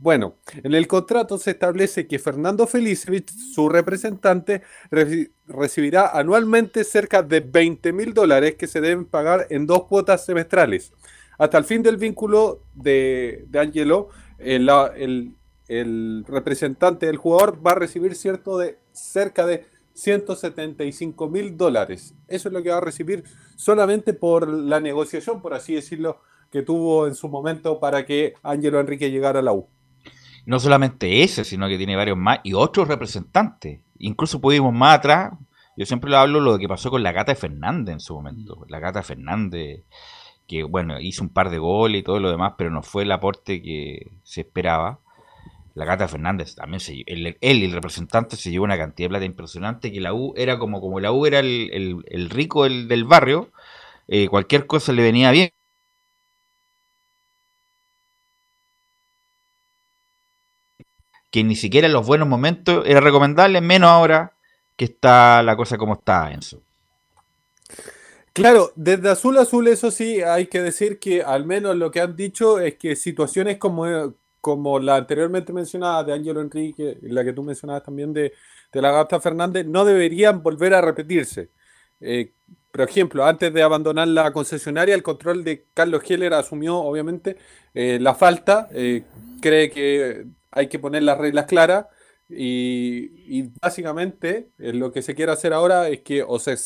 Bueno, 0.00 0.36
en 0.62 0.74
el 0.74 0.86
contrato 0.86 1.38
se 1.38 1.50
establece 1.50 2.06
que 2.06 2.20
Fernando 2.20 2.68
Felicevich, 2.68 3.32
su 3.32 3.68
representante, 3.68 4.62
re 4.92 5.32
recibirá 5.48 6.10
anualmente 6.16 6.84
cerca 6.84 7.24
de 7.24 7.40
20 7.40 7.92
mil 7.92 8.14
dólares 8.14 8.54
que 8.54 8.68
se 8.68 8.80
deben 8.80 9.06
pagar 9.06 9.48
en 9.50 9.66
dos 9.66 9.86
cuotas 9.86 10.24
semestrales. 10.24 10.92
Hasta 11.36 11.58
el 11.58 11.64
fin 11.64 11.82
del 11.82 11.96
vínculo 11.96 12.62
de, 12.74 13.44
de 13.48 13.58
Angelo, 13.58 14.10
el, 14.38 14.68
el, 14.96 15.34
el, 15.66 16.24
representante 16.28 17.06
del 17.06 17.16
jugador 17.16 17.66
va 17.66 17.72
a 17.72 17.76
recibir 17.76 18.14
cierto 18.14 18.56
de 18.56 18.78
cerca 18.92 19.46
de 19.46 19.66
175 19.94 21.28
mil 21.28 21.56
dólares. 21.56 22.14
Eso 22.28 22.48
es 22.48 22.52
lo 22.52 22.62
que 22.62 22.70
va 22.70 22.76
a 22.76 22.80
recibir 22.80 23.24
solamente 23.56 24.14
por 24.14 24.46
la 24.46 24.78
negociación, 24.78 25.42
por 25.42 25.54
así 25.54 25.74
decirlo, 25.74 26.20
que 26.52 26.62
tuvo 26.62 27.08
en 27.08 27.16
su 27.16 27.28
momento 27.28 27.80
para 27.80 28.06
que 28.06 28.34
Angelo 28.44 28.78
Enrique 28.78 29.10
llegara 29.10 29.40
a 29.40 29.42
la 29.42 29.52
U 29.52 29.68
no 30.46 30.58
solamente 30.60 31.22
ese, 31.22 31.44
sino 31.44 31.68
que 31.68 31.78
tiene 31.78 31.96
varios 31.96 32.16
más 32.16 32.40
y 32.42 32.54
otros 32.54 32.88
representantes. 32.88 33.80
Incluso 33.98 34.40
pudimos 34.40 34.72
más 34.72 34.98
atrás, 34.98 35.32
yo 35.76 35.86
siempre 35.86 36.10
lo 36.10 36.18
hablo 36.18 36.40
lo 36.40 36.58
que 36.58 36.68
pasó 36.68 36.90
con 36.90 37.02
la 37.02 37.12
Gata 37.12 37.34
Fernández 37.34 37.92
en 37.94 38.00
su 38.00 38.14
momento. 38.14 38.64
La 38.68 38.80
Gata 38.80 39.02
Fernández, 39.02 39.84
que 40.46 40.64
bueno, 40.64 41.00
hizo 41.00 41.22
un 41.22 41.28
par 41.28 41.50
de 41.50 41.58
goles 41.58 42.00
y 42.00 42.02
todo 42.04 42.18
lo 42.20 42.30
demás, 42.30 42.54
pero 42.58 42.70
no 42.70 42.82
fue 42.82 43.04
el 43.04 43.12
aporte 43.12 43.62
que 43.62 44.10
se 44.24 44.40
esperaba. 44.40 45.00
La 45.74 45.84
Gata 45.84 46.08
Fernández 46.08 46.56
también, 46.56 46.80
se, 46.80 47.04
él, 47.06 47.36
él 47.40 47.58
y 47.58 47.64
el 47.66 47.72
representante 47.72 48.34
se 48.36 48.50
llevó 48.50 48.64
una 48.64 48.76
cantidad 48.76 49.06
de 49.06 49.10
plata 49.10 49.24
impresionante 49.24 49.92
que 49.92 50.00
la 50.00 50.12
U 50.12 50.34
era 50.36 50.58
como, 50.58 50.80
como 50.80 50.98
la 50.98 51.12
U 51.12 51.26
era 51.26 51.38
el, 51.38 51.70
el, 51.72 52.04
el 52.08 52.30
rico 52.30 52.64
del, 52.64 52.88
del 52.88 53.04
barrio, 53.04 53.52
eh, 54.08 54.26
cualquier 54.28 54.66
cosa 54.66 54.92
le 54.92 55.02
venía 55.02 55.30
bien. 55.30 55.50
Que 61.30 61.44
ni 61.44 61.56
siquiera 61.56 61.86
en 61.86 61.92
los 61.92 62.06
buenos 62.06 62.28
momentos 62.28 62.84
era 62.86 63.00
recomendable, 63.00 63.60
menos 63.60 63.90
ahora 63.90 64.32
que 64.76 64.86
está 64.86 65.42
la 65.42 65.56
cosa 65.56 65.76
como 65.76 65.94
está, 65.94 66.32
Enzo. 66.32 66.60
Claro, 68.32 68.70
desde 68.76 69.10
azul 69.10 69.36
a 69.38 69.42
azul, 69.42 69.66
eso 69.66 69.90
sí, 69.90 70.22
hay 70.22 70.46
que 70.46 70.62
decir 70.62 71.00
que 71.00 71.22
al 71.22 71.44
menos 71.44 71.76
lo 71.76 71.90
que 71.90 72.00
han 72.00 72.14
dicho 72.14 72.60
es 72.60 72.76
que 72.76 72.94
situaciones 72.94 73.58
como, 73.58 74.14
como 74.40 74.78
la 74.78 74.96
anteriormente 74.96 75.52
mencionada 75.52 76.04
de 76.04 76.12
Ángelo 76.12 76.40
Enrique, 76.40 76.98
la 77.02 77.24
que 77.24 77.32
tú 77.32 77.42
mencionabas 77.42 77.82
también 77.82 78.12
de, 78.12 78.32
de 78.72 78.82
la 78.82 78.92
Gata 78.92 79.18
Fernández, 79.18 79.66
no 79.66 79.84
deberían 79.84 80.42
volver 80.42 80.74
a 80.74 80.80
repetirse. 80.80 81.50
Eh, 82.00 82.32
por 82.70 82.88
ejemplo, 82.88 83.24
antes 83.24 83.52
de 83.52 83.62
abandonar 83.62 84.06
la 84.08 84.32
concesionaria, 84.32 84.94
el 84.94 85.02
control 85.02 85.42
de 85.42 85.64
Carlos 85.74 86.02
Heller 86.08 86.34
asumió, 86.34 86.76
obviamente, 86.76 87.36
eh, 87.74 87.98
la 88.00 88.14
falta. 88.14 88.68
Eh, 88.72 89.02
cree 89.40 89.70
que 89.70 90.26
hay 90.50 90.68
que 90.68 90.78
poner 90.78 91.02
las 91.02 91.18
reglas 91.18 91.46
claras 91.46 91.86
y, 92.28 93.38
y 93.38 93.50
básicamente 93.60 94.50
eh, 94.58 94.72
lo 94.72 94.92
que 94.92 95.02
se 95.02 95.14
quiere 95.14 95.32
hacer 95.32 95.52
ahora 95.52 95.88
es 95.88 96.00
que 96.02 96.22
o 96.22 96.38
se, 96.38 96.56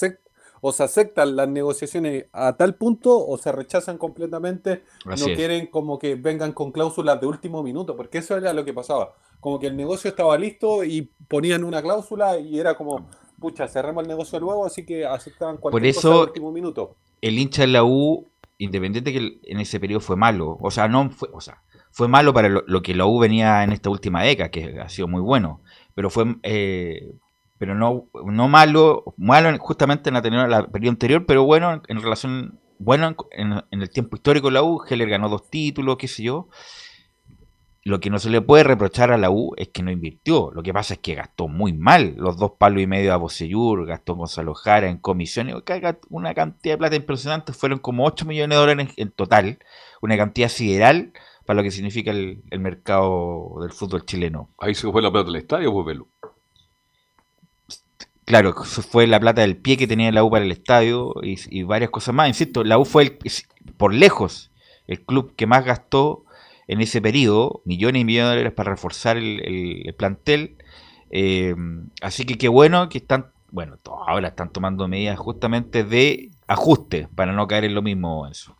o 0.60 0.72
se 0.72 0.82
aceptan 0.82 1.36
las 1.36 1.48
negociaciones 1.48 2.26
a 2.32 2.56
tal 2.56 2.74
punto 2.76 3.24
o 3.26 3.36
se 3.38 3.52
rechazan 3.52 3.98
completamente, 3.98 4.82
Así 5.06 5.24
no 5.24 5.32
es. 5.32 5.36
quieren 5.36 5.66
como 5.66 5.98
que 5.98 6.14
vengan 6.14 6.52
con 6.52 6.72
cláusulas 6.72 7.20
de 7.20 7.26
último 7.26 7.62
minuto, 7.62 7.96
porque 7.96 8.18
eso 8.18 8.36
era 8.36 8.52
lo 8.52 8.64
que 8.64 8.72
pasaba, 8.74 9.14
como 9.40 9.58
que 9.58 9.66
el 9.68 9.76
negocio 9.76 10.08
estaba 10.10 10.36
listo 10.38 10.84
y 10.84 11.10
ponían 11.28 11.64
una 11.64 11.82
cláusula 11.82 12.38
y 12.38 12.58
era 12.58 12.76
como, 12.76 13.08
pucha, 13.38 13.68
cerremos 13.68 14.02
el 14.02 14.08
negocio 14.08 14.38
luego, 14.40 14.64
así 14.66 14.84
que 14.84 15.04
aceptaban 15.06 15.56
cualquier 15.58 15.90
cosa 15.92 16.08
eso- 16.08 16.14
de 16.14 16.20
último 16.20 16.52
minuto. 16.52 16.96
el 17.20 17.38
hincha 17.38 17.62
de 17.62 17.68
la 17.68 17.84
U, 17.84 18.26
independiente 18.58 19.12
que 19.12 19.40
en 19.44 19.60
ese 19.60 19.80
periodo 19.80 20.00
fue 20.00 20.16
malo, 20.16 20.56
o 20.60 20.70
sea, 20.70 20.88
no 20.88 21.10
fue, 21.10 21.28
o 21.32 21.40
sea, 21.40 21.62
fue 21.92 22.08
malo 22.08 22.32
para 22.34 22.48
lo, 22.48 22.82
que 22.82 22.94
la 22.94 23.06
U 23.06 23.18
venía 23.20 23.62
en 23.64 23.72
esta 23.72 23.90
última 23.90 24.22
década, 24.22 24.50
que 24.50 24.80
ha 24.80 24.88
sido 24.88 25.08
muy 25.08 25.20
bueno, 25.20 25.60
pero 25.94 26.10
fue, 26.10 26.36
eh, 26.42 27.12
pero 27.58 27.74
no, 27.74 28.06
no 28.24 28.48
malo, 28.48 29.14
malo 29.16 29.48
en- 29.50 29.58
justamente 29.58 30.10
en 30.10 30.14
la, 30.14 30.22
tenor- 30.22 30.48
la 30.48 30.66
periodo 30.66 30.90
anterior, 30.92 31.24
pero 31.26 31.44
bueno 31.44 31.72
en, 31.74 31.82
en 31.88 32.02
relación, 32.02 32.58
bueno 32.78 33.08
en, 33.08 33.16
en- 33.52 33.64
en 33.70 33.82
el 33.82 33.90
tiempo 33.90 34.16
histórico 34.16 34.50
la 34.50 34.62
U, 34.62 34.82
Heller 34.88 35.08
ganó 35.08 35.28
dos 35.28 35.48
títulos, 35.50 35.96
qué 35.98 36.08
sé 36.08 36.22
yo. 36.24 36.48
Lo 37.84 37.98
que 37.98 38.10
no 38.10 38.20
se 38.20 38.30
le 38.30 38.40
puede 38.40 38.62
reprochar 38.62 39.10
a 39.10 39.18
la 39.18 39.30
U 39.30 39.54
es 39.56 39.68
que 39.70 39.82
no 39.82 39.90
invirtió. 39.90 40.52
Lo 40.52 40.62
que 40.62 40.72
pasa 40.72 40.94
es 40.94 41.00
que 41.00 41.16
gastó 41.16 41.48
muy 41.48 41.72
mal 41.72 42.14
los 42.16 42.36
dos 42.36 42.52
palos 42.56 42.80
y 42.80 42.86
medio 42.86 43.12
a 43.12 43.16
Bocellur, 43.16 43.84
gastó 43.86 44.14
Gonzalo 44.14 44.54
Jara 44.54 44.88
en 44.88 44.98
comisiones, 44.98 45.56
una 46.08 46.32
cantidad 46.32 46.74
de 46.74 46.78
plata 46.78 46.94
impresionante, 46.96 47.52
fueron 47.52 47.80
como 47.80 48.04
8 48.06 48.24
millones 48.24 48.56
de 48.56 48.60
dólares 48.60 48.88
en 48.96 49.10
total, 49.10 49.58
una 50.00 50.16
cantidad 50.16 50.48
sideral 50.48 51.12
para 51.46 51.58
lo 51.58 51.62
que 51.62 51.70
significa 51.70 52.10
el, 52.10 52.42
el 52.50 52.60
mercado 52.60 53.56
del 53.60 53.72
fútbol 53.72 54.04
chileno. 54.04 54.50
Ahí 54.58 54.74
se 54.74 54.90
fue 54.90 55.02
la 55.02 55.10
plata 55.10 55.26
del 55.26 55.36
estadio, 55.36 55.72
pues 55.72 55.86
Velo. 55.86 56.08
Claro, 58.24 58.54
fue 58.64 59.06
la 59.06 59.18
plata 59.20 59.42
del 59.42 59.56
pie 59.56 59.76
que 59.76 59.86
tenía 59.88 60.12
la 60.12 60.22
U 60.24 60.30
para 60.30 60.44
el 60.44 60.52
estadio 60.52 61.14
y, 61.22 61.36
y 61.50 61.64
varias 61.64 61.90
cosas 61.90 62.14
más. 62.14 62.28
Insisto, 62.28 62.62
la 62.64 62.78
U 62.78 62.84
fue 62.84 63.02
el- 63.04 63.18
por 63.76 63.92
lejos 63.92 64.50
el 64.86 65.04
club 65.04 65.34
que 65.36 65.46
más 65.46 65.64
gastó 65.64 66.24
en 66.68 66.80
ese 66.80 67.00
periodo, 67.02 67.62
millones 67.64 68.02
y 68.02 68.04
millones 68.04 68.30
de 68.30 68.36
dólares 68.36 68.52
para 68.54 68.70
reforzar 68.72 69.16
el, 69.16 69.40
el- 69.44 69.82
el 69.88 69.94
plantel. 69.94 70.56
Eh, 71.10 71.54
así 72.00 72.24
que 72.24 72.38
qué 72.38 72.48
bueno 72.48 72.88
que 72.88 72.98
están, 72.98 73.32
bueno, 73.50 73.76
ahora 74.06 74.28
están 74.28 74.50
tomando 74.52 74.88
medidas 74.88 75.18
justamente 75.18 75.84
de 75.84 76.30
ajuste 76.46 77.08
para 77.14 77.32
no 77.32 77.46
caer 77.48 77.64
en 77.64 77.74
lo 77.74 77.82
mismo 77.82 78.26
eso. 78.28 78.56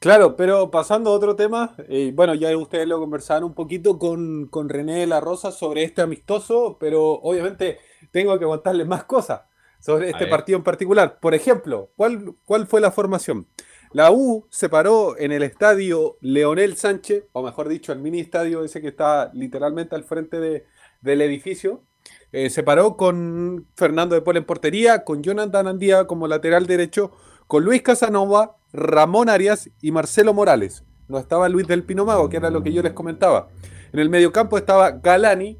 Claro, 0.00 0.36
pero 0.36 0.70
pasando 0.70 1.10
a 1.10 1.14
otro 1.14 1.34
tema, 1.34 1.74
eh, 1.88 2.12
bueno, 2.14 2.34
ya 2.34 2.56
ustedes 2.56 2.86
lo 2.86 3.00
conversaron 3.00 3.44
un 3.44 3.54
poquito 3.54 3.98
con, 3.98 4.46
con 4.46 4.68
René 4.68 5.00
de 5.00 5.06
la 5.08 5.20
Rosa 5.20 5.50
sobre 5.50 5.82
este 5.82 6.02
amistoso, 6.02 6.76
pero 6.78 7.14
obviamente 7.14 7.78
tengo 8.12 8.38
que 8.38 8.44
contarles 8.44 8.86
más 8.86 9.04
cosas 9.04 9.40
sobre 9.80 10.10
este 10.10 10.26
partido 10.30 10.56
en 10.58 10.62
particular. 10.64 11.18
Por 11.20 11.34
ejemplo, 11.34 11.90
¿cuál, 11.96 12.36
¿cuál 12.44 12.68
fue 12.68 12.80
la 12.80 12.92
formación? 12.92 13.48
La 13.92 14.12
U 14.12 14.46
se 14.50 14.68
paró 14.68 15.18
en 15.18 15.32
el 15.32 15.42
estadio 15.42 16.16
Leonel 16.20 16.76
Sánchez, 16.76 17.24
o 17.32 17.42
mejor 17.42 17.68
dicho, 17.68 17.90
el 17.92 17.98
mini 17.98 18.20
estadio 18.20 18.62
ese 18.62 18.80
que 18.80 18.88
está 18.88 19.30
literalmente 19.34 19.96
al 19.96 20.04
frente 20.04 20.38
de- 20.38 20.64
del 21.00 21.22
edificio. 21.22 21.82
Eh, 22.30 22.50
se 22.50 22.62
paró 22.62 22.96
con 22.96 23.66
Fernando 23.74 24.14
de 24.14 24.22
Paul 24.22 24.36
en 24.36 24.44
portería, 24.44 25.04
con 25.04 25.22
Jonathan 25.24 25.66
Andía 25.66 26.06
como 26.06 26.28
lateral 26.28 26.66
derecho, 26.66 27.10
con 27.48 27.64
Luis 27.64 27.82
Casanova, 27.82 28.57
Ramón 28.72 29.28
Arias 29.28 29.70
y 29.80 29.92
Marcelo 29.92 30.34
Morales. 30.34 30.84
No 31.08 31.18
estaba 31.18 31.48
Luis 31.48 31.66
del 31.66 31.84
Pino 31.84 32.04
Mago, 32.04 32.28
que 32.28 32.36
era 32.36 32.50
lo 32.50 32.62
que 32.62 32.72
yo 32.72 32.82
les 32.82 32.92
comentaba. 32.92 33.48
En 33.92 34.00
el 34.00 34.10
mediocampo 34.10 34.58
estaba 34.58 34.90
Galani, 34.90 35.58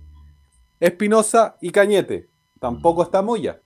Espinosa 0.80 1.56
y 1.60 1.70
Cañete. 1.70 2.28
Tampoco 2.60 3.02
está 3.02 3.22
Moya. 3.22 3.60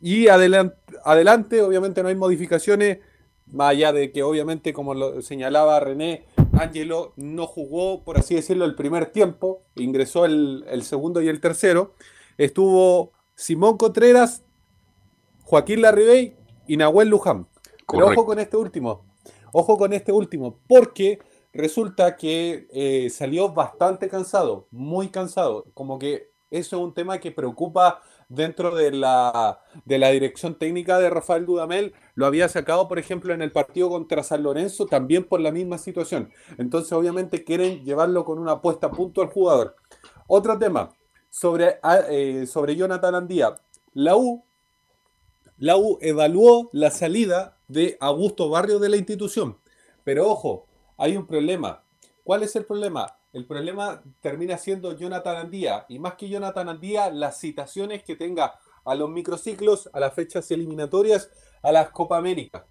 Y 0.00 0.26
adelan- 0.28 0.74
adelante, 1.04 1.62
obviamente 1.62 2.02
no 2.02 2.08
hay 2.08 2.14
modificaciones, 2.14 2.98
más 3.46 3.70
allá 3.70 3.92
de 3.92 4.12
que 4.12 4.22
obviamente, 4.22 4.72
como 4.72 4.94
lo 4.94 5.20
señalaba 5.22 5.80
René, 5.80 6.26
Ángelo 6.52 7.12
no 7.16 7.46
jugó, 7.46 8.04
por 8.04 8.16
así 8.18 8.34
decirlo, 8.36 8.64
el 8.64 8.76
primer 8.76 9.06
tiempo, 9.06 9.62
ingresó 9.74 10.24
el, 10.24 10.64
el 10.68 10.82
segundo 10.84 11.20
y 11.20 11.28
el 11.28 11.40
tercero. 11.40 11.94
Estuvo 12.38 13.12
Simón 13.34 13.76
Contreras, 13.76 14.44
Joaquín 15.42 15.82
Larribey 15.82 16.36
y 16.68 16.76
Nahuel 16.76 17.08
Luján. 17.08 17.48
Pero 17.92 18.06
ojo 18.18 18.26
con 18.26 18.38
este 18.38 18.56
último, 18.56 19.04
ojo 19.52 19.76
con 19.78 19.92
este 19.92 20.12
último, 20.12 20.58
porque 20.68 21.18
resulta 21.52 22.16
que 22.16 22.68
eh, 22.70 23.10
salió 23.10 23.52
bastante 23.52 24.08
cansado, 24.08 24.66
muy 24.70 25.08
cansado, 25.08 25.66
como 25.74 25.98
que 25.98 26.30
eso 26.50 26.76
es 26.76 26.82
un 26.82 26.94
tema 26.94 27.18
que 27.18 27.30
preocupa 27.32 28.00
dentro 28.28 28.74
de 28.74 28.92
la, 28.92 29.60
de 29.84 29.98
la 29.98 30.10
dirección 30.10 30.56
técnica 30.56 30.98
de 30.98 31.10
Rafael 31.10 31.46
Dudamel. 31.46 31.94
Lo 32.14 32.26
había 32.26 32.48
sacado, 32.48 32.86
por 32.88 32.98
ejemplo, 32.98 33.34
en 33.34 33.42
el 33.42 33.50
partido 33.52 33.88
contra 33.88 34.22
San 34.22 34.42
Lorenzo, 34.42 34.86
también 34.86 35.24
por 35.24 35.40
la 35.40 35.50
misma 35.52 35.78
situación. 35.78 36.30
Entonces, 36.58 36.92
obviamente, 36.92 37.44
quieren 37.44 37.84
llevarlo 37.84 38.24
con 38.24 38.38
una 38.38 38.60
puesta 38.60 38.88
a 38.88 38.90
punto 38.90 39.20
al 39.22 39.28
jugador. 39.28 39.76
Otro 40.28 40.58
tema, 40.58 40.90
sobre, 41.28 41.78
a- 41.82 42.04
eh, 42.08 42.46
sobre 42.46 42.76
Jonathan 42.76 43.14
Andía. 43.16 43.54
La 43.94 44.16
U, 44.16 44.44
la 45.56 45.76
U 45.76 45.98
evaluó 46.00 46.68
la 46.72 46.90
salida 46.90 47.58
de 47.70 47.96
Augusto 48.00 48.48
Barrio 48.48 48.80
de 48.80 48.88
la 48.88 48.96
institución. 48.96 49.56
Pero 50.02 50.28
ojo, 50.28 50.66
hay 50.96 51.16
un 51.16 51.26
problema. 51.26 51.84
¿Cuál 52.24 52.42
es 52.42 52.56
el 52.56 52.64
problema? 52.64 53.16
El 53.32 53.46
problema 53.46 54.02
termina 54.20 54.58
siendo 54.58 54.96
Jonathan 54.96 55.36
Andía. 55.36 55.86
Y 55.88 56.00
más 56.00 56.14
que 56.14 56.28
Jonathan 56.28 56.68
Andía, 56.68 57.10
las 57.10 57.38
citaciones 57.38 58.02
que 58.02 58.16
tenga 58.16 58.58
a 58.84 58.94
los 58.96 59.08
microciclos, 59.08 59.88
a 59.92 60.00
las 60.00 60.14
fechas 60.14 60.50
eliminatorias, 60.50 61.30
a 61.62 61.70
las 61.70 61.90
Copa 61.90 62.16
América. 62.16 62.66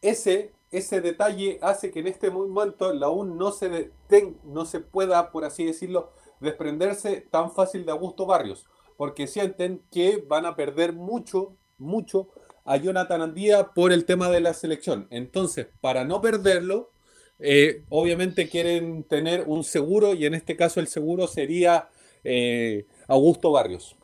Ese, 0.00 0.54
ese 0.70 1.00
detalle 1.00 1.58
hace 1.60 1.90
que 1.90 2.00
en 2.00 2.06
este 2.06 2.30
momento 2.30 2.92
la 2.92 3.08
U 3.08 3.24
no 3.24 3.50
se, 3.50 3.70
deten- 3.70 4.36
no 4.44 4.66
se 4.66 4.78
pueda, 4.78 5.32
por 5.32 5.44
así 5.44 5.64
decirlo, 5.64 6.12
desprenderse 6.38 7.22
tan 7.22 7.50
fácil 7.50 7.84
de 7.84 7.90
Augusto 7.90 8.24
Barrios. 8.24 8.66
Porque 8.96 9.26
sienten 9.26 9.82
que 9.90 10.24
van 10.28 10.46
a 10.46 10.54
perder 10.54 10.92
mucho, 10.92 11.56
mucho 11.76 12.28
a 12.64 12.76
Jonathan 12.76 13.22
Andía 13.22 13.68
por 13.74 13.92
el 13.92 14.04
tema 14.04 14.30
de 14.30 14.40
la 14.40 14.54
selección. 14.54 15.06
Entonces, 15.10 15.68
para 15.80 16.04
no 16.04 16.20
perderlo, 16.20 16.90
eh, 17.38 17.82
obviamente 17.88 18.48
quieren 18.48 19.04
tener 19.04 19.44
un 19.46 19.64
seguro 19.64 20.14
y 20.14 20.26
en 20.26 20.34
este 20.34 20.56
caso 20.56 20.80
el 20.80 20.86
seguro 20.88 21.26
sería 21.26 21.88
eh, 22.24 22.86
Augusto 23.08 23.50
Barrios. 23.52 23.96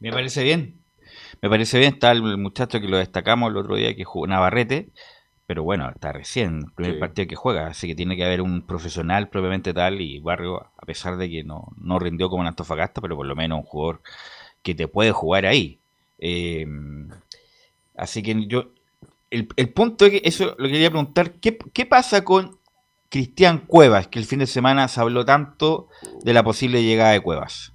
Me 0.00 0.12
parece 0.12 0.42
bien. 0.42 0.78
Me 1.42 1.48
parece 1.48 1.78
bien. 1.78 1.94
Está 1.94 2.12
el 2.12 2.22
muchacho 2.38 2.80
que 2.80 2.88
lo 2.88 2.98
destacamos 2.98 3.50
el 3.50 3.56
otro 3.56 3.76
día 3.76 3.94
que 3.94 4.04
jugó 4.04 4.26
Navarrete. 4.26 4.88
Pero 5.46 5.62
bueno, 5.62 5.90
está 5.90 6.10
recién, 6.12 6.60
el 6.66 6.72
primer 6.72 6.94
Sí. 6.94 7.00
partido 7.00 7.28
que 7.28 7.36
juega. 7.36 7.66
Así 7.66 7.86
que 7.86 7.94
tiene 7.94 8.16
que 8.16 8.24
haber 8.24 8.40
un 8.40 8.66
profesional 8.66 9.28
propiamente 9.28 9.74
tal. 9.74 10.00
Y 10.00 10.20
Barrio, 10.20 10.70
a 10.76 10.86
pesar 10.86 11.16
de 11.18 11.28
que 11.28 11.44
no, 11.44 11.68
no 11.76 11.98
rindió 11.98 12.30
como 12.30 12.42
en 12.42 12.48
Antofagasta, 12.48 13.00
pero 13.02 13.16
por 13.16 13.26
lo 13.26 13.36
menos 13.36 13.58
un 13.58 13.64
jugador 13.64 14.00
que 14.62 14.74
te 14.74 14.88
puede 14.88 15.12
jugar 15.12 15.44
ahí. 15.46 15.80
Eh, 16.18 16.66
así 17.96 18.22
que 18.22 18.46
yo. 18.46 18.72
El, 19.30 19.48
el 19.56 19.72
punto 19.72 20.06
es 20.06 20.12
que 20.12 20.22
eso 20.24 20.54
lo 20.58 20.68
quería 20.68 20.90
preguntar. 20.90 21.32
¿Qué, 21.40 21.58
qué 21.72 21.86
pasa 21.86 22.22
con 22.24 22.58
Cristian 23.08 23.58
Cuevas? 23.66 24.06
Que 24.06 24.18
el 24.18 24.26
fin 24.26 24.38
de 24.38 24.46
semana 24.46 24.86
se 24.88 25.00
habló 25.00 25.24
tanto 25.24 25.88
de 26.22 26.32
la 26.32 26.44
posible 26.44 26.82
llegada 26.82 27.12
de 27.12 27.20
Cuevas. 27.20 27.72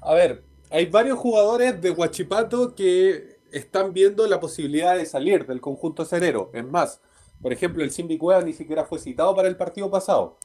A 0.00 0.14
ver, 0.14 0.44
hay 0.70 0.86
varios 0.86 1.18
jugadores 1.18 1.80
de 1.80 1.90
Huachipato 1.90 2.74
que 2.74 3.38
están 3.52 3.92
viendo 3.92 4.26
la 4.26 4.40
posibilidad 4.40 4.96
de 4.96 5.06
salir 5.06 5.46
del 5.46 5.60
conjunto 5.60 6.04
cerero. 6.04 6.50
Es 6.52 6.64
más, 6.64 7.00
por 7.40 7.52
ejemplo, 7.52 7.82
el 7.82 7.90
Simbi 7.90 8.18
Cueva 8.18 8.42
ni 8.42 8.52
siquiera 8.52 8.84
fue 8.84 8.98
citado 8.98 9.34
para 9.34 9.48
el 9.48 9.56
partido 9.56 9.90
pasado. 9.90 10.38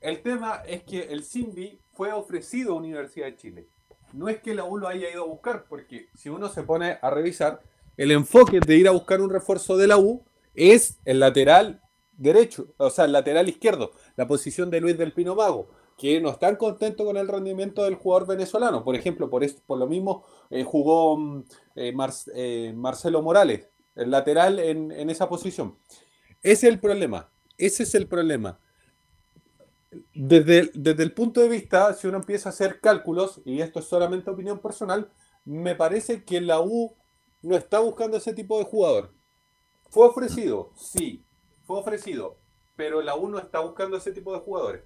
El 0.00 0.22
tema 0.22 0.62
es 0.66 0.82
que 0.82 1.00
el 1.00 1.24
Simbi 1.24 1.78
fue 1.92 2.12
ofrecido 2.12 2.72
a 2.72 2.76
Universidad 2.76 3.26
de 3.26 3.36
Chile. 3.36 3.68
No 4.12 4.28
es 4.28 4.40
que 4.40 4.54
la 4.54 4.64
U 4.64 4.76
lo 4.76 4.88
haya 4.88 5.10
ido 5.10 5.22
a 5.22 5.26
buscar, 5.26 5.64
porque 5.68 6.08
si 6.14 6.28
uno 6.28 6.48
se 6.48 6.62
pone 6.62 6.98
a 7.00 7.10
revisar, 7.10 7.62
el 7.96 8.10
enfoque 8.10 8.60
de 8.60 8.76
ir 8.76 8.88
a 8.88 8.92
buscar 8.92 9.20
un 9.20 9.30
refuerzo 9.30 9.76
de 9.76 9.86
la 9.86 9.98
U 9.98 10.24
es 10.54 10.98
el 11.04 11.20
lateral 11.20 11.80
derecho, 12.12 12.74
o 12.76 12.90
sea, 12.90 13.04
el 13.06 13.12
lateral 13.12 13.48
izquierdo, 13.48 13.92
la 14.16 14.26
posición 14.26 14.70
de 14.70 14.80
Luis 14.80 14.96
del 14.98 15.12
Pino 15.12 15.34
Mago, 15.34 15.68
que 15.98 16.20
no 16.20 16.30
están 16.30 16.56
contentos 16.56 17.06
con 17.06 17.16
el 17.16 17.28
rendimiento 17.28 17.84
del 17.84 17.94
jugador 17.96 18.28
venezolano. 18.28 18.84
Por 18.84 18.94
ejemplo, 18.96 19.28
por, 19.30 19.44
es- 19.44 19.54
por 19.54 19.78
lo 19.78 19.86
mismo 19.86 20.24
eh, 20.50 20.64
jugó 20.64 21.16
mm, 21.16 21.44
eh, 21.76 21.94
eh, 22.34 22.72
Marcelo 22.74 23.22
Morales, 23.22 23.68
el 23.94 24.10
lateral 24.10 24.58
en, 24.58 24.90
en 24.92 25.10
esa 25.10 25.28
posición. 25.28 25.76
Ese 26.42 26.68
es 26.68 26.74
el 26.74 26.80
problema, 26.80 27.30
ese 27.58 27.84
es 27.84 27.94
el 27.94 28.06
problema. 28.08 28.58
Desde, 30.14 30.58
el- 30.60 30.70
desde 30.74 31.02
el 31.02 31.12
punto 31.12 31.40
de 31.40 31.48
vista, 31.48 31.92
si 31.94 32.06
uno 32.06 32.16
empieza 32.18 32.48
a 32.48 32.52
hacer 32.52 32.80
cálculos, 32.80 33.42
y 33.44 33.60
esto 33.60 33.78
es 33.80 33.84
solamente 33.86 34.30
opinión 34.30 34.58
personal, 34.58 35.10
me 35.44 35.74
parece 35.74 36.24
que 36.24 36.40
la 36.40 36.60
U 36.60 36.94
no 37.42 37.56
está 37.56 37.80
buscando 37.80 38.16
ese 38.16 38.32
tipo 38.32 38.58
de 38.58 38.64
jugador. 38.64 39.12
Fue 39.90 40.06
ofrecido, 40.06 40.72
sí, 40.76 41.24
fue 41.64 41.78
ofrecido, 41.78 42.38
pero 42.76 43.02
la 43.02 43.14
U 43.14 43.28
no 43.28 43.38
está 43.38 43.60
buscando 43.60 43.96
ese 43.96 44.12
tipo 44.12 44.32
de 44.32 44.40
jugadores. 44.40 44.82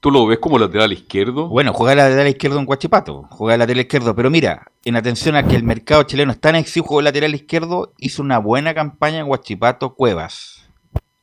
¿Tú 0.00 0.10
lo 0.10 0.26
ves 0.26 0.38
como 0.38 0.58
lateral 0.58 0.92
izquierdo? 0.92 1.48
Bueno, 1.48 1.72
juega 1.72 1.94
lateral 1.94 2.28
izquierdo 2.28 2.58
en 2.58 2.66
Guachipato, 2.66 3.26
juega 3.30 3.56
lateral 3.56 3.80
izquierdo, 3.80 4.14
pero 4.14 4.30
mira, 4.30 4.70
en 4.84 4.96
atención 4.96 5.34
a 5.34 5.46
que 5.46 5.56
el 5.56 5.64
mercado 5.64 6.02
chileno 6.04 6.32
está 6.32 6.50
en 6.50 6.56
exijo 6.56 6.86
jugó 6.86 7.02
lateral 7.02 7.34
izquierdo, 7.34 7.92
hizo 7.98 8.22
una 8.22 8.38
buena 8.38 8.74
campaña 8.74 9.20
en 9.20 9.26
Guachipato 9.26 9.94
Cuevas. 9.94 10.68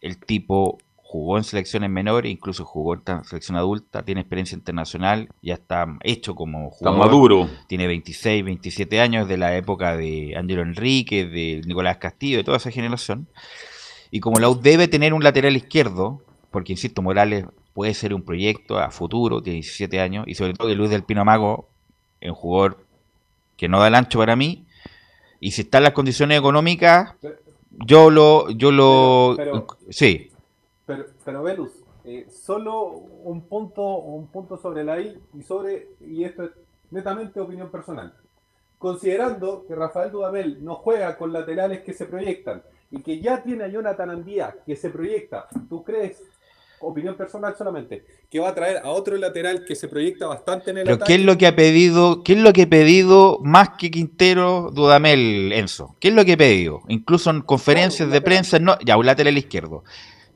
El 0.01 0.17
tipo 0.19 0.77
jugó 1.11 1.37
en 1.39 1.43
selecciones 1.43 1.89
menores, 1.89 2.31
incluso 2.31 2.63
jugó 2.65 2.93
en 2.93 3.23
selección 3.23 3.57
adulta, 3.57 4.03
tiene 4.03 4.21
experiencia 4.21 4.55
internacional, 4.55 5.27
ya 5.41 5.55
está 5.55 5.87
hecho 6.03 6.35
como 6.35 6.69
jugador. 6.69 6.99
maduro. 6.99 7.49
Tiene 7.65 7.87
26, 7.87 8.45
27 8.45 9.01
años 9.01 9.27
de 9.27 9.37
la 9.37 9.57
época 9.57 9.97
de 9.97 10.35
Angelo 10.37 10.61
Enrique, 10.61 11.25
de 11.25 11.63
Nicolás 11.65 11.97
Castillo, 11.97 12.37
de 12.37 12.43
toda 12.43 12.57
esa 12.57 12.69
generación. 12.69 13.27
Y 14.11 14.19
como 14.19 14.39
la 14.39 14.49
U 14.49 14.61
debe 14.61 14.87
tener 14.87 15.15
un 15.15 15.23
lateral 15.23 15.55
izquierdo, 15.57 16.21
porque 16.51 16.73
insisto, 16.73 17.01
Morales 17.01 17.45
puede 17.73 17.95
ser 17.95 18.13
un 18.13 18.21
proyecto 18.21 18.77
a 18.77 18.91
futuro, 18.91 19.41
tiene 19.41 19.55
17 19.61 19.99
años, 19.99 20.25
y 20.27 20.35
sobre 20.35 20.53
todo 20.53 20.67
que 20.67 20.75
Luis 20.75 20.91
del 20.91 21.01
Pino 21.01 21.25
Mago 21.25 21.69
es 22.21 22.29
un 22.29 22.35
jugador 22.35 22.85
que 23.57 23.67
no 23.67 23.79
da 23.79 23.87
el 23.87 23.95
ancho 23.95 24.19
para 24.19 24.35
mí, 24.35 24.67
y 25.39 25.51
si 25.51 25.61
están 25.61 25.81
las 25.81 25.93
condiciones 25.93 26.37
económicas, 26.37 27.15
yo 27.71 28.11
lo, 28.11 28.51
yo 28.51 28.71
lo, 28.71 29.33
Pero- 29.37 29.65
sí, 29.89 30.28
Pero, 31.29 31.43
Velus, 31.43 31.69
eh, 32.05 32.25
solo 32.27 32.87
un 32.87 33.41
punto, 33.41 33.83
un 33.83 34.31
punto 34.31 34.57
sobre 34.57 34.83
la 34.83 34.99
I 34.99 35.15
y 35.37 35.43
sobre, 35.43 35.89
y 36.01 36.23
esto 36.23 36.45
es 36.45 36.49
netamente 36.89 37.39
opinión 37.39 37.69
personal. 37.69 38.15
Considerando 38.79 39.63
que 39.67 39.75
Rafael 39.75 40.11
Dudamel 40.11 40.65
no 40.65 40.73
juega 40.73 41.15
con 41.19 41.31
laterales 41.31 41.81
que 41.81 41.93
se 41.93 42.07
proyectan 42.07 42.63
y 42.89 43.03
que 43.03 43.19
ya 43.19 43.43
tiene 43.43 43.65
a 43.65 43.67
Jonathan 43.67 44.09
Andía 44.09 44.55
que 44.65 44.75
se 44.75 44.89
proyecta, 44.89 45.47
¿tú 45.69 45.83
crees, 45.83 46.19
opinión 46.79 47.15
personal 47.15 47.55
solamente, 47.55 48.05
que 48.27 48.39
va 48.39 48.49
a 48.49 48.55
traer 48.55 48.77
a 48.77 48.89
otro 48.89 49.15
lateral 49.17 49.65
que 49.65 49.75
se 49.75 49.87
proyecta 49.87 50.25
bastante 50.25 50.71
en 50.71 50.79
el 50.79 50.83
Pero 50.85 50.95
ataque? 50.95 51.13
¿qué 51.13 51.19
es 51.19 51.25
lo 51.27 51.37
que 51.37 51.45
ha 51.45 51.55
pedido? 51.55 52.23
¿Qué 52.23 52.33
es 52.33 52.39
lo 52.39 52.53
que 52.53 52.63
ha 52.63 52.69
pedido 52.69 53.37
más 53.43 53.69
que 53.77 53.91
Quintero, 53.91 54.71
Dudamel, 54.73 55.53
Enzo? 55.53 55.95
¿Qué 55.99 56.07
es 56.07 56.15
lo 56.15 56.25
que 56.25 56.33
ha 56.33 56.37
pedido? 56.37 56.81
Incluso 56.87 57.29
en 57.29 57.41
conferencias 57.41 58.09
de 58.09 58.19
prensa, 58.19 58.57
no, 58.57 58.79
ya 58.83 58.97
un 58.97 59.05
lateral 59.05 59.37
izquierdo. 59.37 59.83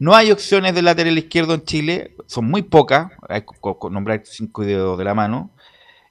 No 0.03 0.13
hay 0.13 0.33
opciones 0.33 0.75
de 0.75 0.81
lateral 0.81 1.17
izquierdo 1.17 1.53
en 1.53 1.63
Chile, 1.63 2.13
son 2.27 2.43
muy 2.51 2.61
pocas, 2.61 3.09
hay 3.29 3.43
que 3.43 3.89
nombrar 3.89 4.21
cinco 4.25 4.65
dedos 4.65 4.97
de 4.97 5.05
la 5.05 5.13
mano. 5.13 5.49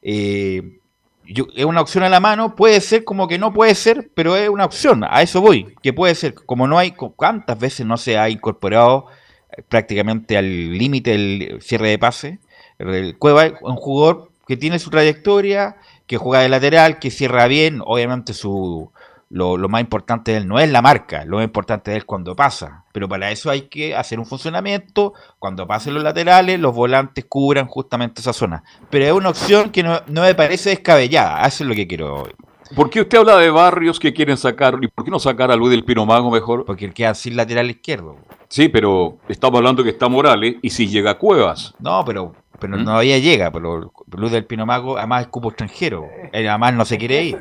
Eh, 0.01 0.79
yo- 1.27 1.49
es 1.55 1.67
una 1.67 1.83
opción 1.83 2.03
a 2.03 2.09
la 2.09 2.19
mano, 2.19 2.57
puede 2.57 2.81
ser 2.81 3.05
como 3.05 3.29
que 3.29 3.37
no 3.37 3.53
puede 3.53 3.75
ser, 3.75 4.11
pero 4.15 4.35
es 4.35 4.49
una 4.49 4.65
opción, 4.65 5.05
a 5.05 5.21
eso 5.21 5.43
voy, 5.43 5.75
que 5.83 5.93
puede 5.93 6.15
ser, 6.15 6.33
como 6.33 6.67
no 6.67 6.79
hay, 6.79 6.93
¿cuántas 6.93 7.59
veces 7.59 7.85
no 7.85 7.99
se 7.99 8.17
ha 8.17 8.31
incorporado 8.31 9.09
eh, 9.55 9.61
prácticamente 9.69 10.39
al 10.39 10.47
límite 10.79 11.15
el 11.15 11.59
cierre 11.61 11.91
de 11.91 11.99
pase? 11.99 12.39
El 12.79 13.19
Cueva 13.19 13.45
es 13.45 13.53
un 13.61 13.77
jugador 13.77 14.31
que 14.49 14.57
tiene 14.57 14.79
su 14.79 14.89
trayectoria, 14.89 15.77
que 16.07 16.17
juega 16.17 16.43
de 16.43 16.49
lateral, 16.49 16.99
que 16.99 17.11
cierra 17.11 17.47
bien, 17.47 17.83
obviamente 17.85 18.33
su 18.33 18.91
lo, 19.33 19.57
lo 19.57 19.69
más 19.69 19.81
importante 19.81 20.33
de 20.33 20.39
él 20.39 20.47
no 20.47 20.61
es 20.61 20.71
la 20.71 20.83
marca, 20.83 21.25
lo 21.25 21.39
más 21.39 21.47
importante 21.47 21.91
de 21.91 21.97
él 21.97 22.03
es 22.03 22.05
cuando 22.05 22.37
pasa, 22.37 22.85
pero 22.93 23.09
para 23.09 23.31
eso 23.31 23.51
hay 23.51 23.63
que 23.63 23.97
hacer 23.97 24.19
un 24.19 24.27
funcionamiento, 24.27 25.15
cuando 25.39 25.67
pasen 25.67 25.95
los 25.95 26.03
laterales, 26.03 26.61
los 26.61 26.75
volantes 26.75 27.25
cubran 27.25 27.67
justamente 27.67 28.21
esa 28.21 28.35
zona, 28.35 28.63
pero 28.91 29.07
es 29.07 29.13
una 29.13 29.31
opción 29.31 29.71
que 29.71 29.83
no, 29.83 30.01
no 30.07 30.21
me 30.21 30.35
parece 30.35 30.71
descabellada, 30.71 31.47
eso 31.47 31.65
es 31.65 31.69
lo 31.69 31.75
que 31.75 31.89
quiero 31.89 32.29
¿Por 32.75 32.89
qué 32.89 33.03
usted 33.03 33.19
habla 33.19 33.37
de 33.37 33.51
barrios 33.51 34.01
que 34.01 34.15
quieren 34.15 34.39
sacar? 34.39 34.79
¿Y 34.81 34.89
por 34.89 35.05
qué 35.05 35.11
no 35.11 35.19
sacar 35.19 35.51
a 35.51 35.57
Luis 35.57 35.73
del 35.73 35.85
Pino 35.85 36.07
Mago 36.07 36.31
mejor? 36.31 36.65
Porque 36.65 36.87
él 36.87 36.95
queda 36.95 37.13
sin 37.13 37.37
lateral 37.37 37.69
izquierdo. 37.69 38.17
Sí, 38.49 38.71
pero 38.71 39.19
estamos 39.29 39.59
hablando 39.59 39.85
que 39.85 39.91
está 39.91 40.09
Morales 40.09 40.57
y 40.63 40.71
si 40.71 40.89
llega 40.89 41.19
Cuevas. 41.19 41.75
No, 41.81 42.03
pero, 42.07 42.35
pero 42.59 42.79
no 42.79 42.85
todavía 42.85 43.19
llega, 43.19 43.51
pero 43.51 43.93
Luz 44.17 44.33
del 44.33 44.47
Pino 44.47 44.65
Mago 44.65 44.97
además 44.97 45.23
es 45.23 45.29
cupo 45.29 45.49
extranjero, 45.49 46.09
él 46.33 46.49
además 46.49 46.73
no 46.73 46.87
se 46.87 46.97
quiere 46.97 47.23
ir. 47.25 47.39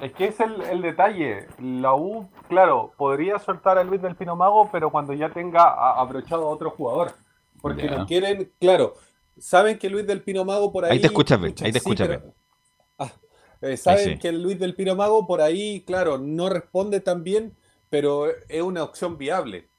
Es, 0.00 0.12
que 0.12 0.26
es 0.26 0.40
el, 0.40 0.60
el 0.62 0.82
detalle. 0.82 1.46
La 1.58 1.94
U, 1.94 2.28
claro, 2.48 2.92
podría 2.96 3.38
soltar 3.38 3.78
a 3.78 3.84
Luis 3.84 4.02
del 4.02 4.16
Pino 4.16 4.36
Mago, 4.36 4.68
pero 4.72 4.90
cuando 4.90 5.12
ya 5.12 5.28
tenga 5.30 5.98
abrochado 5.98 6.48
a 6.48 6.50
otro 6.50 6.70
jugador. 6.70 7.12
Porque 7.60 7.88
no 7.88 8.06
quieren, 8.06 8.52
claro, 8.60 8.94
saben 9.38 9.78
que 9.78 9.88
Luis 9.88 10.06
del 10.06 10.22
Pino 10.22 10.44
Mago 10.44 10.70
por 10.70 10.84
ahí. 10.84 10.92
Ahí 10.92 11.00
te 11.00 11.06
escuchas 11.06 11.40
bien, 11.40 11.52
pucha, 11.52 11.64
ahí 11.64 11.72
te 11.72 11.78
escuchas. 11.78 12.20
Ah, 12.98 13.10
eh, 13.62 13.76
saben 13.76 14.04
sí. 14.04 14.18
que 14.18 14.32
Luis 14.32 14.58
del 14.58 14.74
Pino 14.74 14.94
Mago 14.94 15.26
por 15.26 15.40
ahí, 15.40 15.82
claro, 15.86 16.18
no 16.18 16.48
responde 16.48 17.00
tan 17.00 17.24
bien, 17.24 17.56
pero 17.88 18.26
es 18.48 18.62
una 18.62 18.82
opción 18.82 19.16
viable. 19.16 19.70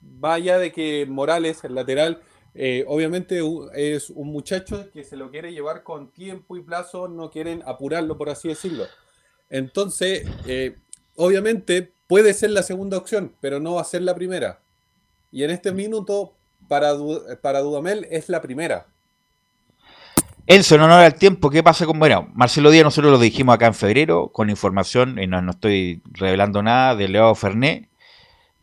Vaya 0.00 0.58
de 0.58 0.72
que 0.72 1.06
Morales, 1.08 1.64
el 1.64 1.74
lateral, 1.74 2.22
eh, 2.54 2.84
obviamente 2.88 3.40
es 3.74 4.10
un 4.10 4.32
muchacho 4.32 4.90
que 4.92 5.04
se 5.04 5.16
lo 5.16 5.30
quiere 5.30 5.52
llevar 5.52 5.82
con 5.82 6.10
tiempo 6.10 6.56
y 6.56 6.62
plazo, 6.62 7.08
no 7.08 7.30
quieren 7.30 7.62
apurarlo, 7.66 8.16
por 8.16 8.30
así 8.30 8.48
decirlo. 8.48 8.84
Entonces, 9.48 10.26
eh, 10.46 10.76
obviamente 11.16 11.92
puede 12.06 12.34
ser 12.34 12.50
la 12.50 12.62
segunda 12.62 12.96
opción, 12.98 13.34
pero 13.40 13.60
no 13.60 13.74
va 13.74 13.82
a 13.82 13.84
ser 13.84 14.02
la 14.02 14.14
primera. 14.14 14.60
Y 15.32 15.44
en 15.44 15.50
este 15.50 15.72
minuto, 15.72 16.34
para, 16.68 16.92
Du- 16.92 17.22
para 17.40 17.60
Dudamel 17.60 18.06
es 18.10 18.28
la 18.28 18.40
primera. 18.42 18.86
Enzo, 20.46 20.74
en 20.74 20.80
honor 20.80 21.02
al 21.04 21.14
tiempo, 21.14 21.50
¿qué 21.50 21.62
pasa 21.62 21.86
con 21.86 22.00
bueno, 22.00 22.28
Marcelo 22.34 22.72
Díaz? 22.72 22.82
Nosotros 22.82 23.12
lo 23.12 23.18
dijimos 23.18 23.54
acá 23.54 23.66
en 23.66 23.74
febrero 23.74 24.32
con 24.32 24.50
información, 24.50 25.20
y 25.20 25.28
no, 25.28 25.40
no 25.40 25.52
estoy 25.52 26.02
revelando 26.10 26.60
nada, 26.62 26.96
de 26.96 27.06
Leo 27.06 27.32
Fernet 27.36 27.88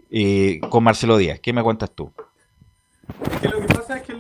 eh, 0.10 0.60
con 0.70 0.84
Marcelo 0.84 1.16
Díaz. 1.18 1.40
¿Qué 1.40 1.54
me 1.54 1.64
cuentas 1.64 1.92
tú? 1.92 2.12
Es 3.32 3.40
que 3.40 3.48
lo 3.48 3.62
que 3.62 3.67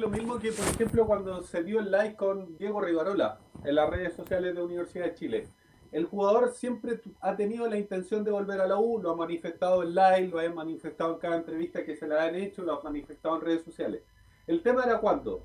lo 0.08 0.14
mismo 0.14 0.40
que, 0.40 0.54
por 0.54 0.66
ejemplo, 0.66 1.06
cuando 1.06 1.42
se 1.42 1.66
dio 1.66 1.82
el 1.82 1.92
like 1.92 2.16
con 2.16 2.56
Diego 2.58 2.80
Rivarola 2.80 3.40
en 3.66 3.76
las 3.76 3.90
redes 3.90 4.14
sociales 4.14 4.56
de 4.56 4.64
Universidad 4.64 5.04
de 5.04 5.16
Chile. 5.16 5.48
El 5.92 6.06
jugador 6.06 6.54
siempre 6.54 7.02
ha 7.20 7.36
tenido 7.36 7.68
la 7.68 7.78
intención 7.78 8.24
de 8.24 8.32
volver 8.32 8.62
a 8.62 8.68
la 8.68 8.80
U, 8.80 9.02
lo 9.02 9.12
ha 9.12 9.16
manifestado 9.18 9.84
en 9.84 9.94
live, 9.94 10.30
lo 10.30 10.40
ha 10.40 10.50
manifestado 10.50 11.16
en 11.16 11.20
cada 11.20 11.36
entrevista 11.36 11.84
que 11.84 11.98
se 11.98 12.08
le 12.08 12.18
han 12.18 12.36
hecho, 12.36 12.64
lo 12.64 12.80
ha 12.80 12.84
manifestado 12.84 13.36
en 13.36 13.42
redes 13.42 13.66
sociales. 13.66 14.02
El 14.46 14.64
tema 14.64 14.86
era 14.86 15.02
cuándo. 15.02 15.44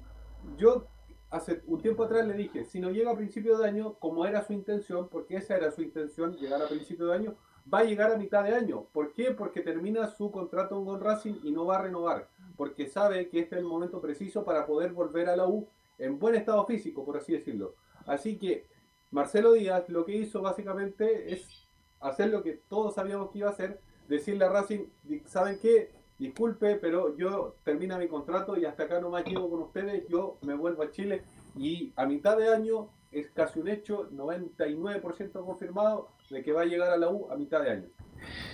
Yo 0.56 0.86
hace 1.30 1.60
un 1.66 1.82
tiempo 1.82 2.04
atrás 2.04 2.24
le 2.24 2.34
dije, 2.34 2.64
si 2.64 2.78
no 2.78 2.92
llega 2.92 3.10
a 3.10 3.16
principio 3.16 3.58
de 3.58 3.66
año, 3.66 3.94
como 3.94 4.26
era 4.26 4.44
su 4.44 4.52
intención, 4.52 5.08
porque 5.08 5.38
esa 5.38 5.56
era 5.56 5.72
su 5.72 5.82
intención, 5.82 6.36
llegar 6.36 6.62
a 6.62 6.68
principio 6.68 7.06
de 7.06 7.16
año, 7.16 7.34
va 7.72 7.80
a 7.80 7.84
llegar 7.84 8.12
a 8.12 8.16
mitad 8.16 8.44
de 8.44 8.54
año. 8.54 8.86
¿Por 8.92 9.12
qué? 9.12 9.32
Porque 9.32 9.60
termina 9.60 10.06
su 10.06 10.30
contrato 10.30 10.84
con 10.84 11.00
Racing 11.00 11.40
y 11.42 11.50
no 11.50 11.66
va 11.66 11.78
a 11.78 11.82
renovar, 11.82 12.28
porque 12.56 12.86
sabe 12.86 13.28
que 13.28 13.40
este 13.40 13.56
es 13.56 13.62
el 13.62 13.68
momento 13.68 14.00
preciso 14.00 14.44
para 14.44 14.66
poder 14.66 14.92
volver 14.92 15.28
a 15.28 15.36
la 15.36 15.46
U 15.46 15.68
en 15.98 16.18
buen 16.18 16.34
estado 16.34 16.64
físico, 16.66 17.04
por 17.04 17.16
así 17.16 17.32
decirlo. 17.32 17.74
Así 18.06 18.38
que 18.38 18.66
Marcelo 19.10 19.52
Díaz 19.52 19.88
lo 19.88 20.04
que 20.04 20.16
hizo 20.16 20.42
básicamente 20.42 21.32
es 21.32 21.68
hacer 22.00 22.30
lo 22.30 22.42
que 22.42 22.60
todos 22.68 22.94
sabíamos 22.94 23.30
que 23.30 23.38
iba 23.38 23.48
a 23.48 23.52
hacer, 23.52 23.80
decirle 24.08 24.44
a 24.44 24.48
Racing, 24.48 24.86
¿saben 25.26 25.58
qué? 25.60 25.92
Disculpe, 26.18 26.76
pero 26.76 27.16
yo 27.16 27.56
termino 27.64 27.98
mi 27.98 28.08
contrato 28.08 28.56
y 28.56 28.64
hasta 28.64 28.84
acá 28.84 29.00
no 29.00 29.10
me 29.10 29.22
llevo 29.22 29.50
con 29.50 29.62
ustedes, 29.62 30.06
yo 30.08 30.38
me 30.42 30.54
vuelvo 30.54 30.82
a 30.82 30.90
Chile 30.90 31.22
y 31.56 31.92
a 31.96 32.06
mitad 32.06 32.36
de 32.36 32.48
año 32.48 32.88
es 33.10 33.30
casi 33.30 33.60
un 33.60 33.68
hecho, 33.68 34.08
99% 34.10 35.44
confirmado 35.44 36.08
de 36.30 36.42
que 36.42 36.52
va 36.52 36.62
a 36.62 36.66
llegar 36.66 36.90
a 36.90 36.96
la 36.96 37.10
U 37.10 37.30
a 37.30 37.36
mitad 37.36 37.62
de 37.62 37.70
año. 37.70 37.88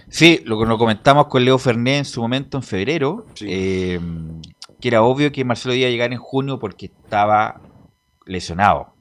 Sí, 0.09 0.41
lo 0.45 0.59
que 0.59 0.67
nos 0.67 0.79
comentamos 0.79 1.27
con 1.27 1.45
Leo 1.45 1.59
Fernet 1.59 1.99
en 1.99 2.05
su 2.05 2.21
momento 2.23 2.57
en 2.57 2.63
febrero, 2.63 3.27
eh, 3.43 4.01
que 4.81 4.89
era 4.89 5.03
obvio 5.03 5.31
que 5.33 5.45
Marcelo 5.45 5.75
iba 5.75 5.87
a 5.87 5.91
llegar 5.91 6.13
en 6.13 6.19
junio 6.19 6.59
porque 6.59 6.87
estaba 6.87 7.61
lesionado. 8.27 8.95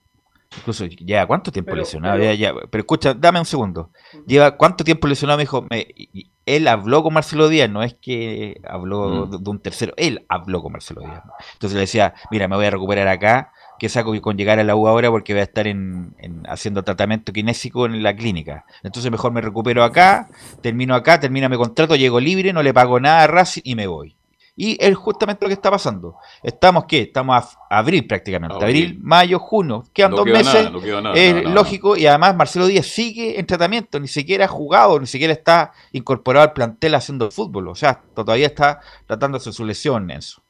Incluso 0.60 0.86
ya, 0.86 1.26
¿cuánto 1.28 1.52
tiempo 1.52 1.70
Pero- 1.72 1.82
lesionado? 1.82 2.18
pero- 2.18 2.34
Ya, 2.34 2.34
ya, 2.34 2.54
pero 2.72 2.82
escucha, 2.82 3.14
dame 3.14 3.40
un 3.40 3.46
segundo. 3.46 3.92
Lleva 4.26 4.58
¿cuánto 4.58 4.84
tiempo 4.84 5.08
lesionado? 5.08 5.38
Me 5.38 5.44
dijo, 5.44 5.66
me- 5.70 5.88
y- 5.96 6.10
y 6.14 6.32
él 6.46 6.68
habló 6.68 7.04
con 7.04 7.14
Marcelo 7.14 7.48
Díaz, 7.50 7.70
no 7.70 7.84
es 7.84 7.94
que 7.96 8.60
habló 8.68 9.28
Mm. 9.28 9.30
de, 9.32 9.38
de 9.40 9.50
un 9.50 9.60
tercero, 9.60 9.94
él 9.98 10.26
habló 10.30 10.62
con 10.64 10.72
Marcelo 10.72 11.02
Díaz. 11.02 11.22
Entonces 11.54 11.76
le 11.76 11.82
decía, 11.82 12.14
mira, 12.32 12.48
me 12.48 12.56
voy 12.56 12.66
a 12.66 12.72
recuperar 12.72 13.08
acá, 13.10 13.52
que 13.80 13.90
saco 13.90 14.20
con 14.22 14.38
llegar 14.38 14.60
a 14.60 14.64
la 14.64 14.76
U 14.76 14.88
ahora 14.88 15.10
porque 15.10 15.34
voy 15.34 15.42
a 15.42 15.44
estar 15.44 15.68
en, 15.68 16.16
en- 16.20 16.44
haciendo 16.48 16.84
tratamiento 16.84 17.32
kinésico 17.34 17.86
en 17.86 18.02
la 18.04 18.16
clínica. 18.16 18.66
Entonces 18.84 19.12
mejor 19.12 19.32
me 19.32 19.42
recupero 19.42 19.84
acá, 19.84 20.28
termino 20.62 20.96
acá, 20.96 21.20
termino 21.20 21.48
mi 21.50 21.58
contrato, 21.58 21.96
llego 21.96 22.20
libre, 22.20 22.54
no 22.54 22.64
le 22.64 22.74
pago 22.74 23.00
nada 23.00 23.24
a 23.24 23.28
Racing 23.28 23.62
y 23.64 23.76
me 23.76 23.88
voy. 23.88 24.16
Y 24.60 24.76
es 24.84 24.96
justamente 24.96 25.46
lo 25.46 25.50
que 25.50 25.54
está 25.54 25.70
pasando. 25.70 26.16
Estamos, 26.42 26.86
¿qué? 26.88 27.02
Estamos 27.02 27.56
a 27.70 27.78
abril 27.78 28.08
prácticamente. 28.08 28.56
Abril. 28.56 28.98
Mayo, 29.04 29.38
junio. 29.38 29.84
Quedan 29.94 30.10
No 30.10 30.18
dos 30.18 30.26
queda 30.26 30.38
meses. 30.40 30.54
nada, 30.56 30.70
no 30.72 30.82
queda 30.82 31.00
nada, 31.02 31.16
es 31.16 31.36
nada. 31.36 31.50
lógico. 31.54 31.96
Y 31.96 32.08
además 32.08 32.36
Marcelo 32.36 32.66
Díaz 32.66 32.88
sigue 32.88 33.40
en 33.40 33.46
tratamiento. 33.46 34.00
Ni 34.00 34.08
siquiera 34.08 34.46
ha 34.46 34.48
jugado, 34.48 35.00
ni 35.00 35.06
siquiera 35.06 35.32
está 35.32 35.74
incorporado 35.92 36.44
al 36.48 36.54
plantel 36.54 36.96
haciendo 36.96 37.30
fútbol. 37.30 37.68
O 37.68 37.76
sea, 37.76 38.02
todavía 38.16 38.48
está 38.48 38.80
tratándose 39.06 39.54
su 39.54 39.64
lesión, 39.64 40.10
Enzo. 40.10 40.42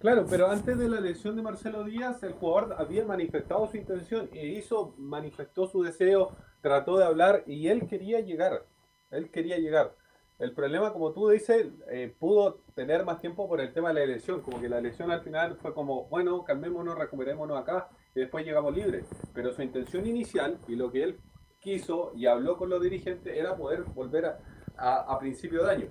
Claro, 0.00 0.24
pero 0.30 0.50
antes 0.50 0.78
de 0.78 0.88
la 0.88 0.98
lesión 0.98 1.36
de 1.36 1.42
Marcelo 1.42 1.84
Díaz, 1.84 2.22
el 2.22 2.32
jugador 2.32 2.74
había 2.78 3.04
manifestado 3.04 3.68
su 3.68 3.76
intención 3.76 4.30
e 4.32 4.46
hizo, 4.46 4.94
manifestó 4.96 5.66
su 5.66 5.82
deseo, 5.82 6.34
trató 6.62 6.96
de 6.96 7.04
hablar 7.04 7.44
y 7.46 7.68
él 7.68 7.86
quería 7.86 8.20
llegar. 8.20 8.64
Él 9.10 9.30
quería 9.30 9.58
llegar. 9.58 9.94
El 10.38 10.54
problema, 10.54 10.94
como 10.94 11.12
tú 11.12 11.28
dices, 11.28 11.66
eh, 11.90 12.16
pudo 12.18 12.62
tener 12.74 13.04
más 13.04 13.20
tiempo 13.20 13.46
por 13.46 13.60
el 13.60 13.74
tema 13.74 13.88
de 13.88 13.96
la 13.96 14.04
elección, 14.04 14.40
como 14.40 14.58
que 14.58 14.70
la 14.70 14.78
elección 14.78 15.10
al 15.10 15.20
final 15.20 15.58
fue 15.60 15.74
como, 15.74 16.06
bueno, 16.08 16.44
calmémonos, 16.44 16.96
recuperémonos 16.96 17.60
acá 17.60 17.90
y 18.14 18.20
después 18.20 18.46
llegamos 18.46 18.74
libres. 18.74 19.04
Pero 19.34 19.52
su 19.52 19.60
intención 19.60 20.06
inicial 20.06 20.56
y 20.66 20.76
lo 20.76 20.90
que 20.90 21.02
él 21.02 21.20
quiso 21.60 22.12
y 22.16 22.24
habló 22.24 22.56
con 22.56 22.70
los 22.70 22.80
dirigentes 22.80 23.36
era 23.36 23.54
poder 23.54 23.82
volver 23.82 24.34
a 24.78 25.18
principio 25.18 25.62
de 25.64 25.70
año. 25.72 25.88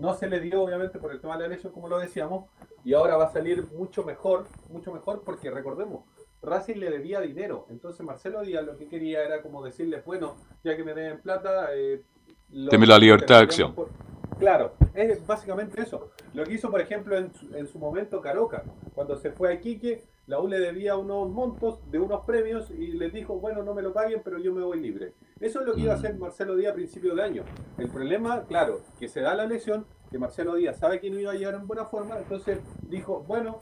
No 0.00 0.14
se 0.14 0.28
le 0.28 0.40
dio, 0.40 0.62
obviamente, 0.62 0.98
por 0.98 1.12
el 1.12 1.20
tema 1.20 1.34
de 1.34 1.40
la 1.40 1.46
elección, 1.48 1.72
como 1.74 1.86
lo 1.86 1.98
decíamos, 1.98 2.46
y 2.84 2.94
ahora 2.94 3.16
va 3.18 3.24
a 3.26 3.32
salir 3.32 3.66
mucho 3.76 4.02
mejor, 4.02 4.46
mucho 4.70 4.92
mejor, 4.92 5.20
porque 5.24 5.50
recordemos, 5.50 6.04
Racing 6.42 6.76
le 6.76 6.90
debía 6.90 7.20
dinero. 7.20 7.66
Entonces 7.68 8.00
Marcelo 8.04 8.40
Díaz 8.40 8.64
lo 8.64 8.78
que 8.78 8.88
quería 8.88 9.22
era 9.22 9.42
como 9.42 9.62
decirle, 9.62 10.02
bueno, 10.06 10.36
ya 10.64 10.74
que 10.74 10.84
me 10.84 10.94
deben 10.94 11.20
plata, 11.20 11.68
eh, 11.74 12.02
Deme 12.48 12.86
la 12.86 12.98
libertad 12.98 13.36
de 13.36 13.42
acción. 13.44 13.74
por- 13.74 13.90
Claro, 14.38 14.72
es 14.94 15.24
básicamente 15.26 15.82
eso. 15.82 16.08
Lo 16.32 16.44
que 16.44 16.54
hizo, 16.54 16.70
por 16.70 16.80
ejemplo, 16.80 17.14
en 17.18 17.30
su, 17.34 17.54
en 17.54 17.66
su 17.68 17.78
momento 17.78 18.22
Caroca, 18.22 18.64
cuando 18.94 19.16
se 19.16 19.30
fue 19.32 19.50
a 19.50 19.52
Iquique, 19.52 20.02
la 20.30 20.38
U 20.38 20.46
le 20.46 20.60
debía 20.60 20.96
unos 20.96 21.28
montos 21.28 21.80
de 21.90 21.98
unos 21.98 22.20
premios 22.24 22.70
y 22.70 22.92
les 22.92 23.12
dijo, 23.12 23.40
bueno, 23.40 23.64
no 23.64 23.74
me 23.74 23.82
lo 23.82 23.92
paguen, 23.92 24.20
pero 24.24 24.38
yo 24.38 24.54
me 24.54 24.62
voy 24.62 24.78
libre. 24.80 25.12
Eso 25.40 25.58
es 25.60 25.66
lo 25.66 25.74
que 25.74 25.80
iba 25.80 25.92
a 25.92 25.96
hacer 25.96 26.14
Marcelo 26.16 26.54
Díaz 26.54 26.70
a 26.70 26.74
principio 26.76 27.16
de 27.16 27.22
año. 27.24 27.42
El 27.78 27.88
problema, 27.88 28.44
claro, 28.46 28.80
que 29.00 29.08
se 29.08 29.22
da 29.22 29.34
la 29.34 29.44
lesión, 29.44 29.84
que 30.08 30.18
Marcelo 30.20 30.54
Díaz 30.54 30.78
sabe 30.78 31.00
que 31.00 31.10
no 31.10 31.18
iba 31.18 31.32
a 31.32 31.34
llegar 31.34 31.54
en 31.54 31.66
buena 31.66 31.84
forma, 31.86 32.16
entonces 32.16 32.60
dijo, 32.88 33.24
bueno, 33.26 33.58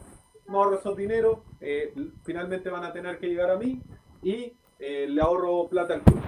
no 0.47 0.59
ahorro 0.63 0.79
esos 0.79 0.95
dinero, 0.95 1.43
eh, 1.63 1.95
finalmente 2.23 2.69
van 2.69 2.85
a 2.85 2.93
tener 2.93 3.19
que 3.19 3.29
llegar 3.29 3.51
a 3.51 3.57
mí 3.57 3.81
y 4.23 4.53
eh, 4.79 5.07
le 5.09 5.23
ahorro 5.23 5.69
plata 5.69 5.95
al 5.95 6.03
club. 6.03 6.21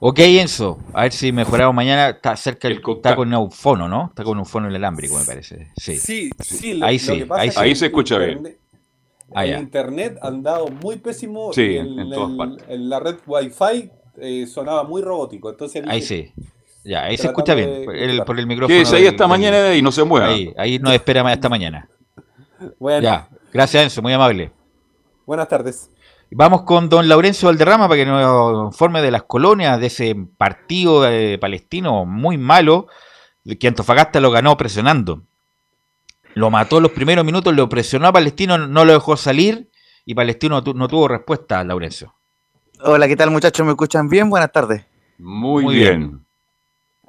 Ok, 0.00 0.20
Enzo, 0.20 0.78
a 0.94 1.02
ver 1.02 1.12
si 1.12 1.32
mejoramos 1.32 1.74
mañana. 1.74 2.08
Está 2.08 2.34
cerca, 2.34 2.66
el, 2.66 2.80
está 2.84 3.14
con 3.14 3.30
eufono, 3.32 3.88
¿no? 3.88 4.06
Está 4.06 4.24
con 4.24 4.38
eufono 4.38 4.70
inalámbrico, 4.70 5.16
me 5.18 5.24
parece. 5.24 5.70
Sí, 5.76 5.96
Sí, 5.98 6.30
sí, 6.40 6.74
lo- 6.74 6.86
ahí 6.86 6.96
lo 6.98 7.14
sí, 7.14 7.26
ahí 7.30 7.48
es 7.48 7.54
sí. 7.54 7.60
Ahí 7.60 7.76
se 7.76 7.86
escucha 7.86 8.18
bien. 8.18 8.61
Ah, 9.34 9.44
el 9.44 9.50
ya. 9.52 9.58
internet 9.58 10.18
ha 10.22 10.28
andado 10.28 10.68
muy 10.68 10.96
pésimo 10.96 11.52
Sí, 11.52 11.62
y 11.62 11.76
en- 11.78 11.86
en 11.94 11.98
el- 12.00 12.10
todas 12.10 12.30
el- 12.30 12.36
partes. 12.36 12.64
en 12.68 12.88
la 12.88 13.00
red 13.00 13.16
Wi-Fi 13.26 13.90
eh, 14.20 14.46
sonaba 14.46 14.84
muy 14.84 15.00
robótico. 15.02 15.50
Entonces 15.50 15.82
Ahí 15.88 16.00
dije, 16.00 16.32
sí. 16.36 16.42
Ya, 16.84 17.04
ahí 17.04 17.16
se 17.16 17.28
escucha 17.28 17.54
bien. 17.54 17.70
de- 17.72 17.84
Por 17.84 17.96
el, 17.96 18.24
por 18.24 18.38
el 18.38 18.46
micrófono. 18.46 18.74
Ahí 18.76 19.06
hasta 19.06 19.24
del- 19.24 19.28
mañana 19.28 19.74
y 19.74 19.82
no 19.82 19.92
se 19.92 20.04
mueva. 20.04 20.28
Ahí, 20.28 20.52
ahí 20.58 20.78
nos 20.78 20.92
espera 20.92 21.22
hasta 21.30 21.48
mañana. 21.48 21.88
Bueno, 22.78 23.02
Ya, 23.02 23.28
gracias 23.52 23.84
Enzo, 23.84 24.02
muy 24.02 24.12
amable. 24.12 24.52
buenas 25.26 25.48
tardes. 25.48 25.90
Vamos 26.34 26.62
con 26.62 26.88
don 26.88 27.08
Laurencio 27.08 27.48
Valderrama 27.48 27.88
para 27.88 27.98
que 28.02 28.06
nos 28.06 28.72
informe 28.72 29.02
de 29.02 29.10
las 29.10 29.24
colonias 29.24 29.78
de 29.80 29.86
ese 29.86 30.16
partido 30.38 31.06
eh, 31.08 31.36
palestino 31.38 32.04
muy 32.06 32.38
malo, 32.38 32.86
de 33.44 33.58
que 33.58 33.68
Antofagasta 33.68 34.18
lo 34.20 34.30
ganó 34.30 34.56
presionando. 34.56 35.22
Lo 36.34 36.50
mató 36.50 36.78
en 36.78 36.84
los 36.84 36.92
primeros 36.92 37.24
minutos, 37.24 37.54
lo 37.54 37.68
presionó 37.68 38.08
a 38.08 38.12
Palestino, 38.12 38.56
no 38.58 38.84
lo 38.84 38.92
dejó 38.92 39.16
salir 39.16 39.68
y 40.04 40.14
Palestino 40.14 40.56
no, 40.56 40.64
tu- 40.64 40.74
no 40.74 40.88
tuvo 40.88 41.08
respuesta, 41.08 41.62
Laurencio. 41.62 42.14
Hola, 42.80 43.06
¿qué 43.06 43.16
tal 43.16 43.30
muchachos? 43.30 43.64
¿Me 43.66 43.72
escuchan 43.72 44.08
bien? 44.08 44.28
Buenas 44.30 44.50
tardes. 44.50 44.84
Muy, 45.18 45.62
Muy 45.64 45.74
bien. 45.76 46.18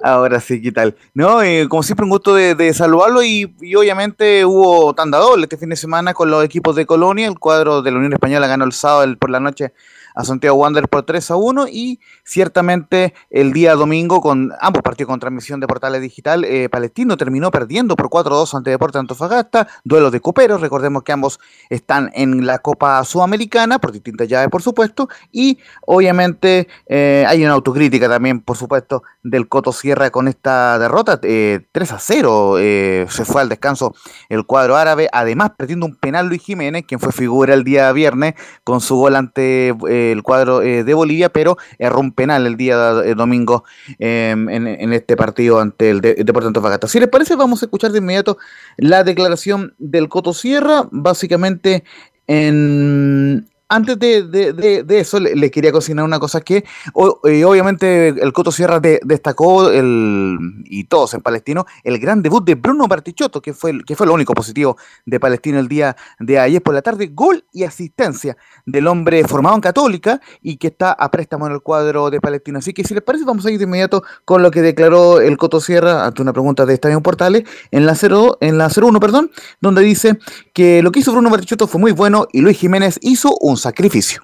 Ahora 0.02 0.40
sí, 0.40 0.60
¿qué 0.60 0.70
tal? 0.72 0.94
No, 1.14 1.40
eh, 1.42 1.66
como 1.68 1.82
siempre 1.82 2.04
un 2.04 2.10
gusto 2.10 2.34
de, 2.34 2.54
de 2.54 2.74
saludarlo 2.74 3.22
y, 3.22 3.54
y 3.60 3.74
obviamente 3.76 4.44
hubo 4.44 4.92
tanda 4.92 5.18
doble 5.18 5.44
este 5.44 5.56
fin 5.56 5.70
de 5.70 5.76
semana 5.76 6.12
con 6.12 6.30
los 6.30 6.44
equipos 6.44 6.76
de 6.76 6.84
Colonia. 6.84 7.26
El 7.26 7.38
cuadro 7.38 7.80
de 7.80 7.90
la 7.90 7.96
Unión 7.98 8.12
Española 8.12 8.46
ganó 8.46 8.64
el 8.64 8.72
sábado 8.72 9.04
el- 9.04 9.16
por 9.16 9.30
la 9.30 9.40
noche 9.40 9.72
a 10.14 10.24
Santiago 10.24 10.56
Wander 10.56 10.88
por 10.88 11.02
3 11.02 11.32
a 11.32 11.36
1 11.36 11.66
y 11.68 12.00
ciertamente 12.24 13.14
el 13.30 13.52
día 13.52 13.74
domingo 13.74 14.20
con 14.20 14.52
ambos 14.60 14.82
partidos 14.82 15.10
con 15.10 15.20
transmisión 15.20 15.60
de 15.60 15.66
Portales 15.66 16.00
Digital, 16.00 16.44
eh, 16.44 16.68
Palestino 16.68 17.16
terminó 17.16 17.50
perdiendo 17.50 17.96
por 17.96 18.08
4 18.08 18.34
a 18.34 18.38
2 18.38 18.54
ante 18.54 18.70
Deportes 18.70 19.00
Antofagasta, 19.00 19.68
duelo 19.82 20.10
de 20.10 20.20
coperos, 20.20 20.60
recordemos 20.60 21.02
que 21.02 21.12
ambos 21.12 21.40
están 21.68 22.10
en 22.14 22.46
la 22.46 22.58
Copa 22.58 23.04
Sudamericana 23.04 23.78
por 23.78 23.92
distintas 23.92 24.28
llaves 24.28 24.48
por 24.48 24.62
supuesto 24.62 25.08
y 25.32 25.58
obviamente 25.86 26.68
eh, 26.86 27.24
hay 27.26 27.44
una 27.44 27.54
autocrítica 27.54 28.08
también 28.08 28.40
por 28.40 28.56
supuesto 28.56 29.02
del 29.22 29.48
Coto 29.48 29.72
Sierra 29.72 30.10
con 30.10 30.28
esta 30.28 30.78
derrota, 30.78 31.18
eh, 31.22 31.66
3 31.72 31.92
a 31.92 31.98
0 31.98 32.58
eh, 32.58 33.06
se 33.08 33.24
fue 33.24 33.42
al 33.42 33.48
descanso 33.48 33.94
el 34.28 34.44
cuadro 34.46 34.76
árabe, 34.76 35.08
además 35.12 35.52
perdiendo 35.56 35.86
un 35.86 35.96
penal 35.96 36.26
Luis 36.26 36.42
Jiménez, 36.42 36.84
quien 36.86 37.00
fue 37.00 37.12
figura 37.12 37.54
el 37.54 37.64
día 37.64 37.90
viernes 37.92 38.34
con 38.62 38.80
su 38.80 38.96
gol 38.96 39.16
ante 39.16 39.74
el 40.12 40.22
cuadro 40.22 40.62
eh, 40.62 40.84
de 40.84 40.94
Bolivia, 40.94 41.28
pero 41.28 41.56
erró 41.78 42.00
un 42.00 42.12
penal 42.12 42.46
el 42.46 42.56
día 42.56 43.02
eh, 43.04 43.14
domingo 43.14 43.64
en, 43.98 44.48
en 44.48 44.92
este 44.92 45.16
partido 45.16 45.60
ante 45.60 45.90
el, 45.90 46.00
de, 46.00 46.12
el 46.18 46.24
Deportes 46.24 46.48
Antofagasta. 46.48 46.88
Si 46.88 47.00
les 47.00 47.08
parece, 47.08 47.36
vamos 47.36 47.62
a 47.62 47.66
escuchar 47.66 47.92
de 47.92 47.98
inmediato 47.98 48.38
la 48.76 49.04
declaración 49.04 49.74
del 49.78 50.08
Coto 50.08 50.32
Sierra, 50.32 50.88
básicamente 50.90 51.84
en... 52.26 53.48
Antes 53.74 53.98
de, 53.98 54.84
eso, 54.88 55.18
le, 55.20 55.34
le 55.34 55.50
quería 55.50 55.72
cocinar 55.72 56.04
una 56.04 56.18
cosa 56.18 56.40
que 56.40 56.64
o- 56.92 57.20
eh, 57.24 57.44
obviamente 57.44 58.08
el 58.08 58.32
Coto 58.32 58.52
Sierra 58.52 58.80
de- 58.80 59.00
destacó, 59.04 59.70
el, 59.70 60.38
y 60.66 60.84
todos 60.84 61.14
en 61.14 61.20
Palestino, 61.20 61.66
el 61.82 61.98
gran 61.98 62.22
debut 62.22 62.44
de 62.44 62.54
Bruno 62.54 62.86
Bartichotto, 62.86 63.42
que 63.42 63.52
fue, 63.52 63.70
el- 63.72 63.84
que 63.84 63.96
fue 63.96 64.06
lo 64.06 64.14
único 64.14 64.32
positivo 64.34 64.76
de 65.06 65.18
Palestino 65.20 65.58
el 65.58 65.68
día 65.68 65.96
de 66.18 66.38
ayer 66.38 66.62
por 66.62 66.74
la 66.74 66.82
tarde. 66.82 67.10
Gol 67.12 67.44
y 67.52 67.64
asistencia 67.64 68.36
del 68.66 68.86
hombre 68.86 69.24
formado 69.26 69.54
en 69.56 69.60
Católica 69.60 70.20
y 70.42 70.56
que 70.56 70.68
está 70.68 70.92
a 70.92 71.10
préstamo 71.10 71.46
en 71.46 71.52
el 71.52 71.60
cuadro 71.60 72.10
de 72.10 72.20
Palestino. 72.20 72.58
Así 72.58 72.72
que 72.72 72.84
si 72.84 72.94
les 72.94 73.02
parece, 73.02 73.24
vamos 73.24 73.44
a 73.46 73.50
ir 73.50 73.58
de 73.58 73.64
inmediato 73.64 74.02
con 74.24 74.42
lo 74.42 74.50
que 74.50 74.62
declaró 74.62 75.20
el 75.20 75.36
Coto 75.36 75.60
Sierra 75.60 76.06
ante 76.06 76.22
una 76.22 76.32
pregunta 76.32 76.64
de 76.66 76.74
Estadio 76.74 77.00
Portales 77.02 77.44
en 77.70 77.86
la 77.86 77.94
0, 77.94 78.38
en 78.40 78.58
la 78.58 78.68
01, 78.68 79.00
perdón, 79.00 79.30
donde 79.60 79.82
dice 79.82 80.18
que 80.52 80.82
lo 80.82 80.92
que 80.92 81.00
hizo 81.00 81.12
Bruno 81.12 81.30
Bartichotto 81.30 81.66
fue 81.66 81.80
muy 81.80 81.92
bueno 81.92 82.26
y 82.32 82.40
Luis 82.40 82.58
Jiménez 82.58 82.98
hizo 83.02 83.36
un 83.40 83.56
sacrificio. 83.64 84.22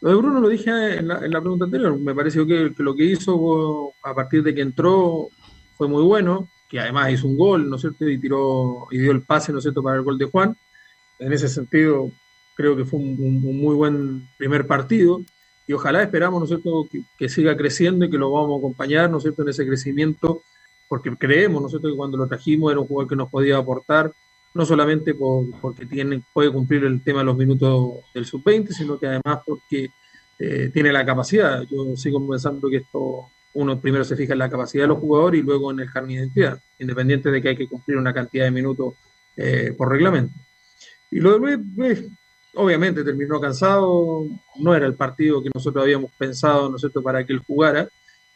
Lo 0.00 0.10
de 0.10 0.16
Bruno 0.16 0.40
lo 0.40 0.48
dije 0.48 0.70
en 0.98 1.08
la, 1.08 1.24
en 1.24 1.30
la 1.32 1.40
pregunta 1.40 1.64
anterior. 1.64 1.98
Me 1.98 2.14
pareció 2.14 2.46
que, 2.46 2.72
lo 2.78 2.94
que 2.94 3.04
hizo 3.04 3.92
a 4.02 4.14
partir 4.14 4.42
de 4.42 4.54
que 4.54 4.62
entró 4.62 5.28
fue 5.76 5.88
muy 5.88 6.02
bueno, 6.02 6.48
que 6.70 6.78
además 6.78 7.12
hizo 7.12 7.26
un 7.26 7.36
gol, 7.36 7.68
¿no 7.68 7.76
es 7.76 7.82
cierto? 7.82 8.08
Y 8.08 8.18
tiró 8.18 8.86
y 8.90 8.98
dio 8.98 9.10
el 9.10 9.22
pase, 9.22 9.52
¿no 9.52 9.58
es 9.58 9.64
cierto?, 9.64 9.82
para 9.82 9.96
el 9.96 10.04
gol 10.04 10.18
de 10.18 10.26
Juan. 10.26 10.56
En 11.18 11.32
ese 11.32 11.48
sentido, 11.48 12.10
creo 12.56 12.76
que 12.76 12.84
fue 12.84 13.00
un 13.00 13.40
muy 13.40 13.74
buen 13.74 14.28
primer 14.38 14.66
partido. 14.66 15.20
Y 15.66 15.72
ojalá 15.72 16.02
esperamos, 16.02 16.38
¿no 16.40 16.44
es 16.44 16.50
cierto?, 16.50 16.86
que, 16.90 17.02
que 17.18 17.28
siga 17.28 17.56
creciendo 17.56 18.04
y 18.04 18.10
que 18.10 18.18
lo 18.18 18.30
vamos 18.30 18.56
a 18.56 18.58
acompañar, 18.58 19.10
¿no 19.10 19.16
es 19.16 19.24
cierto?, 19.24 19.42
en 19.42 19.48
ese 19.48 19.66
crecimiento, 19.66 20.42
porque 20.88 21.10
creemos, 21.16 21.60
¿no 21.60 21.66
es 21.66 21.72
cierto?, 21.72 21.88
que 21.88 21.96
cuando 21.96 22.16
lo 22.16 22.28
trajimos 22.28 22.70
era 22.70 22.80
un 22.80 22.86
jugador 22.86 23.08
que 23.08 23.16
nos 23.16 23.28
podía 23.28 23.58
aportar 23.58 24.12
no 24.54 24.64
solamente 24.66 25.14
por- 25.14 25.46
porque 25.60 25.86
tiene, 25.86 26.22
puede 26.32 26.52
cumplir 26.52 26.84
el 26.84 27.02
tema 27.02 27.20
de 27.20 27.26
los 27.26 27.36
minutos 27.36 27.90
del 28.14 28.24
sub-20, 28.26 28.68
sino 28.72 28.98
que 28.98 29.06
además 29.06 29.40
porque 29.46 29.90
eh, 30.38 30.70
tiene 30.72 30.92
la 30.92 31.04
capacidad. 31.04 31.62
Yo 31.70 31.96
sigo 31.96 32.26
pensando 32.28 32.68
que 32.68 32.78
esto, 32.78 33.28
uno 33.54 33.80
primero 33.80 34.04
se 34.04 34.16
fija 34.16 34.32
en 34.32 34.38
la 34.40 34.50
capacidad 34.50 34.84
de 34.84 34.88
los 34.88 34.98
jugadores 34.98 35.40
y 35.40 35.44
luego 35.44 35.70
en 35.70 35.80
el 35.80 35.90
carnet 35.92 36.16
de 36.16 36.22
identidad, 36.22 36.60
independiente 36.78 37.30
de 37.30 37.42
que 37.42 37.48
hay 37.50 37.56
que 37.56 37.68
cumplir 37.68 37.98
una 37.98 38.14
cantidad 38.14 38.44
de 38.44 38.50
minutos 38.50 38.94
eh, 39.36 39.74
por 39.76 39.90
reglamento. 39.90 40.34
Y 41.10 41.20
lo 41.20 41.38
de 41.38 41.58
Luis, 41.76 42.04
obviamente 42.54 43.04
terminó 43.04 43.40
cansado, 43.40 44.26
no 44.56 44.74
era 44.74 44.86
el 44.86 44.94
partido 44.94 45.42
que 45.42 45.50
nosotros 45.54 45.82
habíamos 45.82 46.10
pensado, 46.12 46.68
¿no 46.68 47.02
para 47.02 47.24
que 47.24 47.32
él 47.32 47.40
jugara. 47.46 47.88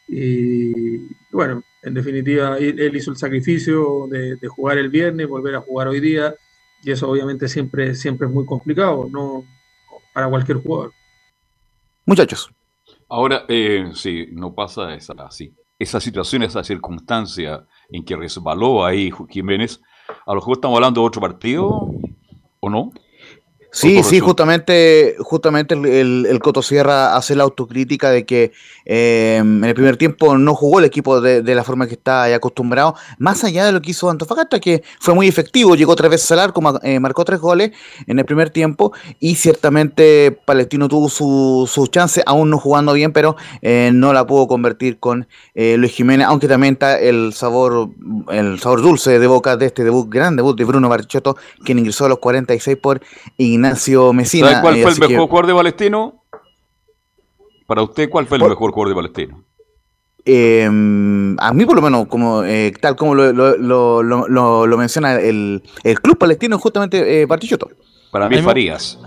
Y 0.09 1.09
bueno, 1.31 1.63
en 1.83 1.95
definitiva, 1.95 2.59
él, 2.59 2.95
hizo 2.95 3.11
el 3.11 3.17
sacrificio 3.17 4.07
de, 4.11 4.37
de 4.37 4.49
jugar 4.49 4.79
el 4.79 4.89
viernes, 4.89 5.29
volver 5.29 5.55
a 5.57 5.61
jugar 5.61 5.89
hoy 5.89 6.01
día, 6.01 6.35
y 6.83 6.91
eso 6.91 7.09
obviamente 7.11 7.49
siempre, 7.49 7.95
siempre 7.95 8.27
es 8.27 8.33
muy 8.33 8.45
complicado, 8.45 9.09
no 9.11 9.45
para 10.13 10.29
cualquier 10.29 10.59
jugador. 10.59 10.93
Muchachos. 12.05 12.51
Ahora, 13.09 13.45
eh, 13.49 13.91
sí, 13.95 14.27
no 14.33 14.55
pasa 14.55 14.95
esa, 14.95 15.15
así. 15.25 15.53
Esa 15.79 16.01
situación, 16.01 16.43
esa 16.43 16.65
circunstancia 16.65 17.67
en 17.91 18.05
que 18.05 18.17
resbaló 18.17 18.85
ahí 18.85 19.11
Jiménez, 19.29 19.81
a 20.27 20.31
lo 20.33 20.37
mejor 20.37 20.57
estamos 20.57 20.77
hablando 20.77 21.01
de 21.01 21.07
otro 21.07 21.21
partido, 21.21 21.91
¿o 22.61 22.71
no? 22.71 22.93
Sí, 23.75 24.03
sí, 24.03 24.21
justamente, 24.21 25.17
justamente 25.19 25.73
el, 25.75 25.87
el, 25.87 26.27
el 26.27 26.39
Coto 26.41 26.61
Sierra 26.61 27.17
hace 27.17 27.35
la 27.35 27.45
autocrítica 27.45 28.11
de 28.11 28.27
que 28.27 28.53
eh, 28.85 29.39
en 29.41 29.65
el 29.65 29.73
primer 29.73 29.97
tiempo 29.97 30.37
no 30.37 30.55
jugó 30.55 30.79
el 30.79 30.85
equipo 30.85 31.23
de, 31.23 31.41
de 31.41 31.55
la 31.55 31.65
forma 31.65 31.87
que 31.87 31.95
está 31.95 32.25
acostumbrado, 32.25 32.95
más 33.17 33.45
allá 33.45 33.65
de 33.65 33.73
lo 33.73 33.81
que 33.81 33.93
hizo 33.93 34.11
Antofagasta, 34.11 34.61
que 34.61 34.83
fue 35.01 35.15
muy 35.15 35.27
efectivo, 35.27 35.75
llegó 35.75 35.97
tres 35.97 36.11
veces 36.11 36.31
al 36.33 36.41
arco, 36.41 36.61
eh, 36.83 37.01
marcó 37.01 37.25
tres 37.25 37.41
goles 37.41 37.71
en 38.07 38.19
el 38.19 38.27
primer 38.27 38.51
tiempo 38.51 38.93
y 39.19 39.37
ciertamente 39.37 40.39
Palestino 40.45 40.87
tuvo 40.87 41.09
su, 41.09 41.67
su 41.67 41.87
chance, 41.87 42.23
aún 42.27 42.51
no 42.51 42.59
jugando 42.59 42.93
bien, 42.93 43.15
pero 43.15 43.37
eh, 43.63 43.91
no 43.95 44.13
la 44.13 44.27
pudo 44.27 44.49
convertir 44.49 44.99
con 44.99 45.27
eh, 45.55 45.79
Luis 45.79 45.93
Jiménez, 45.93 46.27
aunque 46.27 46.47
también 46.47 46.75
está 46.75 47.01
el 47.01 47.33
sabor, 47.33 47.89
el 48.31 48.61
sabor 48.61 48.83
dulce 48.83 49.19
de 49.19 49.27
boca 49.27 49.57
de 49.57 49.65
este 49.65 49.83
debut, 49.83 50.11
gran 50.11 50.37
debut 50.37 50.59
de 50.59 50.65
Bruno 50.65 50.91
Barchotto, 50.91 51.39
quien 51.65 51.79
ingresó 51.79 52.05
a 52.05 52.11
los 52.11 52.19
46 52.19 52.77
por 52.77 53.01
Ignacio 53.39 53.62
Mesina. 54.13 54.49
¿Sabe 54.49 54.63
cuál 54.63 54.77
eh, 54.77 54.83
fue 54.83 54.91
el 54.93 54.99
que- 54.99 55.09
mejor 55.09 55.29
jugador 55.29 55.47
de 55.47 55.55
Palestino? 55.55 56.25
Para 57.67 57.83
usted, 57.83 58.11
¿cuál 58.11 58.27
fue 58.27 58.39
el 58.39 58.45
mejor 58.45 58.73
jugador 58.73 58.89
de 58.89 58.95
Palestino? 58.95 59.45
eh, 60.25 60.65
a 60.67 61.53
mí 61.53 61.67
por 61.67 61.77
lo 61.77 61.83
menos, 61.83 62.07
como 62.07 62.45
eh, 62.45 62.73
tal 62.81 62.95
como 62.97 63.15
lo, 63.15 63.33
lo, 63.33 63.57
lo, 63.57 64.03
lo, 64.29 64.67
lo 64.67 64.77
menciona 64.77 65.15
el, 65.15 65.63
el, 65.83 66.01
club 66.01 66.17
palestino, 66.19 66.59
justamente 66.59 67.23
eh, 67.23 67.27
Partichoto. 67.27 67.71
Para 68.11 68.29
mí 68.29 68.41
Farías. 68.43 68.99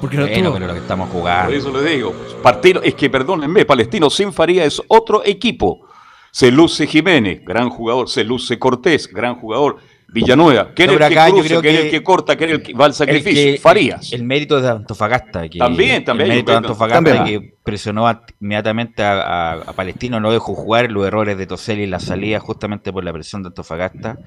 Porque 0.00 0.16
no 0.16 0.26
bueno, 0.26 0.52
pero 0.54 0.66
lo 0.66 0.72
que 0.74 0.80
estamos 0.80 1.08
jugando. 1.10 1.44
Por 1.46 1.54
eso 1.54 1.70
le 1.70 1.90
digo, 1.90 2.12
partido, 2.42 2.82
es 2.82 2.94
que 2.96 3.08
perdónenme, 3.08 3.64
Palestino 3.64 4.10
sin 4.10 4.32
Farías 4.32 4.66
es 4.66 4.82
otro 4.88 5.22
equipo. 5.24 5.86
Se 6.32 6.50
luce 6.50 6.86
Jiménez, 6.86 7.44
gran 7.44 7.70
jugador, 7.70 8.08
se 8.08 8.24
luce 8.24 8.58
Cortés, 8.58 9.06
gran 9.06 9.36
jugador. 9.36 9.76
Villanueva, 10.12 10.74
que 10.74 10.84
es 10.84 10.90
el 10.90 10.98
que 10.98 11.14
cruza, 11.14 11.62
que, 11.62 11.70
es 11.70 11.80
el 11.80 11.90
que 11.90 12.02
corta, 12.02 12.36
que 12.36 12.44
es 12.44 12.50
el 12.50 12.62
que 12.62 12.74
va 12.74 12.84
al 12.84 12.94
sacrificio. 12.94 13.58
Farías. 13.58 14.12
El 14.12 14.24
mérito 14.24 14.60
de 14.60 14.68
Antofagasta. 14.68 15.48
Que, 15.48 15.58
también, 15.58 16.04
también. 16.04 16.30
El 16.30 16.34
mérito 16.34 16.52
de 16.52 16.58
Antofagasta 16.58 17.14
también. 17.14 17.40
que 17.40 17.54
presionó 17.62 18.22
inmediatamente 18.40 19.02
a, 19.02 19.22
a, 19.22 19.52
a, 19.54 19.72
Palestino, 19.72 20.20
no 20.20 20.30
dejó 20.30 20.54
jugar 20.54 20.90
los 20.90 21.06
errores 21.06 21.38
de 21.38 21.46
Toselli 21.46 21.84
y 21.84 21.86
la 21.86 21.98
salida 21.98 22.40
justamente 22.40 22.92
por 22.92 23.04
la 23.04 23.12
presión 23.12 23.42
de 23.42 23.48
Antofagasta 23.48 24.18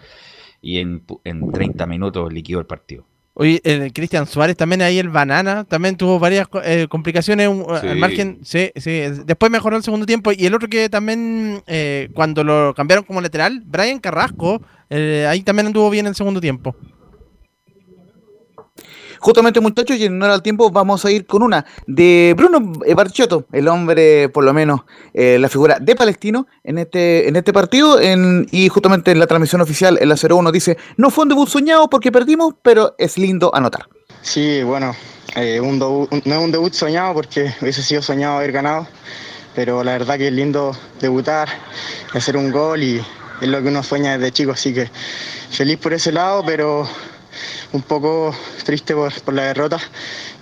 y 0.61 0.79
en, 0.79 1.03
en 1.23 1.51
30 1.51 1.85
minutos 1.85 2.33
liquidó 2.33 2.59
el 2.59 2.65
partido. 2.65 3.05
Oye, 3.37 3.59
el 3.65 3.91
Cristian 3.91 4.27
Suárez 4.27 4.55
también 4.55 4.81
ahí 4.81 4.97
el 4.97 5.09
banana, 5.09 5.65
también 5.65 5.97
tuvo 5.97 6.19
varias 6.19 6.47
eh, 6.63 6.87
complicaciones 6.89 7.49
sí. 7.81 7.87
al 7.87 7.97
margen, 7.97 8.39
sí, 8.43 8.71
sí, 8.77 9.01
después 9.25 9.51
mejoró 9.51 9.75
el 9.75 9.83
segundo 9.83 10.05
tiempo 10.05 10.31
y 10.31 10.45
el 10.45 10.55
otro 10.55 10.69
que 10.69 10.87
también 10.87 11.61
eh, 11.67 12.09
cuando 12.13 12.45
lo 12.45 12.73
cambiaron 12.73 13.03
como 13.03 13.19
lateral, 13.19 13.61
Brian 13.65 13.99
Carrasco, 13.99 14.61
eh, 14.89 15.27
ahí 15.29 15.41
también 15.41 15.67
anduvo 15.67 15.89
bien 15.89 16.07
el 16.07 16.15
segundo 16.15 16.39
tiempo. 16.39 16.77
Justamente, 19.25 19.59
muchachos, 19.59 19.97
y 19.97 20.05
en 20.05 20.21
honor 20.21 20.29
al 20.29 20.43
tiempo, 20.43 20.69
vamos 20.69 21.03
a 21.03 21.09
ir 21.09 21.25
con 21.25 21.41
una 21.41 21.65
de 21.87 22.35
Bruno 22.37 22.73
Barchotto, 22.95 23.47
el 23.51 23.67
hombre, 23.67 24.29
por 24.29 24.43
lo 24.43 24.53
menos, 24.53 24.81
eh, 25.15 25.39
la 25.39 25.49
figura 25.49 25.79
de 25.79 25.95
Palestino 25.95 26.45
en 26.63 26.77
este, 26.77 27.27
en 27.27 27.35
este 27.35 27.51
partido. 27.51 27.97
Y 28.51 28.69
justamente 28.69 29.09
en 29.09 29.17
la 29.17 29.25
transmisión 29.25 29.61
oficial, 29.61 29.97
en 29.99 30.09
la 30.09 30.15
01, 30.15 30.51
dice: 30.51 30.77
No 30.97 31.09
fue 31.09 31.23
un 31.23 31.29
debut 31.29 31.49
soñado 31.49 31.89
porque 31.89 32.11
perdimos, 32.11 32.53
pero 32.61 32.93
es 32.99 33.17
lindo 33.17 33.49
anotar. 33.55 33.89
Sí, 34.21 34.61
bueno, 34.61 34.95
eh, 35.35 35.59
no 35.59 36.07
es 36.07 36.37
un 36.37 36.51
debut 36.51 36.73
soñado 36.73 37.15
porque 37.15 37.51
hubiese 37.63 37.81
sido 37.81 38.03
soñado 38.03 38.37
haber 38.37 38.51
ganado, 38.51 38.85
pero 39.55 39.83
la 39.83 39.93
verdad 39.93 40.19
que 40.19 40.27
es 40.27 40.33
lindo 40.33 40.77
debutar, 41.01 41.49
hacer 42.13 42.37
un 42.37 42.51
gol 42.51 42.83
y 42.83 43.01
es 43.41 43.47
lo 43.47 43.59
que 43.63 43.69
uno 43.69 43.81
sueña 43.81 44.19
desde 44.19 44.31
chico, 44.31 44.51
así 44.51 44.71
que 44.71 44.87
feliz 45.49 45.79
por 45.79 45.93
ese 45.93 46.11
lado, 46.11 46.43
pero 46.45 46.87
un 47.71 47.81
poco 47.81 48.35
triste 48.63 48.93
por, 48.93 49.13
por, 49.21 49.33
la 49.33 49.43
derrota. 49.43 49.79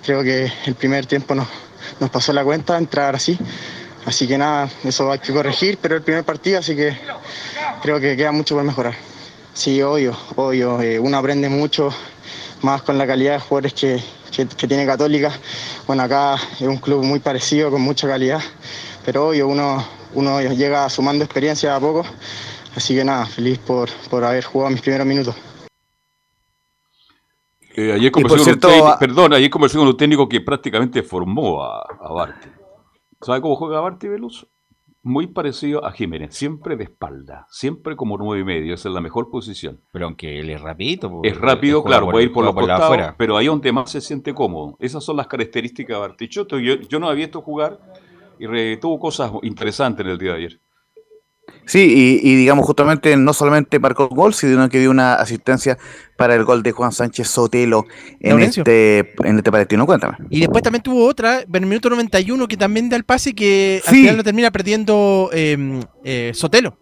Creo 0.03 0.23
que 0.23 0.51
el 0.65 0.75
primer 0.75 1.05
tiempo 1.05 1.35
nos, 1.35 1.47
nos 1.99 2.09
pasó 2.09 2.33
la 2.33 2.43
cuenta 2.43 2.77
entrar 2.77 3.15
así. 3.15 3.37
Así 4.05 4.27
que 4.27 4.37
nada, 4.37 4.69
eso 4.83 5.11
hay 5.11 5.19
que 5.19 5.31
corregir, 5.31 5.77
pero 5.81 5.95
el 5.95 6.01
primer 6.01 6.25
partido, 6.25 6.59
así 6.59 6.75
que 6.75 6.97
creo 7.81 7.99
que 7.99 8.17
queda 8.17 8.31
mucho 8.31 8.55
por 8.55 8.63
mejorar. 8.63 8.95
Sí, 9.53 9.81
obvio, 9.81 10.17
obvio. 10.35 10.81
Eh, 10.81 10.99
uno 10.99 11.17
aprende 11.17 11.47
mucho 11.47 11.93
más 12.61 12.81
con 12.81 12.97
la 12.97 13.07
calidad 13.07 13.33
de 13.33 13.39
jugadores 13.39 13.73
que, 13.73 14.03
que, 14.35 14.45
que, 14.47 14.67
tiene 14.67 14.85
Católica. 14.85 15.31
Bueno, 15.87 16.03
acá 16.03 16.35
es 16.55 16.67
un 16.67 16.77
club 16.77 17.03
muy 17.03 17.19
parecido, 17.19 17.71
con 17.71 17.81
mucha 17.81 18.07
calidad, 18.07 18.41
pero 19.05 19.29
obvio, 19.29 19.47
uno, 19.47 19.85
uno 20.13 20.41
llega 20.41 20.89
sumando 20.89 21.23
experiencia 21.23 21.75
a 21.75 21.79
poco. 21.79 22.05
Así 22.75 22.95
que 22.95 23.05
nada, 23.05 23.25
feliz 23.25 23.59
por, 23.59 23.89
por 24.09 24.23
haber 24.25 24.43
jugado 24.43 24.71
mis 24.71 24.81
primeros 24.81 25.05
minutos. 25.07 25.35
Eh, 27.75 27.91
ayer 27.91 28.11
conversé 28.11 28.37
con 28.37 28.45
cierto, 28.45 28.67
un 28.67 28.73
técnico, 28.73 28.99
perdón, 28.99 29.33
ayer 29.33 29.49
conversé 29.49 29.77
con 29.77 29.87
un 29.87 29.97
técnico 29.97 30.29
que 30.29 30.41
prácticamente 30.41 31.03
formó 31.03 31.63
a, 31.63 31.81
a 31.81 32.11
Barty. 32.13 32.49
¿Sabe 33.21 33.41
cómo 33.41 33.55
juega 33.55 33.79
Barty 33.79 34.07
Veloso? 34.07 34.47
Muy 35.01 35.27
parecido 35.27 35.83
a 35.83 35.91
Jiménez, 35.91 36.33
siempre 36.33 36.77
de 36.77 36.85
espalda, 36.85 37.45
siempre 37.49 37.95
como 37.97 38.17
nueve 38.17 38.41
y 38.41 38.45
medio, 38.45 38.73
esa 38.73 38.87
es 38.87 38.95
la 38.95 39.01
mejor 39.01 39.29
posición. 39.29 39.81
Pero 39.91 40.05
aunque 40.05 40.39
él 40.39 40.49
es 40.49 40.61
rapidito. 40.61 41.19
Es 41.23 41.37
rápido, 41.37 41.83
claro, 41.83 42.09
puede 42.09 42.25
ir 42.25 42.31
por 42.31 42.45
los 42.45 42.53
costados, 42.53 42.83
afuera. 42.83 43.15
pero 43.17 43.35
ahí 43.35 43.47
donde 43.47 43.71
más 43.73 43.91
se 43.91 43.99
siente 43.99 44.33
cómodo. 44.33 44.77
Esas 44.79 45.03
son 45.03 45.17
las 45.17 45.27
características 45.27 45.97
de 45.97 45.99
Bartichotto. 45.99 46.57
Yo, 46.59 46.75
yo 46.75 46.99
no 46.99 47.09
había 47.09 47.25
visto 47.25 47.41
jugar 47.41 47.79
y 48.39 48.45
re, 48.45 48.77
tuvo 48.77 48.97
cosas 48.97 49.31
interesantes 49.41 50.05
en 50.05 50.11
el 50.11 50.17
día 50.17 50.31
de 50.31 50.37
ayer. 50.37 50.61
Sí, 51.65 52.19
y, 52.23 52.29
y, 52.29 52.35
digamos 52.35 52.65
justamente 52.65 53.15
no 53.15 53.33
solamente 53.33 53.79
marcó 53.79 54.03
el 54.03 54.15
gol, 54.15 54.33
sino 54.33 54.67
que 54.69 54.79
dio 54.79 54.91
una 54.91 55.15
asistencia 55.15 55.77
para 56.17 56.35
el 56.35 56.43
gol 56.43 56.61
de 56.61 56.71
Juan 56.71 56.91
Sánchez 56.91 57.27
Sotelo 57.27 57.85
en 58.19 58.39
este, 58.41 59.13
en 59.23 59.37
este 59.37 59.51
Palestino. 59.51 59.85
Cuéntame. 59.85 60.17
Y 60.29 60.41
después 60.41 60.63
también 60.63 60.83
tuvo 60.83 61.05
otra, 61.05 61.41
en 61.41 61.55
el 61.55 61.65
minuto 61.65 61.89
91, 61.89 62.47
que 62.47 62.57
también 62.57 62.89
da 62.89 62.97
el 62.97 63.03
pase 63.03 63.33
que 63.33 63.81
sí. 63.83 63.89
al 63.89 63.95
final 63.95 64.17
lo 64.17 64.23
termina 64.23 64.51
perdiendo 64.51 65.29
eh, 65.33 65.81
eh, 66.03 66.31
Sotelo. 66.33 66.77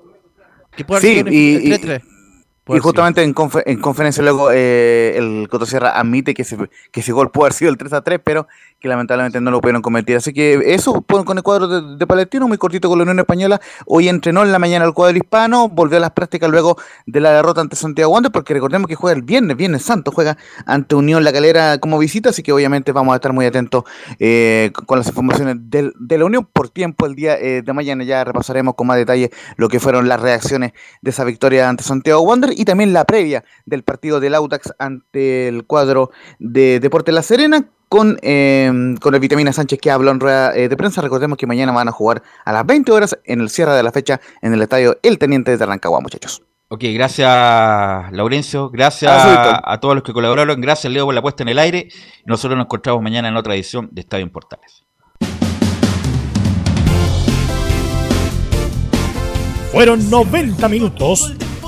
Que 0.76 0.86
puede 0.86 1.02
sí, 1.02 1.24
y, 1.30 1.70
3 1.70 1.82
-3. 1.82 2.02
Y 2.04 2.21
justamente 2.66 3.24
en, 3.24 3.34
confer 3.34 3.64
en, 3.66 3.80
conferencia 3.80 4.24
luego 4.24 4.52
eh, 4.52 5.18
el 5.18 5.48
Coto 5.50 5.66
Sierra 5.66 6.00
admite 6.00 6.34
que 6.34 6.44
ese, 6.44 6.58
que 6.92 7.00
ese 7.00 7.12
gol 7.12 7.32
puede 7.32 7.48
haber 7.48 7.54
sido 7.54 7.72
el 7.72 7.78
3 7.78 7.94
a 7.94 8.02
3, 8.02 8.20
pero 8.24 8.48
que 8.80 8.88
lamentablemente 8.88 9.40
no 9.40 9.52
lo 9.52 9.62
pudieron 9.62 9.82
convertir. 9.82 10.18
Así 10.18 10.34
que 10.34 10.60
eso 10.74 11.06
con 11.08 11.38
el 11.38 11.44
cuadro 11.44 11.68
de, 11.68 11.98
de, 11.98 12.08
Palestino, 12.08 12.48
muy 12.48 12.58
cortito 12.58 12.90
con 12.90 12.98
la 12.98 13.04
Unión 13.04 13.20
Española. 13.20 13.62
Hoy 13.86 14.10
entrenó 14.10 14.44
en 14.44 14.52
la 14.52 14.58
mañana 14.58 14.86
el 14.86 14.94
cuadro 14.94 15.18
hispano, 15.18 15.70
volvió 15.70 15.98
a 15.98 16.02
las 16.02 16.12
prácticas 16.12 16.50
luego 16.50 16.78
de 17.06 17.20
la 17.20 17.32
derrota 17.32 17.62
ante 17.62 17.76
Santiago 17.76 18.12
Wander, 18.12 18.32
porque 18.32 18.54
recordemos 18.56 18.88
que 18.88 18.96
juega 18.96 19.16
el 19.16 19.22
viernes, 19.22 19.56
viernes 19.56 19.84
santo, 19.84 20.12
juega 20.12 20.38
ante 20.66 20.96
Unión 20.96 21.24
La 21.24 21.32
Calera 21.32 21.78
como 21.78 22.00
visita, 22.00 22.30
así 22.30 22.42
que 22.42 22.52
obviamente 22.52 22.92
vamos 22.92 23.14
a 23.14 23.18
estar 23.18 23.34
muy 23.34 23.46
atentos 23.46 23.84
eh, 24.20 24.72
con 24.88 24.98
las 24.98 25.08
informaciones 25.08 25.58
de, 25.60 25.92
de, 26.00 26.18
la 26.18 26.26
Unión. 26.26 26.48
Por 26.52 26.70
tiempo, 26.70 27.06
el 27.06 27.14
día 27.14 27.38
eh, 27.38 27.62
de 27.62 27.74
mañana 27.74 28.04
ya 28.04 28.24
repasaremos 28.24 28.74
con 28.74 28.88
más 28.88 28.98
detalle 28.98 29.30
lo 29.58 29.70
que 29.70 29.80
fueron 29.80 30.08
las 30.08 30.20
reacciones 30.20 30.74
de 31.02 31.10
esa 31.12 31.24
victoria 31.24 31.70
ante 31.70 31.84
Santiago 31.84 32.22
Wander 32.22 32.51
y 32.56 32.66
también 32.66 32.94
la 32.94 33.06
previa 33.06 33.44
del 33.66 33.84
partido 33.84 34.20
del 34.20 34.36
Audax 34.36 34.74
ante 34.80 35.48
el 35.48 35.66
cuadro 35.66 36.12
de 36.40 36.80
Deporte 36.80 37.12
La 37.12 37.24
Serena 37.24 37.68
con, 37.90 38.18
eh, 38.22 38.96
con 39.02 39.14
el 39.14 39.20
Vitamina 39.20 39.52
Sánchez 39.52 39.80
que 39.82 39.92
habló 39.92 40.12
en 40.12 40.20
rueda 40.20 40.56
eh, 40.56 40.70
de 40.70 40.78
prensa. 40.78 41.02
Recordemos 41.02 41.38
que 41.38 41.46
mañana 41.46 41.72
van 41.72 41.90
a 41.90 41.92
jugar 41.92 42.24
a 42.46 42.54
las 42.54 42.66
20 42.66 42.92
horas 42.92 43.18
en 43.26 43.42
el 43.42 43.50
cierre 43.50 43.74
de 43.74 43.84
la 43.84 43.92
fecha 43.92 44.22
en 44.42 44.54
el 44.54 44.62
estadio 44.62 44.98
El 45.04 45.18
Teniente 45.18 45.58
de 45.58 45.66
Rancagua, 45.66 46.00
muchachos. 46.00 46.42
Ok, 46.70 46.86
gracias 46.94 47.30
Laurencio, 48.14 48.70
gracias 48.70 49.12
a, 49.12 49.60
a, 49.74 49.80
todos 49.82 49.94
los 49.94 50.06
que 50.06 50.14
colaboraron, 50.14 50.62
gracias 50.62 50.94
Leo 50.94 51.04
por 51.04 51.14
la 51.14 51.22
puesta 51.22 51.44
en 51.44 51.50
el 51.50 51.60
aire. 51.60 51.90
Nosotros 52.24 52.58
nos 52.58 52.68
encontramos 52.68 53.04
mañana 53.04 53.28
en 53.28 53.36
otra 53.36 53.56
edición 53.56 53.90
de 53.92 54.00
Estadio 54.00 54.24
en 54.24 54.30
Portales. 54.30 54.86
Fueron 59.74 60.10
90 60.10 60.68
minutos 60.70 61.34